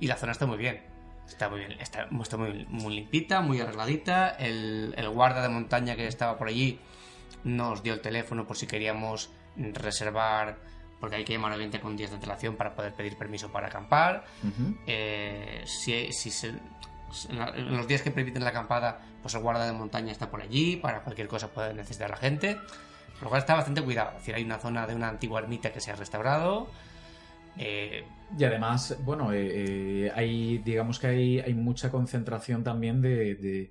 Y 0.00 0.08
la 0.08 0.16
zona 0.16 0.32
está 0.32 0.44
muy 0.46 0.58
bien. 0.58 0.80
Está 1.28 1.48
muy 1.48 1.60
bien, 1.60 1.72
está, 1.80 2.08
está 2.20 2.36
muy, 2.36 2.66
muy 2.68 2.94
limpita, 2.96 3.40
muy 3.40 3.60
arregladita. 3.60 4.30
El, 4.30 4.92
el 4.96 5.08
guarda 5.10 5.42
de 5.42 5.48
montaña 5.48 5.94
que 5.94 6.06
estaba 6.08 6.36
por 6.36 6.48
allí 6.48 6.80
nos 7.44 7.82
dio 7.82 7.94
el 7.94 8.00
teléfono 8.00 8.46
por 8.46 8.56
si 8.56 8.66
queríamos 8.66 9.30
reservar, 9.56 10.56
porque 11.00 11.16
hay 11.16 11.24
que 11.24 11.32
llamar 11.34 11.52
obviamente 11.52 11.80
con 11.80 11.96
días 11.96 12.10
de 12.10 12.16
antelación 12.16 12.56
para 12.56 12.74
poder 12.74 12.94
pedir 12.94 13.16
permiso 13.16 13.50
para 13.52 13.68
acampar. 13.68 14.24
Eh, 14.86 15.62
si, 15.66 16.12
si 16.12 16.30
se- 16.30 16.48
en 17.30 17.38
la- 17.38 17.48
en 17.50 17.76
los 17.76 17.86
días 17.86 18.02
que 18.02 18.10
permiten 18.10 18.42
la 18.42 18.50
acampada, 18.50 19.00
pues 19.22 19.34
el 19.34 19.40
guarda 19.42 19.66
de 19.66 19.72
montaña 19.72 20.12
está 20.12 20.30
por 20.30 20.42
allí 20.42 20.76
para 20.76 21.00
cualquier 21.02 21.28
cosa 21.28 21.48
puede 21.48 21.72
necesitar 21.74 22.10
la 22.10 22.16
gente. 22.16 22.58
Lo 23.22 23.28
cual 23.28 23.40
está 23.40 23.54
bastante 23.54 23.80
cuidado. 23.82 24.10
Es 24.10 24.18
decir, 24.18 24.34
hay 24.34 24.44
una 24.44 24.58
zona 24.58 24.86
de 24.86 24.94
una 24.94 25.08
antigua 25.08 25.40
ermita 25.40 25.72
que 25.72 25.80
se 25.80 25.90
ha 25.90 25.96
restaurado. 25.96 26.68
Eh, 27.58 28.04
Y 28.38 28.44
además, 28.44 28.96
bueno, 29.04 29.32
eh, 29.32 30.06
eh, 30.06 30.12
hay, 30.14 30.58
digamos 30.58 30.98
que 30.98 31.06
hay, 31.06 31.38
hay 31.40 31.54
mucha 31.54 31.90
concentración 31.90 32.64
también 32.64 33.00
de, 33.00 33.36
de- 33.36 33.70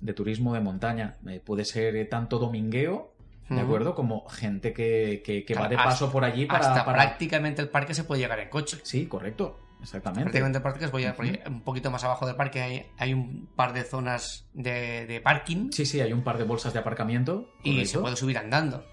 de 0.00 0.12
turismo 0.12 0.54
de 0.54 0.60
montaña. 0.60 1.16
Eh, 1.28 1.40
puede 1.44 1.64
ser 1.64 1.96
eh, 1.96 2.04
tanto 2.04 2.38
domingueo, 2.38 3.12
¿de 3.48 3.60
acuerdo? 3.60 3.94
Como 3.94 4.28
gente 4.28 4.72
que, 4.72 5.22
que- 5.24 5.44
que 5.44 5.54
va 5.54 5.68
de 5.68 5.76
paso 5.76 6.12
por 6.12 6.24
allí 6.24 6.46
para... 6.46 6.68
hasta 6.68 6.84
para- 6.84 6.98
prácticamente 7.02 7.62
el 7.62 7.68
parque 7.68 7.94
se 7.94 8.04
puede 8.04 8.20
llegar 8.20 8.38
en 8.40 8.48
coche. 8.50 8.78
Sí, 8.82 9.06
correcto, 9.06 9.58
exactamente. 9.80 10.24
Prácticamente 10.24 10.58
el 10.58 10.62
parque 10.62 11.22
allí. 11.22 11.38
Un 11.46 11.62
poquito 11.62 11.90
más 11.90 12.04
abajo 12.04 12.26
del 12.26 12.36
parque 12.36 12.60
hay, 12.60 12.86
hay 12.98 13.14
un 13.14 13.48
par 13.56 13.72
de 13.72 13.84
zonas 13.84 14.46
de, 14.52 15.06
de 15.06 15.20
parking 15.20 15.70
Sí, 15.72 15.86
sí, 15.86 16.00
hay 16.00 16.12
un 16.12 16.22
par 16.22 16.36
de 16.38 16.44
bolsas 16.44 16.72
de 16.74 16.78
aparcamiento. 16.80 17.50
y 17.64 17.70
correcto. 17.72 17.90
se 17.90 17.98
puede 18.00 18.16
subir 18.16 18.38
andando. 18.38 18.84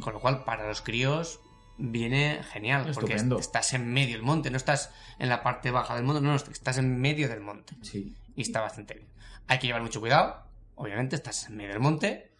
Con 0.00 0.12
lo 0.14 0.20
cual, 0.20 0.42
para 0.44 0.66
los 0.66 0.82
críos 0.82 1.38
viene 1.78 2.40
genial, 2.52 2.82
porque 2.92 3.14
Estupendo. 3.14 3.38
estás 3.38 3.72
en 3.72 3.92
medio 3.92 4.16
del 4.16 4.22
monte, 4.22 4.50
no 4.50 4.56
estás 4.56 4.92
en 5.20 5.28
la 5.28 5.42
parte 5.44 5.70
baja 5.70 5.94
del 5.94 6.02
monte, 6.04 6.20
no, 6.20 6.30
no, 6.30 6.34
estás 6.36 6.76
en 6.78 7.00
medio 7.00 7.28
del 7.28 7.40
monte. 7.40 7.74
Sí. 7.82 8.14
Y 8.34 8.42
está 8.42 8.60
bastante 8.60 8.94
bien. 8.94 9.06
Hay 9.46 9.58
que 9.60 9.68
llevar 9.68 9.82
mucho 9.82 10.00
cuidado, 10.00 10.42
obviamente, 10.80 11.16
estás 11.16 11.46
en 11.48 11.56
medio 11.56 11.70
del 11.72 11.80
monte, 11.80 12.32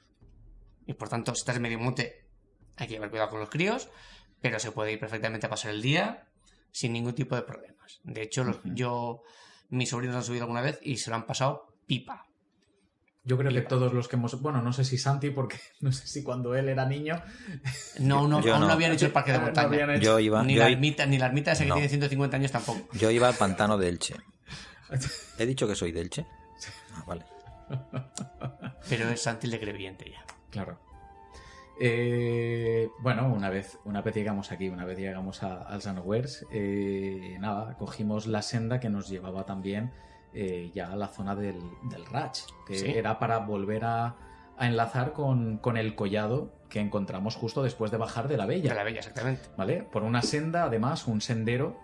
y 0.87 0.95
por 0.95 1.09
tanto, 1.09 1.35
si 1.35 1.41
estás 1.41 1.57
en 1.57 1.63
medio 1.63 1.77
del 1.79 1.85
monte, 1.85 2.27
hay 2.77 2.87
que 2.87 2.95
llevar 2.95 3.11
cuidado 3.11 3.31
con 3.31 3.41
los 3.41 3.51
críos, 3.51 3.89
pero 4.41 4.59
se 4.59 4.73
puede 4.73 4.93
ir 4.93 4.99
perfectamente 4.99 5.47
a 5.47 5.51
pasar 5.51 5.71
el 5.73 5.83
día 5.83 6.27
sin 6.73 6.93
ningún 6.93 7.15
tipo 7.15 7.37
de 7.37 7.43
problemas. 7.43 8.01
De 8.05 8.23
hecho, 8.23 8.43
los- 8.45 8.61
yo, 8.65 9.23
mis 9.69 9.91
sobrinos 9.91 10.17
han 10.17 10.25
subido 10.25 10.45
alguna 10.45 10.63
vez 10.63 10.79
y 10.83 10.97
se 10.97 11.11
lo 11.11 11.17
han 11.17 11.27
pasado 11.27 11.75
pipa. 11.87 12.27
Yo 13.23 13.37
creo 13.37 13.53
que 13.53 13.61
todos 13.61 13.93
los 13.93 14.09
que 14.09 14.17
hemos... 14.17 14.41
Bueno, 14.41 14.63
no 14.63 14.73
sé 14.73 14.83
si 14.85 14.97
Santi, 14.97 15.29
porque 15.31 15.59
no 15.81 15.93
sé 15.93 16.07
si 16.07 16.23
cuando 16.23 16.55
él 16.55 16.69
era 16.71 16.87
niño... 16.87 17.23
No, 17.99 18.27
no, 18.27 18.41
Yo 18.41 18.53
aún 18.55 18.63
no 18.63 18.69
no. 18.69 18.73
habían 18.73 18.93
hecho 18.93 19.05
el 19.07 19.13
parque 19.13 19.33
de 19.33 19.41
montaña. 19.41 19.97
Yo 19.99 20.19
iba, 20.19 20.43
Ni 20.43 20.55
yo, 20.55 20.63
la 20.63 20.71
i- 20.71 20.73
ermita, 20.73 21.05
ni 21.05 21.19
la 21.19 21.27
ermita 21.27 21.53
esa 21.53 21.65
que 21.65 21.69
No. 21.69 21.75
tiene 21.75 21.89
150 21.91 22.37
años 22.39 22.51
tampoco. 22.51 22.89
yo 22.95 23.11
iba 23.11 23.29
al 23.29 23.35
pantano 23.35 23.77
de 23.77 23.89
Elche. 23.91 24.15
¿He 25.39 25.45
dicho 25.47 25.69
que 25.69 25.75
soy 25.77 25.93
de 25.93 26.01
Elche? 26.01 26.27
Pero 28.89 29.09
es 29.09 29.23
Santi 29.23 29.47
el 29.47 29.53
de 29.53 30.11
ya. 30.11 30.25
Claro. 30.51 30.79
Eh, 31.83 32.91
bueno, 32.99 33.33
una 33.33 33.49
vez, 33.49 33.79
una 33.85 34.03
vez 34.03 34.15
llegamos 34.15 34.53
aquí, 34.53 34.69
una 34.69 34.85
vez 34.85 34.99
llegamos 34.99 35.43
a, 35.43 35.63
al 35.63 35.81
Sandwers, 35.81 36.45
eh, 36.53 37.39
nada, 37.41 37.75
cogimos 37.79 38.27
la 38.27 38.43
senda 38.43 38.81
que 38.81 38.91
nos 38.91 39.09
llevaba 39.09 39.47
también 39.47 39.91
eh, 40.35 40.71
ya 40.75 40.93
a 40.93 40.97
la 40.97 41.09
zona 41.09 41.35
del, 41.35 41.59
del 41.85 42.05
Ratch, 42.05 42.41
que 42.67 42.75
Sí. 42.77 42.91
era 42.91 43.19
para 43.19 43.39
volver 43.39 43.87
a, 43.87 44.15
a 44.59 44.67
enlazar 44.67 45.15
con, 45.15 45.57
con 45.57 45.79
el 45.79 45.95
collado 45.95 46.53
que 46.69 46.81
encontramos 46.81 47.35
justo 47.35 47.63
después 47.63 47.91
de 47.91 47.97
bajar 47.97 48.29
de 48.29 48.37
la 48.37 48.45
Bella. 48.45 48.69
De 48.69 48.77
la 48.77 48.85
Bella, 48.85 48.99
exactamente. 48.99 49.49
¿vale? 49.57 49.83
Por 49.83 50.03
una 50.03 50.21
senda, 50.21 50.65
además, 50.65 51.07
un 51.07 51.23
sendero 51.23 51.81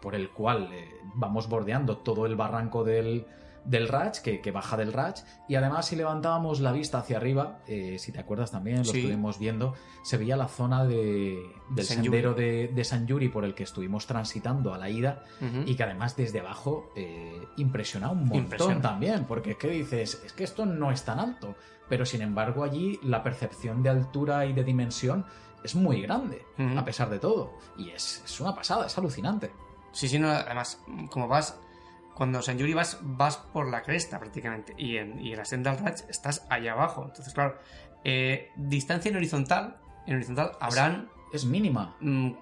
por 0.00 0.14
el 0.14 0.30
cual 0.30 0.70
vamos 1.14 1.48
bordeando 1.50 1.98
todo 1.98 2.24
el 2.24 2.36
barranco 2.36 2.84
del, 2.84 3.26
del 3.64 3.88
Ratch, 3.88 4.18
que, 4.18 4.40
que 4.40 4.50
baja 4.50 4.76
del 4.76 4.92
Ratch, 4.92 5.20
y 5.48 5.54
además 5.54 5.86
si 5.86 5.96
levantábamos 5.96 6.60
la 6.60 6.70
vista 6.72 6.98
hacia 6.98 7.16
arriba, 7.16 7.60
eh, 7.66 7.96
si 7.98 8.12
te 8.12 8.18
acuerdas 8.20 8.50
también, 8.50 8.78
lo 8.78 8.84
Sí. 8.84 8.98
estuvimos 8.98 9.38
viendo, 9.38 9.74
se 10.02 10.16
veía 10.18 10.36
la 10.36 10.48
zona 10.48 10.84
de, 10.84 11.38
del 11.70 11.84
San 11.86 12.02
sendero 12.02 12.34
de, 12.34 12.68
de 12.68 12.84
San 12.84 13.06
Yuri 13.06 13.28
por 13.28 13.44
el 13.44 13.54
que 13.54 13.62
estuvimos 13.62 14.06
transitando 14.06 14.74
a 14.74 14.78
la 14.78 14.90
ida, 14.90 15.24
y 15.66 15.74
que 15.76 15.82
además 15.82 16.14
desde 16.16 16.40
abajo 16.40 16.92
eh, 16.94 17.40
impresiona 17.56 18.10
un 18.10 18.20
montón 18.20 18.36
Impresiona. 18.38 18.80
también, 18.82 19.24
porque 19.24 19.52
es 19.52 19.56
que 19.56 19.68
dices, 19.68 20.20
es 20.24 20.32
que 20.34 20.44
esto 20.44 20.66
no 20.66 20.90
es 20.90 21.04
tan 21.04 21.18
alto, 21.18 21.54
pero 21.88 22.04
sin 22.04 22.20
embargo 22.22 22.64
allí 22.64 22.98
la 23.02 23.22
percepción 23.22 23.82
de 23.82 23.88
altura 23.90 24.44
y 24.46 24.52
de 24.52 24.64
dimensión 24.64 25.24
es 25.62 25.74
muy 25.74 26.02
grande, 26.02 26.42
a 26.76 26.84
pesar 26.84 27.08
de 27.08 27.18
todo, 27.18 27.54
y 27.78 27.88
es, 27.88 28.22
es 28.26 28.40
una 28.40 28.54
pasada, 28.54 28.86
es 28.86 28.98
alucinante. 28.98 29.50
Sí, 29.92 30.08
sí, 30.08 30.18
no, 30.18 30.28
además, 30.28 30.78
como 31.08 31.28
vas, 31.28 31.58
cuando 32.14 32.40
San 32.42 32.58
Yuri 32.58 32.74
vas, 32.74 32.98
vas 33.02 33.36
por 33.36 33.68
la 33.68 33.82
cresta 33.82 34.18
prácticamente, 34.18 34.74
y 34.78 34.96
en, 34.96 35.20
y 35.20 35.32
en 35.32 35.38
la 35.38 35.44
senda 35.44 35.74
Ratch 35.74 36.02
estás 36.08 36.46
allá 36.50 36.72
abajo. 36.72 37.04
Entonces, 37.06 37.34
claro, 37.34 37.58
eh, 38.04 38.50
distancia 38.56 39.10
en 39.10 39.16
horizontal, 39.16 39.76
en 40.06 40.16
horizontal 40.16 40.52
habrán 40.60 41.08
Es 41.32 41.44
mínima. 41.44 41.96
mm, 42.00 42.32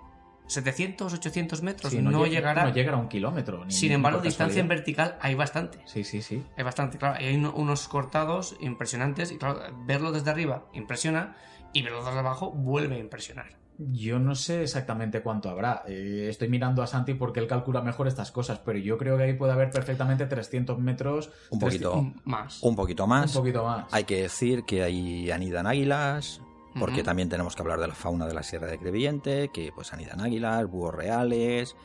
700, 0.46 1.14
800 1.14 1.62
metros, 1.62 1.92
Sí, 1.92 2.02
no, 2.02 2.10
llega- 2.10 2.28
llegará. 2.28 2.64
no 2.64 2.72
llegará 2.74 2.96
a 2.98 3.00
un 3.00 3.08
kilómetro. 3.08 3.64
ni- 3.64 3.72
Sin 3.72 3.92
embargo, 3.92 4.20
distancia 4.20 4.60
en 4.60 4.68
vertical 4.68 5.16
hay 5.20 5.34
bastante. 5.34 5.78
Sí, 5.86 6.04
sí, 6.04 6.20
sí. 6.20 6.44
Hay 6.56 6.64
bastante, 6.64 6.98
claro. 6.98 7.16
Hay 7.18 7.34
uno- 7.36 7.52
unos 7.54 7.88
cortados 7.88 8.56
impresionantes, 8.60 9.30
y 9.32 9.38
claro, 9.38 9.60
verlo 9.86 10.12
desde 10.12 10.30
arriba 10.30 10.66
impresiona, 10.74 11.36
y 11.72 11.80
verlo 11.82 12.04
desde 12.04 12.18
abajo 12.18 12.50
vuelve 12.50 12.96
a 12.96 12.98
impresionar. 12.98 13.61
Yo 13.90 14.18
no 14.18 14.34
sé 14.34 14.62
exactamente 14.62 15.22
cuánto 15.22 15.48
habrá. 15.50 15.82
Eh, 15.86 16.26
estoy 16.28 16.48
mirando 16.48 16.82
a 16.82 16.86
Santi 16.86 17.14
porque 17.14 17.40
él 17.40 17.46
calcula 17.46 17.82
mejor 17.82 18.06
estas 18.06 18.30
cosas, 18.30 18.58
pero 18.60 18.78
yo 18.78 18.98
creo 18.98 19.16
que 19.16 19.24
ahí 19.24 19.32
puede 19.34 19.52
haber 19.52 19.70
perfectamente 19.70 20.26
300 20.26 20.78
metros. 20.78 21.30
Un 21.50 21.58
300 21.58 21.92
poquito, 21.92 22.20
Más. 22.24 22.62
un 22.62 22.76
poquito 22.76 23.04
un 23.04 23.10
más. 23.10 23.32
poquito 23.32 23.64
más. 23.64 23.86
Hay 23.92 24.04
que 24.04 24.22
decir 24.22 24.64
que 24.64 24.82
ahí 24.82 25.30
anidan 25.30 25.66
águilas, 25.66 26.40
porque 26.78 27.02
también 27.02 27.28
tenemos 27.28 27.54
que 27.56 27.62
hablar 27.62 27.80
de 27.80 27.88
la 27.88 27.94
fauna 27.94 28.26
de 28.26 28.34
la 28.34 28.42
Sierra 28.42 28.66
de 28.66 28.78
Crevillente, 28.78 29.50
que 29.52 29.72
pues 29.74 29.92
anidan 29.92 30.20
águilas, 30.20 30.66
búhos 30.66 30.94
reales, 30.94 31.76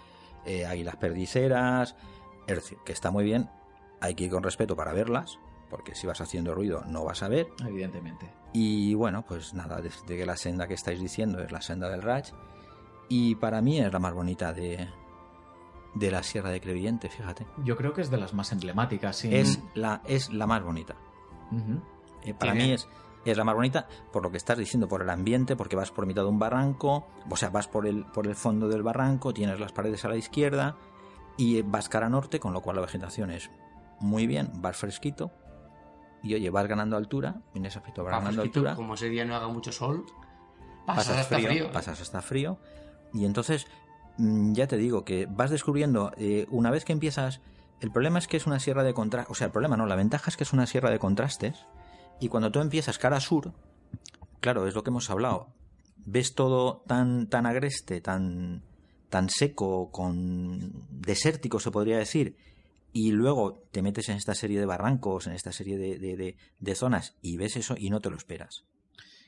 eh, 0.45 0.65
águilas 0.65 0.95
perdiceras, 0.95 1.95
es 2.47 2.55
decir, 2.55 2.77
que 2.85 2.93
está 2.93 3.11
muy 3.11 3.23
bien, 3.25 3.49
hay 3.99 4.15
que 4.15 4.25
ir 4.25 4.31
con 4.31 4.43
respeto 4.43 4.75
para 4.75 4.93
verlas, 4.93 5.39
porque 5.69 5.93
si 5.95 6.07
vas 6.07 6.21
haciendo 6.21 6.55
ruido 6.55 6.83
no 6.87 7.03
vas 7.03 7.21
a 7.23 7.27
ver. 7.27 7.47
Evidentemente. 7.67 8.29
Y 8.59 8.95
bueno, 8.95 9.21
pues 9.21 9.53
nada, 9.53 9.79
desde 9.81 10.17
que 10.17 10.25
la 10.25 10.35
senda 10.35 10.67
que 10.67 10.73
estáis 10.73 10.99
diciendo 10.99 11.43
es 11.43 11.51
la 11.51 11.61
senda 11.61 11.89
del 11.89 12.01
Raj, 12.01 12.31
y 13.07 13.35
para 13.35 13.61
mí 13.61 13.79
es 13.79 13.93
la 13.93 13.99
más 13.99 14.15
bonita 14.15 14.51
de, 14.51 14.87
de 15.93 16.09
la 16.09 16.23
Sierra 16.23 16.49
de 16.49 16.59
Crevillente, 16.59 17.07
fíjate. 17.07 17.45
Yo 17.63 17.77
creo 17.77 17.93
que 17.93 18.01
es 18.01 18.09
de 18.09 18.17
las 18.17 18.33
más 18.33 18.51
emblemáticas. 18.51 19.17
sí. 19.17 19.29
Es, 19.31 19.61
la, 19.75 20.01
es 20.07 20.33
la 20.33 20.47
más 20.47 20.63
bonita. 20.63 20.95
Eh, 22.23 22.33
para 22.33 22.55
mí 22.55 22.71
es, 22.71 22.87
es 23.25 23.37
la 23.37 23.43
más 23.43 23.53
bonita 23.53 23.87
por 24.11 24.23
lo 24.23 24.31
que 24.31 24.37
estás 24.37 24.57
diciendo, 24.57 24.87
por 24.87 25.03
el 25.03 25.11
ambiente, 25.11 25.55
porque 25.55 25.75
vas 25.75 25.91
por 25.91 26.07
mitad 26.07 26.23
de 26.23 26.29
un 26.29 26.39
barranco, 26.39 27.05
o 27.29 27.35
sea, 27.35 27.51
vas 27.51 27.67
por 27.67 27.85
el, 27.85 28.05
por 28.05 28.25
el 28.25 28.33
fondo 28.33 28.67
del 28.67 28.81
barranco, 28.81 29.35
tienes 29.35 29.59
las 29.59 29.71
paredes 29.71 30.03
a 30.03 30.09
la 30.09 30.17
izquierda 30.17 30.77
y 31.37 31.61
vas 31.61 31.89
cara 31.89 32.09
norte, 32.09 32.39
con 32.39 32.53
lo 32.53 32.61
cual 32.61 32.77
la 32.77 32.81
vegetación 32.81 33.29
es 33.29 33.51
muy 33.99 34.25
bien, 34.25 34.49
vas 34.55 34.77
fresquito 34.77 35.31
y 36.23 36.33
oye, 36.33 36.49
vas 36.49 36.67
ganando 36.67 36.97
altura, 36.97 37.41
en 37.53 37.65
ese 37.65 37.77
aspecto 37.79 38.03
vas 38.03 38.11
ganando 38.11 38.43
que 38.43 38.49
tú, 38.49 38.59
altura, 38.59 38.75
como 38.75 38.95
ese 38.95 39.09
día 39.09 39.25
no 39.25 39.35
haga 39.35 39.47
mucho 39.47 39.71
sol, 39.71 40.05
pasas, 40.85 41.07
pasas 41.07 41.17
hasta 41.19 41.35
frío, 41.35 41.49
frío. 41.49 41.65
¿eh? 41.65 41.69
pasas 41.71 42.01
hasta 42.01 42.21
frío 42.21 42.57
y 43.13 43.25
entonces 43.25 43.67
mm, 44.17 44.53
ya 44.53 44.67
te 44.67 44.77
digo 44.77 45.03
que 45.03 45.27
vas 45.27 45.51
descubriendo 45.51 46.11
eh, 46.17 46.47
una 46.49 46.71
vez 46.71 46.85
que 46.85 46.93
empiezas 46.93 47.41
el 47.79 47.91
problema 47.91 48.19
es 48.19 48.27
que 48.27 48.37
es 48.37 48.47
una 48.47 48.59
sierra 48.59 48.83
de 48.83 48.93
contrastes 48.93 49.31
o 49.31 49.35
sea 49.35 49.45
el 49.45 49.51
problema 49.51 49.77
no 49.77 49.85
la 49.85 49.95
ventaja 49.95 50.29
es 50.29 50.37
que 50.37 50.43
es 50.43 50.53
una 50.53 50.65
sierra 50.65 50.89
de 50.89 50.99
contrastes 50.99 51.65
y 52.19 52.29
cuando 52.29 52.51
tú 52.51 52.59
empiezas 52.59 52.97
cara 52.97 53.19
sur 53.19 53.53
claro 54.39 54.67
es 54.67 54.75
lo 54.75 54.83
que 54.83 54.89
hemos 54.89 55.09
hablado 55.09 55.49
ves 56.05 56.35
todo 56.35 56.83
tan 56.87 57.27
tan 57.27 57.45
agreste 57.45 58.01
tan 58.01 58.63
tan 59.09 59.29
seco 59.29 59.91
con 59.91 60.73
desértico 60.89 61.59
se 61.59 61.71
podría 61.71 61.97
decir 61.97 62.35
y 62.99 63.11
luego 63.11 63.67
te 63.71 63.81
metes 63.81 64.09
en 64.09 64.17
esta 64.17 64.33
serie 64.33 64.59
de 64.59 64.65
barrancos 64.65 65.27
en 65.27 65.33
esta 65.33 65.51
serie 65.51 65.77
de, 65.77 65.97
de- 66.59 66.75
zonas 66.75 67.15
y 67.21 67.37
ves 67.37 67.55
eso 67.57 67.75
y 67.77 67.89
no 67.89 67.99
te 68.01 68.09
lo 68.09 68.17
esperas 68.17 68.65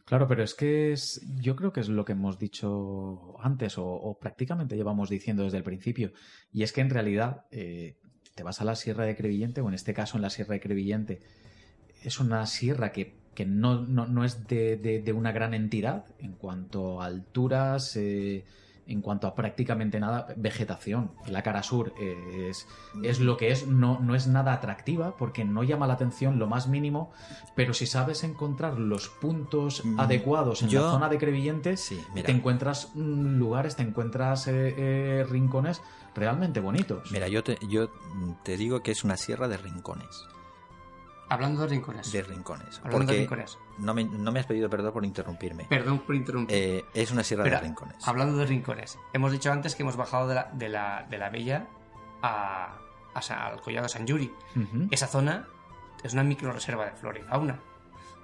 Claro, 0.06 0.28
pero 0.28 0.42
es 0.44 0.56
que 0.56 0.92
es, 0.92 1.22
yo 1.40 1.56
creo 1.56 1.72
que 1.72 1.82
es 1.82 1.88
lo 1.90 2.04
que 2.04 2.14
hemos 2.14 2.40
dicho 2.40 3.36
antes 3.44 3.76
o, 3.78 4.18
prácticamente 4.20 4.76
llevamos 4.76 5.08
diciendo 5.08 5.44
desde 5.44 5.58
el 5.58 5.64
principio. 5.64 6.14
Y 6.52 6.64
es 6.64 6.74
que 6.74 6.82
en 6.82 6.90
realidad 6.90 7.46
eh, 7.52 7.96
te 8.34 8.42
vas 8.42 8.60
a 8.60 8.64
la 8.66 8.76
Sierra 8.76 9.06
de 9.06 9.16
Crevillente, 9.16 9.62
o 9.62 9.68
en 9.68 9.76
este 9.76 9.94
caso 9.94 10.18
en 10.18 10.24
la 10.24 10.32
Sierra 10.32 10.56
de 10.56 10.62
Crevillente, 10.62 11.20
es 12.02 12.20
una 12.20 12.48
sierra 12.48 12.92
que, 12.92 13.18
que 13.36 13.46
no, 13.46 13.86
no, 13.86 14.08
no 14.08 14.26
es 14.26 14.48
de, 14.48 14.78
de- 14.78 15.00
de 15.04 15.14
una 15.14 15.32
gran 15.32 15.54
entidad 15.54 16.06
en 16.18 16.34
cuanto 16.34 17.04
a 17.04 17.06
alturas, 17.06 17.96
eh, 17.96 18.46
en 18.90 19.02
cuanto 19.02 19.28
a 19.28 19.36
prácticamente 19.36 20.00
nada, 20.00 20.28
vegetación. 20.36 21.12
La 21.28 21.44
cara 21.44 21.64
sur 21.64 21.94
es, 22.00 22.68
es 23.04 23.20
lo 23.20 23.38
que 23.38 23.52
es, 23.52 23.68
no, 23.68 24.00
no 24.00 24.16
es 24.16 24.28
nada 24.28 24.52
atractiva 24.54 25.16
porque 25.16 25.46
no 25.46 25.64
llama 25.64 25.88
la 25.88 25.94
atención 25.94 26.40
lo 26.40 26.48
más 26.48 26.68
mínimo, 26.68 27.12
pero 27.56 27.74
si 27.74 27.86
sabes 27.86 28.24
encontrar 28.24 28.80
los 28.80 29.10
puntos 29.10 29.86
Mm, 29.86 30.00
adecuados 30.00 30.62
en 30.64 30.70
yo- 30.70 30.82
la 30.86 30.92
zona 30.92 31.10
de 31.10 31.18
sí 31.78 32.04
mira 32.14 32.26
te 32.28 32.32
encuentras 32.32 32.90
mm, 32.96 33.38
lugares, 33.38 33.76
te 33.76 33.84
encuentras 33.84 34.48
eh, 34.48 34.74
eh, 34.78 35.26
rincones 35.30 35.82
realmente 36.16 36.60
bonitos. 36.60 37.12
Mira, 37.12 37.28
yo 37.28 37.44
te, 37.44 37.58
yo 37.68 37.90
te 38.44 38.58
digo 38.58 38.82
que 38.82 38.92
es 38.92 39.04
una 39.04 39.16
sierra 39.18 39.48
de 39.48 39.58
rincones. 39.58 40.26
Hablando 41.30 41.62
de 41.62 41.68
rincones. 41.68 42.12
De 42.12 42.22
rincones. 42.24 42.80
Hablando 42.84 42.98
de 43.14 43.26
Porque 43.28 43.42
rincones. 43.44 43.58
no 43.78 43.94
me, 43.94 44.04
no 44.04 44.32
me 44.32 44.40
has 44.40 44.46
pedido 44.48 44.70
perdón 44.70 44.92
por 44.94 45.06
interrumpirme. 45.06 45.66
Perdón 45.66 46.00
por 46.00 46.16
interrumpir. 46.16 46.56
Eh, 46.58 46.86
es 46.94 47.12
una 47.12 47.24
sierra 47.24 47.44
Espera, 47.44 47.62
de 47.62 47.68
rincones. 47.68 48.08
Hablando 48.08 48.38
de 48.38 48.46
rincones, 48.46 48.98
hemos 49.14 49.32
dicho 49.32 49.52
antes 49.52 49.76
que 49.76 49.84
hemos 49.84 49.96
bajado 49.96 50.28
de 50.28 50.36
la, 50.36 50.50
de 50.54 50.70
la, 50.70 51.06
de 51.10 51.18
la 51.18 51.30
Bella 51.30 51.68
a, 52.22 52.78
a 53.14 53.46
al 53.48 53.62
Collado 53.62 53.84
de 53.84 53.90
San 53.90 54.08
Yuri. 54.08 54.34
Ujú. 54.56 54.88
Esa 54.92 55.08
zona 55.08 55.48
es 56.04 56.14
una 56.14 56.24
microreserva 56.24 56.86
de 56.86 56.92
flora 56.94 57.20
y 57.20 57.24
fauna. 57.24 57.60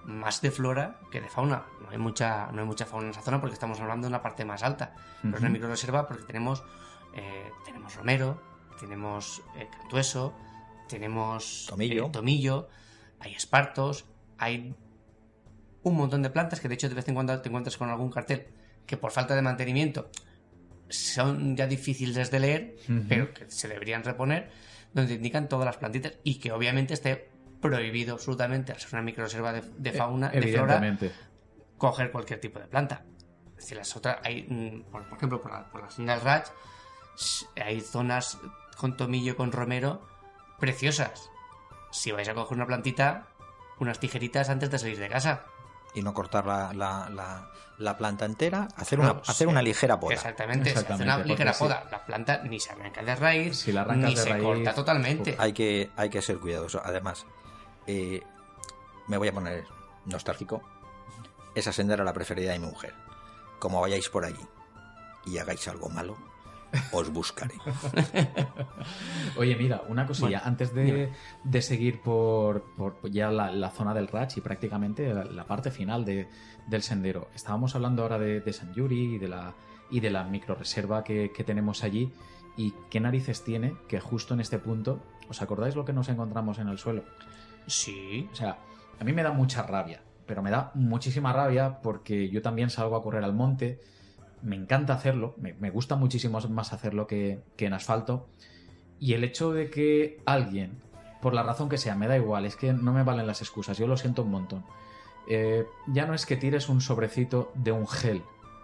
Más 0.05 0.41
de 0.41 0.51
flora 0.51 0.99
que 1.11 1.19
de 1.21 1.29
fauna. 1.29 1.63
No 1.81 1.89
hay 1.89 1.97
mucha, 1.97 2.51
no 2.51 2.61
hay 2.61 2.67
mucha 2.67 2.85
fauna 2.85 3.05
en 3.05 3.11
esa 3.11 3.21
zona 3.21 3.39
porque 3.39 3.53
estamos 3.53 3.79
hablando 3.79 4.05
de 4.07 4.09
una 4.09 4.21
parte 4.21 4.45
más 4.45 4.63
alta. 4.63 4.93
Pero 5.21 5.35
es 5.35 5.41
una 5.41 5.49
microreserva 5.49 6.07
porque 6.07 6.23
tenemos, 6.23 6.63
eh, 7.13 7.51
tenemos 7.65 7.95
romero, 7.95 8.39
tenemos 8.79 9.41
eh, 9.57 9.67
cantueso, 9.79 10.33
tenemos 10.87 11.65
Tomillo. 11.67 12.05
eh, 12.05 12.09
tomillo, 12.11 12.67
hay 13.19 13.33
espartos, 13.33 14.05
hay 14.37 14.75
un 15.83 15.95
montón 15.95 16.21
de 16.23 16.29
plantas 16.29 16.59
que 16.59 16.67
de 16.67 16.73
hecho 16.75 16.89
de 16.89 16.95
vez 16.95 17.07
en 17.07 17.13
cuando 17.15 17.39
te 17.41 17.49
encuentras 17.49 17.77
con 17.77 17.89
algún 17.89 18.09
cartel 18.11 18.47
que 18.85 18.97
por 18.97 19.11
falta 19.11 19.35
de 19.35 19.41
mantenimiento 19.41 20.09
son 20.89 21.55
ya 21.57 21.67
difíciles 21.67 22.29
de 22.31 22.39
leer, 22.39 22.75
pero 23.09 23.33
que 23.33 23.49
se 23.49 23.67
deberían 23.67 24.03
reponer, 24.03 24.51
donde 24.93 25.15
indican 25.15 25.49
todas 25.49 25.65
las 25.65 25.77
plantitas 25.77 26.13
y 26.23 26.35
que 26.39 26.51
obviamente 26.51 26.93
esté 26.93 27.29
prohibido 27.61 28.13
absolutamente 28.13 28.71
al 28.71 28.79
ser 28.79 28.89
una 28.93 29.01
microreserva 29.01 29.51
de, 29.53 29.61
de 29.61 29.91
fauna, 29.91 30.29
de 30.29 30.39
flora, 30.53 30.73
coger 31.77 32.11
cualquier 32.11 32.39
tipo 32.39 32.59
de 32.59 32.67
planta. 32.67 33.05
Es 33.57 33.63
decir, 33.63 33.77
las 33.77 33.95
otras, 33.95 34.17
hay, 34.23 34.43
mm, 34.47 34.91
por, 34.91 35.07
por 35.09 35.17
ejemplo, 35.17 35.41
por 35.41 35.51
la, 35.51 35.69
por 35.71 35.81
la 35.81 35.89
senda 35.89 36.13
del 36.13 36.21
Raj, 36.23 36.43
s- 37.17 37.45
hay 37.59 37.81
zonas 37.81 38.37
con 38.77 38.95
tomillo, 38.97 39.35
con 39.35 39.51
romero, 39.51 40.07
preciosas. 40.59 41.29
Si 41.95 42.11
vais 42.11 42.27
a 42.27 42.33
coger 42.33 42.57
una 42.57 42.65
plantita, 42.67 43.27
unas 43.79 43.99
tijeritas 43.99 44.49
antes 44.49 44.69
de 44.69 44.79
salir 44.79 44.99
de 44.99 45.07
casa. 45.09 45.45
Y 45.93 46.01
no 46.01 46.13
cortar 46.13 46.45
la, 46.45 46.73
la, 46.73 47.09
la, 47.09 47.49
la 47.77 47.97
planta 47.97 48.25
entera, 48.25 48.67
hacer 48.75 48.99
No, 48.99 49.11
una, 49.11 49.21
hacer 49.25 49.47
una 49.47 49.61
ligera 49.61 49.97
poda. 49.97 50.13
Exactamente, 50.13 50.65
se 50.65 50.71
hace 50.71 50.79
Exactamente, 50.81 51.15
una 51.15 51.23
ligera 51.25 51.53
poda. 51.53 51.87
La 51.89 52.05
planta 52.05 52.41
ni 52.43 52.59
se 52.59 52.73
arranca 52.73 53.01
de 53.01 53.15
raíz, 53.15 53.59
Si 53.59 53.71
la 53.71 53.85
ni 53.85 54.13
de 54.13 54.21
se 54.21 54.29
raíz, 54.29 54.43
corta 54.43 54.73
totalmente. 54.73 55.35
Hay 55.39 55.53
que, 55.53 55.89
hay 55.95 56.09
que 56.09 56.21
ser 56.21 56.37
cuidadoso. 56.39 56.81
Además, 56.83 57.25
eh, 57.87 58.21
me 59.07 59.17
voy 59.17 59.29
a 59.29 59.33
poner 59.33 59.63
nostálgico. 60.05 60.61
Esa 61.55 61.71
senda 61.71 61.93
era 61.93 62.03
la 62.03 62.11
preferida 62.11 62.51
de 62.51 62.59
mi 62.59 62.67
mujer. 62.67 62.93
Como 63.59 63.79
vayáis 63.79 64.09
por 64.09 64.25
allí 64.25 64.45
y 65.25 65.37
hagáis 65.37 65.65
algo 65.69 65.87
malo, 65.87 66.17
os 66.91 67.09
buscaré. 67.11 67.55
Oye, 69.37 69.55
mira, 69.55 69.83
una 69.87 70.05
cosilla, 70.05 70.27
Bueno, 70.27 70.41
antes 70.45 70.73
de, 70.73 71.11
de 71.43 71.61
seguir 71.61 72.01
por, 72.01 72.63
por 72.75 73.09
ya 73.11 73.29
la, 73.31 73.51
la 73.51 73.69
zona 73.69 73.93
del 73.93 74.07
Ratch 74.07 74.37
y 74.37 74.41
prácticamente 74.41 75.13
la, 75.13 75.23
la 75.25 75.45
parte 75.45 75.71
final 75.71 76.05
de- 76.05 76.27
del 76.67 76.81
sendero. 76.81 77.29
Estábamos 77.35 77.75
hablando 77.75 78.03
ahora 78.03 78.17
de, 78.19 78.41
de 78.41 78.53
San 78.53 78.73
Yuri 78.73 79.15
y 79.15 79.17
de 79.17 79.27
la, 79.27 79.53
y 79.89 79.99
de 79.99 80.09
la 80.09 80.23
microreserva 80.23 81.03
que, 81.03 81.31
que 81.31 81.43
tenemos 81.43 81.83
allí. 81.83 82.13
¿Y 82.57 82.73
qué 82.89 82.99
narices 82.99 83.43
tiene 83.43 83.75
que 83.87 83.99
justo 83.99 84.33
en 84.33 84.39
este 84.39 84.59
punto, 84.59 85.01
¿os 85.29 85.41
acordáis 85.41 85.75
lo 85.75 85.83
que 85.83 85.91
nos 85.93 86.07
encontramos 86.09 86.57
en 86.59 86.69
el 86.69 86.77
suelo? 86.77 87.03
Sí. 87.67 88.29
O 88.31 88.35
sea, 88.35 88.57
a 88.99 89.03
mí 89.03 89.11
me 89.11 89.23
da 89.23 89.31
mucha 89.33 89.63
rabia, 89.63 90.01
pero 90.25 90.41
me 90.41 90.51
da 90.51 90.71
muchísima 90.73 91.33
rabia 91.33 91.81
porque 91.81 92.29
yo 92.29 92.41
también 92.41 92.69
salgo 92.69 92.95
a 92.95 93.03
correr 93.03 93.23
al 93.25 93.33
monte, 93.33 93.81
me 94.45 94.55
encanta 94.55 94.93
hacerlo, 94.93 95.33
me, 95.37 95.53
me 95.53 95.69
gusta 95.71 95.95
muchísimo 95.95 96.39
más 96.49 96.71
hacerlo 96.73 97.07
que, 97.07 97.43
que 97.57 97.65
en 97.65 97.73
asfalto, 97.73 98.29
y 98.99 99.13
el 99.13 99.23
hecho 99.23 99.51
de 99.51 99.69
que 99.69 100.21
alguien, 100.25 100.79
por 101.21 101.33
la 101.33 101.43
razón 101.43 101.67
que 101.69 101.77
sea, 101.77 101.95
me 101.95 102.07
da 102.07 102.15
igual, 102.15 102.45
es 102.45 102.55
que 102.55 102.71
no 102.73 102.93
me 102.93 103.03
valen 103.03 103.27
las 103.27 103.41
excusas, 103.41 103.77
yo 103.77 103.87
lo 103.87 103.97
siento 103.97 104.21
un 104.23 104.31
montón, 104.31 104.63
eh, 105.27 105.65
ya 105.87 106.05
no 106.05 106.13
es 106.13 106.25
que 106.25 106.37
tires 106.37 106.69
un 106.69 106.79
sobrecito 106.81 107.51
de 107.55 107.71
un 107.71 107.87
gel, 107.87 108.21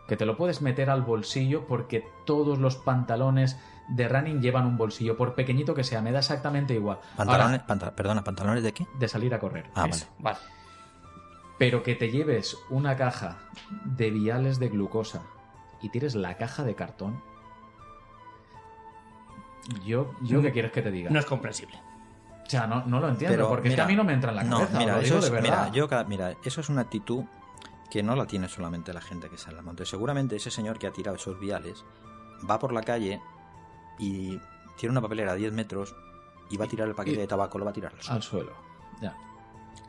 que 0.08 0.16
te 0.18 0.26
lo 0.26 0.38
puedes 0.38 0.62
meter 0.62 0.90
al 0.90 1.02
bolsillo 1.02 1.66
porque 1.68 2.06
todos 2.26 2.60
los 2.60 2.76
pantalones 2.76 3.58
de 3.90 4.08
running 4.08 4.41
llevan 4.41 4.66
un 4.68 4.78
bolsillo, 4.78 5.18
por 5.18 5.36
pequeñito 5.36 5.74
que 5.74 5.84
sea, 5.84 6.02
me 6.02 6.12
da 6.12 6.20
exactamente 6.20 6.74
igual. 6.74 6.98
Ahora, 7.18 7.18
Pantalones, 7.32 7.62
panta- 7.64 7.95
perdona, 7.95 8.24
¿pantalones 8.24 8.64
de 8.64 8.74
qué? 8.74 8.86
de 8.99 9.08
salir 9.08 9.34
a 9.34 9.40
correr. 9.40 9.66
Ah, 9.76 9.88
Eso, 9.90 10.08
vale. 10.20 10.38
Pero 11.58 11.84
que 11.84 11.95
te 11.95 12.10
lleves 12.10 12.58
una 12.70 12.95
caja 12.95 13.38
de 13.86 14.10
viales 14.12 14.60
de 14.60 14.70
glucosa 14.70 15.24
y 15.82 15.90
tires 15.90 16.16
la 16.16 16.38
caja 16.38 16.64
de 16.64 16.76
cartón. 16.76 17.22
Yo, 19.86 20.14
yo 20.22 20.40
Mm. 20.40 20.44
¿qué 20.44 20.52
quieres 20.52 20.72
que 20.72 20.82
te 20.82 20.91
diga? 20.91 21.10
No 21.10 21.20
es 21.20 21.26
comprensible. 21.26 21.80
O 22.45 22.49
sea, 22.49 22.68
no, 22.68 22.84
no 22.86 22.99
lo 22.99 23.08
entiendo, 23.10 23.36
Pero, 23.38 23.48
porque 23.49 23.70
es 23.70 23.76
que 23.76 23.82
a 23.82 23.86
mí 23.86 23.95
no 23.95 24.03
me 24.03 24.14
entra 24.14 24.32
en 24.32 24.36
la 24.38 24.44
No, 24.44 24.60
cabeza. 24.60 24.78
mira, 24.80 24.99
eso 24.99 25.20
es, 25.20 25.26
de 25.26 25.41
mira, 25.41 25.41
verdad. 25.62 25.74
yo 25.74 25.88
cada- 25.88 26.03
mira, 26.03 26.36
eso 26.44 26.60
es 26.62 26.70
una 26.70 26.82
actitud 26.82 27.24
que 27.90 28.03
no 28.03 28.16
la 28.16 28.26
tiene 28.26 28.49
solamente 28.49 28.91
la 28.94 29.02
gente 29.02 29.30
que 29.30 29.38
sale 29.38 29.60
al 29.60 29.64
monte. 29.64 29.86
Seguramente 29.86 30.36
ese 30.36 30.52
señor 30.52 30.78
que 30.80 30.88
ha 30.88 30.91
tirado 30.91 31.16
esos 31.18 31.40
viales 31.40 31.86
va 32.49 32.58
por 32.60 32.74
la 32.74 32.82
calle 32.82 33.22
y 33.99 34.40
tiene 34.78 34.91
una 34.91 35.02
papelera 35.02 35.34
a 35.34 35.36
10 35.36 35.53
metros 35.53 35.95
y 36.49 36.58
va 36.58 36.66
a 36.66 36.68
tirar 36.68 36.88
el 36.88 36.95
paquete 36.95 37.18
y- 37.18 37.22
de 37.22 37.28
tabaco, 37.28 37.58
lo 37.58 37.66
va 37.66 37.72
a 37.72 37.74
tirar 37.74 37.94
al 37.94 38.02
suelo. 38.02 38.16
Al 38.16 38.24
suelo. 38.24 38.52
Ya. 39.02 39.16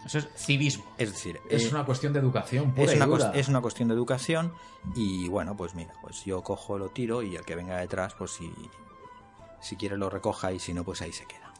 Eso 0.04 0.18
es 0.18 0.28
civismo. 0.36 0.84
Es 0.98 1.12
decir, 1.12 1.40
Es 1.48 1.64
eh, 1.66 1.68
una 1.70 1.84
cuestión 1.84 2.12
de 2.12 2.18
educación 2.18 2.72
pura 2.72 2.84
es 2.84 2.94
y 2.94 2.96
una, 2.96 3.06
dura. 3.06 3.32
es 3.34 3.48
una 3.48 3.60
cuestión 3.60 3.88
de 3.88 3.94
educación 3.94 4.52
y 4.96 5.28
bueno, 5.28 5.56
pues 5.56 5.74
mira, 5.74 5.92
pues 6.00 6.24
yo 6.24 6.42
cojo, 6.42 6.78
lo 6.78 6.88
tiro 6.88 7.22
y 7.22 7.36
el 7.36 7.44
que 7.44 7.54
venga 7.54 7.78
detrás, 7.78 8.14
pues 8.14 8.32
si, 8.32 8.52
si 9.60 9.76
quiere 9.76 9.96
lo 9.96 10.10
recoja 10.10 10.52
y 10.52 10.58
si 10.58 10.74
no, 10.74 10.84
pues 10.84 11.02
ahí 11.02 11.12
se 11.12 11.26
queda. 11.26 11.52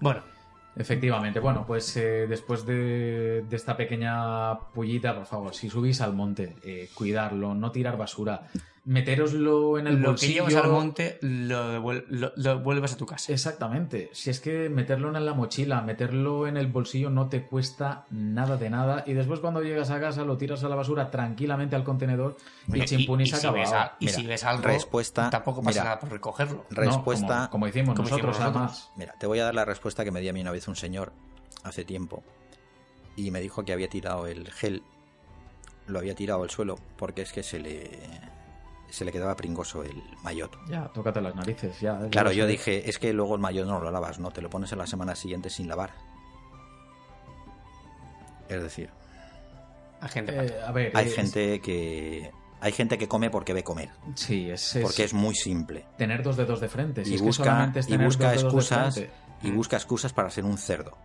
Bueno, 0.00 0.22
Efectivamente, 0.76 1.40
bueno, 1.40 1.66
pues 1.66 1.96
eh, 1.96 2.26
después 2.28 2.64
de, 2.64 3.42
de 3.42 3.56
esta 3.56 3.76
pequeña 3.76 4.56
pullita, 4.72 5.16
por 5.16 5.26
favor, 5.26 5.54
si 5.54 5.68
subís 5.68 6.00
al 6.00 6.14
monte, 6.14 6.56
eh, 6.62 6.88
cuidarlo, 6.94 7.54
no 7.54 7.72
tirar 7.72 7.96
basura. 7.98 8.42
Meteroslo 8.84 9.78
en 9.78 9.86
el 9.86 9.94
lo 9.96 10.00
que 10.00 10.06
bolsillo. 10.08 10.48
llevas 10.48 10.64
al 10.64 10.70
monte 10.70 11.18
lo, 11.20 11.78
lo- 12.08 12.32
lo 12.34 12.58
vuelves 12.60 12.92
a 12.94 12.96
tu 12.96 13.06
casa. 13.06 13.32
Exactamente. 13.32 14.08
Si 14.12 14.30
es 14.30 14.40
que 14.40 14.68
meterlo 14.68 15.14
en 15.14 15.24
la 15.24 15.34
mochila, 15.34 15.80
meterlo 15.82 16.46
en 16.46 16.56
el 16.56 16.66
bolsillo 16.66 17.10
no 17.10 17.28
te 17.28 17.44
cuesta 17.46 18.04
nada 18.10 18.56
de 18.56 18.70
nada 18.70 19.04
y 19.06 19.12
después 19.12 19.40
cuando 19.40 19.62
llegas 19.62 19.90
a 19.90 20.00
casa 20.00 20.24
lo 20.24 20.36
tiras 20.36 20.64
a 20.64 20.68
la 20.68 20.76
basura 20.76 21.10
tranquilamente 21.10 21.76
al 21.76 21.84
contenedor 21.84 22.36
y 22.68 22.72
Oye, 22.72 22.84
chimpún 22.86 23.20
y, 23.20 23.26
se 23.26 23.36
si 23.36 23.48
ves 23.50 23.72
a- 23.72 23.96
y 24.00 24.06
Mira, 24.06 24.18
si 24.18 24.26
ves 24.26 24.44
algo, 24.44 24.62
respuesta- 24.64 25.30
tampoco 25.30 25.62
pasa 25.62 25.80
mira. 25.80 25.84
nada 25.84 25.98
por 26.00 26.10
recogerlo. 26.10 26.64
Respuesta. 26.70 27.36
como, 27.36 27.50
como 27.50 27.68
hicimos 27.68 27.94
como 27.94 28.08
nosotros, 28.08 28.36
hicimos 28.36 28.54
además. 28.56 28.90
Mira, 28.96 29.14
te 29.18 29.26
voy 29.26 29.38
a 29.40 29.44
dar 29.44 29.54
la 29.54 29.64
respuesta 29.64 30.04
que 30.04 30.10
me 30.10 30.20
dio 30.20 30.30
a 30.30 30.32
mí 30.32 30.40
una 30.40 30.52
vez 30.52 30.66
un 30.68 30.76
señor 30.76 31.12
hace 31.64 31.84
tiempo 31.84 32.22
y 33.16 33.30
me 33.30 33.40
dijo 33.40 33.64
que 33.64 33.72
había 33.72 33.88
tirado 33.88 34.26
el 34.26 34.50
gel, 34.50 34.82
lo 35.86 35.98
había 35.98 36.14
tirado 36.14 36.42
al 36.42 36.50
suelo 36.50 36.76
porque 36.96 37.22
es 37.22 37.32
que 37.32 37.42
se 37.42 37.58
le 37.58 37.98
se 38.92 39.04
le 39.04 39.12
quedaba 39.12 39.36
pringoso 39.36 39.82
el 39.82 40.02
mayot. 40.22 40.56
Ya, 40.68 40.88
tócate 40.88 41.20
las 41.20 41.34
narices, 41.34 41.80
ya. 41.80 41.98
Claro, 42.10 42.32
yo 42.32 42.46
dije, 42.46 42.88
es 42.88 42.98
que 42.98 43.12
luego 43.12 43.34
el 43.34 43.40
mayot 43.40 43.66
no 43.66 43.80
lo 43.80 43.90
lavas, 43.90 44.18
no, 44.18 44.30
te 44.30 44.40
lo 44.42 44.50
pones 44.50 44.72
en 44.72 44.78
la 44.78 44.86
semana 44.86 45.14
siguiente 45.14 45.50
sin 45.50 45.68
lavar. 45.68 45.90
Es 48.48 48.62
decir, 48.62 48.90
Hay 50.02 50.08
gente 50.08 50.32
Eh, 50.34 50.60
a 50.66 50.72
ver, 50.72 50.92
hay 50.96 51.06
es- 51.08 51.14
gente 51.14 51.60
que 51.60 52.30
hay 52.62 52.72
gente 52.72 52.98
que 52.98 53.06
come 53.08 53.30
porque 53.30 53.52
ve 53.54 53.62
comer, 53.64 53.88
Sí, 54.14 54.50
es, 54.50 54.76
es 54.76 54.82
porque 54.82 55.04
es 55.04 55.14
muy 55.14 55.34
simple. 55.34 55.86
tener 55.96 56.22
dos 56.22 56.36
dedos 56.36 56.60
de 56.60 56.68
frente. 56.68 57.04
Si 57.04 57.12
y 57.12 57.14
es 57.14 57.22
busca, 57.22 57.72
es 57.74 57.88
y 57.88 57.96
busca 57.96 58.32
dos 58.32 58.42
dedos 58.42 58.42
de 58.42 58.42
excusas 58.42 59.02
y 59.42 59.50
busca 59.50 59.76
excusas 59.76 60.12
para 60.12 60.30
ser 60.30 60.44
un 60.44 60.58
cerdo. 60.58 60.96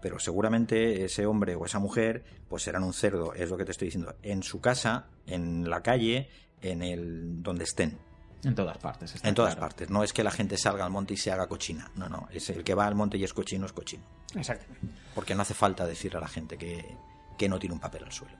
Pero 0.00 0.18
seguramente 0.18 1.04
ese 1.04 1.24
hombre 1.26 1.54
o 1.56 1.64
esa 1.64 1.78
mujer 1.78 2.24
pues 2.48 2.62
serán 2.64 2.82
un 2.84 2.92
cerdo, 2.92 3.32
es 3.34 3.48
lo 3.50 3.56
que 3.56 3.64
te 3.64 3.70
estoy 3.72 3.86
diciendo, 3.88 4.14
en 4.22 4.42
su 4.42 4.60
casa, 4.60 5.06
en 5.26 5.68
la 5.70 5.82
calle, 5.82 6.28
en 6.70 6.82
el 6.82 7.42
donde 7.42 7.64
estén, 7.64 7.98
En 8.44 8.54
todas 8.54 8.78
partes. 8.78 9.14
está 9.14 9.28
en 9.28 9.34
todas 9.34 9.54
claro. 9.54 9.68
partes. 9.68 9.90
No 9.90 10.02
es 10.04 10.12
que 10.12 10.22
la 10.24 10.30
gente 10.30 10.56
salga 10.56 10.84
al 10.84 10.90
monte 10.90 11.14
y 11.14 11.16
se 11.16 11.30
haga 11.32 11.46
cochina. 11.46 11.90
No, 11.96 12.08
no, 12.08 12.28
es 12.32 12.48
el 12.50 12.64
que 12.64 12.74
va 12.74 12.86
al 12.86 12.94
monte 12.94 13.16
y 13.18 13.24
es 13.24 13.32
cochino 13.34 13.66
es 13.66 13.72
cochino, 13.72 14.02
Exacto. 14.34 14.66
porque 15.14 15.34
no 15.34 15.42
hace 15.42 15.54
falta 15.54 15.86
decir 15.86 16.16
a 16.16 16.20
la 16.20 16.28
gente 16.28 16.56
que, 16.58 16.96
que 17.38 17.48
no 17.48 17.58
tiene 17.58 17.74
un 17.74 17.80
papel 17.80 18.04
al 18.04 18.12
suelo. 18.12 18.36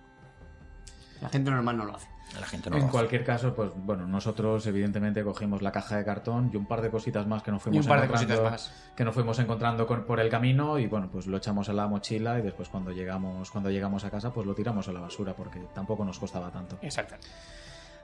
La 1.20 1.28
gente 1.28 1.50
normal 1.50 1.76
no 1.76 1.84
lo 1.84 1.94
hace. 1.96 2.08
La 2.40 2.46
gente 2.46 2.68
no 2.68 2.76
en 2.76 2.82
lo 2.82 2.88
hace. 2.88 2.92
cualquier 2.92 3.24
caso, 3.24 3.54
pues 3.54 3.70
bueno, 3.76 4.06
nosotros 4.06 4.66
evidentemente 4.66 5.22
cogimos 5.22 5.62
la 5.62 5.70
caja 5.70 5.96
de 5.96 6.04
cartón 6.04 6.50
y 6.52 6.56
un 6.56 6.66
par 6.66 6.82
de 6.82 6.90
cositas 6.90 7.26
más 7.26 7.42
que 7.42 7.52
nos 7.52 7.60
Y 7.62 7.64
fuimos 7.64 7.84
un 7.86 7.88
par 7.88 8.00
de 8.00 8.06
encontrando, 8.06 8.42
cositas 8.42 8.70
más. 8.72 8.92
que 8.96 9.04
nos 9.04 9.14
fuimos 9.14 9.38
encontrando 9.38 9.86
con- 9.86 10.04
por 10.04 10.18
el 10.20 10.28
camino 10.28 10.78
y 10.78 10.86
bueno, 10.86 11.08
pues 11.10 11.26
lo 11.26 11.36
echamos 11.36 11.68
en 11.68 11.76
la 11.76 11.86
mochila 11.86 12.38
y 12.38 12.42
después 12.42 12.68
cuando 12.68 12.90
llegamos 12.90 13.50
cuando 13.50 13.70
llegamos 13.70 14.04
a 14.04 14.10
casa 14.10 14.32
pues 14.32 14.46
lo 14.46 14.54
tiramos 14.54 14.88
a 14.88 14.92
la 14.92 15.00
basura 15.00 15.34
porque 15.34 15.60
tampoco 15.74 16.04
nos 16.04 16.18
costaba 16.18 16.50
tanto. 16.50 16.76
Exacto. 16.82 17.14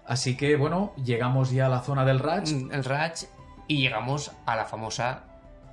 Así 0.06 0.36
que 0.36 0.56
bueno, 0.56 0.93
llegamos 0.97 1.51
ya 1.51 1.66
a 1.66 1.68
la 1.68 1.81
zona 1.81 2.05
del 2.05 2.18
Ratch. 2.18 2.52
Mm, 2.52 2.72
El 2.72 2.85
Ratch 2.85 3.24
y 3.68 3.81
llegamos 3.81 4.32
a 4.47 4.56
la 4.56 4.64
famosa 4.64 5.24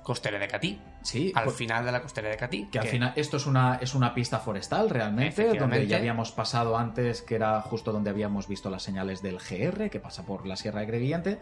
costera 0.02 0.38
de 0.38 0.48
Catí. 0.48 0.80
Sí, 1.00 1.32
Al 1.34 1.44
por- 1.44 1.54
final 1.54 1.84
de 1.84 1.92
la 1.92 2.02
costera 2.02 2.28
de 2.28 2.36
Catí. 2.36 2.66
que 2.70 2.78
al 2.80 2.86
final 2.88 3.12
esto 3.16 3.36
es 3.36 3.46
una 3.46 3.76
es 3.80 3.94
una 3.94 4.12
pista 4.14 4.40
forestal 4.40 4.90
realmente 4.90 5.54
donde 5.54 5.86
ya 5.86 5.96
habíamos 5.96 6.32
pasado 6.32 6.76
antes 6.76 7.22
que 7.22 7.36
era 7.36 7.60
justo 7.62 7.92
donde 7.92 8.10
habíamos 8.10 8.48
visto 8.48 8.68
las 8.68 8.82
señales 8.82 9.22
del 9.22 9.38
GR 9.38 9.90
que 9.90 10.00
pasa 10.00 10.26
por 10.26 10.46
la 10.46 10.56
Sierra 10.56 10.80
de 10.80 10.88
Crevillente 10.88 11.38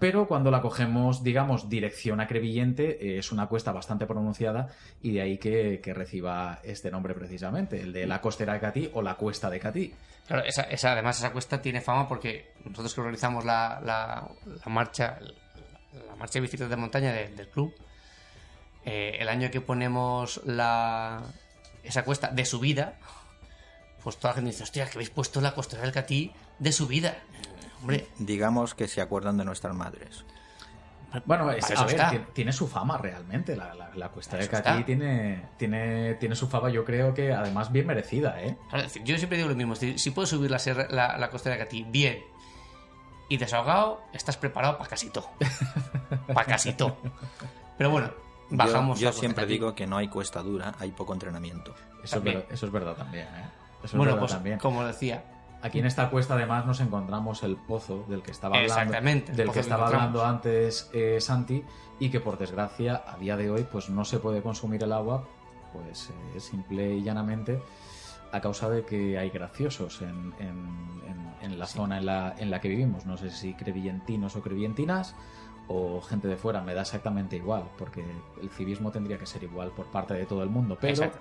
pero 0.00 0.26
cuando 0.26 0.50
la 0.50 0.60
cogemos 0.60 1.22
digamos 1.22 1.70
dirección 1.70 2.20
a 2.20 2.26
Crevillente 2.26 2.98
eh, 3.14 3.18
es 3.18 3.30
una 3.32 3.46
cuesta 3.46 3.70
bastante 3.72 4.06
pronunciada 4.06 4.68
y 5.00 5.12
de 5.12 5.20
ahí 5.22 5.38
que, 5.38 5.80
que 5.82 5.94
reciba 5.94 6.58
este 6.64 6.90
nombre 6.90 7.14
precisamente 7.14 7.80
el 7.80 7.92
de 7.92 8.06
la 8.06 8.20
costera 8.20 8.54
de 8.54 8.60
Catí 8.60 8.90
o 8.92 9.02
la 9.02 9.14
cuesta 9.14 9.48
de 9.48 9.60
Catí 9.60 9.94
Claro, 10.26 10.42
esa, 10.44 10.62
esa- 10.64 10.92
además 10.92 11.18
esa 11.18 11.30
cuesta 11.30 11.62
tiene 11.62 11.80
fama 11.80 12.08
porque 12.08 12.52
nosotros 12.64 12.92
que 12.92 13.00
organizamos 13.00 13.44
la, 13.44 13.80
la- 13.84 14.28
la 14.44 14.72
marcha 14.72 15.18
la 16.08 16.16
marcha 16.16 16.34
de 16.34 16.40
bicicletas 16.40 16.68
de 16.70 16.76
montaña 16.76 17.12
de- 17.12 17.28
del 17.28 17.48
club, 17.48 17.72
eh, 18.86 19.16
el 19.20 19.28
año 19.28 19.50
que 19.50 19.60
ponemos 19.60 20.40
la 20.46 21.22
esa 21.84 22.02
cuesta 22.04 22.28
de 22.28 22.44
subida, 22.46 22.94
pues 24.02 24.16
toda 24.16 24.30
la 24.30 24.34
gente 24.36 24.50
dice, 24.52 24.62
hostia, 24.62 24.86
que 24.86 24.92
habéis 24.92 25.10
puesto 25.10 25.40
la 25.40 25.54
costera 25.54 25.82
del 25.82 25.92
Catí 25.92 26.32
de 26.58 26.72
subida. 26.72 27.14
Hombre, 27.80 28.06
Digamos 28.18 28.74
que 28.74 28.88
se 28.88 29.00
acuerdan 29.02 29.36
de 29.36 29.44
nuestras 29.44 29.74
madres. 29.74 30.24
Bueno, 31.24 31.50
es- 31.52 31.70
a 31.70 31.84
ver, 31.86 31.96
tiene, 32.10 32.26
tiene 32.32 32.52
su 32.52 32.66
fama 32.66 32.98
realmente. 32.98 33.54
La, 33.56 33.72
la, 33.74 33.90
la 33.94 34.08
cuesta 34.08 34.36
de 34.36 34.48
Catí 34.48 34.84
tiene, 34.84 35.42
tiene, 35.56 36.14
tiene 36.14 36.34
su 36.34 36.48
fama, 36.48 36.68
yo 36.70 36.84
creo 36.84 37.14
que 37.14 37.32
además 37.32 37.70
bien 37.72 37.86
merecida, 37.86 38.42
¿eh? 38.42 38.56
Yo 39.04 39.16
siempre 39.16 39.38
digo 39.38 39.48
lo 39.48 39.54
mismo. 39.54 39.74
si 39.76 40.10
puedes 40.10 40.30
subir 40.30 40.50
la, 40.50 40.60
la, 40.90 41.16
la 41.16 41.30
costera 41.30 41.54
de 41.56 41.62
Catí 41.64 41.84
bien 41.88 42.18
y 43.28 43.36
desahogado, 43.38 44.02
estás 44.12 44.36
preparado 44.36 44.76
para 44.78 44.90
casi 44.90 45.10
todo. 45.10 45.30
Para 46.34 46.44
casi 46.44 46.72
todo. 46.74 46.96
Pero 47.78 47.90
bueno, 47.90 48.10
bajamos. 48.50 48.98
Yo, 49.00 49.08
costera 49.08 49.20
siempre 49.20 49.46
digo 49.46 49.74
que 49.74 49.86
no 49.86 49.96
hay 49.96 50.08
cuesta 50.08 50.42
dura, 50.42 50.74
hay 50.78 50.90
poco 50.92 51.12
entrenamiento. 51.12 51.74
Eso 52.02 52.18
es, 52.18 52.24
verdad, 52.24 52.44
eso 52.50 52.66
es 52.66 52.72
verdad 52.72 52.94
también, 52.94 53.26
¿eh? 53.26 53.44
Eso 53.78 53.86
es 53.86 53.92
Bueno, 53.94 54.04
verdad 54.12 54.18
pues 54.20 54.32
también. 54.32 54.58
como 54.58 54.84
decía, 54.84 55.24
Aquí 55.62 55.78
en 55.80 55.86
esta 55.86 56.10
cuesta 56.10 56.34
además 56.34 56.66
nos 56.66 56.80
encontramos 56.80 57.42
el 57.42 57.56
pozo 57.56 58.04
del 58.08 58.22
que 58.22 58.30
estaba 58.30 58.56
hablando, 58.56 58.74
Exactamente, 58.82 59.32
del 59.32 59.50
que 59.50 59.60
estaba 59.60 59.86
hablando 59.88 60.24
antes 60.24 60.88
eh, 60.92 61.18
Santi 61.20 61.64
y 61.98 62.10
que 62.10 62.20
por 62.20 62.36
desgracia 62.38 63.02
a 63.06 63.16
día 63.16 63.36
de 63.36 63.50
hoy 63.50 63.64
pues 63.64 63.88
no 63.88 64.04
se 64.04 64.18
puede 64.18 64.42
consumir 64.42 64.82
el 64.84 64.92
agua 64.92 65.26
pues 65.72 66.10
eh, 66.36 66.40
simple 66.40 66.94
y 66.96 67.02
llanamente 67.02 67.60
a 68.32 68.40
causa 68.40 68.68
de 68.68 68.84
que 68.84 69.18
hay 69.18 69.30
graciosos 69.30 70.02
en, 70.02 70.34
en- 70.38 71.00
en- 71.08 71.26
en 71.42 71.58
la 71.58 71.66
zona 71.66 71.98
en 71.98 72.06
la, 72.06 72.34
en 72.38 72.50
la 72.50 72.60
que 72.60 72.68
vivimos. 72.68 73.06
No 73.06 73.16
sé 73.16 73.30
si 73.30 73.54
crevillentinos 73.54 74.36
o 74.36 74.42
crevillentinas 74.42 75.14
o 75.68 76.00
gente 76.00 76.28
de 76.28 76.36
fuera, 76.36 76.60
me 76.60 76.74
da 76.74 76.82
exactamente 76.82 77.36
igual, 77.36 77.64
porque 77.76 78.04
el 78.40 78.50
civismo 78.50 78.90
tendría 78.90 79.18
que 79.18 79.26
ser 79.26 79.42
igual 79.42 79.70
por 79.70 79.86
parte 79.86 80.14
de 80.14 80.26
todo 80.26 80.42
el 80.42 80.48
mundo, 80.48 80.76
pero 80.80 80.92
Exacto. 80.92 81.18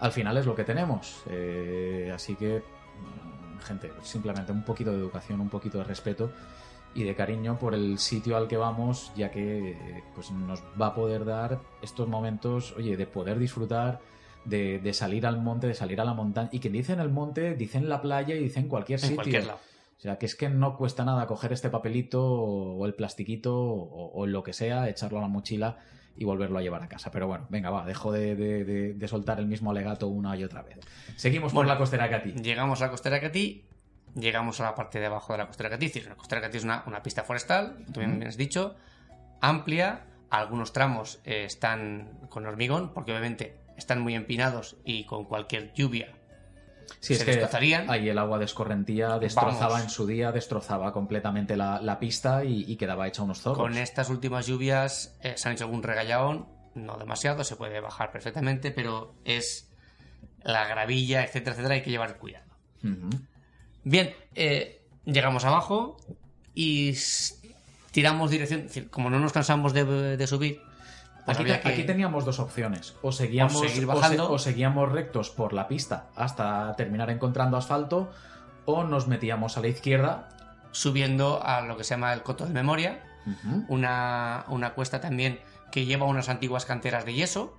al 0.00 0.12
final 0.12 0.36
es 0.36 0.46
lo 0.46 0.54
que 0.54 0.64
tenemos. 0.64 1.22
Eh, 1.30 2.12
así 2.14 2.34
que, 2.36 2.58
mm, 2.58 3.60
gente, 3.60 3.90
simplemente 4.02 4.52
un 4.52 4.64
poquito 4.64 4.90
de 4.92 4.98
educación, 4.98 5.40
un 5.40 5.48
poquito 5.48 5.78
de 5.78 5.84
respeto 5.84 6.30
y 6.94 7.04
de 7.04 7.14
cariño 7.14 7.58
por 7.58 7.74
el 7.74 7.98
sitio 7.98 8.36
al 8.36 8.48
que 8.48 8.56
vamos, 8.56 9.12
ya 9.16 9.30
que 9.30 9.70
eh, 9.72 10.02
pues 10.14 10.30
nos 10.30 10.62
va 10.80 10.88
a 10.88 10.94
poder 10.94 11.24
dar 11.24 11.60
estos 11.82 12.08
momentos, 12.08 12.74
oye, 12.76 12.96
de 12.96 13.06
poder 13.06 13.38
disfrutar, 13.38 14.00
de, 14.44 14.78
de 14.78 14.92
salir 14.94 15.26
al 15.26 15.40
monte, 15.40 15.66
de 15.66 15.74
salir 15.74 16.00
a 16.00 16.04
la 16.04 16.14
montaña. 16.14 16.48
Y 16.52 16.60
quien 16.60 16.72
dice 16.72 16.92
en 16.92 17.00
el 17.00 17.10
monte, 17.10 17.54
dicen 17.54 17.88
la 17.88 18.00
playa 18.00 18.34
y 18.34 18.38
dicen 18.44 18.68
cualquier 18.68 18.98
en 18.98 19.02
sitio. 19.02 19.16
cualquier 19.16 19.46
lado. 19.46 19.58
O 19.98 20.00
sea, 20.00 20.18
que 20.18 20.26
es 20.26 20.34
que 20.36 20.48
no 20.48 20.76
cuesta 20.76 21.04
nada 21.04 21.26
coger 21.26 21.52
este 21.52 21.70
papelito 21.70 22.22
o 22.24 22.84
el 22.86 22.94
plastiquito 22.94 23.56
o, 23.58 24.12
o 24.12 24.26
lo 24.26 24.42
que 24.42 24.52
sea, 24.52 24.88
echarlo 24.88 25.18
a 25.18 25.22
la 25.22 25.28
mochila 25.28 25.78
y 26.16 26.24
volverlo 26.24 26.58
a 26.58 26.62
llevar 26.62 26.82
a 26.82 26.88
casa. 26.88 27.10
Pero 27.10 27.26
bueno, 27.26 27.46
venga, 27.50 27.70
va, 27.70 27.84
dejo 27.86 28.12
de, 28.12 28.36
de- 28.36 28.64
de- 28.64 28.94
de 28.94 29.08
soltar 29.08 29.38
el 29.40 29.46
mismo 29.46 29.70
alegato 29.70 30.08
una 30.08 30.36
y 30.36 30.44
otra 30.44 30.62
vez. 30.62 30.78
Seguimos 31.16 31.52
por 31.52 31.66
la 31.66 31.78
costera 31.78 32.08
Cati. 32.10 32.32
Llegamos 32.32 32.80
a 32.82 32.86
la 32.86 32.90
costera 32.90 33.20
Catí, 33.20 33.64
llegamos 34.14 34.60
a 34.60 34.64
la 34.64 34.74
parte 34.74 34.98
de 35.00 35.06
abajo 35.06 35.32
de 35.32 35.38
la 35.38 35.46
costera 35.46 35.76
decir, 35.76 36.06
La 36.06 36.14
costera 36.14 36.40
Catí 36.42 36.58
es 36.58 36.64
una, 36.64 36.84
una 36.86 37.02
pista 37.02 37.22
forestal, 37.24 37.84
tú 37.92 38.00
bien 38.00 38.18
me 38.18 38.26
has 38.26 38.36
dicho, 38.36 38.76
amplia. 39.40 40.04
Algunos 40.28 40.72
tramos 40.72 41.20
eh, 41.24 41.44
están 41.44 42.10
con 42.28 42.46
hormigón, 42.46 42.92
porque 42.92 43.12
obviamente 43.12 43.56
están 43.76 44.00
muy 44.00 44.14
empinados 44.14 44.76
y 44.84 45.04
con 45.04 45.24
cualquier 45.24 45.72
lluvia 45.74 46.12
Si 47.00 47.14
se 47.14 47.30
es 47.30 47.50
que 47.50 47.82
ahí 47.88 48.08
el 48.08 48.18
agua 48.18 48.38
descorrentía, 48.38 49.18
destrozaba 49.18 49.74
Vamos. 49.74 49.82
en 49.84 49.90
su 49.90 50.06
día, 50.06 50.32
destrozaba 50.32 50.92
completamente 50.92 51.56
la, 51.56 51.80
la 51.80 51.98
pista 51.98 52.44
y, 52.44 52.64
y 52.70 52.76
quedaba 52.76 53.06
hecha 53.08 53.22
unos 53.22 53.40
zorros. 53.40 53.58
Con 53.58 53.76
estas 53.76 54.10
últimas 54.10 54.46
lluvias 54.46 55.16
eh, 55.22 55.34
se 55.36 55.48
han 55.48 55.54
hecho 55.54 55.64
algún 55.64 55.82
regallaón, 55.82 56.46
no 56.74 56.96
demasiado, 56.96 57.44
se 57.44 57.56
puede 57.56 57.80
bajar 57.80 58.10
perfectamente, 58.12 58.70
pero 58.70 59.14
es 59.24 59.68
la 60.42 60.66
gravilla, 60.66 61.24
etcétera, 61.24 61.52
etcétera, 61.52 61.74
hay 61.74 61.82
que 61.82 61.90
llevar 61.90 62.18
cuidado. 62.18 62.46
Bien, 63.82 64.14
eh, 64.34 64.82
llegamos 65.04 65.44
abajo 65.44 65.96
y 66.54 66.94
tiramos 67.90 68.30
dirección, 68.30 68.60
es 68.60 68.66
decir, 68.66 68.90
como 68.90 69.10
no 69.10 69.18
nos 69.18 69.32
cansamos 69.32 69.72
de, 69.72 70.16
de 70.16 70.26
subir, 70.26 70.60
pues 71.26 71.36
Aquí, 71.36 71.42
había 71.42 71.56
te- 71.60 71.68
que- 71.68 71.74
aquí 71.74 71.82
teníamos 71.84 72.24
dos 72.24 72.38
opciones. 72.38 72.94
O 73.02 73.12
seguíamos, 73.12 73.56
O 73.56 73.58
seguir 73.60 73.84
o 73.84 73.92
se- 73.92 74.00
bajando. 74.00 74.32
o 74.32 74.38
seguíamos 74.38 74.90
rectos 74.92 75.28
por 75.30 75.52
la 75.52 75.68
pista 75.68 76.06
hasta 76.16 76.74
terminar 76.76 77.10
encontrando 77.10 77.56
asfalto, 77.58 78.10
o 78.64 78.84
nos 78.84 79.06
metíamos 79.08 79.56
a 79.58 79.60
la 79.60 79.68
izquierda. 79.68 80.28
subiendo 80.72 81.42
a 81.42 81.62
lo 81.62 81.76
que 81.78 81.84
se 81.84 81.90
llama 81.94 82.12
el 82.12 82.22
Coto 82.22 82.44
de 82.44 82.52
Memoria, 82.52 83.02
una, 83.68 84.44
una 84.48 84.74
cuesta 84.74 85.00
también 85.00 85.40
que 85.72 85.86
lleva 85.86 86.04
unas 86.04 86.28
antiguas 86.28 86.66
canteras 86.66 87.06
de 87.06 87.14
yeso, 87.14 87.56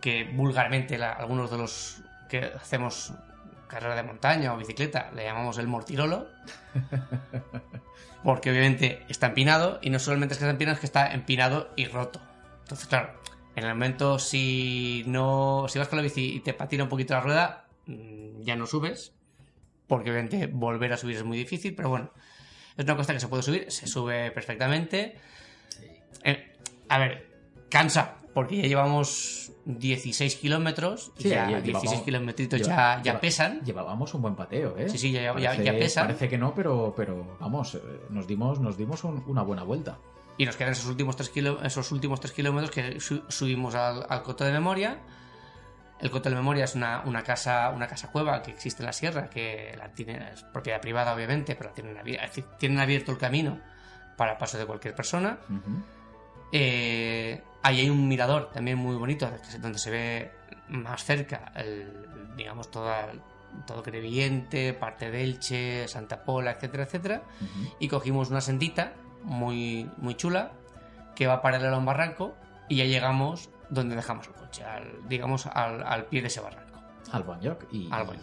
que 0.00 0.24
vulgarmente 0.34 0.96
la- 0.96 1.12
algunos 1.12 1.50
de 1.50 1.58
los 1.58 1.98
que 2.30 2.44
hacemos 2.58 3.12
carrera 3.68 3.94
de 3.96 4.02
montaña 4.02 4.54
o 4.54 4.56
bicicleta 4.56 5.10
le 5.14 5.24
llamamos 5.24 5.58
el 5.58 5.66
mortirolo. 5.68 6.26
Porque 8.24 8.50
obviamente 8.50 9.04
está 9.08 9.26
empinado 9.26 9.78
y 9.82 9.90
no 9.90 9.98
solamente 9.98 10.32
es 10.34 10.38
que 10.38 10.44
está 10.44 10.50
empinado, 10.50 10.74
es 10.74 10.80
que 10.80 10.86
está 10.86 11.12
empinado 11.12 11.68
y 11.76 11.86
roto. 11.86 12.20
Entonces, 12.66 12.88
claro, 12.88 13.10
en 13.54 13.62
el 13.64 13.74
momento 13.74 14.18
si 14.18 15.04
no 15.06 15.66
si 15.68 15.78
vas 15.78 15.86
con 15.86 15.98
la 15.98 16.02
bici 16.02 16.34
y 16.34 16.40
te 16.40 16.52
patina 16.52 16.82
un 16.82 16.88
poquito 16.88 17.14
la 17.14 17.20
rueda, 17.20 17.68
mm, 17.86 18.40
ya 18.42 18.56
no 18.56 18.66
subes, 18.66 19.12
porque 19.86 20.10
obviamente 20.10 20.48
volver 20.48 20.92
a 20.92 20.96
subir 20.96 21.16
es 21.16 21.22
muy 21.24 21.38
difícil, 21.38 21.74
pero 21.76 21.88
bueno, 21.90 22.10
Es 22.76 22.84
una 22.84 22.94
costa 22.96 23.14
que 23.14 23.20
se 23.20 23.28
puede 23.28 23.42
subir, 23.42 23.70
se 23.72 23.86
sube 23.86 24.30
perfectamente. 24.32 25.16
Eh, 26.24 26.52
a 26.90 26.98
ver, 26.98 27.26
cansa, 27.70 28.16
porque 28.34 28.56
ya 28.58 28.68
llevamos 28.68 29.50
16 29.64 30.36
kilómetros 30.36 31.10
y 31.18 31.22
Sí, 31.22 31.28
ya 31.30 31.48
ya 31.50 31.60
16 31.62 31.82
llevamos- 31.84 32.04
kilometritos 32.04 32.60
lleva- 32.60 32.68
ya, 32.76 32.96
ya 32.98 33.02
lleva- 33.02 33.20
pesan. 33.20 33.64
Llevábamos 33.64 34.12
un 34.12 34.20
buen 34.20 34.34
pateo, 34.34 34.76
¿eh? 34.76 34.90
Sí, 34.90 34.98
sí, 34.98 35.10
ya- 35.12 35.22
ya- 35.22 35.32
Parece- 35.32 35.64
ya 35.64 35.72
pesan. 35.72 36.06
Parece 36.08 36.28
que 36.28 36.36
no, 36.36 36.54
pero, 36.54 36.92
pero 36.94 37.38
vamos, 37.40 37.76
eh, 37.76 37.80
nos 38.10 38.26
dimos, 38.26 38.60
nos 38.60 38.76
dimos 38.76 39.04
un- 39.04 39.24
una 39.26 39.40
buena 39.42 39.62
vuelta. 39.62 39.98
Y 40.38 40.44
nos 40.46 40.56
quedan 40.56 40.72
esos 40.72 40.86
últimos 40.86 41.16
3 41.16 41.32
esos 41.64 41.92
últimos 41.92 42.20
tres 42.20 42.32
kilómetros 42.32 42.70
que 42.70 43.00
su- 43.00 43.24
subimos 43.28 43.74
al, 43.74 44.04
al 44.08 44.22
Coto 44.22 44.44
de 44.44 44.52
Memoria. 44.52 44.98
El 45.98 46.10
Coto 46.10 46.28
de 46.28 46.34
Memoria 46.34 46.64
es 46.64 46.74
una, 46.74 47.00
una 47.06 47.22
casa 47.22 47.70
una 47.74 47.86
casa 47.86 48.10
cueva 48.12 48.42
que 48.42 48.50
existe 48.50 48.82
en 48.82 48.86
la 48.86 48.92
sierra, 48.92 49.30
que 49.30 49.74
la 49.78 49.88
tiene, 49.92 50.32
es 50.34 50.42
propiedad 50.42 50.78
privada, 50.80 51.14
obviamente, 51.14 51.56
pero 51.56 51.70
tienen, 51.70 51.96
tienen 52.58 52.78
abierto 52.80 53.12
el 53.12 53.18
camino 53.18 53.58
para 54.16 54.32
el 54.32 54.38
paso 54.38 54.58
de 54.58 54.66
cualquier 54.66 54.94
persona. 54.94 55.38
Eh, 56.52 57.42
ahí 57.62 57.80
hay 57.80 57.90
un 57.90 58.06
mirador 58.08 58.50
también 58.52 58.78
muy 58.78 58.96
bonito, 58.96 59.30
donde 59.60 59.78
se 59.78 59.90
ve 59.90 60.32
más 60.68 61.04
cerca, 61.04 61.52
el, 61.54 61.90
digamos, 62.36 62.70
toda, 62.70 63.08
todo 63.66 63.82
Crevillente, 63.82 64.72
parte 64.74 65.10
de 65.10 65.22
Elche, 65.24 65.88
Santa 65.88 66.22
Pola, 66.24 66.52
etcétera, 66.52 66.84
etcétera. 66.84 67.22
Y 67.78 67.88
cogimos 67.88 68.30
una 68.30 68.40
sendita 68.40 68.92
muy, 69.26 69.90
muy 69.98 70.14
chula 70.14 70.52
que 71.14 71.26
va 71.26 71.42
paralelo 71.42 71.74
a 71.76 71.78
un 71.78 71.84
barranco 71.84 72.34
y 72.68 72.76
ya 72.76 72.84
llegamos 72.84 73.50
donde 73.70 73.96
dejamos 73.96 74.26
el 74.28 74.32
coche, 74.34 74.64
al- 74.64 75.08
digamos, 75.08 75.46
al, 75.46 75.82
al 75.86 76.04
pie 76.06 76.20
de 76.22 76.28
ese 76.28 76.40
barranco, 76.40 76.80
Al 77.12 77.22
Bonjoc. 77.24 77.64
Y, 77.72 77.88
al 77.90 78.06
Bonjo. 78.06 78.22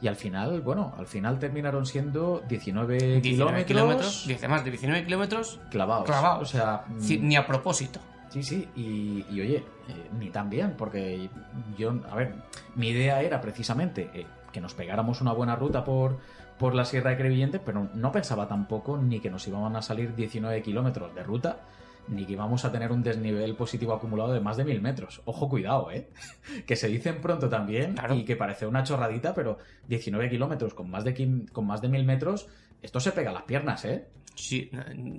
y 0.00 0.08
al 0.08 0.16
final, 0.16 0.60
bueno, 0.60 0.92
al 0.98 1.06
final 1.06 1.38
terminaron 1.38 1.86
siendo 1.86 2.42
19, 2.48 3.20
19 3.20 3.22
kilómetros, 3.22 3.66
kilómetros, 3.66 4.26
dice 4.26 4.48
más 4.48 4.64
de 4.64 4.70
19 4.70 5.04
kilómetros, 5.04 5.60
clavados. 5.70 6.04
clavados. 6.06 6.42
O 6.42 6.52
sea, 6.52 6.84
mm, 6.88 7.28
ni 7.28 7.36
a 7.36 7.46
propósito. 7.46 8.00
Sí, 8.30 8.42
sí, 8.42 8.68
y, 8.74 9.26
y 9.30 9.40
oye, 9.42 9.56
eh, 9.88 10.08
ni 10.18 10.30
tan 10.30 10.48
bien, 10.48 10.74
porque 10.78 11.28
yo, 11.76 11.92
a 12.10 12.14
ver, 12.16 12.34
mi 12.74 12.88
idea 12.88 13.20
era 13.20 13.40
precisamente 13.42 14.10
eh, 14.14 14.26
que 14.50 14.60
nos 14.60 14.72
pegáramos 14.74 15.20
una 15.20 15.32
buena 15.32 15.54
ruta 15.54 15.84
por, 15.84 16.18
por 16.58 16.74
la 16.74 16.84
Sierra 16.84 17.10
de 17.10 17.16
Crevillente, 17.16 17.58
pero 17.58 17.88
no 17.94 18.12
pensaba 18.12 18.46
tampoco 18.48 18.96
ni 18.98 19.20
que 19.20 19.30
nos 19.30 19.46
iban 19.48 19.74
a 19.76 19.82
salir 19.82 20.14
19 20.14 20.62
kilómetros 20.62 21.14
de 21.14 21.22
ruta, 21.22 21.60
ni 22.08 22.24
que 22.26 22.32
íbamos 22.32 22.64
a 22.64 22.72
tener 22.72 22.90
un 22.90 23.02
desnivel 23.02 23.54
positivo 23.54 23.92
acumulado 23.92 24.32
de 24.32 24.40
más 24.40 24.56
de 24.56 24.64
mil 24.64 24.80
metros. 24.82 25.22
Ojo, 25.24 25.48
cuidado, 25.48 25.90
¿eh? 25.90 26.08
Que 26.66 26.74
se 26.76 26.88
dicen 26.88 27.20
pronto 27.20 27.48
también 27.48 27.94
Claro. 27.94 28.14
y 28.14 28.24
que 28.24 28.36
parece 28.36 28.66
una 28.66 28.82
chorradita, 28.82 29.34
pero 29.34 29.58
19 29.88 30.28
kilómetros 30.30 30.74
con 30.74 30.90
más 30.90 31.04
de, 31.04 31.46
con 31.52 31.66
más 31.66 31.80
de 31.80 31.88
mil 31.88 32.04
metros, 32.04 32.48
esto 32.82 32.98
se 33.00 33.12
pega 33.12 33.30
a 33.30 33.34
las 33.34 33.44
piernas, 33.44 33.84
¿eh? 33.84 34.06
Sí, 34.34 34.70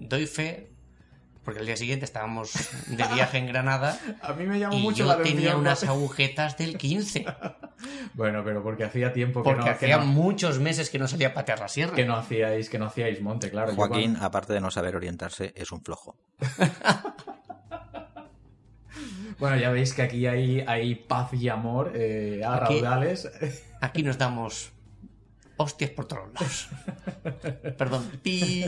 doy 0.09 0.25
fe, 0.25 0.72
porque 1.43 1.59
el 1.59 1.65
día 1.65 1.75
siguiente 1.77 2.05
estábamos 2.05 2.53
de 2.87 3.03
viaje 3.13 3.37
en 3.37 3.47
Granada 3.47 3.99
A 4.21 4.33
mí 4.33 4.45
me 4.45 4.59
llamó 4.59 4.77
y 4.77 4.81
mucho 4.81 4.99
yo 4.99 5.05
la 5.05 5.17
tenía 5.17 5.31
atención. 5.51 5.59
unas 5.59 5.83
agujetas 5.83 6.57
del 6.57 6.77
15, 6.77 7.25
Bueno, 8.13 8.43
pero 8.45 8.63
porque 8.63 8.85
hacía 8.85 9.11
tiempo 9.11 9.41
que 9.41 9.45
porque 9.45 9.59
no, 9.59 9.65
que 9.65 9.71
hacía 9.71 9.97
no- 9.97 10.05
muchos 10.05 10.59
meses 10.59 10.89
que 10.89 10.99
no 10.99 11.07
salía 11.07 11.29
a 11.29 11.33
patear 11.33 11.59
la 11.59 11.67
sierra. 11.67 11.95
que 11.95 12.05
no 12.05 12.15
hacíais 12.15 12.69
que 12.69 12.79
no 12.79 12.85
hacíais 12.85 13.21
monte 13.21 13.49
claro 13.49 13.75
Joaquín, 13.75 14.11
cuando- 14.11 14.25
aparte 14.25 14.53
de 14.53 14.61
no 14.61 14.71
saber 14.71 14.95
orientarse, 14.95 15.51
es 15.55 15.71
un 15.71 15.83
flojo. 15.83 16.15
bueno 19.39 19.57
ya 19.57 19.71
veis 19.71 19.93
que 19.93 20.03
aquí 20.03 20.27
hay, 20.27 20.61
hay 20.61 20.95
paz 20.95 21.33
y 21.33 21.49
amor 21.49 21.91
eh, 21.95 22.41
a 22.45 22.63
Aquí- 22.63 22.75
raudales 22.79 23.29
Aquí 23.81 24.03
nos 24.03 24.17
damos 24.17 24.71
hostias 25.57 25.89
por 25.91 26.05
todos 26.05 26.31
lados. 26.33 26.69
Perdón. 27.77 28.09
Pi. 28.23 28.65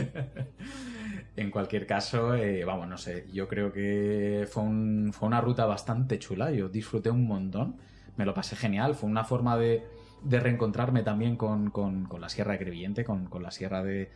En 1.36 1.50
cualquier 1.50 1.86
caso 1.86 2.34
eh, 2.34 2.64
vamos 2.64 2.88
no 2.88 2.98
sé 2.98 3.26
yo 3.32 3.46
creo 3.46 3.72
que 3.72 4.46
fue 4.50 4.62
un- 4.62 5.12
fue 5.12 5.28
una 5.28 5.40
ruta 5.40 5.66
bastante 5.66 6.18
chula 6.18 6.50
yo 6.50 6.68
disfruté 6.68 7.10
un 7.10 7.26
montón 7.26 7.76
me 8.16 8.24
lo 8.24 8.34
pasé 8.34 8.56
genial 8.56 8.94
fue 8.94 9.08
una 9.08 9.24
forma 9.24 9.56
de, 9.56 9.84
reencontrarme 10.24 11.02
también 11.02 11.36
con, 11.36 12.08
la 12.18 12.28
sierra 12.28 12.58
Crevillente 12.58 13.04
con, 13.04 13.28
la 13.40 13.50
sierra 13.50 13.82
de, 13.82 14.10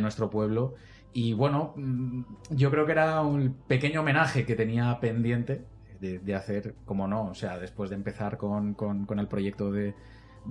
nuestro 0.00 0.28
pueblo. 0.28 0.74
Y 1.12 1.32
bueno 1.32 1.72
mm, 1.76 2.22
yo 2.50 2.70
creo 2.70 2.86
que 2.86 2.92
era 2.92 3.22
un 3.22 3.56
pequeño 3.66 4.00
homenaje 4.00 4.44
que 4.44 4.56
tenía 4.56 4.98
pendiente 5.00 5.64
de, 6.00 6.34
hacer, 6.34 6.74
como 6.84 7.08
no, 7.08 7.28
o 7.28 7.34
sea, 7.34 7.58
después 7.58 7.88
de 7.88 7.96
empezar 7.96 8.36
con, 8.36 8.76
el 9.16 9.28
proyecto 9.28 9.72
de, 9.72 9.94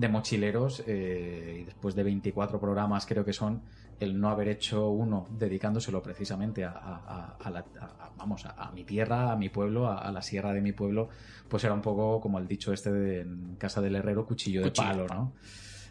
mochileros 0.10 0.84
eh, 0.88 1.62
después 1.66 1.94
de 1.94 2.02
24 2.02 2.60
programas 2.60 3.06
creo 3.06 3.24
que 3.24 3.34
son, 3.34 3.62
el 4.04 4.20
no 4.20 4.30
haber 4.30 4.48
hecho 4.50 4.90
uno 4.90 5.26
dedicándoselo 5.32 6.02
precisamente 6.04 6.64
a, 6.66 6.72
a- 6.72 7.04
a- 7.08 7.38
a 7.44 7.50
la- 7.50 7.66
a- 7.80 8.12
vamos, 8.18 8.46
a, 8.46 8.52
a 8.52 8.72
mi 8.72 8.84
tierra, 8.84 9.32
a 9.32 9.36
mi 9.36 9.50
pueblo, 9.50 9.90
a, 9.92 10.12
la 10.12 10.22
sierra 10.22 10.54
de 10.54 10.62
mi 10.62 10.72
pueblo, 10.72 11.10
pues 11.50 11.64
era 11.64 11.74
un 11.74 11.82
poco 11.82 12.22
como 12.22 12.38
el 12.40 12.48
dicho 12.48 12.72
este 12.74 12.92
de 12.92 13.22
en 13.22 13.56
casa 13.58 13.82
del 13.82 13.96
herrero, 13.96 14.26
cuchillo, 14.26 14.62
Cuchillo 14.64 14.88
de 14.88 14.94
palo, 14.94 15.08
palo. 15.08 15.22
¿no? 15.22 15.34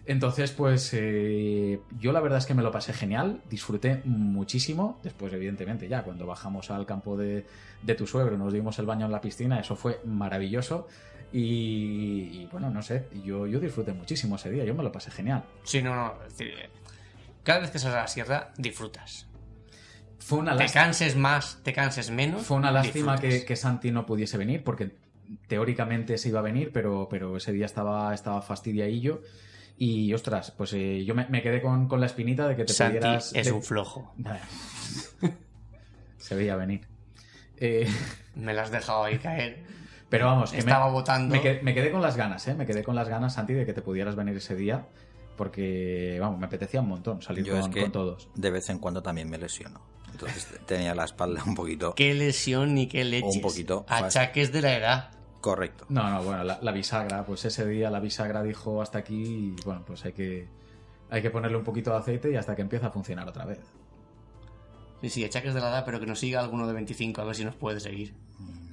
Entonces, 0.05 0.51
pues 0.51 0.90
eh, 0.94 1.80
yo 2.01 2.10
la 2.10 2.18
verdad 2.20 2.39
es 2.39 2.47
que 2.47 2.55
me 2.55 2.62
lo 2.62 2.72
pasé 2.72 2.93
genial, 2.93 3.40
disfruté 3.48 4.02
muchísimo. 4.05 4.98
Después, 5.05 5.32
evidentemente, 5.32 5.86
ya 5.89 6.02
cuando 6.02 6.26
bajamos 6.26 6.72
al 6.72 6.86
campo 6.86 7.16
de, 7.16 7.47
de 7.82 7.94
tu 7.94 8.06
suegro, 8.09 8.36
nos 8.36 8.52
dimos 8.52 8.78
el 8.80 8.86
baño 8.86 9.06
en 9.06 9.12
la 9.12 9.20
piscina, 9.20 9.60
eso 9.60 9.76
fue 9.76 10.01
maravilloso. 10.05 10.89
Y, 11.32 12.28
y, 12.43 12.48
bueno, 12.51 12.68
no 12.68 12.82
sé, 12.82 13.06
yo, 13.24 13.47
yo 13.47 13.59
disfruté 13.59 13.93
muchísimo 13.93 14.36
ese 14.36 14.51
día, 14.51 14.64
yo 14.64 14.74
me 14.74 14.82
lo 14.82 14.93
pasé 14.93 15.10
genial. 15.10 15.44
Sí, 15.62 15.80
no, 15.82 15.94
no. 15.94 16.14
es 16.26 16.36
decir, 16.36 16.52
cada 17.43 17.60
vez 17.60 17.70
que 17.70 17.78
sales 17.78 17.97
a 17.97 18.02
la 18.02 18.09
sierra, 18.09 18.52
disfrutas. 18.56 19.27
Fue 20.19 20.39
una 20.39 20.52
Te 20.56 20.64
lástima, 20.64 20.85
canses 20.85 21.16
más, 21.16 21.59
te 21.64 21.73
canses 21.73 22.10
menos. 22.10 22.43
fue 22.43 22.56
una 22.56 22.70
lástima 22.70 23.19
que, 23.19 23.44
que 23.44 23.56
Santi 23.56 23.90
no 23.90 24.06
pudiese 24.06 24.39
venir, 24.39 24.62
porque 24.62 24.94
teóricamente 25.48 26.16
se 26.19 26.28
iba 26.28 26.39
a 26.39 26.43
venir, 26.43 26.70
pero, 26.73 27.09
pero 27.10 27.36
ese 27.36 27.52
día 27.52 27.66
estaba, 27.66 28.14
estaba 28.14 28.40
fastidiadillo. 28.43 29.23
Y 29.78 30.12
ostras, 30.14 30.52
pues 30.52 30.73
eh, 30.74 31.05
yo 31.05 31.14
me, 31.16 31.27
me 31.28 31.43
quedé 31.43 31.60
con, 31.60 31.89
con 31.89 31.98
la 31.98 32.06
espinita 32.06 32.47
de 32.47 32.55
que 32.55 32.64
te 32.64 32.73
Santi 32.73 32.98
pudieras. 32.98 33.32
es 33.35 33.47
de- 33.47 33.52
un 33.52 33.62
flojo. 33.62 34.14
Se 36.19 36.35
veía 36.36 36.56
venir. 36.56 36.86
Eh, 37.56 37.89
Me 38.35 38.55
la 38.55 38.62
has 38.62 38.70
dejado 38.70 39.05
ahí 39.05 39.19
caer. 39.19 39.64
pero 40.09 40.27
vamos, 40.27 40.52
que 40.52 40.59
Estaba 40.59 40.86
me, 40.86 40.93
votando. 40.93 41.35
me 41.35 41.40
quedé, 41.43 41.62
me 41.62 41.74
quedé 41.74 41.90
con 41.90 42.01
las 42.01 42.16
ganas, 42.16 42.47
¿eh? 42.48 42.55
Me 42.55 42.64
quedé 42.66 42.82
con 42.82 42.94
las 42.94 43.09
ganas, 43.09 43.35
Santi, 43.35 43.52
de 43.55 43.66
que 43.66 43.73
te 43.73 43.82
pudieras 43.82 44.14
venir 44.16 44.36
ese 44.36 44.55
día. 44.55 44.86
Porque, 45.36 46.18
vamos, 46.20 46.38
me 46.38 46.46
apetecía 46.46 46.80
un 46.80 46.88
montón 46.88 47.22
salir 47.22 47.44
Yo 47.44 47.54
con, 47.54 47.62
es 47.62 47.68
que 47.68 47.82
con 47.82 47.92
todos. 47.92 48.28
de 48.34 48.50
vez 48.50 48.68
en 48.70 48.78
cuando 48.78 49.02
también 49.02 49.28
me 49.30 49.38
lesiono. 49.38 49.80
Entonces 50.12 50.46
tenía 50.66 50.94
la 50.94 51.04
espalda 51.04 51.42
un 51.46 51.54
poquito 51.54 51.94
Qué 51.94 52.12
lesión 52.12 52.74
ni 52.74 52.86
qué 52.86 53.02
leches. 53.02 53.36
Un 53.36 53.40
poquito. 53.40 53.86
Achaques 53.88 54.52
de 54.52 54.60
la 54.60 54.76
edad. 54.76 55.10
correcto. 55.40 55.86
No, 55.88 56.09
no, 56.10 56.22
bueno, 56.22 56.44
la, 56.44 56.59
la 56.60 56.70
bisagra, 56.72 57.24
pues 57.24 57.44
ese 57.46 57.66
día 57.66 57.90
la 57.90 57.98
bisagra 57.98 58.42
dijo 58.42 58.82
hasta 58.82 58.98
aquí 58.98 59.22
y 59.24 59.56
bueno, 59.64 59.82
pues 59.86 60.04
hay 60.04 60.12
que, 60.12 60.48
hay 61.10 61.22
que 61.22 61.30
ponerle 61.30 61.56
un 61.56 61.64
poquito 61.64 61.90
de 61.90 61.96
aceite 61.96 62.30
y 62.30 62.36
hasta 62.36 62.54
que 62.54 62.62
empiece 62.62 62.84
a 62.86 62.90
funcionar 62.90 63.26
otra 63.26 63.46
vez. 63.46 63.60
Sí, 65.00 65.10
sí, 65.10 65.24
achaques 65.24 65.54
de 65.54 65.60
la 65.60 65.70
edad, 65.70 65.84
pero 65.84 65.98
que 65.98 66.06
nos 66.06 66.20
siga 66.20 66.40
alguno 66.40 66.66
de 66.66 66.74
25, 66.74 67.20
a 67.20 67.24
ver 67.24 67.34
si 67.34 67.44
nos 67.44 67.56
puede 67.56 67.80
seguir. 67.80 68.14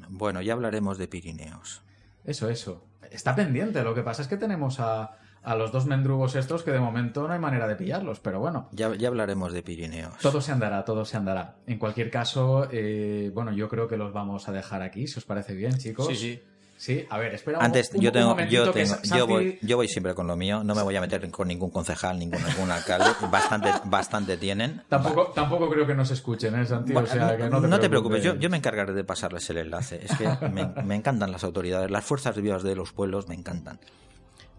Bueno, 0.09 0.41
ya 0.41 0.53
hablaremos 0.53 0.97
de 0.97 1.07
Pirineos. 1.07 1.81
Eso, 2.23 2.49
eso. 2.49 2.83
Está 3.09 3.33
pendiente, 3.35 3.81
lo 3.81 3.95
que 3.95 4.03
pasa 4.03 4.21
es 4.21 4.27
que 4.27 4.37
tenemos 4.37 4.79
a, 4.79 5.17
a 5.43 5.55
los 5.55 5.71
dos 5.71 5.85
mendrugos 5.85 6.35
estos 6.35 6.63
que 6.63 6.71
de 6.71 6.79
momento 6.79 7.27
no 7.27 7.33
hay 7.33 7.39
manera 7.39 7.67
de 7.67 7.75
pillarlos, 7.75 8.19
pero 8.19 8.39
bueno. 8.39 8.67
Ya, 8.71 8.93
ya 8.95 9.07
hablaremos 9.07 9.53
de 9.53 9.63
Pirineos. 9.63 10.17
Todo 10.21 10.41
se 10.41 10.51
andará, 10.51 10.83
todo 10.85 11.05
se 11.05 11.17
andará. 11.17 11.55
En 11.67 11.77
cualquier 11.79 12.09
caso, 12.11 12.67
eh, 12.71 13.31
bueno, 13.33 13.51
yo 13.53 13.69
creo 13.69 13.87
que 13.87 13.97
los 13.97 14.11
vamos 14.13 14.47
a 14.49 14.51
dejar 14.51 14.81
aquí, 14.81 15.07
si 15.07 15.17
os 15.19 15.25
parece 15.25 15.53
bien, 15.55 15.77
chicos. 15.77 16.07
Sí, 16.07 16.15
sí. 16.15 16.43
Sí, 16.77 17.05
a 17.09 17.17
ver, 17.17 17.33
espera 17.33 17.57
Antes, 17.59 17.91
un- 17.93 17.99
yo 18.01 18.09
tengo, 18.09 18.39
yo 18.49 18.71
tengo, 18.71 18.87
Santi- 18.87 19.09
yo 19.09 19.27
voy, 19.27 19.59
yo 19.61 19.75
voy 19.75 19.89
siempre 19.89 20.15
con 20.15 20.27
lo 20.27 20.37
mío. 20.37 20.63
No 20.63 20.75
me 20.75 20.81
voy 20.81 20.95
a 20.95 21.01
meter 21.01 21.29
con 21.29 21.49
ningún 21.49 21.71
concejal, 21.71 22.17
ningún, 22.17 22.41
ningún 22.41 22.71
alcalde. 22.71 23.09
Bastante, 23.29 23.69
bastante 23.83 24.37
tienen. 24.37 24.81
Tampoco, 24.87 25.25
tampoco 25.35 25.69
creo 25.69 25.85
que 25.85 25.93
nos 25.93 26.09
escuchen, 26.11 26.55
¿eh, 26.57 26.65
Santi? 26.65 26.95
O 26.95 27.05
sea, 27.05 27.35
que 27.35 27.49
no 27.49 27.61
te, 27.61 27.79
te 27.79 27.89
preocupes, 27.89 28.23
yo, 28.23 28.35
yo 28.35 28.49
me 28.49 28.55
encargaré 28.55 28.93
de 28.93 29.03
pasarles 29.03 29.49
el 29.49 29.57
enlace. 29.57 29.99
Es 30.05 30.15
que 30.17 30.29
me, 30.53 30.69
me 30.85 30.95
encantan 30.95 31.33
las 31.33 31.43
autoridades, 31.43 31.91
las 31.91 32.05
fuerzas 32.05 32.37
vivas 32.41 32.63
de 32.63 32.75
los 32.77 32.93
pueblos 32.93 33.27
me 33.27 33.35
encantan. 33.35 33.77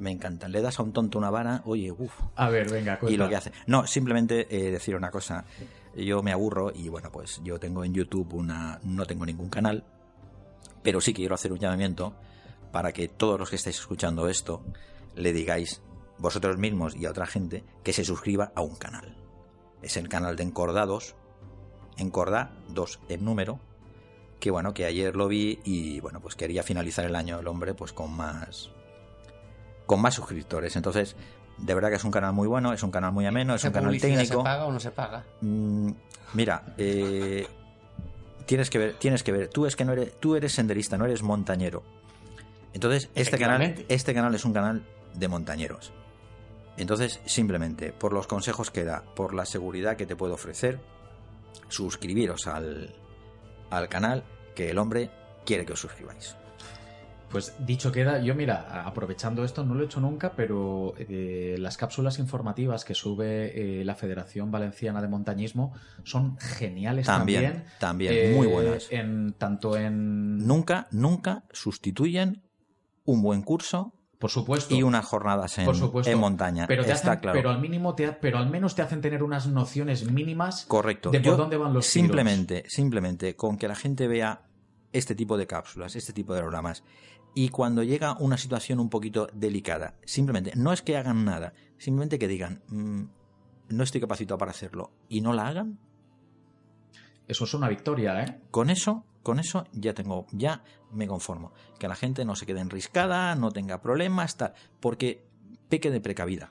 Me 0.00 0.10
encantan. 0.10 0.50
Le 0.50 0.60
das 0.62 0.80
a 0.80 0.82
un 0.82 0.92
tonto 0.92 1.18
una 1.18 1.30
vara, 1.30 1.62
oye, 1.66 1.92
uff, 1.92 2.20
A 2.34 2.48
ver, 2.48 2.70
venga, 2.70 2.98
cuenta. 2.98 3.14
y 3.14 3.16
lo 3.16 3.28
que 3.28 3.36
hace. 3.36 3.52
No, 3.66 3.86
simplemente 3.86 4.46
eh, 4.50 4.70
decir 4.70 4.96
una 4.96 5.10
cosa. 5.10 5.44
Yo 5.94 6.22
me 6.22 6.32
aburro 6.32 6.72
y 6.74 6.88
bueno, 6.88 7.10
pues 7.12 7.40
yo 7.44 7.58
tengo 7.60 7.84
en 7.84 7.92
YouTube 7.94 8.34
una. 8.34 8.80
No 8.82 9.04
tengo 9.06 9.26
ningún 9.26 9.50
canal, 9.50 9.84
pero 10.82 11.00
sí 11.00 11.12
quiero 11.12 11.34
hacer 11.34 11.52
un 11.52 11.58
llamamiento 11.58 12.14
para 12.72 12.92
que 12.92 13.08
todos 13.08 13.38
los 13.38 13.50
que 13.50 13.56
estáis 13.56 13.78
escuchando 13.78 14.28
esto 14.28 14.62
le 15.16 15.32
digáis 15.32 15.82
vosotros 16.18 16.56
mismos 16.56 16.94
y 16.96 17.06
a 17.06 17.10
otra 17.10 17.26
gente 17.26 17.64
que 17.82 17.92
se 17.92 18.04
suscriba 18.04 18.52
a 18.54 18.62
un 18.62 18.76
canal. 18.76 19.16
Es 19.82 19.96
el 19.96 20.08
canal 20.08 20.36
de 20.36 20.44
Encordados, 20.44 21.14
Encorda 21.96 22.52
2 22.68 23.00
en 23.08 23.24
número, 23.24 23.58
que 24.38 24.50
bueno, 24.50 24.72
que 24.72 24.84
ayer 24.84 25.16
lo 25.16 25.28
vi 25.28 25.58
y 25.64 26.00
bueno, 26.00 26.20
pues 26.20 26.36
quería 26.36 26.62
finalizar 26.62 27.04
el 27.04 27.16
año 27.16 27.38
el 27.40 27.48
hombre 27.48 27.74
pues 27.74 27.92
con 27.92 28.12
más 28.12 28.70
con 29.90 30.00
más 30.00 30.14
suscriptores. 30.14 30.76
Entonces, 30.76 31.16
de 31.58 31.74
verdad 31.74 31.88
que 31.88 31.96
es 31.96 32.04
un 32.04 32.12
canal 32.12 32.32
muy 32.32 32.46
bueno, 32.46 32.72
es 32.72 32.80
un 32.84 32.92
canal 32.92 33.10
muy 33.10 33.26
ameno, 33.26 33.56
es 33.56 33.62
¿Esa 33.62 33.70
un 33.70 33.74
canal 33.74 34.00
técnico. 34.00 34.38
¿Se 34.38 34.44
paga 34.44 34.66
o 34.66 34.70
no 34.70 34.78
se 34.78 34.92
paga? 34.92 35.24
Mm, 35.40 35.90
mira, 36.34 36.62
eh, 36.78 37.44
tienes 38.46 38.70
que 38.70 38.78
ver, 38.78 38.94
tienes 39.00 39.24
que 39.24 39.32
ver. 39.32 39.48
Tú 39.48 39.66
es 39.66 39.74
que 39.74 39.84
no 39.84 39.90
eres, 39.90 40.12
tú 40.20 40.36
eres 40.36 40.52
senderista, 40.52 40.96
no 40.96 41.06
eres 41.06 41.24
montañero. 41.24 41.82
Entonces, 42.72 43.10
este 43.16 43.36
canal, 43.36 43.84
este 43.88 44.14
canal 44.14 44.32
es 44.32 44.44
un 44.44 44.52
canal 44.52 44.86
de 45.12 45.26
montañeros. 45.26 45.92
Entonces, 46.76 47.20
simplemente, 47.24 47.92
por 47.92 48.12
los 48.12 48.28
consejos 48.28 48.70
que 48.70 48.84
da, 48.84 49.02
por 49.16 49.34
la 49.34 49.44
seguridad 49.44 49.96
que 49.96 50.06
te 50.06 50.14
puede 50.14 50.34
ofrecer, 50.34 50.78
suscribiros 51.68 52.46
al, 52.46 52.94
al 53.70 53.88
canal 53.88 54.22
que 54.54 54.70
el 54.70 54.78
hombre 54.78 55.10
quiere 55.44 55.66
que 55.66 55.72
os 55.72 55.80
suscribáis. 55.80 56.36
Pues 57.30 57.54
dicho 57.64 57.92
queda, 57.92 58.20
yo 58.20 58.34
mira, 58.34 58.84
aprovechando 58.84 59.44
esto, 59.44 59.64
no 59.64 59.74
lo 59.74 59.82
he 59.82 59.86
hecho 59.86 60.00
nunca, 60.00 60.32
pero 60.34 60.94
eh, 60.98 61.54
las 61.60 61.76
cápsulas 61.76 62.18
informativas 62.18 62.84
que 62.84 62.94
sube 62.94 63.80
eh, 63.80 63.84
la 63.84 63.94
Federación 63.94 64.50
Valenciana 64.50 65.00
de 65.00 65.06
Montañismo 65.08 65.72
son 66.02 66.36
geniales 66.38 67.06
También, 67.06 67.42
también. 67.44 67.64
también, 67.78 68.12
Eh, 68.14 68.34
muy 68.36 68.48
buenas. 68.48 68.88
En, 68.90 69.34
tanto 69.38 69.76
en... 69.76 70.38
Nunca, 70.38 70.88
nunca 70.90 71.44
sustituyen 71.52 72.42
un 73.04 73.22
buen 73.22 73.42
curso 73.42 73.94
Por 74.18 74.30
supuesto. 74.30 74.74
y 74.74 74.82
unas 74.82 75.04
jornadas 75.06 75.56
en, 75.58 75.66
Por 75.66 75.76
supuesto. 75.76 76.10
en 76.10 76.18
montaña. 76.18 76.66
pero, 76.66 76.84
te 76.84 76.90
Está 76.92 77.12
hacen- 77.12 77.20
claro. 77.20 77.38
pero 77.38 77.50
al 77.50 77.60
mínimo 77.60 77.94
te, 77.94 78.10
pero 78.12 78.38
al 78.38 78.50
menos 78.50 78.74
te 78.74 78.82
hacen 78.82 79.00
tener 79.00 79.22
unas 79.22 79.46
nociones 79.46 80.10
mínimas 80.10 80.64
Correcto. 80.66 81.10
de 81.10 81.20
por 81.20 81.26
Yo 81.26 81.36
dónde 81.36 81.56
van 81.56 81.72
los 81.74 81.84
tiros. 81.84 81.92
simplemente, 82.06 82.64
simplemente 82.68 83.36
con 83.36 83.56
que 83.56 83.68
la 83.68 83.76
gente 83.76 84.08
vea 84.08 84.42
este 84.92 85.14
tipo 85.14 85.38
de 85.38 85.46
cápsulas, 85.46 85.94
este 85.94 86.12
tipo 86.12 86.34
de 86.34 86.40
programas, 86.40 86.82
y 87.34 87.48
cuando 87.50 87.82
llega 87.82 88.16
una 88.18 88.36
situación 88.36 88.80
un 88.80 88.90
poquito 88.90 89.28
delicada, 89.32 89.94
simplemente, 90.04 90.52
no 90.56 90.72
es 90.72 90.82
que 90.82 90.96
hagan 90.96 91.24
nada, 91.24 91.52
simplemente 91.78 92.18
que 92.18 92.28
digan, 92.28 92.62
"Mm, 92.68 93.04
no 93.70 93.84
estoy 93.84 94.00
capacitado 94.00 94.38
para 94.38 94.50
hacerlo, 94.50 94.92
y 95.08 95.20
no 95.20 95.32
la 95.32 95.48
hagan, 95.48 95.78
Eso 97.28 97.44
es 97.44 97.54
una 97.54 97.68
victoria, 97.68 98.24
¿eh? 98.24 98.40
con 98.50 98.70
eso, 98.70 99.04
con 99.22 99.38
eso 99.38 99.64
ya 99.72 99.94
tengo, 99.94 100.26
ya 100.32 100.64
me 100.90 101.06
conformo. 101.06 101.52
Que 101.78 101.86
la 101.86 101.94
gente 101.94 102.24
no 102.24 102.34
se 102.34 102.44
quede 102.44 102.58
enriscada, 102.60 103.36
no 103.36 103.52
tenga 103.52 103.80
problemas, 103.80 104.36
tal, 104.36 104.54
porque 104.80 105.24
peque 105.68 105.92
de 105.92 106.00
precavida. 106.00 106.50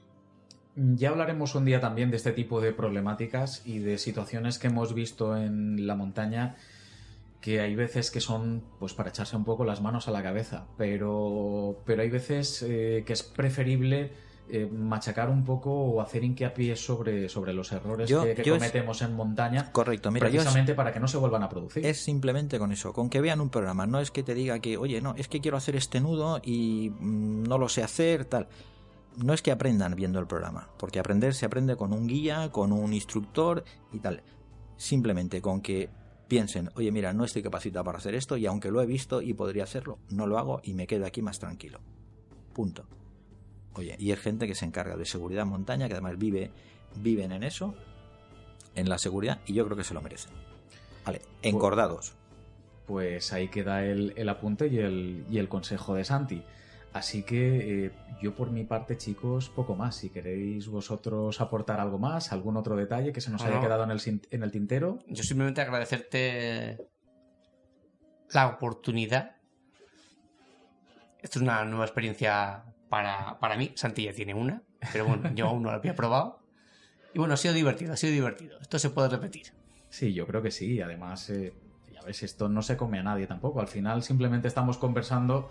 Ya 0.75 1.09
hablaremos 1.09 1.55
un 1.55 1.65
día 1.65 1.81
también 1.81 2.11
de 2.11 2.15
este 2.15 2.31
tipo 2.31 2.61
de 2.61 2.71
problemáticas 2.71 3.61
y 3.65 3.79
de 3.79 3.97
situaciones 3.97 4.57
que 4.57 4.67
hemos 4.67 4.93
visto 4.93 5.35
en 5.35 5.85
la 5.85 5.95
montaña 5.95 6.55
que 7.41 7.61
hay 7.61 7.75
veces 7.75 8.11
que 8.11 8.19
son 8.19 8.63
pues 8.79 8.93
para 8.93 9.09
echarse 9.09 9.35
un 9.37 9.45
poco 9.45 9.63
las 9.63 9.81
manos 9.81 10.07
a 10.07 10.11
la 10.11 10.21
cabeza, 10.21 10.67
pero, 10.77 11.81
pero 11.85 12.01
hay 12.01 12.09
veces 12.09 12.63
eh, 12.67 13.03
que 13.05 13.13
es 13.13 13.23
preferible 13.23 14.11
eh, 14.51 14.65
machacar 14.65 15.29
un 15.29 15.45
poco 15.45 15.71
o 15.71 16.01
hacer 16.01 16.23
hincapié 16.23 16.75
sobre, 16.75 17.29
sobre 17.29 17.53
los 17.53 17.71
errores 17.71 18.09
Yo- 18.09 18.23
que, 18.23 18.33
que 18.33 18.43
yo 18.43 18.55
es- 18.55 18.59
cometemos 18.59 19.01
en 19.03 19.13
montaña, 19.13 19.71
Correcto, 19.71 20.09
mira, 20.11 20.27
yo 20.27 20.37
es- 20.39 20.43
precisamente 20.43 20.73
para 20.73 20.91
que 20.91 20.99
no 20.99 21.07
se 21.07 21.17
vuelvan 21.17 21.43
a 21.43 21.49
producir. 21.49 21.85
Es 21.85 22.03
simplemente 22.03 22.57
con 22.59 22.71
eso, 22.71 22.91
con 22.91 23.09
que 23.09 23.21
vean 23.21 23.41
un 23.41 23.49
programa. 23.49 23.85
No 23.85 23.99
es 23.99 24.09
que 24.11 24.23
te 24.23 24.33
diga 24.33 24.59
que, 24.59 24.75
oye, 24.77 25.01
no, 25.01 25.13
es 25.17 25.27
que 25.27 25.39
quiero 25.39 25.55
hacer 25.55 25.75
este 25.75 26.01
nudo 26.01 26.41
y 26.43 26.91
mm, 26.99 27.43
no 27.43 27.57
lo 27.59 27.69
sé 27.69 27.83
hacer, 27.83 28.25
tal. 28.25 28.47
No 29.17 29.33
es 29.33 29.41
que 29.41 29.51
aprendan 29.51 29.95
viendo 29.95 30.19
el 30.19 30.27
programa, 30.27 30.69
porque 30.77 30.99
aprender 30.99 31.33
se 31.35 31.45
aprende 31.45 31.75
con 31.75 31.93
un 31.93 32.07
guía, 32.07 32.49
con 32.51 32.71
un 32.73 32.91
instructor 32.93 33.63
y 33.93 33.99
tal. 33.99 34.23
Simplemente 34.77 35.41
con 35.41 35.61
que 35.61 35.89
piensen, 36.29 36.69
oye, 36.75 36.91
mira, 36.91 37.11
no 37.11 37.25
estoy 37.25 37.41
capacitado 37.41 37.83
para 37.83 37.97
hacer 37.97 38.15
esto 38.15 38.37
y 38.37 38.45
aunque 38.45 38.71
lo 38.71 38.81
he 38.81 38.85
visto 38.85 39.21
y 39.21 39.33
podría 39.33 39.63
hacerlo, 39.63 39.99
no 40.09 40.27
lo 40.27 40.37
hago 40.37 40.61
y 40.63 40.73
me 40.73 40.87
quedo 40.87 41.05
aquí 41.05 41.21
más 41.21 41.39
tranquilo. 41.39 41.81
Punto. 42.53 42.85
Oye, 43.73 43.95
y 43.99 44.11
es 44.11 44.19
gente 44.19 44.47
que 44.47 44.55
se 44.55 44.65
encarga 44.65 44.95
de 44.95 45.05
seguridad 45.05 45.43
en 45.43 45.49
montaña, 45.49 45.87
que 45.87 45.93
además 45.93 46.17
vive, 46.17 46.51
viven 46.97 47.31
en 47.31 47.43
eso, 47.43 47.73
en 48.75 48.87
la 48.87 48.97
seguridad, 48.97 49.41
y 49.45 49.53
yo 49.53 49.65
creo 49.65 49.75
que 49.75 49.83
se 49.83 49.93
lo 49.93 50.01
merecen. 50.01 50.31
Vale, 51.05 51.21
encordados. 51.41 52.13
Pues 52.85 53.33
ahí 53.33 53.49
queda 53.49 53.85
el, 53.85 54.13
el 54.15 54.29
apunte 54.29 54.67
y 54.67 54.77
el, 54.77 55.25
y 55.29 55.37
el 55.37 55.49
consejo 55.49 55.95
de 55.95 56.05
Santi. 56.05 56.43
Así 56.93 57.23
que 57.23 57.85
eh, 57.85 57.91
yo 58.21 58.35
por 58.35 58.51
mi 58.51 58.63
parte, 58.63 58.97
chicos, 58.97 59.49
poco 59.49 59.75
más. 59.75 59.95
Si 59.95 60.09
queréis 60.09 60.67
vosotros 60.67 61.39
aportar 61.39 61.79
algo 61.79 61.99
más, 61.99 62.31
algún 62.31 62.57
otro 62.57 62.75
detalle 62.75 63.13
que 63.13 63.21
se 63.21 63.29
nos 63.29 63.43
haya 63.43 63.61
quedado 63.61 63.83
en 63.83 63.91
el, 63.91 64.01
en 64.31 64.43
el 64.43 64.51
tintero. 64.51 64.99
Yo 65.07 65.23
simplemente 65.23 65.61
agradecerte 65.61 66.77
la 68.31 68.47
oportunidad. 68.47 69.35
Esto 71.21 71.39
es 71.39 71.43
una 71.43 71.63
nueva 71.65 71.85
experiencia 71.85 72.63
para, 72.89 73.39
para 73.39 73.55
mí. 73.55 73.71
Santi 73.75 74.05
ya 74.05 74.13
tiene 74.13 74.33
una, 74.33 74.63
pero 74.91 75.05
bueno, 75.05 75.31
yo 75.33 75.47
aún 75.47 75.63
no 75.63 75.69
la 75.69 75.77
había 75.77 75.95
probado. 75.95 76.39
Y 77.13 77.19
bueno, 77.19 77.33
ha 77.33 77.37
sido 77.37 77.53
divertido, 77.53 77.93
ha 77.93 77.97
sido 77.97 78.13
divertido. 78.13 78.59
Esto 78.59 78.79
se 78.79 78.89
puede 78.89 79.09
repetir. 79.09 79.53
Sí, 79.89 80.13
yo 80.13 80.27
creo 80.27 80.41
que 80.41 80.51
sí. 80.51 80.81
Además, 80.81 81.29
eh, 81.29 81.53
ya 81.91 82.01
ves, 82.01 82.23
esto 82.23 82.49
no 82.49 82.61
se 82.61 82.77
come 82.77 82.99
a 82.99 83.03
nadie 83.03 83.27
tampoco. 83.27 83.59
Al 83.59 83.67
final 83.67 84.03
simplemente 84.03 84.47
estamos 84.47 84.77
conversando 84.77 85.49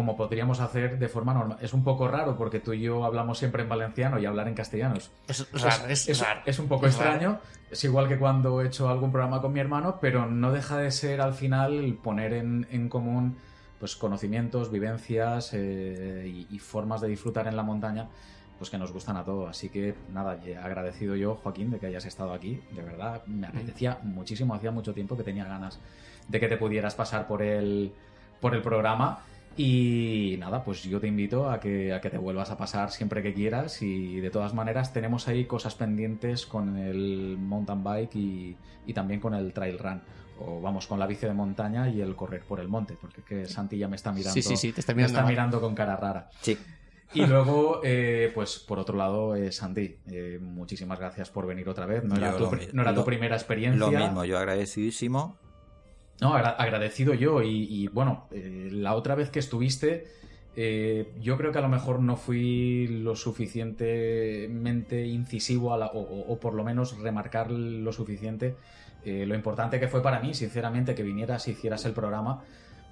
como 0.00 0.16
podríamos 0.16 0.60
hacer 0.60 0.98
de 0.98 1.08
forma 1.10 1.34
normal. 1.34 1.58
Es 1.60 1.74
un 1.74 1.84
poco 1.84 2.08
raro 2.08 2.34
porque 2.34 2.58
tú 2.58 2.72
y 2.72 2.80
yo 2.80 3.04
hablamos 3.04 3.36
siempre 3.36 3.64
en 3.64 3.68
valenciano 3.68 4.18
y 4.18 4.24
hablar 4.24 4.48
en 4.48 4.54
castellanos 4.54 5.10
Es 5.28 5.46
raro, 5.52 5.88
es, 5.88 6.08
es, 6.08 6.20
raro. 6.20 6.40
es 6.46 6.58
un 6.58 6.68
poco 6.68 6.86
raro. 6.86 6.96
extraño. 6.96 7.38
Es 7.70 7.84
igual 7.84 8.08
que 8.08 8.18
cuando 8.18 8.62
he 8.62 8.66
hecho 8.68 8.88
algún 8.88 9.12
programa 9.12 9.42
con 9.42 9.52
mi 9.52 9.60
hermano, 9.60 9.98
pero 10.00 10.24
no 10.24 10.52
deja 10.52 10.78
de 10.78 10.90
ser 10.90 11.20
al 11.20 11.34
final 11.34 11.98
poner 12.02 12.32
en, 12.32 12.66
en 12.70 12.88
común 12.88 13.36
pues 13.78 13.94
conocimientos, 13.94 14.70
vivencias 14.70 15.50
eh, 15.52 16.24
y, 16.26 16.54
y 16.54 16.58
formas 16.60 17.02
de 17.02 17.08
disfrutar 17.08 17.46
en 17.46 17.56
la 17.56 17.62
montaña, 17.62 18.08
pues 18.56 18.70
que 18.70 18.78
nos 18.78 18.90
gustan 18.94 19.18
a 19.18 19.24
todos. 19.24 19.50
Así 19.50 19.68
que 19.68 19.94
nada, 20.14 20.40
y 20.42 20.54
agradecido 20.54 21.14
yo, 21.14 21.34
Joaquín, 21.34 21.70
de 21.70 21.78
que 21.78 21.88
hayas 21.88 22.06
estado 22.06 22.32
aquí. 22.32 22.58
De 22.74 22.80
verdad, 22.80 23.20
me 23.26 23.48
apetecía 23.48 23.98
muchísimo, 24.02 24.54
hacía 24.54 24.70
mucho 24.70 24.94
tiempo 24.94 25.14
que 25.14 25.24
tenía 25.24 25.44
ganas 25.44 25.78
de 26.26 26.40
que 26.40 26.48
te 26.48 26.56
pudieras 26.56 26.94
pasar 26.94 27.26
por 27.26 27.42
el, 27.42 27.92
por 28.40 28.54
el 28.54 28.62
programa. 28.62 29.24
Y 29.62 30.38
nada, 30.38 30.64
pues 30.64 30.84
yo 30.84 30.98
te 31.00 31.06
invito 31.06 31.50
a 31.50 31.60
que, 31.60 31.92
a 31.92 32.00
que 32.00 32.08
te 32.08 32.16
vuelvas 32.16 32.50
a 32.50 32.56
pasar 32.56 32.90
siempre 32.90 33.22
que 33.22 33.34
quieras 33.34 33.82
y 33.82 34.18
de 34.18 34.30
todas 34.30 34.54
maneras 34.54 34.94
tenemos 34.94 35.28
ahí 35.28 35.44
cosas 35.44 35.74
pendientes 35.74 36.46
con 36.46 36.78
el 36.78 37.36
mountain 37.38 37.84
bike 37.84 38.16
y, 38.16 38.56
y 38.86 38.94
también 38.94 39.20
con 39.20 39.34
el 39.34 39.52
trail 39.52 39.78
run. 39.78 40.00
O 40.38 40.62
vamos, 40.62 40.86
con 40.86 40.98
la 40.98 41.06
bici 41.06 41.26
de 41.26 41.34
montaña 41.34 41.90
y 41.90 42.00
el 42.00 42.16
correr 42.16 42.42
por 42.42 42.58
el 42.58 42.68
monte, 42.68 42.96
porque 42.98 43.20
es 43.20 43.26
que 43.26 43.44
Santi 43.46 43.76
ya 43.76 43.86
me 43.86 43.96
está 43.96 44.12
mirando, 44.12 44.32
Sí, 44.32 44.40
sí, 44.40 44.56
sí, 44.56 44.72
te 44.72 44.80
está 44.80 44.94
me 44.94 45.02
mirando 45.02 45.12
está 45.12 45.22
mal. 45.24 45.30
mirando 45.32 45.60
con 45.60 45.74
cara 45.74 45.94
rara. 45.94 46.30
Sí. 46.40 46.56
Y 47.12 47.26
luego, 47.26 47.82
eh, 47.84 48.32
pues 48.34 48.60
por 48.60 48.78
otro 48.78 48.96
lado, 48.96 49.36
eh, 49.36 49.52
Santi, 49.52 49.98
eh, 50.10 50.38
muchísimas 50.40 50.98
gracias 50.98 51.28
por 51.28 51.46
venir 51.46 51.68
otra 51.68 51.84
vez. 51.84 52.02
No 52.02 52.16
era, 52.16 52.34
tu, 52.34 52.50
no 52.72 52.80
era 52.80 52.94
tu 52.94 53.04
primera 53.04 53.36
experiencia. 53.36 53.78
Lo 53.78 53.90
mismo, 53.90 54.24
yo 54.24 54.38
agradecidísimo. 54.38 55.36
No, 56.20 56.34
agra- 56.34 56.50
agradecido 56.50 57.14
yo. 57.14 57.42
Y, 57.42 57.88
bueno, 57.88 58.26
eh, 58.32 58.68
la 58.72 58.94
otra 58.94 59.14
vez 59.14 59.30
que 59.30 59.38
estuviste, 59.38 60.06
eh, 60.56 61.12
yo 61.20 61.36
creo 61.36 61.52
que 61.52 61.58
a 61.58 61.62
lo 61.62 61.68
mejor 61.68 62.00
no 62.00 62.16
fui 62.16 62.86
lo 62.88 63.16
suficientemente 63.16 65.06
incisivo 65.06 65.72
a 65.74 65.78
la- 65.78 65.86
o, 65.86 66.00
o- 66.00 66.32
o 66.32 66.40
por 66.40 66.54
lo 66.54 66.64
menos 66.64 66.98
remarcar 66.98 67.50
lo 67.50 67.92
suficiente 67.92 68.56
eh, 69.02 69.24
lo 69.26 69.34
importante 69.34 69.80
que 69.80 69.88
fue 69.88 70.02
para 70.02 70.20
mí, 70.20 70.34
sinceramente, 70.34 70.94
que 70.94 71.02
vinieras 71.02 71.48
y 71.48 71.52
hicieras 71.52 71.86
el 71.86 71.92
programa, 71.92 72.42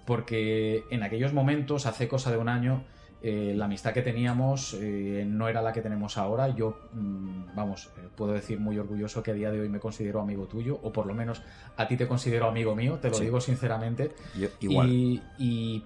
porque 0.07 0.85
en 0.91 1.03
aquellos 1.03 1.35
momentos, 1.35 1.85
hace 1.85 2.09
cosa 2.09 2.31
de 2.31 2.39
un 2.39 2.49
año, 2.49 2.83
eh, 3.21 3.53
la 3.57 3.65
amistad 3.65 3.93
que 3.93 4.03
teníamos 4.03 4.75
eh, 4.81 5.25
no 5.27 5.49
era 5.49 5.61
la 5.61 5.73
que 5.73 5.81
tenemos 5.83 6.17
ahora. 6.17 6.49
Yo, 6.55 6.79
mm, 6.93 7.55
vamos, 7.57 7.91
eh, 7.97 8.09
puedo 8.15 8.33
decir 8.33 8.61
muy 8.61 8.79
orgulloso 8.79 9.23
que 9.23 9.33
a 9.33 9.35
día 9.35 9.51
de 9.51 9.61
hoy 9.61 9.69
me 9.69 9.81
considero 9.81 10.21
amigo 10.21 10.47
tuyo, 10.47 10.79
o 10.83 10.93
por 10.93 11.07
lo 11.07 11.15
menos 11.15 11.43
a 11.77 11.89
ti 11.89 11.97
te 11.97 12.07
considero 12.07 12.47
amigo 12.47 12.77
mío, 12.77 12.99
te 13.01 13.09
lo 13.09 13.15
Sí. 13.15 13.25
digo 13.25 13.41
sinceramente. 13.41 14.13
Yo, 14.39 14.49
igual. 14.61 14.89
Y, 14.89 15.23
y, 15.39 15.85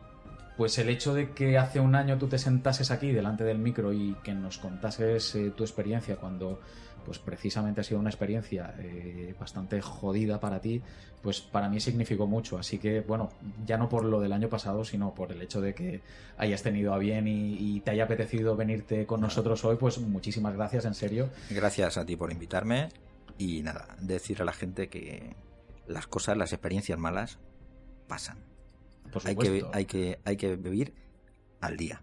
pues 0.59 0.77
el 0.79 0.91
hecho 0.91 1.15
de 1.15 1.31
que 1.31 1.57
hace 1.57 1.81
un 1.81 1.95
año 1.95 2.19
tú 2.19 2.29
te 2.29 2.37
sentases 2.37 2.91
aquí 2.91 3.11
delante 3.11 3.43
del 3.45 3.59
micro 3.59 3.93
y 3.95 4.15
que 4.23 4.35
nos 4.35 4.59
contases 4.59 5.37
tu 5.57 5.65
experiencia 5.65 6.17
cuando 6.17 6.61
pues 7.05 7.19
precisamente 7.19 7.81
ha 7.81 7.85
sido 7.85 8.01
una 8.01 8.11
experiencia 8.11 8.74
eh, 8.79 9.35
bastante 9.39 9.81
jodida 9.81 10.41
para 10.41 10.61
ti, 10.61 10.83
pues 11.23 11.41
para 11.41 11.69
mí 11.69 11.81
significó 11.81 12.27
mucho. 12.27 12.59
Así 12.59 12.79
que, 12.79 13.01
bueno, 13.01 13.31
ya 13.66 13.79
no 13.79 13.89
por 13.89 14.05
lo 14.05 14.20
del 14.20 14.33
año 14.33 14.49
pasado, 14.49 14.85
sino 14.85 15.15
por 15.15 15.33
el 15.33 15.43
hecho 15.43 15.61
de 15.61 15.74
que 15.74 16.01
hayas 16.37 16.62
tenido 16.62 16.95
a 16.95 16.99
bien 16.99 17.29
y, 17.29 17.57
y 17.59 17.81
te 17.81 17.93
haya 17.93 18.05
apetecido 18.05 18.57
venirte 18.57 19.07
con 19.07 19.20
nosotros 19.20 19.65
hoy, 19.65 19.77
pues 19.77 19.99
muchísimas 19.99 20.55
gracias, 20.55 20.85
en 20.85 20.95
serio. 20.95 21.31
Gracias 21.51 21.97
a 21.97 22.05
ti 22.05 22.16
por 22.16 22.33
invitarme. 22.33 22.89
Y 23.39 23.62
nada, 23.62 23.97
decir 24.01 24.43
a 24.43 24.45
la 24.45 24.53
gente 24.53 24.89
que 24.89 25.35
las 25.87 26.07
cosas, 26.07 26.37
las 26.37 26.53
experiencias 26.53 26.99
malas, 26.99 27.39
pasan. 28.07 28.39
Por 29.12 29.27
Hay 29.27 29.37
que, 29.37 29.65
hay, 29.73 29.85
que, 29.85 30.20
hay 30.24 30.37
que 30.37 30.57
vivir 30.57 30.95
al 31.61 31.77
día. 31.77 32.03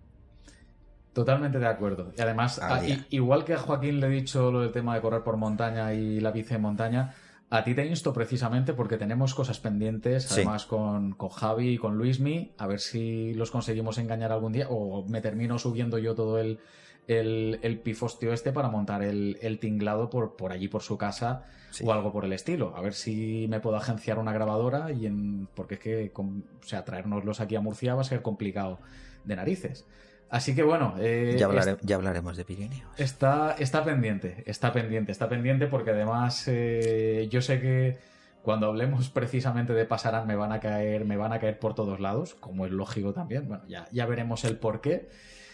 Totalmente 1.13 1.59
de 1.59 1.67
acuerdo. 1.67 2.11
Y 2.17 2.21
además, 2.21 2.59
Al 2.59 2.71
a- 2.77 2.81
día. 2.81 2.95
i- 3.09 3.15
igual 3.15 3.43
que 3.45 3.53
a 3.53 3.57
Joaquín 3.57 3.99
le 3.99 4.07
he 4.07 4.09
dicho 4.09 4.51
lo 4.51 4.61
del 4.61 4.71
tema 4.71 4.95
de 4.95 5.01
correr 5.01 5.23
por 5.23 5.37
montaña 5.37 5.93
y 5.93 6.19
la 6.19 6.31
bici 6.31 6.53
en 6.55 6.61
montaña, 6.61 7.13
A 7.51 7.63
ti 7.63 7.73
te 7.73 7.83
insto 7.83 8.13
precisamente 8.13 8.73
porque 8.75 8.95
tenemos 8.97 9.33
cosas 9.33 9.59
pendientes, 9.59 10.25
Sí. 10.25 10.33
además 10.41 10.67
con, 10.67 11.13
con 11.13 11.29
Javi 11.29 11.69
y 11.69 11.77
con 11.79 11.97
Luismi, 11.97 12.51
a 12.59 12.67
ver 12.67 12.79
si 12.79 13.33
los 13.33 13.49
conseguimos 13.49 13.97
engañar 13.97 14.31
algún 14.31 14.51
día 14.53 14.67
o 14.69 15.03
me 15.07 15.19
termino 15.19 15.57
subiendo 15.57 15.97
yo 15.97 16.13
todo 16.13 16.37
el, 16.37 16.59
el, 17.07 17.57
el 17.63 17.79
pifostio 17.79 18.33
este 18.33 18.51
para 18.51 18.69
montar 18.69 19.01
el, 19.01 19.39
el 19.41 19.57
tinglado 19.57 20.11
por, 20.11 20.35
por 20.35 20.51
allí 20.51 20.67
por 20.67 20.83
su 20.83 20.95
casa 20.99 21.45
Sí. 21.71 21.83
o 21.87 21.91
algo 21.91 22.11
por 22.11 22.23
el 22.23 22.33
estilo. 22.33 22.75
A 22.75 22.81
ver 22.81 22.93
si 22.93 23.47
me 23.49 23.59
puedo 23.59 23.77
agenciar 23.77 24.19
una 24.19 24.31
grabadora 24.31 24.91
y 24.91 25.07
en, 25.07 25.47
porque 25.55 25.73
es 25.73 25.79
que 25.79 26.11
com- 26.11 26.43
o 26.63 26.67
sea, 26.67 26.85
traérnoslos 26.85 27.39
aquí 27.41 27.55
a 27.55 27.61
Murcia 27.61 27.95
va 27.95 28.01
a 28.01 28.03
ser 28.03 28.21
complicado 28.21 28.77
de 29.25 29.35
narices. 29.35 29.87
Así 30.29 30.53
que 30.53 30.61
bueno, 30.63 30.93
eh, 30.99 31.35
Ya, 31.39 31.47
hablare- 31.47 31.77
ya 31.81 31.95
hablaremos 31.95 32.37
de 32.37 32.45
Pirineos. 32.45 32.91
Está, 32.99 33.55
está 33.57 33.83
pendiente, 33.83 34.43
está 34.45 34.71
pendiente, 34.71 35.11
está 35.11 35.27
pendiente 35.27 35.67
porque 35.67 35.91
además 35.91 36.43
eh, 36.47 37.27
yo 37.31 37.41
sé 37.41 37.59
que 37.59 37.97
cuando 38.43 38.67
hablemos 38.67 39.09
precisamente 39.09 39.73
de 39.73 39.85
Pasarán 39.85 40.27
me 40.27 40.35
van 40.35 40.51
a 40.51 40.59
caer, 40.59 41.05
me 41.05 41.17
van 41.17 41.33
a 41.33 41.39
caer 41.39 41.57
por 41.59 41.73
todos 41.73 41.99
lados, 41.99 42.35
como 42.35 42.65
es 42.65 42.71
lógico 42.71 43.13
también. 43.13 43.47
Bueno, 43.47 43.63
ya, 43.67 43.87
ya 43.91 44.05
veremos 44.05 44.43
el 44.45 44.57
por 44.57 44.81
qué. 44.81 45.09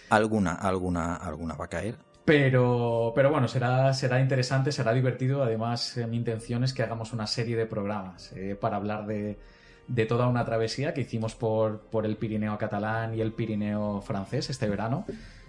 Alguna, 0.09 0.53
alguna, 0.53 1.15
alguna 1.15 1.55
va 1.55 1.65
a 1.65 1.69
caer. 1.69 1.95
Pero, 2.25 3.11
pero 3.15 3.29
bueno, 3.31 3.47
será, 3.47 3.93
será 3.93 4.19
interesante, 4.19 4.71
será 4.71 4.93
divertido. 4.93 5.43
Además, 5.43 5.95
eh, 5.97 6.05
mi 6.07 6.17
intención 6.17 6.63
es 6.63 6.73
que 6.73 6.83
hagamos 6.83 7.13
una 7.13 7.27
serie 7.27 7.55
de 7.55 7.65
programas 7.67 8.33
para 8.59 8.77
hablar 8.77 9.05
de, 9.05 9.37
de 9.87 10.05
toda 10.05 10.27
una 10.27 10.43
travesía 10.45 10.93
que 10.93 11.01
hicimos 11.01 11.35
por, 11.35 11.81
por 11.91 12.05
el 12.05 12.17
Pirineo 12.17 12.57
catalán 12.57 13.13
y 13.15 13.21
el 13.21 13.31
Pirineo 13.33 14.01
francés 14.01 14.49
este 14.49 14.67
verano, 14.67 15.05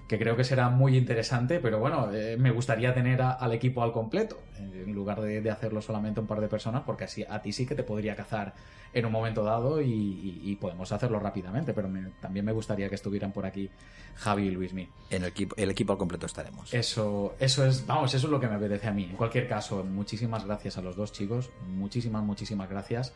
que 0.08 0.18
creo 0.18 0.36
que 0.36 0.44
será 0.44 0.68
muy 0.68 0.96
interesante, 0.96 1.58
pero 1.58 1.80
bueno, 1.80 2.12
eh, 2.12 2.36
me 2.38 2.52
gustaría 2.52 2.94
tener 2.94 3.20
a- 3.22 3.32
al 3.32 3.52
equipo 3.52 3.82
al 3.82 3.90
completo, 3.92 4.38
eh, 4.58 4.84
en 4.86 4.94
lugar 4.94 5.20
de, 5.20 5.40
de 5.40 5.50
hacerlo 5.50 5.82
solamente 5.82 6.20
un 6.20 6.26
par 6.28 6.40
de 6.40 6.46
personas, 6.48 6.82
porque 6.86 7.04
así 7.04 7.24
a 7.28 7.42
ti 7.42 7.52
sí 7.52 7.66
que 7.66 7.74
te 7.74 7.82
podría 7.82 8.14
cazar 8.14 8.54
en 8.92 9.04
un 9.04 9.10
momento 9.10 9.42
dado 9.42 9.80
y, 9.82 9.90
y- 9.92 10.40
y 10.44 10.54
podemos 10.56 10.92
hacerlo 10.92 11.18
rápidamente, 11.18 11.72
pero 11.74 11.88
me- 11.88 12.10
también 12.20 12.44
me 12.44 12.52
gustaría 12.52 12.88
que 12.88 12.94
estuvieran 12.94 13.32
por 13.32 13.46
aquí 13.46 13.68
Javi 14.14 14.44
y 14.44 14.50
Luismi. 14.52 14.88
En 15.10 15.22
el 15.24 15.30
equipo, 15.30 15.56
el 15.58 15.70
equipo 15.70 15.92
al 15.94 15.98
completo 15.98 16.26
estaremos. 16.26 16.72
Eso, 16.72 17.34
eso 17.40 17.66
es, 17.66 17.84
vamos, 17.84 18.14
eso 18.14 18.26
es 18.28 18.30
lo 18.30 18.38
que 18.38 18.46
me 18.46 18.54
apetece 18.54 18.86
a 18.86 18.92
mí. 18.92 19.04
En 19.10 19.16
cualquier 19.16 19.48
caso, 19.48 19.82
muchísimas 19.82 20.44
gracias 20.44 20.78
a 20.78 20.82
los 20.82 20.94
dos 20.94 21.10
chicos, 21.12 21.50
muchísimas, 21.66 22.22
muchísimas 22.22 22.70
gracias 22.70 23.12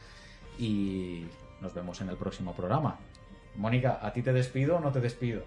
y 0.61 1.27
nos 1.61 1.73
vemos 1.75 2.01
en 2.01 2.09
el 2.11 2.17
próximo 2.17 2.55
programa. 2.55 2.97
Mónica, 3.57 3.99
¿a 4.03 4.13
ti 4.13 4.23
te 4.23 4.33
despido 4.33 4.77
o 4.77 4.81
no 4.81 4.93
te 4.93 5.01
despido? 5.01 5.43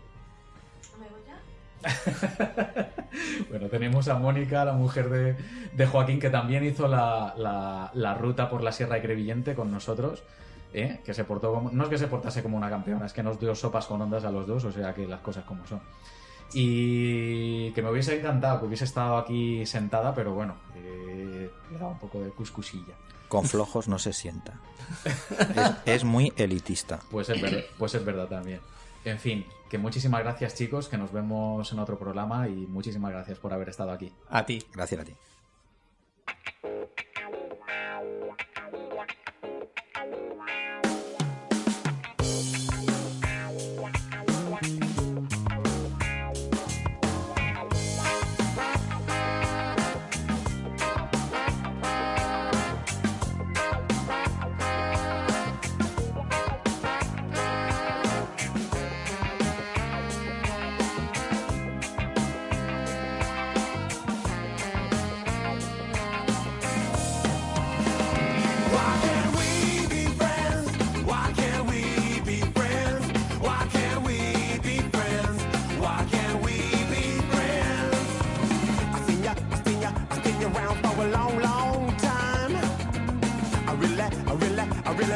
¿Me 1.00 1.08
voy 1.10 1.22
ya? 1.28 2.90
Bueno, 3.50 3.68
tenemos 3.70 4.08
a 4.08 4.18
Mónica, 4.18 4.66
la 4.66 4.74
mujer 4.74 5.10
de, 5.10 5.36
de 5.74 5.86
Joaquín, 5.86 6.20
que 6.20 6.30
también 6.32 6.64
hizo 6.66 6.88
la, 6.88 7.34
la- 7.38 7.92
la 7.94 8.14
ruta 8.16 8.50
por 8.50 8.64
la 8.64 8.72
Sierra 8.72 8.96
de 8.96 9.02
Crevillente 9.04 9.54
con 9.54 9.72
nosotros. 9.72 10.24
¿eh? 10.74 11.00
Que 11.06 11.14
se 11.14 11.24
portó 11.24 11.54
como, 11.54 11.70
no 11.70 11.84
es 11.84 11.90
que 11.90 11.98
se 12.00 12.08
portase 12.08 12.42
como 12.42 12.58
una 12.58 12.70
campeona, 12.72 13.06
es 13.06 13.14
que 13.14 13.22
nos 13.22 13.40
dio 13.40 13.54
sopas 13.54 13.86
con 13.86 14.02
ondas 14.02 14.26
a 14.26 14.32
los 14.32 14.48
dos, 14.48 14.66
o 14.66 14.72
sea 14.72 14.94
que 14.96 15.08
las 15.08 15.22
cosas 15.22 15.46
como 15.46 15.66
son. 15.68 15.82
Y 16.56 17.72
que 17.72 17.82
me 17.84 17.92
hubiese 17.92 18.18
encantado 18.20 18.60
que 18.62 18.66
hubiese 18.66 18.86
estado 18.86 19.18
aquí 19.18 19.66
sentada, 19.66 20.14
pero 20.16 20.34
bueno, 20.34 20.56
eh, 20.76 21.50
le 21.72 21.78
daba 21.78 21.92
un 21.92 22.00
poco 22.00 22.20
de 22.22 22.30
cuscusilla. 22.32 22.94
Con 23.34 23.46
flojos 23.46 23.88
no 23.88 23.98
se 23.98 24.14
sienta. 24.14 24.54
Es, 25.86 25.96
es 25.96 26.04
muy 26.04 26.32
elitista. 26.38 27.00
Pues 27.10 27.30
es, 27.30 27.42
verdad, 27.42 27.64
pues 27.80 27.96
es 27.96 28.06
verdad 28.06 28.28
también. 28.28 28.60
En 29.06 29.18
fin, 29.18 29.44
que 29.72 29.80
muchísimas 29.80 30.22
gracias 30.22 30.54
chicos, 30.54 30.88
que 30.88 31.00
nos 31.00 31.12
vemos 31.12 31.72
en 31.72 31.80
otro 31.80 31.98
programa 31.98 32.48
y 32.48 32.68
muchísimas 32.68 33.12
gracias 33.12 33.40
por 33.40 33.52
haber 33.52 33.70
estado 33.70 33.92
aquí. 33.92 34.14
A 34.30 34.46
ti. 34.46 34.64
Gracias 34.72 35.02
a 35.02 35.04
ti. 35.04 35.16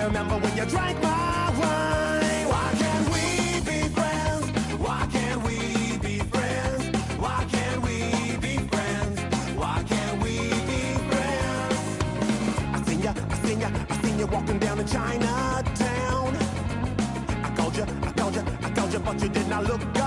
Remember 0.08 0.38
when 0.38 0.56
you 0.56 0.66
drank 0.66 1.02
my 1.04 1.50
wine. 1.60 2.48
Why 2.48 2.68
can't 2.82 3.08
we 3.14 3.60
be 3.70 3.80
friends? 3.90 4.46
Why 4.80 5.06
can't 5.12 5.44
we 5.44 5.98
be 5.98 6.20
friends? 6.34 6.82
Why 7.24 7.46
can't 7.52 7.82
we 7.82 8.38
be 8.46 8.56
friends? 8.72 9.20
Why 9.62 9.84
can't 9.92 10.22
we 10.24 10.34
be 10.70 10.82
friends? 11.10 11.76
I 12.74 12.82
seen 12.88 13.02
ya, 13.02 13.14
I 13.30 13.36
seen 13.44 13.60
ya, 13.60 13.70
I 13.90 14.02
seen 14.02 14.20
you 14.20 14.28
walking 14.28 14.60
down 14.60 14.80
in 14.80 14.88
Chinatown. 14.88 16.38
I 17.44 17.50
called 17.58 17.76
you, 17.76 17.86
I 18.04 18.12
called 18.14 18.36
you, 18.36 18.44
I 18.64 18.70
called 18.70 18.94
you, 18.94 19.00
but 19.00 19.22
you 19.22 19.30
did 19.30 19.48
not 19.50 19.64
look 19.66 19.84
around. 19.84 20.07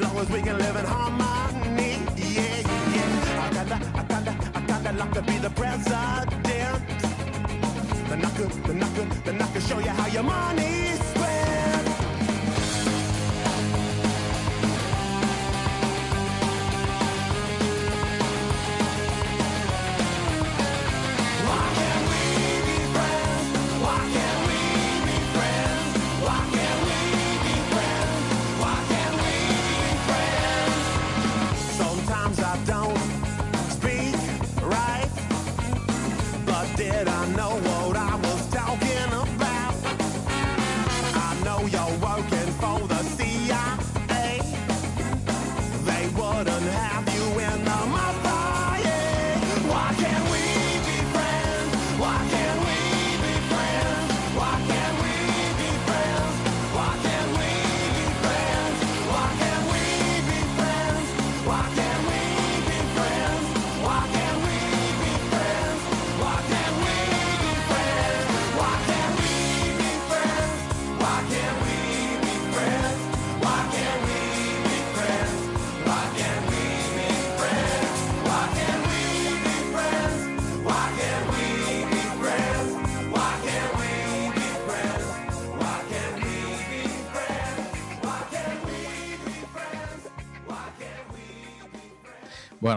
As, 0.00 0.12
long 0.12 0.22
as 0.22 0.30
we 0.30 0.42
can 0.42 0.58
live 0.58 0.76
in 0.76 0.84
harmony. 0.84 1.98
Yeah, 2.16 2.62
yeah. 2.94 3.44
I 3.44 3.48
kinda, 3.54 3.76
I 3.94 4.02
kinda, 4.04 4.32
I 4.54 4.60
kinda 4.60 4.92
like 4.92 5.12
to 5.12 5.22
be 5.22 5.38
the 5.38 5.50
president. 5.50 6.30
Then 8.08 8.24
I 8.24 8.30
could, 8.30 8.50
then 8.64 8.82
I 8.82 8.88
could, 8.94 9.10
then 9.24 9.42
I 9.42 9.46
could 9.52 9.62
show 9.62 9.78
you 9.78 9.90
how 9.90 10.06
your 10.08 10.22
money's 10.22 10.89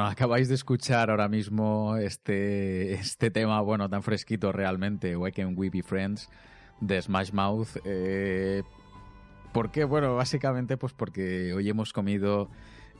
acabáis 0.06 0.50
de 0.50 0.56
escuchar 0.56 1.10
ahora 1.10 1.28
mismo 1.28 1.98
este, 1.98 2.94
este 2.94 3.32
tema, 3.32 3.62
bueno, 3.62 3.90
tan 3.90 4.04
fresquito 4.04 4.52
realmente, 4.52 5.16
Why 5.16 5.32
Can 5.32 5.54
We 5.58 5.70
Be 5.70 5.84
Friends, 5.84 6.30
de 6.80 7.02
Smash 7.02 7.32
Mouth. 7.32 7.70
Eh, 7.86 8.64
¿Por 9.52 9.72
qué? 9.72 9.84
Bueno, 9.84 10.16
básicamente 10.16 10.78
pues 10.78 10.94
porque 10.94 11.54
hoy 11.54 11.70
hemos 11.70 11.94
comido 11.94 12.50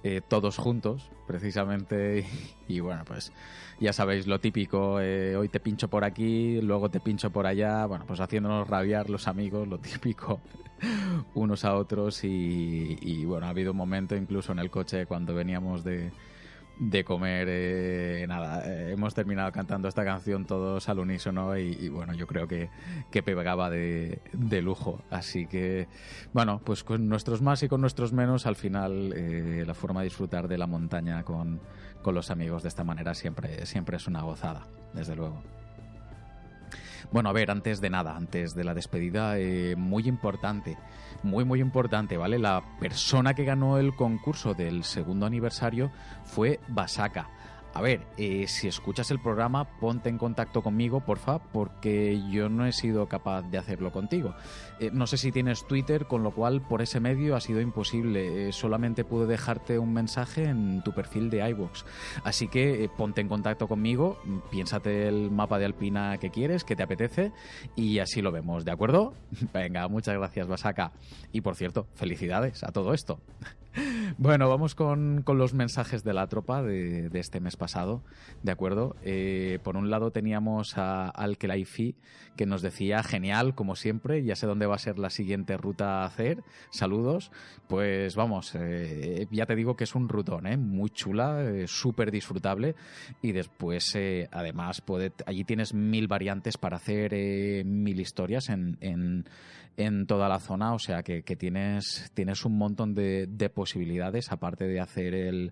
eh, 0.06 0.20
todos 0.28 0.58
juntos, 0.58 1.10
precisamente, 1.28 2.26
y, 2.68 2.82
bueno, 2.82 3.04
pues 3.06 3.32
ya 3.80 3.94
sabéis 3.94 4.28
lo 4.28 4.40
típico, 4.40 5.00
eh, 5.00 5.38
hoy 5.38 5.48
te 5.48 5.62
pincho 5.62 5.90
por 5.90 6.04
aquí, 6.04 6.60
luego 6.62 6.90
te 6.90 7.00
pincho 7.00 7.30
por 7.30 7.48
allá, 7.48 7.86
bueno, 7.86 8.06
pues 8.06 8.20
haciéndonos 8.20 8.68
rabiar 8.68 9.10
los 9.10 9.30
amigos, 9.30 9.66
lo 9.66 9.80
típico, 9.80 10.42
unos 11.36 11.64
a 11.64 11.76
otros, 11.76 12.26
y, 12.26 13.24
bueno, 13.24 13.46
ha 13.46 13.50
habido 13.50 13.72
un 13.72 13.78
momento 13.78 14.16
incluso 14.18 14.52
en 14.52 14.60
el 14.60 14.70
coche 14.70 15.06
cuando 15.06 15.34
veníamos 15.34 15.86
de, 15.86 16.12
de 16.80 17.04
comer, 17.04 17.48
eh, 17.50 18.26
nada, 18.28 18.64
eh, 18.66 18.94
hemos 18.94 19.14
terminado 19.14 19.52
cantando 19.52 19.88
esta 19.88 20.04
canción 20.04 20.46
todos 20.46 20.90
al 20.90 21.00
unísono 21.00 21.56
y, 21.58 21.78
y 21.80 21.90
bueno, 21.90 22.14
yo 22.14 22.26
creo 22.26 22.48
que, 22.48 22.70
que 23.12 23.22
pegaba 23.22 23.70
de, 23.70 24.22
de 24.34 24.62
lujo. 24.62 25.04
Así 25.10 25.46
que, 25.46 25.88
bueno, 26.34 26.62
pues 26.64 26.84
con 26.84 27.08
nuestros 27.08 27.42
más 27.42 27.62
y 27.64 27.68
con 27.68 27.82
nuestros 27.82 28.12
menos, 28.12 28.48
al 28.48 28.56
final 28.56 29.14
eh, 29.16 29.64
la 29.66 29.74
forma 29.74 30.02
de 30.02 30.06
disfrutar 30.06 30.48
de 30.48 30.58
la 30.58 30.68
montaña 30.68 31.24
con, 31.24 31.62
con 32.02 32.16
los 32.16 32.32
amigos 32.32 32.64
de 32.64 32.70
esta 32.70 32.84
manera 32.84 33.14
siempre, 33.14 33.66
siempre 33.66 33.98
es 33.98 34.08
una 34.08 34.22
gozada, 34.24 34.66
desde 34.94 35.16
luego. 35.16 35.44
Bueno, 37.12 37.30
a 37.30 37.34
ver, 37.34 37.52
antes 37.52 37.80
de 37.80 37.92
nada, 37.92 38.16
antes 38.16 38.56
de 38.56 38.64
la 38.64 38.74
despedida, 38.74 39.36
muy 39.78 40.08
importante, 40.08 40.78
muy, 41.24 41.46
muy 41.46 41.62
importante, 41.62 42.18
¿vale? 42.18 42.38
La 42.38 42.64
persona 42.80 43.34
que 43.34 43.46
ganó 43.46 43.78
el 43.78 43.96
concurso 43.96 44.54
del 44.54 44.84
segundo 44.84 45.26
aniversario 45.26 45.92
fue 46.24 46.60
Basaka. 46.68 47.30
A 47.76 47.82
ver, 47.82 48.06
eh, 48.18 48.46
si 48.48 48.68
escuchas 48.68 49.10
el 49.10 49.20
programa, 49.20 49.80
ponte 49.80 50.08
en 50.08 50.20
contacto 50.20 50.62
conmigo, 50.62 51.00
porfa, 51.00 51.40
porque 51.40 52.22
yo 52.30 52.48
no 52.48 52.68
he 52.68 52.72
sido 52.72 53.08
capaz 53.08 53.42
de 53.50 53.58
hacerlo 53.58 53.92
contigo. 53.92 54.36
Eh, 54.80 54.92
no 54.94 55.08
sé 55.08 55.18
si 55.18 55.32
tienes 55.32 55.66
Twitter, 55.66 56.06
con 56.06 56.22
lo 56.22 56.36
cual 56.36 56.62
por 56.62 56.84
ese 56.84 57.00
medio 57.00 57.36
ha 57.36 57.42
sido 57.42 57.62
imposible. 57.62 58.50
Eh, 58.50 58.52
solamente 58.52 59.04
pude 59.04 59.26
dejarte 59.26 59.80
un 59.80 59.92
mensaje 59.92 60.44
en 60.44 60.84
tu 60.84 60.94
perfil 60.94 61.32
de 61.32 61.50
iVoox. 61.50 61.84
Así 62.24 62.48
que 62.48 62.92
ponte 62.96 63.22
en 63.22 63.28
contacto 63.28 63.68
conmigo, 63.68 64.20
piénsate 64.52 65.08
el 65.08 65.32
mapa 65.32 65.58
de 65.58 65.66
Alpina 65.66 66.20
que 66.20 66.30
quieres, 66.30 66.64
que 66.64 66.76
te 66.76 66.84
apetece, 66.84 67.32
y 67.76 67.98
así 67.98 68.22
lo 68.22 68.32
vemos, 68.32 68.66
¿de 68.66 68.72
acuerdo? 68.72 69.16
Venga, 69.54 69.88
muchas 69.88 70.16
gracias, 70.16 70.48
Basaka. 70.48 70.92
Y 71.32 71.42
por 71.42 71.56
cierto, 71.56 71.88
felicidades 71.96 72.64
a 72.64 72.72
todo 72.72 72.94
esto. 72.94 73.20
Bueno, 74.18 74.48
vamos 74.48 74.76
con, 74.76 75.24
con, 75.24 75.38
los 75.38 75.54
mensajes 75.54 76.04
de 76.04 76.14
la 76.14 76.28
tropa 76.28 76.62
de, 76.62 77.10
de 77.10 77.20
este 77.20 77.40
mes 77.40 77.58
pasado, 77.58 78.04
¿de 78.44 78.52
acuerdo? 78.52 78.96
Eh, 79.04 79.60
por 79.64 79.76
un 79.76 79.90
lado 79.90 80.12
teníamos 80.12 80.78
a 80.78 81.10
Alkelaifi, 81.10 81.96
que 82.36 82.46
nos 82.46 82.62
decía, 82.62 83.04
genial, 83.04 83.56
como 83.56 83.76
siempre, 83.76 84.24
ya 84.24 84.36
sé 84.36 84.48
dónde 84.48 84.66
va 84.66 84.76
a 84.76 84.80
ser 84.80 85.00
la 85.00 85.10
siguiente 85.10 85.58
ruta 85.58 86.02
a 86.02 86.06
hacer, 86.06 86.44
saludos. 86.70 87.32
Pues 87.68 88.16
vamos, 88.16 88.54
eh, 88.56 89.28
ya 89.32 89.46
te 89.46 89.56
digo 89.56 89.76
que 89.76 89.84
es 89.84 89.96
un 89.96 90.10
rutón, 90.10 90.48
¿eh? 90.48 90.58
muy 90.58 90.90
chula, 90.90 91.42
eh, 91.44 91.68
súper 91.68 92.12
disfrutable, 92.12 92.76
y 93.22 93.32
después, 93.32 93.96
eh, 93.96 94.30
además, 94.32 94.82
puede, 94.82 95.12
allí 95.26 95.44
tienes 95.44 95.74
mil 95.74 96.08
variantes 96.08 96.58
para 96.58 96.78
hacer 96.78 97.14
mil 97.66 98.00
historias 98.00 98.50
en, 98.50 98.78
en, 98.82 99.26
en, 99.78 100.06
toda 100.06 100.30
la 100.30 100.40
zona, 100.40 100.74
o 100.74 100.80
sea 100.80 101.04
que, 101.04 101.22
tienes, 101.22 102.12
tienes 102.14 102.46
un 102.46 102.58
montón 102.58 102.94
de, 102.94 103.28
de 103.28 103.50
posibilidades, 103.50 104.32
aparte 104.32 104.66
de 104.68 104.80
hacer 104.80 105.14
el, 105.14 105.52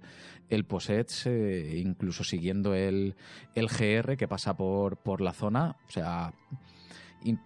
el 0.49 0.65
POSETS, 0.65 1.27
eh, 1.27 1.77
incluso 1.77 2.23
siguiendo 2.23 2.75
el, 2.75 3.15
el 3.55 3.67
GR 3.67 4.17
que 4.17 4.27
pasa 4.27 4.55
por, 4.55 4.97
por 4.97 5.21
la 5.21 5.33
zona. 5.33 5.77
O 5.87 5.91
sea, 5.91 6.33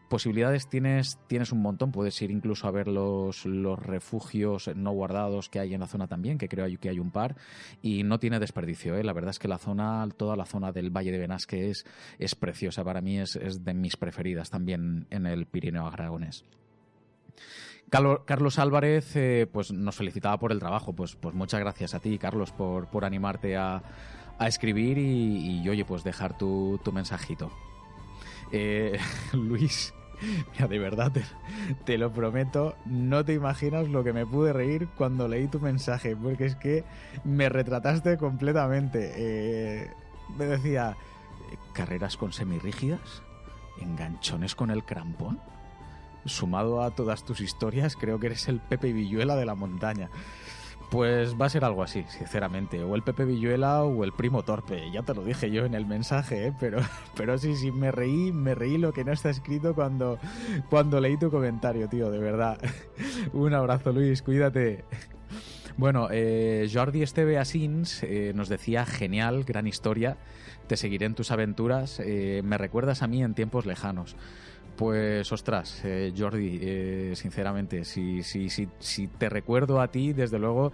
posibilidades 0.09 0.67
tienes, 0.67 1.19
tienes 1.27 1.51
un 1.51 1.61
montón. 1.61 1.91
Puedes 1.91 2.19
ir 2.21 2.31
incluso 2.31 2.67
a 2.67 2.71
ver 2.71 2.87
los, 2.87 3.45
los 3.45 3.79
refugios 3.79 4.69
no 4.75 4.91
guardados 4.91 5.49
que 5.49 5.59
hay 5.59 5.73
en 5.73 5.81
la 5.81 5.87
zona 5.87 6.07
también, 6.07 6.37
que 6.37 6.47
creo 6.47 6.65
que 6.79 6.89
hay 6.89 6.99
un 6.99 7.11
par, 7.11 7.35
y 7.81 8.03
no 8.03 8.19
tiene 8.19 8.39
desperdicio. 8.39 8.95
¿eh? 8.95 9.03
La 9.03 9.13
verdad 9.13 9.31
es 9.31 9.39
que 9.39 9.47
la 9.47 9.57
zona, 9.57 10.07
toda 10.17 10.35
la 10.35 10.45
zona 10.45 10.71
del 10.71 10.89
Valle 10.89 11.11
de 11.11 11.19
Benasque 11.19 11.69
es, 11.69 11.85
es 12.17 12.35
preciosa. 12.35 12.83
Para 12.83 13.01
mí 13.01 13.19
es, 13.19 13.35
es 13.35 13.63
de 13.63 13.73
mis 13.73 13.97
preferidas 13.97 14.49
también 14.49 15.07
en 15.09 15.25
el 15.25 15.45
Pirineo 15.45 15.87
Aragonés. 15.87 16.43
Carlos 17.89 18.59
Álvarez 18.59 19.15
eh, 19.15 19.47
pues 19.51 19.71
nos 19.71 19.95
felicitaba 19.95 20.37
por 20.37 20.51
el 20.51 20.59
trabajo. 20.59 20.93
Pues, 20.93 21.15
pues 21.15 21.33
muchas 21.33 21.59
gracias 21.59 21.93
a 21.93 21.99
ti, 21.99 22.17
Carlos, 22.17 22.51
por, 22.51 22.87
por 22.87 23.05
animarte 23.05 23.55
a, 23.55 23.83
a 24.37 24.47
escribir 24.47 24.97
y, 24.97 25.67
oye, 25.69 25.85
pues 25.85 26.03
dejar 26.03 26.37
tu, 26.37 26.79
tu 26.83 26.91
mensajito. 26.91 27.51
Eh, 28.51 28.99
Luis, 29.33 29.93
mira, 30.53 30.67
de 30.67 30.79
verdad, 30.79 31.11
te, 31.85 31.97
lo 31.97 32.11
prometo, 32.11 32.75
no 32.85 33.23
te 33.23 33.33
imaginas 33.33 33.87
lo 33.87 34.03
que 34.03 34.13
me 34.13 34.25
pude 34.25 34.51
reír 34.51 34.89
cuando 34.97 35.27
leí 35.27 35.47
tu 35.47 35.59
mensaje, 35.59 36.15
porque 36.15 36.45
es 36.45 36.55
que 36.55 36.83
me 37.23 37.49
retrataste 37.49 38.17
completamente. 38.17 39.13
Eh, 39.15 39.91
me 40.37 40.45
decía, 40.45 40.97
carreras 41.73 42.17
con 42.17 42.33
semirrígidas, 42.33 43.21
enganchones 43.79 44.55
con 44.55 44.69
el 44.69 44.83
crampón 44.83 45.39
sumado 46.25 46.81
a 46.81 46.91
todas 46.91 47.23
tus 47.23 47.41
historias, 47.41 47.95
creo 47.95 48.19
que 48.19 48.27
eres 48.27 48.47
el 48.47 48.59
Pepe 48.59 48.93
Villuela 48.93 49.35
de 49.35 49.45
la 49.45 49.55
montaña. 49.55 50.09
Pues 50.91 51.35
va 51.39 51.47
a 51.47 51.49
ser 51.49 51.65
algo 51.65 51.83
así, 51.83 52.05
sinceramente. 52.09 52.83
O 52.83 52.95
el 52.95 53.01
Pepe 53.01 53.25
Villuela 53.25 53.83
o 53.83 54.03
el 54.03 54.13
primo 54.13 54.43
torpe. 54.43 54.91
Ya 54.91 55.01
te 55.01 55.13
lo 55.13 55.23
dije 55.23 55.49
yo 55.49 55.65
en 55.65 55.73
el 55.73 55.85
mensaje, 55.85 56.47
¿eh? 56.47 56.53
pero, 56.59 56.79
pero 57.17 57.37
sí, 57.37 57.55
sí, 57.55 57.71
me 57.71 57.91
reí, 57.91 58.31
me 58.31 58.55
reí 58.55 58.77
lo 58.77 58.93
que 58.93 59.03
no 59.03 59.11
está 59.11 59.29
escrito 59.29 59.73
cuando, 59.73 60.19
cuando 60.69 60.99
leí 60.99 61.17
tu 61.17 61.31
comentario, 61.31 61.89
tío, 61.89 62.11
de 62.11 62.19
verdad. 62.19 62.59
Un 63.33 63.53
abrazo, 63.53 63.91
Luis, 63.91 64.21
cuídate. 64.21 64.85
Bueno, 65.77 66.07
eh, 66.09 66.69
Jordi 66.71 67.03
Esteve 67.03 67.37
Asins 67.37 68.01
eh, 68.03 68.31
nos 68.33 68.47
decía, 68.47 68.85
genial, 68.85 69.43
gran 69.43 69.67
historia, 69.67 70.17
te 70.67 70.77
seguiré 70.77 71.05
en 71.05 71.15
tus 71.15 71.31
aventuras, 71.31 71.99
eh, 71.99 72.41
me 72.45 72.57
recuerdas 72.57 73.01
a 73.01 73.07
mí 73.07 73.21
en 73.21 73.33
tiempos 73.33 73.65
lejanos. 73.65 74.15
Pues 74.75 75.31
ostras, 75.31 75.81
eh, 75.85 76.13
Jordi, 76.17 76.59
eh, 76.61 77.13
sinceramente, 77.15 77.85
si, 77.85 78.23
si, 78.23 78.49
si, 78.49 78.67
si 78.79 79.07
te 79.07 79.29
recuerdo 79.29 79.79
a 79.79 79.87
ti, 79.87 80.11
desde 80.11 80.37
luego 80.37 80.73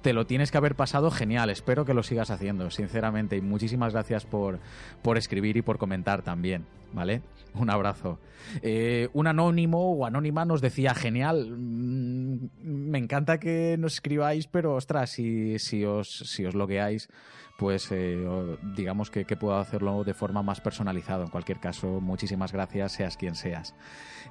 te 0.00 0.12
lo 0.12 0.26
tienes 0.26 0.50
que 0.50 0.58
haber 0.58 0.74
pasado 0.74 1.10
genial. 1.10 1.50
Espero 1.50 1.84
que 1.84 1.94
lo 1.94 2.02
sigas 2.02 2.30
haciendo, 2.30 2.70
sinceramente. 2.70 3.36
Y 3.36 3.40
muchísimas 3.40 3.92
gracias 3.92 4.24
por, 4.24 4.58
por 5.02 5.16
escribir 5.16 5.56
y 5.56 5.62
por 5.62 5.78
comentar 5.78 6.22
también, 6.22 6.66
¿vale? 6.92 7.22
Un 7.54 7.70
abrazo. 7.70 8.18
Eh, 8.62 9.08
un 9.12 9.26
anónimo 9.26 9.92
o 9.92 10.06
anónima 10.06 10.44
nos 10.44 10.60
decía, 10.60 10.94
genial, 10.94 11.54
mmm, 11.56 12.48
me 12.62 12.98
encanta 12.98 13.38
que 13.38 13.76
nos 13.78 13.94
escribáis, 13.94 14.46
pero 14.46 14.74
ostras, 14.74 15.10
si, 15.10 15.58
si, 15.58 15.84
os, 15.84 16.08
si 16.08 16.44
os 16.44 16.54
logueáis, 16.54 17.08
pues 17.56 17.88
eh, 17.92 18.26
digamos 18.74 19.10
que, 19.10 19.24
que, 19.24 19.36
puedo 19.36 19.56
hacerlo 19.56 20.04
de 20.04 20.14
forma 20.14 20.42
más 20.42 20.60
personalizada. 20.60 21.24
En 21.24 21.30
cualquier 21.30 21.60
caso, 21.60 22.00
muchísimas 22.00 22.52
gracias, 22.52 22.92
seas 22.92 23.16
quien 23.16 23.34
seas. 23.34 23.74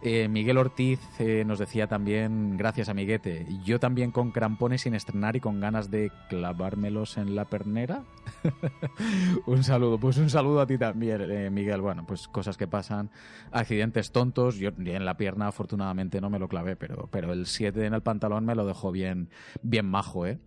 Eh, 0.01 0.27
Miguel 0.27 0.57
Ortiz 0.57 0.99
eh, 1.19 1.43
nos 1.45 1.59
decía 1.59 1.87
también, 1.87 2.57
gracias 2.57 2.89
amiguete, 2.89 3.45
yo 3.63 3.79
también 3.79 4.11
con 4.11 4.31
crampones 4.31 4.81
sin 4.81 4.95
estrenar 4.95 5.35
y 5.35 5.39
con 5.39 5.59
ganas 5.59 5.91
de 5.91 6.11
clavármelos 6.29 7.17
en 7.17 7.35
la 7.35 7.45
pernera. 7.45 8.03
un 9.45 9.63
saludo, 9.63 9.99
pues 9.99 10.17
un 10.17 10.29
saludo 10.29 10.61
a 10.61 10.67
ti 10.67 10.77
también, 10.77 11.53
Miguel. 11.53 11.81
Bueno, 11.81 12.05
pues 12.05 12.27
cosas 12.27 12.57
que 12.57 12.67
pasan, 12.67 13.11
accidentes 13.51 14.11
tontos. 14.11 14.57
Yo 14.57 14.69
en 14.77 15.05
la 15.05 15.17
pierna 15.17 15.47
afortunadamente 15.47 16.21
no 16.21 16.29
me 16.29 16.39
lo 16.39 16.47
clavé, 16.47 16.75
pero, 16.75 17.07
pero 17.11 17.33
el 17.33 17.45
7 17.45 17.85
en 17.85 17.93
el 17.93 18.01
pantalón 18.01 18.45
me 18.45 18.55
lo 18.55 18.65
dejó 18.65 18.91
bien, 18.91 19.29
bien 19.61 19.85
majo, 19.85 20.25
¿eh? 20.25 20.39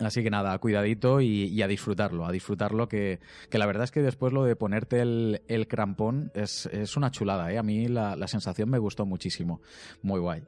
Así 0.00 0.24
que 0.24 0.30
nada, 0.30 0.58
cuidadito 0.58 1.20
y, 1.20 1.62
a 1.62 1.68
disfrutarlo, 1.68 2.26
a 2.26 2.32
disfrutarlo, 2.32 2.88
que, 2.88 3.20
que, 3.48 3.58
la 3.58 3.66
verdad 3.66 3.84
es 3.84 3.92
que 3.92 4.02
después 4.02 4.32
lo 4.32 4.44
de 4.44 4.56
ponerte 4.56 5.00
el, 5.00 5.42
el 5.46 5.68
crampón 5.68 6.32
es, 6.34 6.66
es, 6.66 6.96
una 6.96 7.12
chulada, 7.12 7.52
¿eh? 7.52 7.58
A 7.58 7.62
mí 7.62 7.86
la, 7.86 8.16
la, 8.16 8.26
sensación 8.26 8.70
me 8.70 8.78
gustó 8.78 9.06
muchísimo, 9.06 9.60
muy 10.02 10.18
guay. 10.18 10.42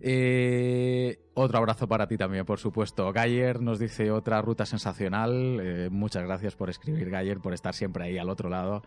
Eh, 0.00 1.18
otro 1.34 1.58
abrazo 1.58 1.88
para 1.88 2.06
ti 2.06 2.16
también, 2.16 2.44
por 2.44 2.58
supuesto. 2.58 3.12
Gayer 3.12 3.60
nos 3.60 3.78
dice 3.78 4.10
otra 4.10 4.40
ruta 4.42 4.66
sensacional. 4.66 5.58
Eh, 5.60 5.88
muchas 5.90 6.24
gracias 6.24 6.54
por 6.54 6.70
escribir, 6.70 7.10
Gayer, 7.10 7.38
por 7.38 7.54
estar 7.54 7.74
siempre 7.74 8.04
ahí 8.04 8.18
al 8.18 8.28
otro 8.28 8.48
lado. 8.48 8.82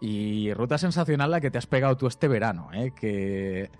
Y 0.00 0.52
ruta 0.54 0.78
sensacional 0.78 1.30
la 1.30 1.40
que 1.40 1.50
te 1.50 1.58
has 1.58 1.66
pegado 1.66 1.96
tú 1.96 2.06
este 2.06 2.28
verano, 2.28 2.70
¿eh? 2.72 2.92
Que 2.98 3.70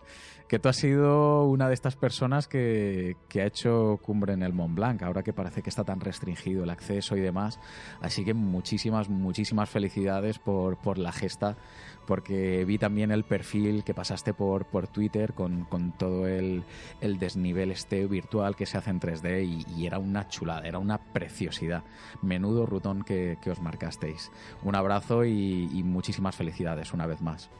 que 0.55 0.61
tú 0.61 0.69
has 0.69 0.77
sido 0.77 1.47
una 1.47 1.67
de 1.67 1.75
estas 1.75 1.97
personas 1.97 2.47
que, 2.47 3.17
que 3.29 3.43
ha 3.43 3.47
hecho 3.47 3.99
cumbre 4.01 4.35
en 4.35 4.45
el 4.45 4.53
Mont 4.53 4.77
Blanc, 4.77 5.03
ahora 5.03 5.25
que 5.25 5.33
parece 5.33 5.63
que 5.63 5.69
está 5.69 5.83
tan 5.83 5.99
restringido 5.99 6.63
el 6.63 6.71
acceso 6.71 7.17
y 7.17 7.21
demás. 7.21 7.59
Así 8.01 8.25
que 8.25 8.35
muchísimas, 8.35 9.09
muchísimas 9.09 9.69
felicidades 9.69 10.39
por, 10.39 10.77
por 10.77 10.99
la 10.99 11.11
gesta, 11.11 11.57
porque 12.07 12.65
vi 12.65 12.79
también 12.79 13.11
el 13.11 13.25
perfil 13.25 13.83
que 13.83 13.95
pasaste 13.95 14.33
por, 14.33 14.67
por 14.67 14.87
Twitter 14.87 15.35
con, 15.35 15.65
con 15.65 15.91
todo 15.91 16.29
el, 16.29 16.63
el 17.01 17.19
desnivel 17.19 17.73
este 17.73 18.07
virtual 18.07 18.55
que 18.55 18.67
se 18.67 18.79
hace 18.79 18.91
en 18.91 19.01
3D 19.01 19.45
y, 19.45 19.67
y 19.77 19.87
era 19.89 19.99
una 19.99 20.29
chulada, 20.29 20.69
era 20.69 20.79
una 20.79 20.99
preciosidad. 20.99 21.83
Menudo 22.23 22.65
rutón 22.65 23.03
que, 23.03 23.39
que 23.43 23.51
os 23.51 23.61
marcasteis. 23.61 24.31
Un 24.63 24.77
abrazo 24.77 25.25
y, 25.25 25.69
y 25.73 25.83
muchísimas 25.83 26.37
felicidades 26.37 26.93
una 26.93 27.09
vez 27.09 27.21
más. 27.23 27.51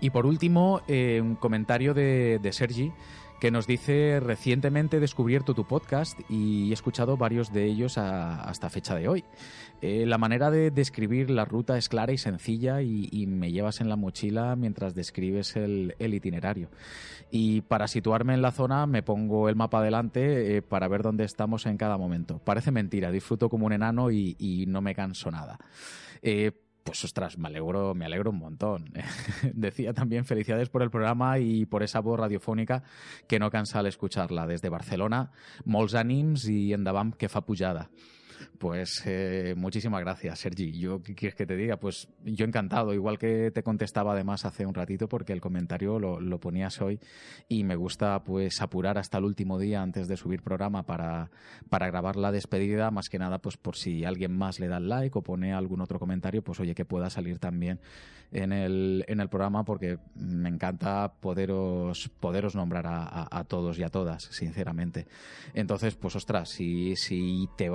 Y 0.00 0.10
por 0.10 0.26
último, 0.26 0.82
eh, 0.88 1.20
un 1.22 1.36
comentario 1.36 1.94
de, 1.94 2.38
de 2.40 2.52
Sergi 2.52 2.92
que 3.40 3.50
nos 3.50 3.66
dice 3.66 4.18
recientemente 4.20 4.96
he 4.96 5.00
descubierto 5.00 5.54
tu 5.54 5.66
podcast 5.66 6.18
y 6.28 6.70
he 6.70 6.72
escuchado 6.72 7.16
varios 7.16 7.52
de 7.52 7.64
ellos 7.64 7.98
hasta 7.98 8.70
fecha 8.70 8.94
de 8.94 9.08
hoy. 9.08 9.24
Eh, 9.82 10.06
la 10.06 10.16
manera 10.16 10.50
de 10.50 10.70
describir 10.70 11.28
la 11.30 11.44
ruta 11.44 11.76
es 11.76 11.90
clara 11.90 12.12
y 12.12 12.18
sencilla 12.18 12.80
y, 12.80 13.26
me 13.26 13.52
llevas 13.52 13.80
en 13.80 13.88
la 13.88 13.96
mochila 13.96 14.56
mientras 14.56 14.94
describes 14.94 15.56
el, 15.56 15.94
itinerario. 15.98 16.70
Y 17.30 17.60
para 17.62 17.88
situarme 17.88 18.34
en 18.34 18.42
la 18.42 18.52
zona 18.52 18.86
me 18.86 19.02
pongo 19.02 19.48
el 19.48 19.56
mapa 19.56 19.82
delante 19.82 20.56
eh, 20.56 20.62
para 20.62 20.88
ver 20.88 21.02
dónde 21.02 21.24
estamos 21.24 21.66
en 21.66 21.76
cada 21.76 21.98
momento. 21.98 22.40
Parece 22.42 22.70
mentira, 22.70 23.10
disfruto 23.10 23.50
como 23.50 23.66
un 23.66 23.72
enano 23.72 24.10
y, 24.10 24.36
y 24.38 24.64
no 24.66 24.80
me 24.80 24.94
canso 24.94 25.30
nada. 25.30 25.58
Eh, 26.22 26.52
pues 26.86 27.04
ostras, 27.04 27.36
me 27.36 27.48
alegro, 27.48 27.94
me 27.94 28.06
alegro 28.06 28.30
un 28.30 28.38
montón. 28.38 28.92
Decía 29.52 29.92
también 29.92 30.24
felicidades 30.24 30.68
por 30.68 30.82
el 30.82 30.90
programa 30.90 31.40
y 31.40 31.66
por 31.66 31.82
esa 31.82 32.00
voz 32.00 32.18
radiofónica 32.20 32.84
que 33.26 33.40
no 33.40 33.50
cansa 33.50 33.80
al 33.80 33.86
escucharla. 33.86 34.46
Desde 34.46 34.70
Barcelona, 34.70 35.26
molts 35.66 35.96
ànims 35.98 36.46
i 36.46 36.70
endavant 36.76 37.16
que 37.18 37.28
fa 37.28 37.42
pujada. 37.42 37.88
Pues 38.58 39.02
eh, 39.06 39.54
muchísimas 39.56 40.00
gracias, 40.00 40.38
Sergi. 40.40 40.72
Yo, 40.78 41.02
¿qué 41.02 41.14
quieres 41.14 41.34
que 41.34 41.46
te 41.46 41.56
diga? 41.56 41.76
Pues 41.78 42.08
yo 42.24 42.44
encantado, 42.44 42.94
igual 42.94 43.18
que 43.18 43.50
te 43.50 43.62
contestaba 43.62 44.12
además 44.12 44.44
hace 44.44 44.64
un 44.66 44.74
ratito, 44.74 45.08
porque 45.08 45.32
el 45.32 45.40
comentario 45.40 45.98
lo, 45.98 46.20
lo 46.20 46.40
ponías 46.40 46.80
hoy 46.80 46.98
y 47.48 47.64
me 47.64 47.76
gusta 47.76 48.22
pues 48.24 48.60
apurar 48.62 48.98
hasta 48.98 49.18
el 49.18 49.24
último 49.24 49.58
día 49.58 49.82
antes 49.82 50.08
de 50.08 50.16
subir 50.16 50.42
programa 50.42 50.84
para, 50.84 51.30
para 51.68 51.86
grabar 51.88 52.16
la 52.16 52.32
despedida, 52.32 52.90
más 52.90 53.08
que 53.08 53.18
nada 53.18 53.38
pues 53.38 53.56
por 53.56 53.76
si 53.76 54.04
alguien 54.04 54.36
más 54.36 54.58
le 54.58 54.68
da 54.68 54.78
el 54.78 54.88
like 54.88 55.18
o 55.18 55.22
pone 55.22 55.52
algún 55.52 55.80
otro 55.80 55.98
comentario, 55.98 56.42
pues 56.42 56.60
oye, 56.60 56.74
que 56.74 56.84
pueda 56.84 57.10
salir 57.10 57.38
también 57.38 57.80
en 58.32 58.52
el, 58.52 59.04
en 59.06 59.20
el 59.20 59.28
programa 59.28 59.64
porque 59.64 59.98
me 60.14 60.48
encanta 60.48 61.12
poderos, 61.20 62.10
poderos 62.20 62.56
nombrar 62.56 62.86
a, 62.86 63.28
a- 63.30 63.44
todos 63.44 63.78
y 63.78 63.84
a 63.84 63.88
todas, 63.88 64.24
sinceramente. 64.24 65.06
Entonces, 65.54 65.94
pues 65.94 66.16
ostras, 66.16 66.48
si, 66.48 66.96
si 66.96 67.48
te 67.56 67.68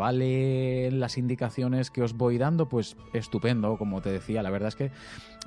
valen 0.52 1.00
las 1.00 1.18
indicaciones 1.18 1.92
que 1.92 2.02
os 2.02 2.14
voy 2.14 2.38
dando, 2.38 2.68
pues 2.68 2.96
estupendo, 3.14 3.78
como 3.78 4.02
te 4.02 4.12
decía. 4.12 4.44
La 4.44 4.50
verdad 4.50 4.70
es 4.70 4.76
que 4.76 4.92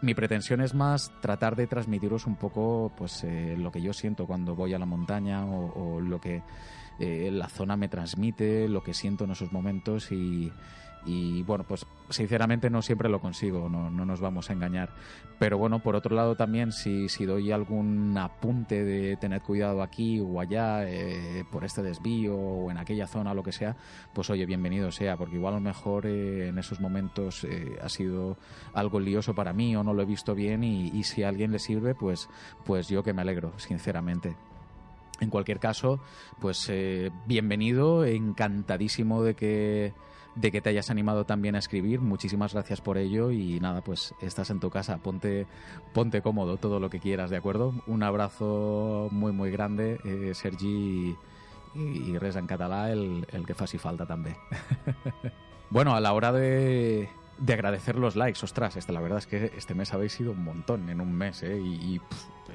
mi 0.02 0.14
pretensión 0.14 0.60
es 0.60 0.74
más 0.74 1.12
tratar 1.20 1.56
de 1.56 1.66
transmitiros 1.66 2.26
un 2.26 2.36
poco 2.36 2.92
pues 2.96 3.24
eh, 3.24 3.56
lo 3.58 3.70
que 3.70 3.80
yo 3.80 3.92
siento 3.92 4.26
cuando 4.26 4.54
voy 4.54 4.74
a 4.74 4.78
la 4.78 4.86
montaña 4.86 5.44
o, 5.44 5.96
o 5.96 6.00
lo 6.00 6.20
que 6.20 6.42
eh, 6.98 7.30
la 7.32 7.48
zona 7.48 7.76
me 7.76 7.88
transmite, 7.88 8.68
lo 8.68 8.82
que 8.82 8.94
siento 8.94 9.24
en 9.24 9.32
esos 9.32 9.52
momentos 9.52 10.12
y, 10.12 10.52
y 11.06 11.42
bueno, 11.42 11.64
pues 11.64 11.86
sinceramente 12.10 12.70
no 12.70 12.82
siempre 12.82 13.08
lo 13.08 13.20
consigo, 13.20 13.68
no, 13.68 13.90
no 13.90 14.04
nos 14.04 14.20
vamos 14.20 14.50
a 14.50 14.52
engañar. 14.52 14.90
Pero 15.38 15.58
bueno, 15.58 15.80
por 15.80 15.96
otro 15.96 16.14
lado 16.14 16.36
también, 16.36 16.72
si, 16.72 17.08
si 17.08 17.24
doy 17.26 17.52
algún 17.52 18.16
apunte 18.16 18.84
de 18.84 19.16
tener 19.16 19.42
cuidado 19.42 19.82
aquí 19.82 20.20
o 20.20 20.40
allá, 20.40 20.88
eh, 20.88 21.44
por 21.50 21.64
este 21.64 21.82
desvío 21.82 22.36
o 22.36 22.70
en 22.70 22.78
aquella 22.78 23.06
zona, 23.06 23.34
lo 23.34 23.42
que 23.42 23.52
sea, 23.52 23.76
pues 24.12 24.30
oye, 24.30 24.46
bienvenido 24.46 24.90
sea, 24.92 25.16
porque 25.16 25.36
igual 25.36 25.54
a 25.54 25.56
lo 25.58 25.62
mejor 25.62 26.06
eh, 26.06 26.48
en 26.48 26.58
esos 26.58 26.80
momentos 26.80 27.44
eh, 27.44 27.76
ha 27.82 27.88
sido 27.88 28.36
algo 28.72 29.00
lioso 29.00 29.34
para 29.34 29.52
mí 29.52 29.76
o 29.76 29.82
no 29.82 29.92
lo 29.92 30.02
he 30.02 30.06
visto 30.06 30.34
bien 30.34 30.64
y, 30.64 30.88
y 30.88 31.04
si 31.04 31.22
a 31.22 31.28
alguien 31.28 31.52
le 31.52 31.58
sirve, 31.58 31.94
pues, 31.94 32.28
pues 32.64 32.88
yo 32.88 33.02
que 33.02 33.12
me 33.12 33.22
alegro, 33.22 33.52
sinceramente. 33.58 34.36
En 35.20 35.30
cualquier 35.30 35.60
caso, 35.60 36.00
pues 36.40 36.68
eh, 36.68 37.10
bienvenido, 37.26 38.04
encantadísimo 38.04 39.22
de 39.22 39.34
que 39.34 39.92
de 40.34 40.50
que 40.50 40.60
te 40.60 40.70
hayas 40.70 40.90
animado 40.90 41.24
también 41.24 41.54
a 41.54 41.58
escribir. 41.58 42.00
Muchísimas 42.00 42.54
gracias 42.54 42.80
por 42.80 42.98
ello 42.98 43.30
y 43.30 43.60
nada, 43.60 43.82
pues 43.82 44.14
estás 44.20 44.50
en 44.50 44.60
tu 44.60 44.70
casa, 44.70 44.98
ponte, 44.98 45.46
ponte 45.92 46.22
cómodo, 46.22 46.56
todo 46.56 46.80
lo 46.80 46.90
que 46.90 47.00
quieras, 47.00 47.30
¿de 47.30 47.36
acuerdo? 47.36 47.74
Un 47.86 48.02
abrazo 48.02 49.08
muy, 49.10 49.32
muy 49.32 49.50
grande, 49.50 49.98
eh, 50.04 50.32
Sergi, 50.34 51.16
i, 51.74 52.12
i 52.12 52.18
res 52.18 52.36
en 52.36 52.46
català, 52.46 52.90
el, 52.92 53.26
el 53.32 53.44
que 53.46 53.54
faci 53.54 53.78
falta 53.78 54.06
també. 54.06 54.36
bueno, 55.70 55.94
a 55.94 56.00
la 56.00 56.12
hora 56.12 56.32
de, 56.32 57.08
de 57.38 57.52
agradecer 57.52 57.96
los 57.96 58.16
likes, 58.16 58.40
ostras, 58.44 58.76
este, 58.76 58.92
la 58.92 59.00
verdad 59.00 59.18
es 59.18 59.26
que 59.26 59.52
este 59.56 59.74
mes 59.74 59.92
habéis 59.92 60.12
sido 60.12 60.32
un 60.32 60.44
montón 60.44 60.88
en 60.88 61.00
un 61.00 61.12
mes, 61.12 61.42
¿eh? 61.42 61.58
Y, 61.58 61.94
y, 61.94 62.00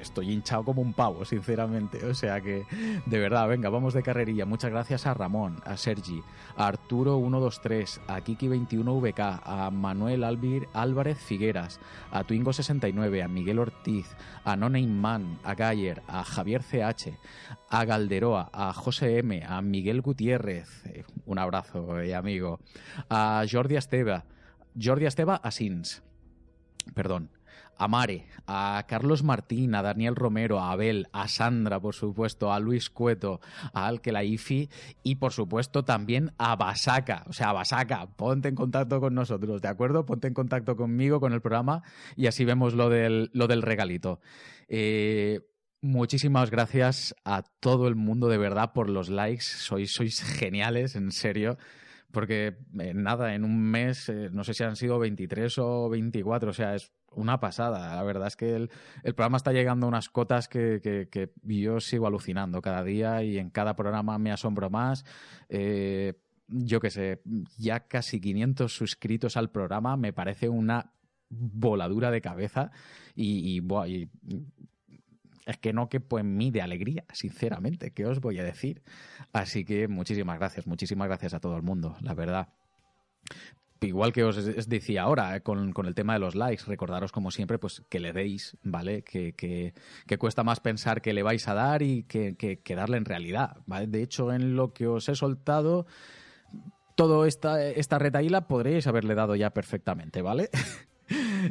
estoy 0.00 0.32
hinchado 0.32 0.64
como 0.64 0.82
un 0.82 0.92
pavo, 0.92 1.24
sinceramente. 1.24 2.04
O 2.04 2.14
sea 2.14 2.40
que, 2.40 2.64
de 3.06 3.18
verdad, 3.18 3.48
venga, 3.48 3.68
vamos 3.68 3.94
de 3.94 4.02
carrerilla. 4.02 4.46
Muchas 4.46 4.70
gracias 4.70 5.06
a 5.06 5.14
Ramón, 5.14 5.60
a 5.64 5.76
Sergi, 5.76 6.22
a 6.56 6.72
Arturo123, 6.72 8.00
a 8.06 8.20
Kiki21VK, 8.20 9.40
a 9.44 9.70
Manuel 9.70 10.24
Albir, 10.24 10.68
Álvarez 10.72 11.18
Figueras, 11.18 11.80
a 12.10 12.24
Twingo69, 12.24 13.24
a 13.24 13.28
Miguel 13.28 13.58
Ortiz, 13.58 14.06
a 14.44 14.56
Man, 14.56 15.38
a 15.44 15.54
Gayer, 15.54 16.02
a 16.06 16.24
Javier 16.24 16.62
CH, 16.62 17.16
a 17.68 17.84
Galderoa, 17.84 18.50
a 18.52 18.72
José 18.72 19.18
M, 19.18 19.42
a 19.46 19.60
Miguel 19.62 20.00
Gutiérrez, 20.00 20.84
eh, 20.86 21.04
un 21.26 21.38
abrazo, 21.38 22.00
eh, 22.00 22.14
amigo, 22.14 22.60
a 23.08 23.44
Jordi 23.50 23.76
Esteva, 23.76 24.24
Jordi 24.80 25.06
Esteva 25.06 25.36
Asins, 25.36 26.02
perdón, 26.94 27.30
a 27.80 27.88
Mare, 27.88 28.26
a 28.46 28.84
Carlos 28.86 29.22
Martín, 29.22 29.74
a 29.74 29.80
Daniel 29.80 30.14
Romero, 30.14 30.60
a 30.60 30.70
Abel, 30.70 31.08
a 31.12 31.28
Sandra, 31.28 31.80
por 31.80 31.94
supuesto, 31.94 32.52
a 32.52 32.60
Luis 32.60 32.90
Cueto, 32.90 33.40
a 33.72 33.86
Alkelaifi 33.86 34.68
y, 35.02 35.14
por 35.14 35.32
supuesto, 35.32 35.82
también 35.82 36.32
a 36.36 36.56
Basaca. 36.56 37.24
O 37.26 37.32
sea, 37.32 37.54
Basaca, 37.54 38.06
ponte 38.16 38.48
en 38.50 38.54
contacto 38.54 39.00
con 39.00 39.14
nosotros, 39.14 39.62
¿de 39.62 39.68
acuerdo? 39.68 40.04
Ponte 40.04 40.28
en 40.28 40.34
contacto 40.34 40.76
conmigo, 40.76 41.20
con 41.20 41.32
el 41.32 41.40
programa 41.40 41.82
y 42.16 42.26
así 42.26 42.44
vemos 42.44 42.74
lo 42.74 42.90
del, 42.90 43.30
regalito. 43.62 44.20
Eh, 44.68 45.40
Muchísimas 45.82 46.50
gracias 46.50 47.14
a 47.24 47.42
todo 47.60 47.88
el 47.88 47.94
mundo 47.94 48.28
de 48.28 48.36
verdad 48.36 48.74
por 48.74 48.90
los 48.90 49.08
likes. 49.08 49.44
Sois 49.44 50.22
geniales, 50.22 50.94
en 50.94 51.10
serio. 51.10 51.56
Porque 52.12 52.56
eh, 52.78 52.92
nada, 52.94 53.34
en 53.34 53.44
un 53.44 53.60
mes, 53.60 54.08
eh, 54.08 54.30
no 54.32 54.44
sé 54.44 54.54
si 54.54 54.64
han 54.64 54.76
sido 54.76 54.98
23 54.98 55.58
o 55.58 55.88
24, 55.88 56.50
o 56.50 56.52
sea, 56.52 56.74
es 56.74 56.92
una 57.12 57.40
pasada. 57.40 57.94
La 57.94 58.02
verdad 58.02 58.28
es 58.28 58.36
que 58.36 58.54
el, 58.54 58.70
el 59.02 59.14
programa 59.14 59.36
está 59.36 59.52
llegando 59.52 59.86
a 59.86 59.88
unas 59.88 60.08
cotas 60.08 60.48
que, 60.48 61.30
yo 61.42 61.80
sigo 61.80 62.06
alucinando 62.06 62.62
cada 62.62 62.82
día 62.84 63.22
y 63.22 63.38
en 63.38 63.50
cada 63.50 63.76
programa 63.76 64.18
me 64.18 64.32
asombro 64.32 64.70
más. 64.70 65.04
Eh, 65.48 66.14
yo 66.48 66.80
qué 66.80 66.90
sé, 66.90 67.22
ya 67.58 67.86
casi 67.86 68.20
500 68.20 68.72
suscritos 68.72 69.36
al 69.36 69.50
programa 69.50 69.96
me 69.96 70.12
parece 70.12 70.48
una 70.48 70.92
voladura 71.28 72.10
de 72.10 72.20
cabeza 72.20 72.72
y, 73.14 73.56
y, 73.56 73.62
y 73.88 74.10
es 75.46 75.56
que 75.58 75.72
no 75.72 75.88
quepo 75.88 76.18
en 76.18 76.36
mí 76.36 76.50
de 76.50 76.62
alegría, 76.62 77.04
sinceramente, 77.12 77.92
¿qué 77.92 78.06
os 78.06 78.20
voy 78.20 78.38
a 78.38 78.44
decir? 78.44 78.82
Así 79.32 79.64
que 79.64 79.88
muchísimas 79.88 80.38
gracias, 80.38 80.66
muchísimas 80.66 81.08
gracias 81.08 81.34
a 81.34 81.40
todo 81.40 81.56
el 81.56 81.62
mundo, 81.62 81.96
la 82.00 82.14
verdad. 82.14 82.48
Igual 83.82 84.12
que 84.12 84.24
os 84.24 84.68
decía 84.68 85.02
ahora, 85.02 85.36
eh, 85.36 85.40
con, 85.40 85.72
con 85.72 85.86
el 85.86 85.94
tema 85.94 86.12
de 86.12 86.18
los 86.18 86.34
likes, 86.34 86.64
recordaros 86.66 87.12
como 87.12 87.30
siempre, 87.30 87.58
pues 87.58 87.82
que 87.88 87.98
le 87.98 88.12
deis, 88.12 88.56
¿vale? 88.62 89.02
Que, 89.02 89.32
que, 89.32 90.18
cuesta 90.18 90.44
más 90.44 90.60
pensar 90.60 91.00
que 91.00 91.14
le 91.14 91.22
vais 91.22 91.48
a 91.48 91.54
dar 91.54 91.80
y 91.80 92.02
que, 92.02 92.36
que, 92.36 92.60
que 92.60 92.74
darle 92.74 92.98
en 92.98 93.06
realidad, 93.06 93.56
¿vale? 93.64 93.86
De 93.86 94.02
hecho, 94.02 94.32
en 94.32 94.54
lo 94.54 94.74
que 94.74 94.86
os 94.86 95.08
he 95.08 95.14
soltado, 95.14 95.86
toda 96.94 97.26
esta, 97.26 97.64
esta 97.64 97.98
retaíla 97.98 98.46
podréis 98.46 98.86
haberle 98.86 99.14
dado 99.14 99.34
ya 99.34 99.50
perfectamente, 99.50 100.20
¿vale? 100.20 100.50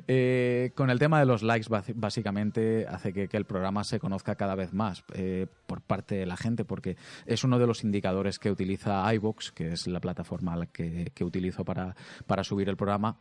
Eh, 0.07 0.71
con 0.75 0.89
el 0.89 0.99
tema 0.99 1.19
de 1.19 1.25
los 1.25 1.43
likes, 1.43 1.67
básicamente 1.95 2.85
hace 2.87 3.13
que, 3.13 3.29
el 3.31 3.45
programa 3.45 3.83
se 3.83 3.99
conozca 3.99 4.35
cada 4.35 4.55
vez 4.55 4.73
más 4.73 5.03
eh, 5.13 5.47
por 5.65 5.81
parte 5.81 6.15
de 6.15 6.25
la 6.25 6.37
gente, 6.37 6.65
porque 6.65 6.97
es 7.25 7.43
uno 7.43 7.59
de 7.59 7.67
los 7.67 7.83
indicadores 7.83 8.39
que 8.39 8.51
utiliza 8.51 9.13
iVoox, 9.13 9.51
que 9.51 9.73
es 9.73 9.87
la 9.87 9.99
plataforma 9.99 10.65
que, 10.67 11.11
utilizo 11.21 11.63
para, 11.65 11.95
subir 12.43 12.69
el 12.69 12.77
programa, 12.77 13.17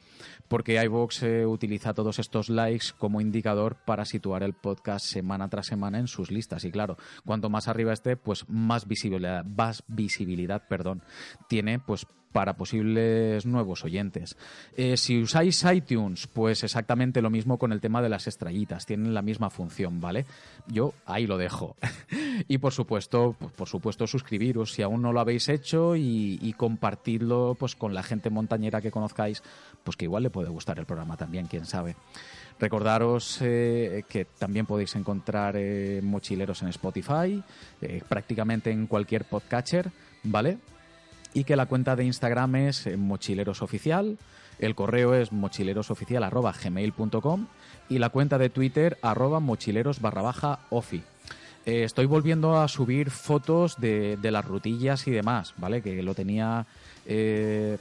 porque 0.49 0.83
iVoox 0.83 1.23
eh, 1.23 1.47
utiliza 1.47 1.95
todos 1.95 2.19
estos 2.19 2.49
likes 2.49 2.89
como 2.97 3.21
indicador 3.21 3.77
para 3.85 4.05
situar 4.05 4.43
el 4.43 4.55
podcast 4.55 5.05
semana 5.05 5.49
tras 5.49 5.67
semana 5.67 5.99
en 5.99 6.07
sus 6.07 6.31
listas. 6.31 6.65
Y 6.65 6.71
claro, 6.71 6.97
cuanto 7.25 7.51
más 7.51 7.69
arriba 7.69 7.93
esté, 7.93 8.17
pues 8.17 8.49
más 8.49 8.87
visibilidad, 8.87 9.45
más 9.45 9.83
visibilidad 9.89 10.67
perdón, 10.69 11.03
tiene 11.49 11.79
pues 11.79 12.07
para 12.33 12.57
posibles 12.57 13.47
nuevos 13.47 13.85
oyentes. 13.85 14.37
Eh, 14.77 14.97
si 14.97 15.21
usáis 15.23 15.65
iTunes, 15.65 16.27
pues 16.27 16.63
exactamente 16.63 17.23
lo 17.23 17.31
mismo 17.31 17.59
con 17.59 17.73
el 17.73 17.81
tema 17.81 18.03
de 18.03 18.09
las 18.09 18.27
estrellitas, 18.27 18.87
tienen 18.87 19.15
la 19.15 19.23
misma 19.23 19.51
función, 19.51 20.01
¿vale? 20.01 20.27
Yo 20.67 20.93
ahí 21.07 21.27
lo 21.27 21.39
dejo. 21.39 21.77
y 22.49 22.59
por 22.59 22.73
supuesto, 22.73 23.35
pues, 23.39 23.53
por 23.53 23.69
supuesto 23.69 24.07
suscribiros 24.07 24.73
si 24.73 24.83
aún 24.83 25.03
no 25.03 25.13
lo 25.13 25.21
habéis 25.21 25.49
hecho 25.49 25.97
y, 25.97 26.39
y 26.43 26.53
compartidlo 26.53 27.57
pues 27.59 27.75
con 27.75 27.95
la 27.95 28.03
gente 28.03 28.31
montañera 28.31 28.81
que 28.81 28.91
conozcáis, 28.91 29.43
pues 29.83 29.97
que 29.97 30.05
igual 30.05 30.23
le 30.23 30.31
puede 30.31 30.49
gustar 30.49 30.79
el 30.79 30.87
programa 30.87 31.17
también, 31.17 31.47
quién 31.47 31.65
sabe. 31.65 31.97
Recordaros 32.61 33.39
eh, 33.41 34.05
que 34.09 34.25
también 34.25 34.67
podéis 34.67 34.97
encontrar 34.97 35.55
eh, 35.57 36.01
mochileros 36.03 36.63
en 36.63 36.69
Spotify, 36.69 37.43
prácticamente 38.09 38.71
en 38.71 38.89
cualquier 38.89 39.25
podcatcher, 39.25 39.91
¿vale? 40.25 40.59
Y 41.35 41.45
que 41.45 41.57
la 41.57 41.67
cuenta 41.67 41.95
de 41.95 42.05
Instagram 42.05 42.57
es 42.57 42.87
eh, 42.87 42.97
mochilerosoficial, 42.97 44.17
el 44.59 44.75
correo 44.75 45.15
es 45.15 45.33
mochilerosoficial.gmail.com 45.33 47.47
y 47.89 47.99
la 47.99 48.09
cuenta 48.09 48.39
de 48.39 48.51
Twitter 48.51 48.99
arroba 49.03 49.41
mochileros 49.41 50.01
barra 50.01 50.59
ofi. 50.71 51.03
Eh, 51.65 51.85
estoy 51.85 52.07
volviendo 52.07 52.59
a 52.59 52.67
subir 52.67 53.11
fotos 53.11 53.77
de, 53.79 54.17
de 54.17 54.31
las 54.31 54.45
rutillas 54.45 55.07
y 55.07 55.11
demás, 55.11 55.55
¿vale? 55.59 55.83
Que 55.83 56.03
lo 56.03 56.15
tenía 56.15 56.67
eh, 57.07 57.79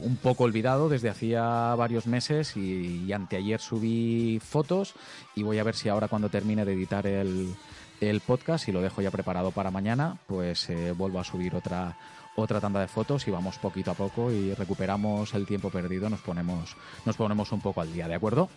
un 0.00 0.16
poco 0.16 0.44
olvidado 0.44 0.88
desde 0.88 1.10
hacía 1.10 1.74
varios 1.74 2.06
meses 2.06 2.56
y, 2.56 3.12
anteayer 3.12 3.60
subí 3.60 4.40
fotos 4.42 4.94
y 5.34 5.42
voy 5.42 5.58
a 5.58 5.64
ver 5.64 5.74
si 5.74 5.88
ahora 5.88 6.08
cuando 6.08 6.28
termine 6.28 6.64
de 6.64 6.72
editar 6.72 7.06
el, 7.06 7.54
el 8.00 8.20
podcast 8.20 8.68
y 8.68 8.72
lo 8.72 8.80
dejo 8.80 9.02
ya 9.02 9.10
preparado 9.10 9.50
para 9.50 9.70
mañana, 9.70 10.16
pues 10.26 10.68
vuelvo 10.96 11.20
a 11.20 11.24
subir 11.24 11.54
otra 11.54 11.96
otra 12.42 12.60
tanda 12.60 12.80
de 12.80 12.88
fotos 12.88 13.26
y 13.26 13.30
vamos 13.30 13.58
poquito 13.58 13.90
a 13.90 13.94
poco 13.94 14.30
y 14.30 14.54
recuperamos 14.54 15.34
el 15.34 15.46
tiempo 15.46 15.70
perdido, 15.70 16.08
nos 16.08 16.20
ponemos 16.20 16.76
nos 17.04 17.16
ponemos 17.16 17.50
un 17.52 17.60
poco 17.60 17.80
al 17.80 17.92
día, 17.92 18.06
¿de 18.06 18.14
acuerdo? 18.14 18.48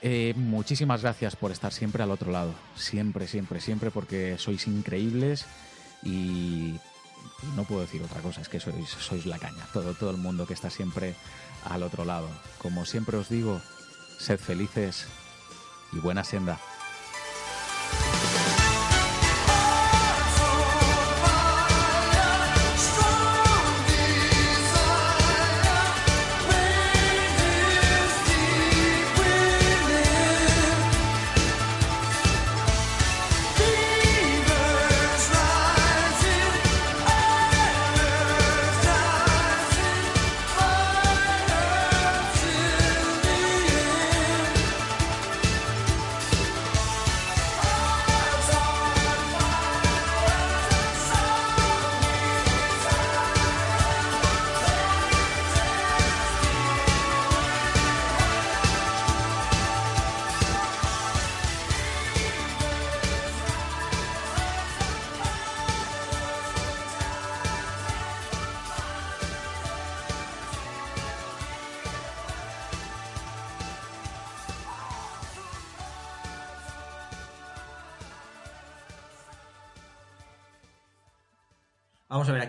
Eh, 0.00 0.32
muchísimas 0.36 1.02
gracias 1.02 1.36
por 1.36 1.50
estar 1.50 1.72
siempre 1.72 2.02
al 2.02 2.10
otro 2.10 2.30
lado, 2.30 2.54
siempre, 2.76 3.26
siempre, 3.26 3.60
siempre, 3.60 3.90
porque 3.90 4.38
sois 4.38 4.66
increíbles 4.66 5.44
y 6.02 6.76
no 7.56 7.64
puedo 7.64 7.82
decir 7.82 8.02
otra 8.02 8.20
cosa, 8.20 8.40
es 8.40 8.48
que 8.48 8.60
sois, 8.60 8.88
sois 8.88 9.26
la 9.26 9.38
caña, 9.38 9.66
todo, 9.72 9.94
todo 9.94 10.10
el 10.10 10.16
mundo 10.16 10.46
que 10.46 10.54
está 10.54 10.70
siempre 10.70 11.14
al 11.64 11.82
otro 11.82 12.04
lado. 12.04 12.28
Como 12.58 12.84
siempre 12.86 13.16
os 13.16 13.28
digo, 13.28 13.60
sed 14.18 14.38
felices 14.38 15.06
y 15.92 15.98
buena 15.98 16.24
senda. 16.24 16.58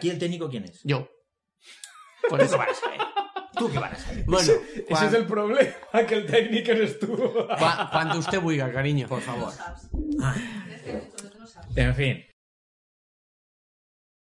Aquí 0.09 0.15
el 0.15 0.19
técnico, 0.19 0.49
¿quién 0.49 0.63
es? 0.65 0.81
Yo. 0.83 1.07
Por 2.29 2.41
eso. 2.41 2.57
¿Tú 3.55 3.69
qué 3.71 3.79
van 3.79 3.93
a 3.93 3.95
saber? 3.97 4.23
Bueno, 4.25 4.53
cuan- 4.87 5.15
el 5.15 5.25
problema, 5.25 5.71
que 6.07 6.15
el 6.15 6.25
técnico 6.25 6.71
eres 6.71 6.99
tú. 6.99 7.07
cua- 7.07 7.89
cuando 7.91 8.19
usted 8.19 8.39
buiga, 8.39 8.71
cariño. 8.71 9.07
Por 9.07 9.21
favor. 9.21 9.51
En 11.75 11.95
fin, 11.95 12.23